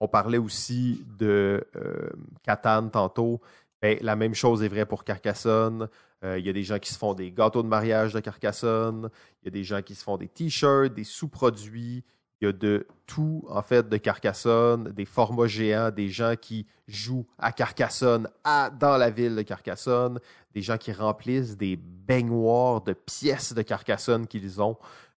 on 0.00 0.08
parlait 0.08 0.38
aussi 0.38 1.04
de 1.18 1.64
euh, 1.76 2.10
Catan 2.42 2.88
tantôt. 2.88 3.40
Ben, 3.80 3.96
la 4.00 4.16
même 4.16 4.34
chose 4.34 4.62
est 4.64 4.68
vraie 4.68 4.86
pour 4.86 5.04
Carcassonne. 5.04 5.88
Euh, 6.24 6.38
il 6.38 6.46
y 6.46 6.48
a 6.48 6.52
des 6.52 6.64
gens 6.64 6.78
qui 6.80 6.92
se 6.92 6.98
font 6.98 7.14
des 7.14 7.30
gâteaux 7.30 7.62
de 7.62 7.68
mariage 7.68 8.12
de 8.12 8.20
Carcassonne. 8.20 9.08
Il 9.42 9.46
y 9.46 9.48
a 9.48 9.50
des 9.52 9.64
gens 9.64 9.82
qui 9.82 9.94
se 9.94 10.02
font 10.02 10.16
des 10.16 10.28
t-shirts, 10.28 10.94
des 10.94 11.04
sous-produits. 11.04 12.04
Il 12.40 12.44
y 12.44 12.48
a 12.48 12.52
de 12.52 12.86
tout, 13.06 13.44
en 13.48 13.62
fait, 13.62 13.88
de 13.88 13.96
Carcassonne, 13.96 14.92
des 14.92 15.04
formats 15.04 15.48
géants, 15.48 15.90
des 15.90 16.08
gens 16.08 16.34
qui 16.40 16.66
jouent 16.86 17.26
à 17.36 17.50
Carcassonne, 17.50 18.28
à, 18.44 18.70
dans 18.70 18.96
la 18.96 19.10
ville 19.10 19.34
de 19.34 19.42
Carcassonne, 19.42 20.20
des 20.54 20.62
gens 20.62 20.78
qui 20.78 20.92
remplissent 20.92 21.56
des 21.56 21.76
baignoires 21.76 22.82
de 22.82 22.92
pièces 22.92 23.54
de 23.54 23.62
Carcassonne 23.62 24.28
qu'ils 24.28 24.62
ont, 24.62 24.76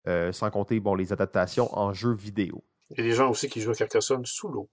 euh, 0.07 0.31
sans 0.31 0.49
compter 0.49 0.79
bon, 0.79 0.95
les 0.95 1.11
adaptations 1.11 1.77
en 1.77 1.91
jeux 1.93 2.13
vidéo. 2.13 2.63
Il 2.91 2.99
y 2.99 3.01
a 3.01 3.03
des 3.03 3.15
gens 3.15 3.29
aussi 3.29 3.49
qui 3.49 3.59
jouent 3.59 3.71
à 3.71 3.75
Carcassonne 3.75 4.25
sous 4.25 4.47
l'eau. 4.47 4.69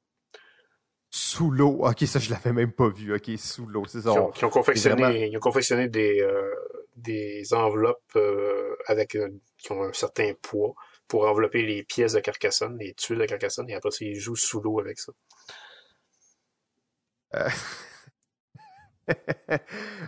Sous 1.11 1.51
l'eau, 1.51 1.85
ok, 1.85 2.01
ça 2.07 2.19
je 2.19 2.31
l'avais 2.31 2.53
même 2.53 2.73
pas 2.73 2.89
vu, 2.89 3.15
ok, 3.15 3.31
sous 3.39 3.67
l'eau, 3.67 3.85
c'est 3.87 4.03
ça. 4.03 4.13
Qui 4.35 4.45
ont, 4.45 4.51
confectionné, 4.51 5.29
ils 5.29 5.37
ont 5.37 5.41
confectionné 5.41 5.89
des, 5.89 6.21
euh, 6.21 6.55
des 6.97 7.55
enveloppes 7.55 8.17
euh, 8.17 8.77
avec 8.87 9.19
qui 9.59 9.73
ont 9.73 9.83
un 9.83 9.93
certain 9.93 10.33
poids 10.43 10.75
pour 11.09 11.27
envelopper 11.27 11.63
les 11.63 11.85
pièces 11.85 12.13
de 12.15 12.21
Carcassonne, 12.21 12.79
les 12.79 12.95
tuiles 12.95 13.19
de 13.19 13.27
Carcassonne, 13.27 13.69
et 13.71 13.75
après 13.75 13.91
ça, 13.91 14.05
ils 14.05 14.19
jouent 14.19 14.37
sous 14.37 14.61
l'eau 14.61 14.81
avec 14.81 14.99
ça. 14.99 15.13
Euh. 17.35 17.49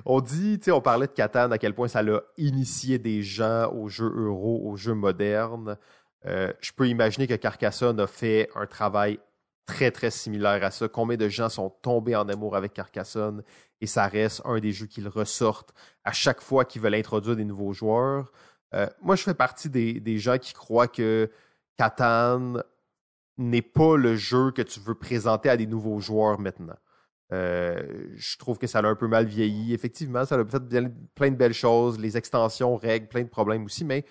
on 0.04 0.20
dit, 0.20 0.58
tu 0.58 0.70
on 0.72 0.80
parlait 0.80 1.06
de 1.06 1.12
Catan, 1.12 1.50
à 1.50 1.58
quel 1.58 1.74
point 1.74 1.88
ça 1.88 2.02
l'a 2.02 2.22
initié 2.36 2.98
des 2.98 3.22
gens 3.22 3.72
aux 3.72 3.88
jeux 3.88 4.12
euro, 4.14 4.60
aux 4.64 4.76
jeux 4.76 4.94
modernes. 4.94 5.78
Euh, 6.26 6.52
je 6.60 6.72
peux 6.72 6.88
imaginer 6.88 7.26
que 7.26 7.34
Carcassonne 7.34 8.00
a 8.00 8.06
fait 8.06 8.50
un 8.54 8.66
travail 8.66 9.20
très, 9.66 9.90
très 9.90 10.10
similaire 10.10 10.64
à 10.64 10.70
ça. 10.70 10.88
Combien 10.88 11.16
de 11.16 11.28
gens 11.28 11.48
sont 11.48 11.70
tombés 11.70 12.16
en 12.16 12.28
amour 12.28 12.56
avec 12.56 12.72
Carcassonne? 12.72 13.42
Et 13.80 13.86
ça 13.86 14.06
reste 14.08 14.42
un 14.44 14.58
des 14.58 14.72
jeux 14.72 14.86
qu'ils 14.86 15.08
ressortent 15.08 15.72
à 16.04 16.12
chaque 16.12 16.40
fois 16.40 16.64
qu'ils 16.64 16.82
veulent 16.82 16.94
introduire 16.94 17.36
des 17.36 17.44
nouveaux 17.44 17.72
joueurs. 17.72 18.32
Euh, 18.74 18.86
moi, 19.00 19.16
je 19.16 19.22
fais 19.22 19.34
partie 19.34 19.70
des, 19.70 20.18
gens 20.18 20.38
qui 20.38 20.52
croient 20.52 20.88
que 20.88 21.30
Catan 21.76 22.54
n'est 23.38 23.62
pas 23.62 23.96
le 23.96 24.16
jeu 24.16 24.50
que 24.50 24.62
tu 24.62 24.80
veux 24.80 24.94
présenter 24.94 25.48
à 25.48 25.56
des 25.56 25.66
nouveaux 25.66 26.00
joueurs 26.00 26.38
maintenant. 26.38 26.76
Euh, 27.32 28.08
je 28.14 28.36
trouve 28.38 28.58
que 28.58 28.66
ça 28.66 28.78
a 28.78 28.86
un 28.86 28.94
peu 28.94 29.06
mal 29.06 29.26
vieilli. 29.26 29.74
Effectivement, 29.74 30.24
ça 30.24 30.36
a 30.36 30.44
fait 30.44 30.60
plein 31.14 31.30
de 31.30 31.36
belles 31.36 31.54
choses, 31.54 31.98
les 31.98 32.16
extensions 32.16 32.76
règlent 32.76 33.08
plein 33.08 33.22
de 33.22 33.28
problèmes 33.28 33.64
aussi, 33.64 33.84
mais 33.84 34.04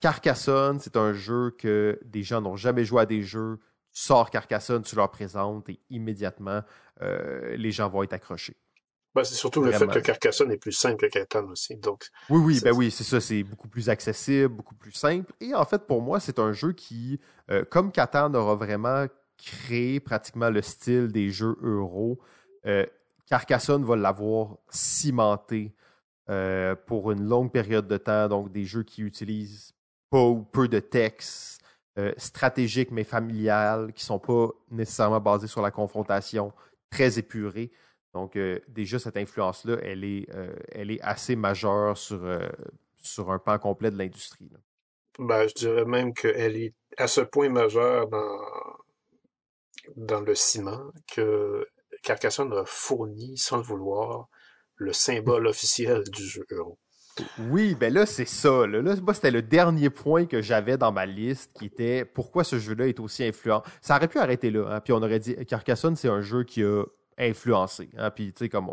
Carcassonne, 0.00 0.80
c'est 0.80 0.96
un 0.96 1.12
jeu 1.12 1.54
que 1.56 1.98
des 2.04 2.24
gens 2.24 2.40
n'ont 2.40 2.56
jamais 2.56 2.84
joué 2.84 3.02
à 3.02 3.06
des 3.06 3.22
jeux. 3.22 3.60
Tu 3.92 4.00
sors 4.02 4.30
Carcassonne, 4.30 4.82
tu 4.82 4.96
leur 4.96 5.10
présentes 5.10 5.68
et 5.68 5.78
immédiatement, 5.90 6.62
euh, 7.02 7.56
les 7.56 7.70
gens 7.70 7.88
vont 7.88 8.02
être 8.02 8.12
accrochés. 8.12 8.56
Ben, 9.14 9.24
c'est 9.24 9.34
surtout 9.34 9.62
le 9.62 9.72
fait 9.72 9.86
que 9.86 9.98
Carcassonne 9.98 10.50
est 10.52 10.56
plus 10.56 10.72
simple 10.72 10.96
que 10.96 11.06
Catan 11.06 11.46
aussi. 11.48 11.76
Donc, 11.76 12.08
oui, 12.30 12.40
oui, 12.40 12.60
ben 12.62 12.72
oui, 12.72 12.90
c'est 12.90 13.04
ça. 13.04 13.20
C'est 13.20 13.42
beaucoup 13.42 13.68
plus 13.68 13.90
accessible, 13.90 14.48
beaucoup 14.48 14.74
plus 14.74 14.92
simple. 14.92 15.30
Et 15.40 15.54
en 15.54 15.64
fait, 15.66 15.86
pour 15.86 16.00
moi, 16.00 16.18
c'est 16.18 16.38
un 16.38 16.52
jeu 16.52 16.72
qui, 16.72 17.20
euh, 17.50 17.64
comme 17.64 17.92
Catan 17.92 18.32
aura 18.34 18.54
vraiment 18.54 19.06
créé 19.36 20.00
pratiquement 20.00 20.48
le 20.48 20.62
style 20.62 21.08
des 21.08 21.30
jeux 21.30 21.58
euro, 21.62 22.20
euh, 22.66 22.86
Carcassonne 23.26 23.84
va 23.84 23.96
l'avoir 23.96 24.56
cimenté 24.70 25.74
euh, 26.30 26.74
pour 26.86 27.12
une 27.12 27.28
longue 27.28 27.52
période 27.52 27.86
de 27.86 27.98
temps. 27.98 28.28
Donc, 28.28 28.50
des 28.50 28.64
jeux 28.64 28.82
qui 28.82 29.02
utilisent 29.02 29.74
pas 30.08 30.24
ou 30.24 30.42
peu 30.42 30.68
de 30.68 30.78
texte, 30.78 31.60
stratégiques 32.16 32.90
mais 32.90 33.04
familiales, 33.04 33.92
qui 33.92 34.02
sont 34.02 34.18
pas 34.18 34.48
nécessairement 34.70 35.20
basés 35.20 35.46
sur 35.46 35.60
la 35.60 35.70
confrontation, 35.70 36.54
très 36.90 37.18
épurés. 37.18 37.70
Donc, 38.14 38.36
euh, 38.36 38.58
déjà, 38.68 38.98
cette 38.98 39.16
influence-là, 39.16 39.78
elle, 39.82 40.04
est, 40.04 40.26
euh, 40.34 40.54
elle 40.70 40.90
est 40.90 41.00
assez 41.00 41.34
majeure 41.34 41.96
sur, 41.96 42.24
euh, 42.24 42.48
sur 43.02 43.30
un 43.30 43.38
pan 43.38 43.58
complet 43.58 43.90
de 43.90 43.96
l'industrie. 43.96 44.50
Ben, 45.18 45.46
je 45.48 45.54
dirais 45.54 45.84
même 45.84 46.12
qu'elle 46.12 46.56
est 46.56 46.74
à 46.98 47.06
ce 47.06 47.22
point 47.22 47.48
majeure 47.48 48.08
dans, 48.08 48.40
dans 49.96 50.20
le 50.20 50.34
ciment 50.34 50.90
que 51.12 51.66
Carcassonne 52.02 52.52
a 52.52 52.64
fourni, 52.66 53.38
sans 53.38 53.56
le 53.58 53.62
vouloir, 53.62 54.28
le 54.76 54.92
symbole 54.92 55.46
officiel 55.46 56.02
du 56.04 56.24
jeu 56.24 56.44
euro. 56.50 56.78
Oui, 57.50 57.74
ben 57.74 57.92
là, 57.92 58.06
c'est 58.06 58.26
ça. 58.26 58.66
Là, 58.66 58.94
c'était 59.12 59.30
le 59.30 59.42
dernier 59.42 59.90
point 59.90 60.24
que 60.24 60.40
j'avais 60.40 60.78
dans 60.78 60.92
ma 60.92 61.04
liste 61.04 61.52
qui 61.58 61.66
était 61.66 62.06
pourquoi 62.06 62.42
ce 62.42 62.58
jeu-là 62.58 62.88
est 62.88 63.00
aussi 63.00 63.22
influent. 63.22 63.62
Ça 63.82 63.96
aurait 63.96 64.08
pu 64.08 64.18
arrêter 64.18 64.50
là. 64.50 64.66
Hein, 64.70 64.80
puis 64.80 64.94
on 64.94 65.02
aurait 65.02 65.18
dit 65.18 65.36
Carcassonne, 65.46 65.94
c'est 65.94 66.08
un 66.08 66.22
jeu 66.22 66.44
qui 66.44 66.62
a 66.62 66.84
influencé. 67.28 67.90
Hein, 67.96 68.10
puis, 68.10 68.32
tu 68.32 68.44
sais, 68.44 68.48
comme 68.48 68.70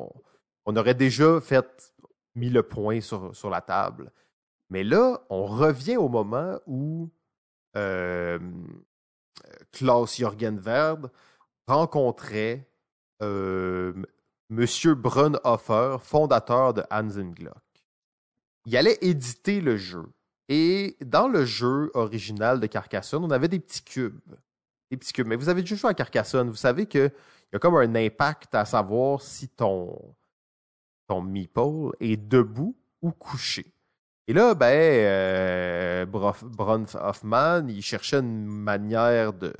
on, 0.65 0.75
aurait 0.75 0.95
déjà 0.95 1.39
fait, 1.41 1.93
mis 2.35 2.49
le 2.49 2.63
point 2.63 3.01
sur, 3.01 3.49
la 3.49 3.61
table. 3.61 4.11
Mais 4.69 4.83
là, 4.83 5.21
on 5.29 5.45
revient 5.45 5.97
au 5.97 6.09
moment 6.09 6.59
où 6.67 7.09
euh, 7.75 8.39
Klaus 9.71 10.15
Jürgen 10.15 10.59
Verd 10.59 11.09
rencontrait 11.67 12.67
euh, 13.21 13.93
Monsieur 14.49 14.95
Brunhofer, 14.95 15.97
fondateur 16.01 16.73
de 16.73 16.83
Hansenglock. 16.89 17.55
Il 18.65 18.75
allait 18.77 18.97
éditer 19.01 19.61
le 19.61 19.77
jeu. 19.77 20.05
Et 20.47 20.97
dans 21.01 21.27
le 21.27 21.45
jeu 21.45 21.91
original 21.93 22.59
de 22.59 22.65
Carcassonne, 22.65 23.23
on 23.23 23.29
avait 23.29 23.47
des 23.47 23.59
petits 23.59 23.83
cubes. 23.83 24.19
Des 24.89 24.97
petits 24.97 25.13
cubes. 25.13 25.27
Mais 25.27 25.35
vous 25.35 25.49
avez 25.49 25.61
déjà 25.61 25.75
joué 25.75 25.91
à 25.91 25.93
Carcassonne. 25.93 26.49
Vous 26.49 26.55
savez 26.55 26.87
que 26.87 27.11
il 27.51 27.55
y 27.55 27.57
a 27.57 27.59
comme 27.59 27.75
un 27.75 27.95
impact 27.95 28.53
à 28.55 28.65
savoir 28.65 29.21
si 29.21 29.49
ton, 29.49 30.15
ton 31.07 31.21
meeple 31.21 31.91
est 31.99 32.17
debout 32.17 32.75
ou 33.01 33.11
couché. 33.11 33.65
Et 34.27 34.33
là, 34.33 34.53
ben, 34.53 34.67
euh, 34.67 36.05
Hoffman, 36.13 37.67
il 37.67 37.81
cherchait 37.81 38.19
une 38.19 38.45
manière 38.45 39.33
de, 39.33 39.53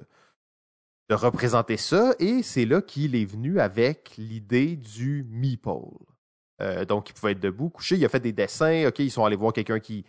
de 1.09 1.15
représenter 1.15 1.75
ça, 1.75 2.13
et 2.19 2.43
c'est 2.43 2.65
là 2.65 2.83
qu'il 2.83 3.15
est 3.15 3.25
venu 3.25 3.59
avec 3.59 4.13
l'idée 4.17 4.75
du 4.75 5.25
meeple. 5.27 5.71
Euh, 6.61 6.85
donc, 6.85 7.09
il 7.09 7.13
pouvait 7.13 7.31
être 7.31 7.39
debout, 7.39 7.69
couché. 7.69 7.95
Il 7.95 8.05
a 8.05 8.09
fait 8.09 8.19
des 8.19 8.33
dessins. 8.33 8.87
OK, 8.87 8.99
ils 8.99 9.09
sont 9.09 9.25
allés 9.25 9.35
voir 9.35 9.53
quelqu'un 9.53 9.79
qui, 9.79 10.05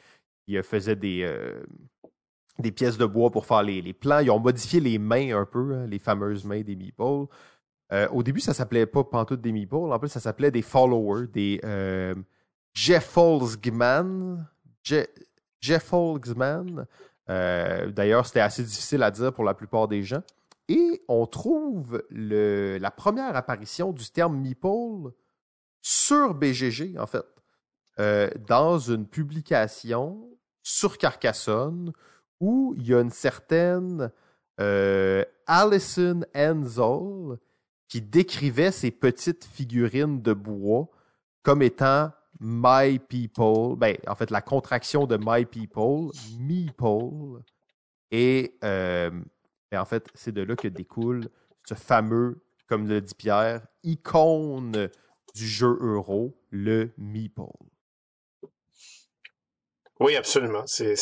qui, 0.47 0.63
faisait 0.63 0.97
des, 0.97 1.23
euh, 1.23 1.63
des 2.59 2.73
pièces 2.73 2.99
de 2.99 3.07
bois 3.07 3.31
pour 3.31 3.47
faire 3.47 3.63
les, 3.63 3.81
les, 3.81 3.95
plans. 3.95 4.19
Ils 4.19 4.31
ont 4.31 4.41
modifié 4.41 4.81
les 4.81 4.99
mains 4.99 5.39
un 5.39 5.47
peu, 5.47 5.75
hein, 5.75 5.87
les 5.87 5.99
fameuses 5.99 6.45
mains 6.45 6.61
des 6.61 6.77
meeples. 6.77 7.29
Euh, 7.93 8.09
au 8.11 8.23
début, 8.23 8.41
ça 8.41 8.55
s'appelait 8.55 8.87
pas 8.87 9.05
pantoute 9.05 9.41
des 9.41 9.53
meeples. 9.53 9.75
En 9.75 9.99
plus, 9.99 10.09
ça 10.09 10.21
s'appelait 10.21 10.51
des 10.51 10.63
followers, 10.63 11.27
des 11.27 11.61
euh, 11.65 12.15
Jeffolsgman. 12.75 14.47
Jeffolsgman. 15.61 16.87
Euh, 17.29 17.91
D'ailleurs, 17.91 18.27
c'était 18.27 18.41
assez 18.41 18.63
difficile 18.63 19.03
à 19.03 19.11
dire 19.11 19.33
pour 19.33 19.45
la 19.45 19.55
plupart 19.55 19.89
des 19.89 20.03
gens. 20.03 20.23
Et 20.69 21.03
on 21.09 21.27
trouve 21.27 22.03
la 22.11 22.91
première 22.93 23.35
apparition 23.35 23.93
du 23.93 24.09
terme 24.09 24.39
meeple 24.39 25.13
sur 25.83 26.35
BGG, 26.35 26.97
en 26.99 27.07
fait, 27.07 27.25
euh, 27.99 28.31
dans 28.47 28.79
une 28.79 29.07
publication 29.07 30.29
sur 30.63 30.99
Carcassonne 30.99 31.93
où 32.39 32.75
il 32.79 32.87
y 32.87 32.95
a 32.95 33.01
une 33.01 33.11
certaine 33.11 34.13
euh, 34.61 35.25
Alison 35.47 36.21
Enzel 36.35 37.39
qui 37.91 38.01
décrivait 38.01 38.71
ces 38.71 38.93
petites 38.93 39.45
figurines 39.45 40.23
de 40.23 40.33
bois 40.33 40.89
comme 41.43 41.61
étant 41.61 42.13
My 42.39 42.99
People, 42.99 43.77
ben, 43.77 43.97
en 44.07 44.15
fait, 44.15 44.31
la 44.31 44.41
contraction 44.41 45.07
de 45.07 45.19
My 45.21 45.45
People, 45.45 46.11
Meeple. 46.39 47.43
Et, 48.13 48.57
euh, 48.65 49.11
en 49.75 49.85
fait, 49.85 50.07
c'est 50.15 50.33
de 50.33 50.43
là 50.43 50.57
que 50.57 50.69
découle 50.69 51.29
ce 51.69 51.75
fameux, 51.75 52.43
comme 52.69 52.89
le 52.89 53.01
dit 53.01 53.15
Pierre, 53.15 53.67
icône 53.83 54.89
du 55.35 55.47
jeu 55.47 55.77
euro, 55.81 56.41
le 56.51 56.93
Meeple. 56.97 57.43
Oui, 59.99 60.17
absolument. 60.17 60.63
C'est 60.67 60.95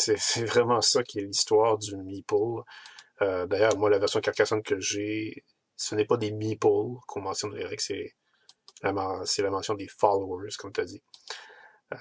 vraiment 0.45 0.81
ça 0.81 1.03
qui 1.03 1.19
est 1.19 1.23
l'histoire 1.23 1.77
du 1.77 1.95
Meeple. 1.97 2.63
Euh, 3.21 3.45
D'ailleurs, 3.47 3.77
moi, 3.77 3.89
la 3.89 3.99
version 3.99 4.19
Carcassonne 4.19 4.63
que 4.63 4.79
j'ai, 4.79 5.45
ce 5.79 5.95
n'est 5.95 6.05
pas 6.05 6.17
des 6.17 6.31
meeples 6.31 6.99
qu'on 7.07 7.21
mentionne 7.21 7.55
Eric, 7.55 7.79
c'est 7.79 8.15
la, 8.83 8.91
la 8.91 9.49
mention 9.49 9.73
des 9.75 9.87
followers, 9.87 10.49
comme 10.57 10.73
tu 10.73 10.81
as 10.81 10.85
dit. 10.85 11.01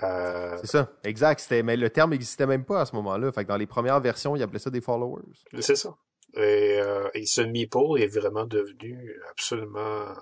Euh, 0.02 0.58
c'est 0.60 0.66
ça, 0.66 0.92
exact. 1.04 1.48
Mais 1.64 1.76
le 1.76 1.88
terme 1.88 2.10
n'existait 2.10 2.46
même 2.46 2.64
pas 2.64 2.80
à 2.80 2.86
ce 2.86 2.94
moment-là. 2.96 3.30
Fait 3.32 3.44
que 3.44 3.48
dans 3.48 3.56
les 3.56 3.68
premières 3.68 4.00
versions, 4.00 4.34
ils 4.34 4.42
appelaient 4.42 4.58
ça 4.58 4.70
des 4.70 4.80
followers. 4.80 5.22
C'est 5.60 5.76
ça. 5.76 5.96
Et, 6.34 6.78
euh, 6.80 7.08
et, 7.14 7.24
ce 7.24 7.40
meeple 7.40 7.98
est 7.98 8.08
vraiment 8.08 8.44
devenu 8.44 9.16
absolument 9.30 10.12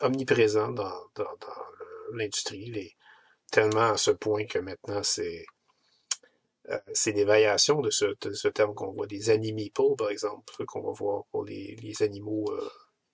omniprésent 0.00 0.72
dans, 0.72 0.90
dans, 1.14 1.24
dans 1.24 1.62
l'industrie. 2.14 2.96
Tellement 3.52 3.92
à 3.92 3.96
ce 3.96 4.10
point 4.10 4.46
que 4.46 4.58
maintenant, 4.58 5.02
c'est 5.02 5.44
c'est 6.92 7.12
des 7.12 7.24
variations 7.24 7.80
de 7.80 7.90
ce, 7.90 8.06
de 8.20 8.32
ce 8.32 8.48
terme 8.48 8.74
qu'on 8.74 8.92
voit, 8.92 9.06
des 9.06 9.30
animiples, 9.30 9.96
par 9.96 10.10
exemple, 10.10 10.64
qu'on 10.66 10.82
va 10.82 10.92
voir 10.92 11.24
pour 11.30 11.44
les, 11.44 11.76
les 11.82 12.02
animaux 12.02 12.44
euh, 12.50 12.68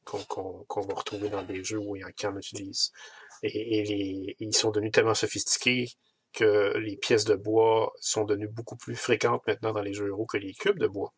qu'on 0.05 0.82
va 0.82 0.94
retrouver 0.94 1.28
dans 1.28 1.43
des 1.43 1.62
jeux 1.64 1.78
où 1.78 1.97
il 1.97 2.01
y 2.01 2.26
en 2.26 2.36
utilise. 2.36 2.93
Et, 3.43 3.78
et 3.78 3.85
les, 3.85 4.36
ils 4.39 4.55
sont 4.55 4.70
devenus 4.70 4.93
tellement 4.93 5.14
sophistiqués 5.14 5.86
que 6.32 6.76
les 6.78 6.97
pièces 6.97 7.24
de 7.24 7.36
bois 7.36 7.93
sont 8.01 8.24
devenues 8.24 8.48
beaucoup 8.48 8.76
plus 8.76 8.97
fréquentes 8.97 9.43
maintenant 9.47 9.72
dans 9.72 9.82
les 9.82 9.94
jeux 9.94 10.09
euros 10.09 10.26
que 10.26 10.36
les 10.36 10.52
cubes 10.52 10.78
de 10.78 10.89
bois. 10.89 11.14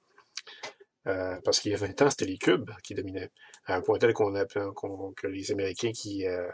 Euh, 1.07 1.37
parce 1.45 1.61
qu'il 1.61 1.71
y 1.71 1.75
a 1.75 1.79
20 1.79 2.03
ans, 2.03 2.11
c'était 2.11 2.27
les 2.27 2.39
cubes 2.39 2.71
qui 2.83 2.95
dominaient. 2.95 3.31
À 3.65 3.77
un 3.77 3.81
point 3.81 3.99
tel 3.99 4.13
qu'on 4.13 4.33
que 5.15 5.27
les 5.27 5.51
Américains 5.53 5.93
qui, 5.93 6.27
euh, 6.27 6.49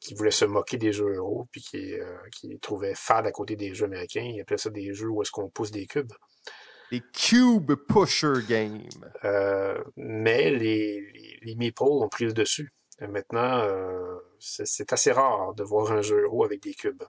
qui 0.00 0.14
voulaient 0.14 0.30
se 0.30 0.44
moquer 0.44 0.78
des 0.78 0.92
jeux 0.92 1.14
euros, 1.14 1.46
puis 1.52 1.60
qui, 1.60 1.94
euh, 1.94 2.16
qui 2.32 2.58
trouvaient 2.58 2.94
fade 2.94 3.26
à 3.26 3.32
côté 3.32 3.54
des 3.56 3.74
jeux 3.74 3.84
américains. 3.84 4.22
Ils 4.22 4.40
appelaient 4.40 4.58
ça 4.58 4.70
des 4.70 4.94
jeux 4.94 5.08
où 5.08 5.22
est-ce 5.22 5.30
qu'on 5.30 5.48
pousse 5.48 5.70
des 5.70 5.86
cubes. 5.86 6.12
Les 6.90 7.02
Cube 7.12 7.72
Pusher 7.88 8.42
Games. 8.48 8.88
Euh, 9.24 9.78
mais 9.96 10.50
les, 10.50 11.00
les, 11.12 11.38
les 11.42 11.54
Meeple 11.54 11.84
ont 11.84 12.08
pris 12.08 12.24
le 12.24 12.32
dessus. 12.32 12.72
maintenant, 13.00 13.60
euh, 13.60 14.16
c'est 14.40 14.92
assez 14.92 15.12
rare 15.12 15.54
de 15.54 15.62
voir 15.62 15.92
un 15.92 16.02
jeu 16.02 16.22
euro 16.24 16.44
avec 16.44 16.62
des 16.62 16.74
cubes. 16.74 17.04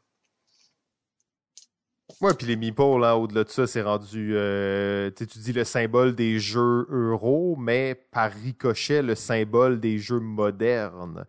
Ouais, 2.20 2.34
puis 2.36 2.46
les 2.46 2.56
Meeple, 2.56 3.00
là, 3.00 3.18
au-delà 3.18 3.44
de 3.44 3.50
ça, 3.50 3.66
c'est 3.66 3.82
rendu, 3.82 4.34
euh, 4.36 5.10
tu 5.12 5.26
dis 5.26 5.54
le 5.54 5.64
symbole 5.64 6.14
des 6.14 6.40
jeux 6.40 6.86
euros, 6.92 7.56
mais 7.58 7.96
par 7.96 8.32
ricochet, 8.32 9.02
le 9.02 9.16
symbole 9.16 9.80
des 9.80 9.98
jeux 9.98 10.20
modernes. 10.20 11.26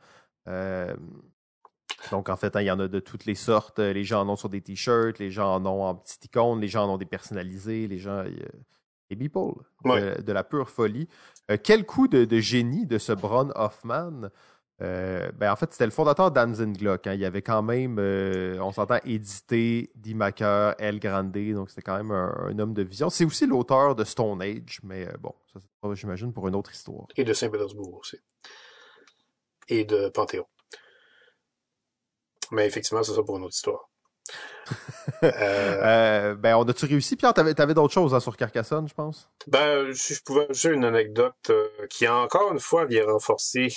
Euh, 0.49 0.95
donc, 2.11 2.29
en 2.29 2.37
fait, 2.37 2.57
hein, 2.57 2.63
il 2.63 2.67
y 2.67 2.71
en 2.71 2.81
a 2.81 2.89
de 2.89 3.01
toutes 3.01 3.25
les 3.25 3.35
sortes. 3.35 3.79
Euh, 3.79 3.93
les 3.93 4.05
gens 4.05 4.23
en 4.23 4.29
ont 4.29 4.37
sur 4.37 4.49
des 4.49 4.61
t-shirts, 4.61 5.19
les 5.19 5.31
gens 5.31 5.55
en 5.55 5.67
ont 5.67 5.85
en 5.85 5.95
petites 5.95 6.25
icônes, 6.25 6.61
les 6.61 6.69
gens 6.69 6.85
en 6.85 6.95
ont 6.95 6.99
des 6.99 7.07
personnalisés, 7.07 7.87
les 7.89 7.99
gens. 7.99 8.23
les 9.11 9.17
people, 9.17 9.55
de, 9.85 10.33
la 10.33 10.45
pure 10.45 10.71
folie. 10.71 11.09
Euh, 11.51 11.57
quel 11.63 11.85
coup 11.85 12.09
de, 12.09 12.39
génie 12.39 12.87
de 12.87 12.99
ce 12.99 13.13
Bron 13.13 13.51
Hoffman? 13.55 14.31
Euh, 14.81 15.31
ben, 15.33 15.53
en 15.53 15.57
fait, 15.57 15.71
c'était 15.71 15.85
le 15.85 15.93
fondateur 15.93 16.31
d'Anzenglock. 16.31 17.07
Hein. 17.07 17.15
Il 17.15 17.25
avait 17.25 17.43
quand 17.43 17.63
même, 17.63 17.99
on 17.99 18.73
s'entend, 18.73 18.99
édité 19.05 19.93
Dimaker, 19.95 20.75
El 20.79 20.99
Grande, 20.99 21.33
donc 21.33 21.71
c'était 21.71 21.83
quand 21.83 21.97
même 21.97 22.11
un, 22.11 22.59
homme 22.59 22.75
de 22.75 22.83
vision. 22.83 23.11
C'est 23.11 23.25
aussi 23.25 23.47
l'auteur 23.47 23.95
de 23.95 24.05
Stone 24.05 24.43
Age, 24.43 24.81
mais 24.83 25.09
bon, 25.21 25.35
ça 25.53 25.61
c'est 25.61 25.95
j'imagine, 25.95 26.33
pour 26.33 26.49
une 26.49 26.57
autre 26.57 26.73
histoire. 26.73 27.07
Et 27.17 27.23
de 27.23 27.33
Saint-Pétersbourg 27.33 27.99
aussi. 28.01 28.17
Et 29.69 29.85
de 29.85 30.09
Panthéon. 30.09 30.47
Mais 32.53 32.67
effectivement, 32.67 33.03
c'est 33.03 33.15
ça 33.15 33.23
pour 33.23 33.39
une 33.39 33.45
autre 33.45 33.55
histoire. 33.55 33.89
euh, 35.25 36.35
ben, 36.35 36.57
on 36.57 36.63
a-tu 36.63 36.85
réussi, 36.85 37.17
Pierre? 37.17 37.35
T'avais, 37.35 37.59
avais, 37.61 37.75
d'autres 37.75 37.93
choses 37.93 38.15
hein, 38.15 38.21
sur 38.21 38.37
Carcassonne, 38.37 38.87
je 38.89 38.95
pense? 38.95 39.29
Ben, 39.47 39.93
si 39.95 40.15
je 40.15 40.23
pouvais 40.23 40.47
ajouter 40.49 40.75
une 40.75 40.85
anecdote 40.85 41.51
euh, 41.51 41.87
qui, 41.89 42.07
encore 42.07 42.53
une 42.53 42.61
fois, 42.61 42.85
vient 42.85 43.07
renforcer 43.07 43.69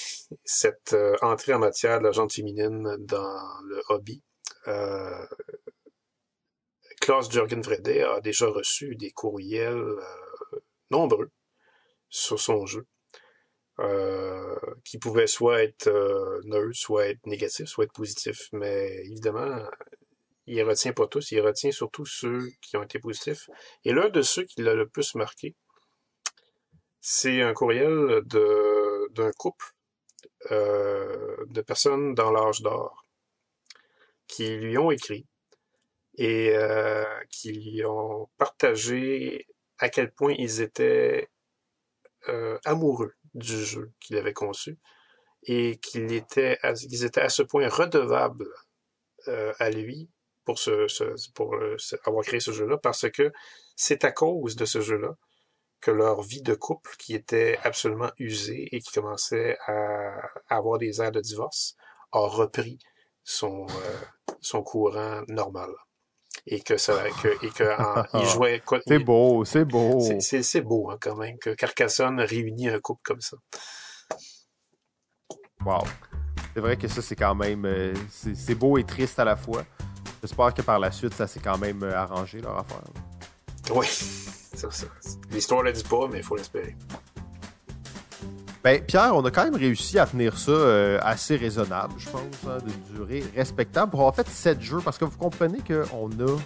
cette 0.44 0.94
euh, 0.94 1.16
entrée 1.22 1.54
en 1.54 1.60
matière 1.60 2.00
de 2.00 2.04
la 2.04 2.12
gente 2.12 2.34
féminine 2.34 2.96
dans 3.00 3.40
le 3.64 3.82
hobby. 3.90 4.22
Euh, 4.68 5.26
Klaus 7.02 7.32
Jürgen 7.32 7.62
Vrede 7.62 8.04
a 8.04 8.20
déjà 8.20 8.48
reçu 8.48 8.96
des 8.96 9.12
courriels 9.12 9.96
nombreux 10.92 11.32
sur 12.10 12.40
son 12.40 12.66
jeu. 12.66 12.86
Qui 14.84 14.98
pouvaient 15.00 15.28
soit 15.28 15.64
être 15.64 15.90
neutres, 16.46 16.78
soit 16.78 17.08
être 17.08 17.26
négatifs, 17.26 17.68
soit 17.68 17.86
être 17.86 17.94
positifs. 17.94 18.50
Mais 18.54 19.06
évidemment, 19.06 19.68
il 20.48 20.62
retient 20.64 20.94
pas 20.94 21.08
tous, 21.08 21.32
il 21.32 21.42
retient 21.42 21.72
surtout 21.72 22.06
ceux 22.06 22.50
qui 22.62 22.78
ont 22.78 22.84
été 22.84 23.00
positifs. 23.00 23.50
Et 23.84 23.94
l'un 23.94 24.10
de 24.10 24.22
ceux 24.22 24.44
qui 24.44 24.62
l'a 24.62 24.74
le 24.74 24.88
plus 24.88 25.16
marqué, 25.16 25.56
c'est 27.02 27.42
un 27.42 27.54
courriel 27.54 28.22
d'un 28.26 29.32
couple 29.38 29.74
euh, 30.52 31.36
de 31.48 31.62
personnes 31.62 32.14
dans 32.14 32.32
l'âge 32.32 32.62
d'or 32.62 33.04
qui 34.28 34.58
lui 34.58 34.78
ont 34.78 34.92
écrit 34.92 35.26
et 36.18 36.56
euh, 36.56 37.06
qui 37.30 37.52
lui 37.52 37.86
ont 37.86 38.30
partagé 38.38 39.48
à 39.80 39.90
quel 39.90 40.12
point 40.12 40.34
ils 40.38 40.62
étaient 40.62 41.30
euh, 42.30 42.58
amoureux 42.66 43.14
du 43.36 43.64
jeu 43.64 43.92
qu'il 44.00 44.18
avait 44.18 44.34
conçu 44.34 44.80
et 45.44 45.78
qu'ils 45.78 46.12
étaient, 46.14 46.58
étaient 47.04 47.22
à 47.22 47.30
ce 47.30 47.44
point 47.44 47.70
redevables 47.70 48.50
à 49.60 49.70
lui 49.70 50.10
pour, 50.46 50.60
ce, 50.60 51.32
pour 51.34 51.56
euh, 51.56 51.76
avoir 52.06 52.24
créé 52.24 52.40
ce 52.40 52.52
jeu-là 52.52 52.78
parce 52.78 53.10
que 53.10 53.34
c'est 53.76 54.06
à 54.06 54.12
cause 54.12 54.56
de 54.56 54.66
ce 54.66 54.80
jeu-là 54.80 55.18
que 55.82 55.92
leur 55.92 56.22
vie 56.22 56.42
de 56.42 56.56
couple, 56.56 56.96
qui 56.98 57.14
était 57.14 57.60
absolument 57.64 58.12
usée 58.18 58.70
et 58.72 58.80
qui 58.80 58.92
commençait 58.94 59.58
à, 59.68 60.14
avoir 60.48 60.80
des 60.80 61.02
airs 61.02 61.12
de 61.12 61.20
divorce, 61.20 61.76
a 62.12 62.20
repris 62.20 62.80
son, 63.24 63.68
euh, 63.68 64.06
son 64.40 64.64
courant 64.64 65.22
normal. 65.28 65.70
Et 66.48 66.62
que 66.62 66.78
ça, 66.78 66.94
que, 67.24 67.46
et 67.46 67.50
que 67.50 67.64
il 68.20 68.26
jouait. 68.30 68.62
C'est 68.88 69.00
beau, 69.00 69.46
c'est 69.46 69.66
beau. 69.66 70.00
C'est 70.20 70.62
beau 70.62 70.92
hein, 70.92 70.98
quand 71.02 71.16
même 71.16 71.38
que 71.40 71.52
Carcassonne 71.52 72.20
réunit 72.22 72.70
un 72.70 72.80
couple 72.80 73.02
comme 73.04 73.22
ça. 73.22 73.38
Wow. 75.66 75.84
C'est 76.54 76.60
vrai 76.62 76.78
que 76.78 76.88
ça, 76.88 77.02
c'est 77.02 77.16
quand 77.16 77.36
même. 77.36 77.66
Euh, 77.66 77.94
c'est 78.10 78.56
beau 78.56 78.78
et 78.78 78.84
triste 78.84 79.20
à 79.20 79.26
la 79.26 79.36
fois. 79.36 79.64
J'espère 80.22 80.54
que 80.54 80.62
par 80.62 80.80
la 80.80 80.92
suite, 80.92 81.14
ça 81.14 81.28
s'est 81.28 81.40
quand 81.40 81.58
même 81.58 81.84
euh, 81.84 81.98
arrangé 81.98 82.40
leur 82.40 82.58
affaire. 82.58 82.84
Oui, 83.74 83.88
ça, 83.90 84.70
ça. 84.72 84.88
L'histoire 85.32 85.62
ne 85.64 85.70
le 85.70 85.74
dit 85.74 85.84
pas, 85.84 86.08
mais 86.08 86.20
il 86.20 86.24
faut 86.24 86.36
l'espérer. 86.36 86.76
Ben, 88.66 88.84
Pierre, 88.84 89.16
on 89.16 89.24
a 89.24 89.30
quand 89.30 89.44
même 89.44 89.56
réussi 89.56 90.00
à 90.00 90.08
tenir 90.08 90.40
ça 90.40 90.50
euh, 90.50 90.98
assez 91.04 91.36
raisonnable, 91.36 91.94
je 92.00 92.10
pense, 92.10 92.24
hein, 92.50 92.58
de 92.66 92.96
durée 92.96 93.24
respectable 93.36 93.92
pour 93.92 94.00
avoir 94.00 94.16
fait 94.16 94.28
7 94.28 94.60
jeux, 94.60 94.80
parce 94.84 94.98
que 94.98 95.06
vous 95.06 95.20
comprenez 95.20 95.60
qu'on 95.60 96.10
a 96.10 96.40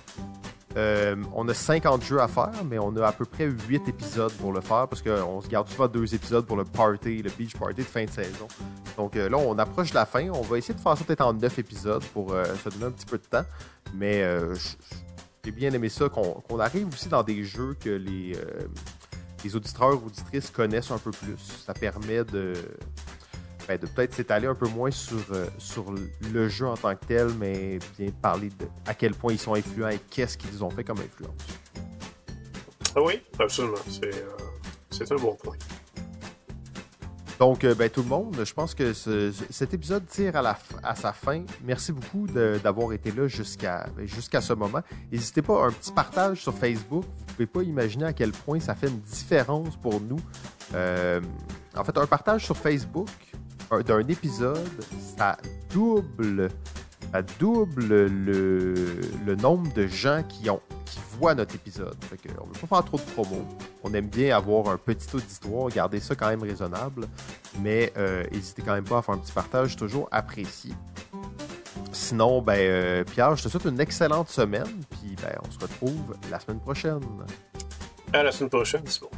euh, 0.75 1.15
on 1.33 1.47
a 1.47 1.53
50 1.53 2.03
jeux 2.03 2.19
à 2.19 2.27
faire, 2.27 2.51
mais 2.69 2.77
on 2.77 2.93
a 2.97 3.07
à 3.07 3.13
peu 3.13 3.23
près 3.23 3.45
8 3.45 3.87
épisodes 3.87 4.33
pour 4.33 4.51
le 4.51 4.59
faire 4.59 4.89
parce 4.89 5.01
qu'on 5.01 5.39
se 5.39 5.47
garde 5.47 5.69
souvent 5.69 5.87
deux 5.87 6.13
épisodes 6.13 6.45
pour 6.45 6.57
le 6.57 6.65
party, 6.65 7.21
le 7.21 7.31
beach 7.31 7.55
party 7.55 7.75
de 7.75 7.83
fin 7.83 8.03
de 8.03 8.11
saison. 8.11 8.49
Donc 8.97 9.15
euh, 9.15 9.29
là, 9.29 9.37
on 9.37 9.57
approche 9.57 9.91
de 9.91 9.95
la 9.95 10.05
fin. 10.05 10.29
On 10.29 10.41
va 10.41 10.57
essayer 10.57 10.73
de 10.73 10.79
faire 10.81 10.97
ça 10.97 11.03
peut-être 11.05 11.25
en 11.25 11.33
9 11.33 11.59
épisodes 11.59 12.03
pour 12.13 12.33
euh, 12.33 12.43
se 12.61 12.67
donner 12.67 12.85
un 12.85 12.91
petit 12.91 13.05
peu 13.05 13.17
de 13.17 13.23
temps. 13.23 13.45
Mais 13.95 14.23
j'ai 15.43 15.51
bien 15.51 15.71
aimé 15.71 15.87
ça, 15.87 16.09
qu'on 16.09 16.59
arrive 16.59 16.89
aussi 16.89 17.07
dans 17.07 17.23
des 17.23 17.45
jeux 17.45 17.75
que 17.79 17.89
les, 17.89 18.33
les 19.43 19.55
auditeurs 19.55 20.01
ou 20.01 20.07
auditrices 20.07 20.49
connaissent 20.49 20.91
un 20.91 20.97
peu 20.97 21.11
plus. 21.11 21.37
Ça 21.65 21.73
permet 21.73 22.23
de 22.23 22.53
ben, 23.69 23.77
de 23.77 23.85
peut-être 23.85 24.15
s'étaler 24.15 24.47
un 24.47 24.55
peu 24.55 24.67
moins 24.67 24.89
sur, 24.89 25.19
euh, 25.31 25.45
sur 25.59 25.93
le 26.33 26.49
jeu 26.49 26.65
en 26.65 26.75
tant 26.75 26.95
que 26.95 27.05
tel, 27.05 27.27
mais 27.37 27.77
bien 27.99 28.09
parler 28.19 28.49
de 28.49 28.65
à 28.87 28.95
quel 28.95 29.13
point 29.13 29.31
ils 29.31 29.39
sont 29.39 29.53
influents 29.53 29.89
et 29.89 29.99
qu'est-ce 30.09 30.39
qu'ils 30.39 30.63
ont 30.63 30.71
fait 30.71 30.83
comme 30.83 30.97
influence. 30.97 31.35
Ah 32.95 33.01
oui, 33.03 33.21
absolument. 33.39 33.77
C'est, 33.87 34.05
euh, 34.05 35.15
un 35.15 35.21
bon 35.21 35.35
point. 35.35 35.55
Donc, 37.37 37.63
euh, 37.63 37.75
ben, 37.75 37.91
tout 37.91 38.01
le 38.01 38.09
monde, 38.09 38.43
je 38.43 38.53
pense 38.55 38.73
que 38.73 38.91
cet 38.91 39.71
épisode 39.75 40.03
tire 40.07 40.35
à, 40.35 40.41
la, 40.41 40.57
à 40.81 40.95
sa 40.95 41.13
fin. 41.13 41.43
Merci 41.63 41.91
beaucoup 41.91 42.25
d'avoir 42.25 42.91
été 42.91 43.11
là 43.11 43.27
jusqu'à 43.27 43.85
jusqu'à 43.99 44.41
ce 44.41 44.53
moment. 44.53 44.81
N'hésitez 45.11 45.43
pas, 45.43 45.67
un 45.67 45.71
petit 45.71 45.91
partage 45.91 46.41
sur 46.41 46.55
Facebook. 46.55 47.05
Vous 47.05 47.28
pas 47.47 47.63
imaginer 47.63 48.05
à 48.05 48.13
quel 48.13 48.31
point 48.31 48.59
ça 48.59 48.75
fait 48.75 48.87
une 48.87 48.99
différence 48.99 49.75
pour 49.77 50.01
nous. 50.01 50.19
en 50.73 51.83
fait, 51.83 51.97
un 51.97 52.07
partage 52.07 52.45
sur 52.45 52.57
Facebook, 52.57 53.09
d'un 53.85 53.99
épisode, 54.07 54.83
ça 55.17 55.37
double, 55.71 56.49
ça 57.11 57.21
double 57.39 58.07
le, 58.07 59.35
nombre 59.35 59.71
de 59.73 59.87
gens 59.87 60.23
qui, 60.27 60.49
ont, 60.49 60.61
qui 60.85 60.99
voient 61.17 61.35
notre 61.35 61.55
épisode. 61.55 61.95
On 62.41 62.47
ne 62.47 62.53
veut 62.53 62.67
pas 62.67 62.77
faire 62.77 62.85
trop 62.85 62.97
de 62.97 63.03
promo. 63.03 63.45
On 63.83 63.93
aime 63.93 64.07
bien 64.07 64.35
avoir 64.35 64.69
un 64.69 64.77
petit 64.77 65.15
auditoire, 65.15 65.69
garder 65.69 65.99
ça 65.99 66.15
quand 66.15 66.29
même 66.29 66.43
raisonnable. 66.43 67.05
Mais 67.61 67.93
euh, 67.97 68.23
n'hésitez 68.31 68.61
quand 68.61 68.73
même 68.73 68.83
pas 68.83 68.99
à 68.99 69.01
faire 69.01 69.15
un 69.15 69.19
petit 69.19 69.31
partage, 69.31 69.75
toujours 69.75 70.07
apprécié. 70.11 70.73
Sinon, 71.91 72.41
ben, 72.41 72.57
euh, 72.57 73.03
Pierre, 73.03 73.35
je 73.35 73.43
te 73.43 73.49
souhaite 73.49 73.65
une 73.65 73.79
excellente 73.79 74.29
semaine. 74.29 74.83
Puis 74.89 75.15
ben, 75.21 75.35
on 75.45 75.51
se 75.51 75.59
retrouve 75.59 76.15
la 76.29 76.39
semaine 76.39 76.59
prochaine. 76.59 77.01
À 78.13 78.23
la 78.23 78.31
semaine 78.31 78.49
prochaine, 78.49 78.83
c'est 78.85 79.01
bon. 79.01 79.09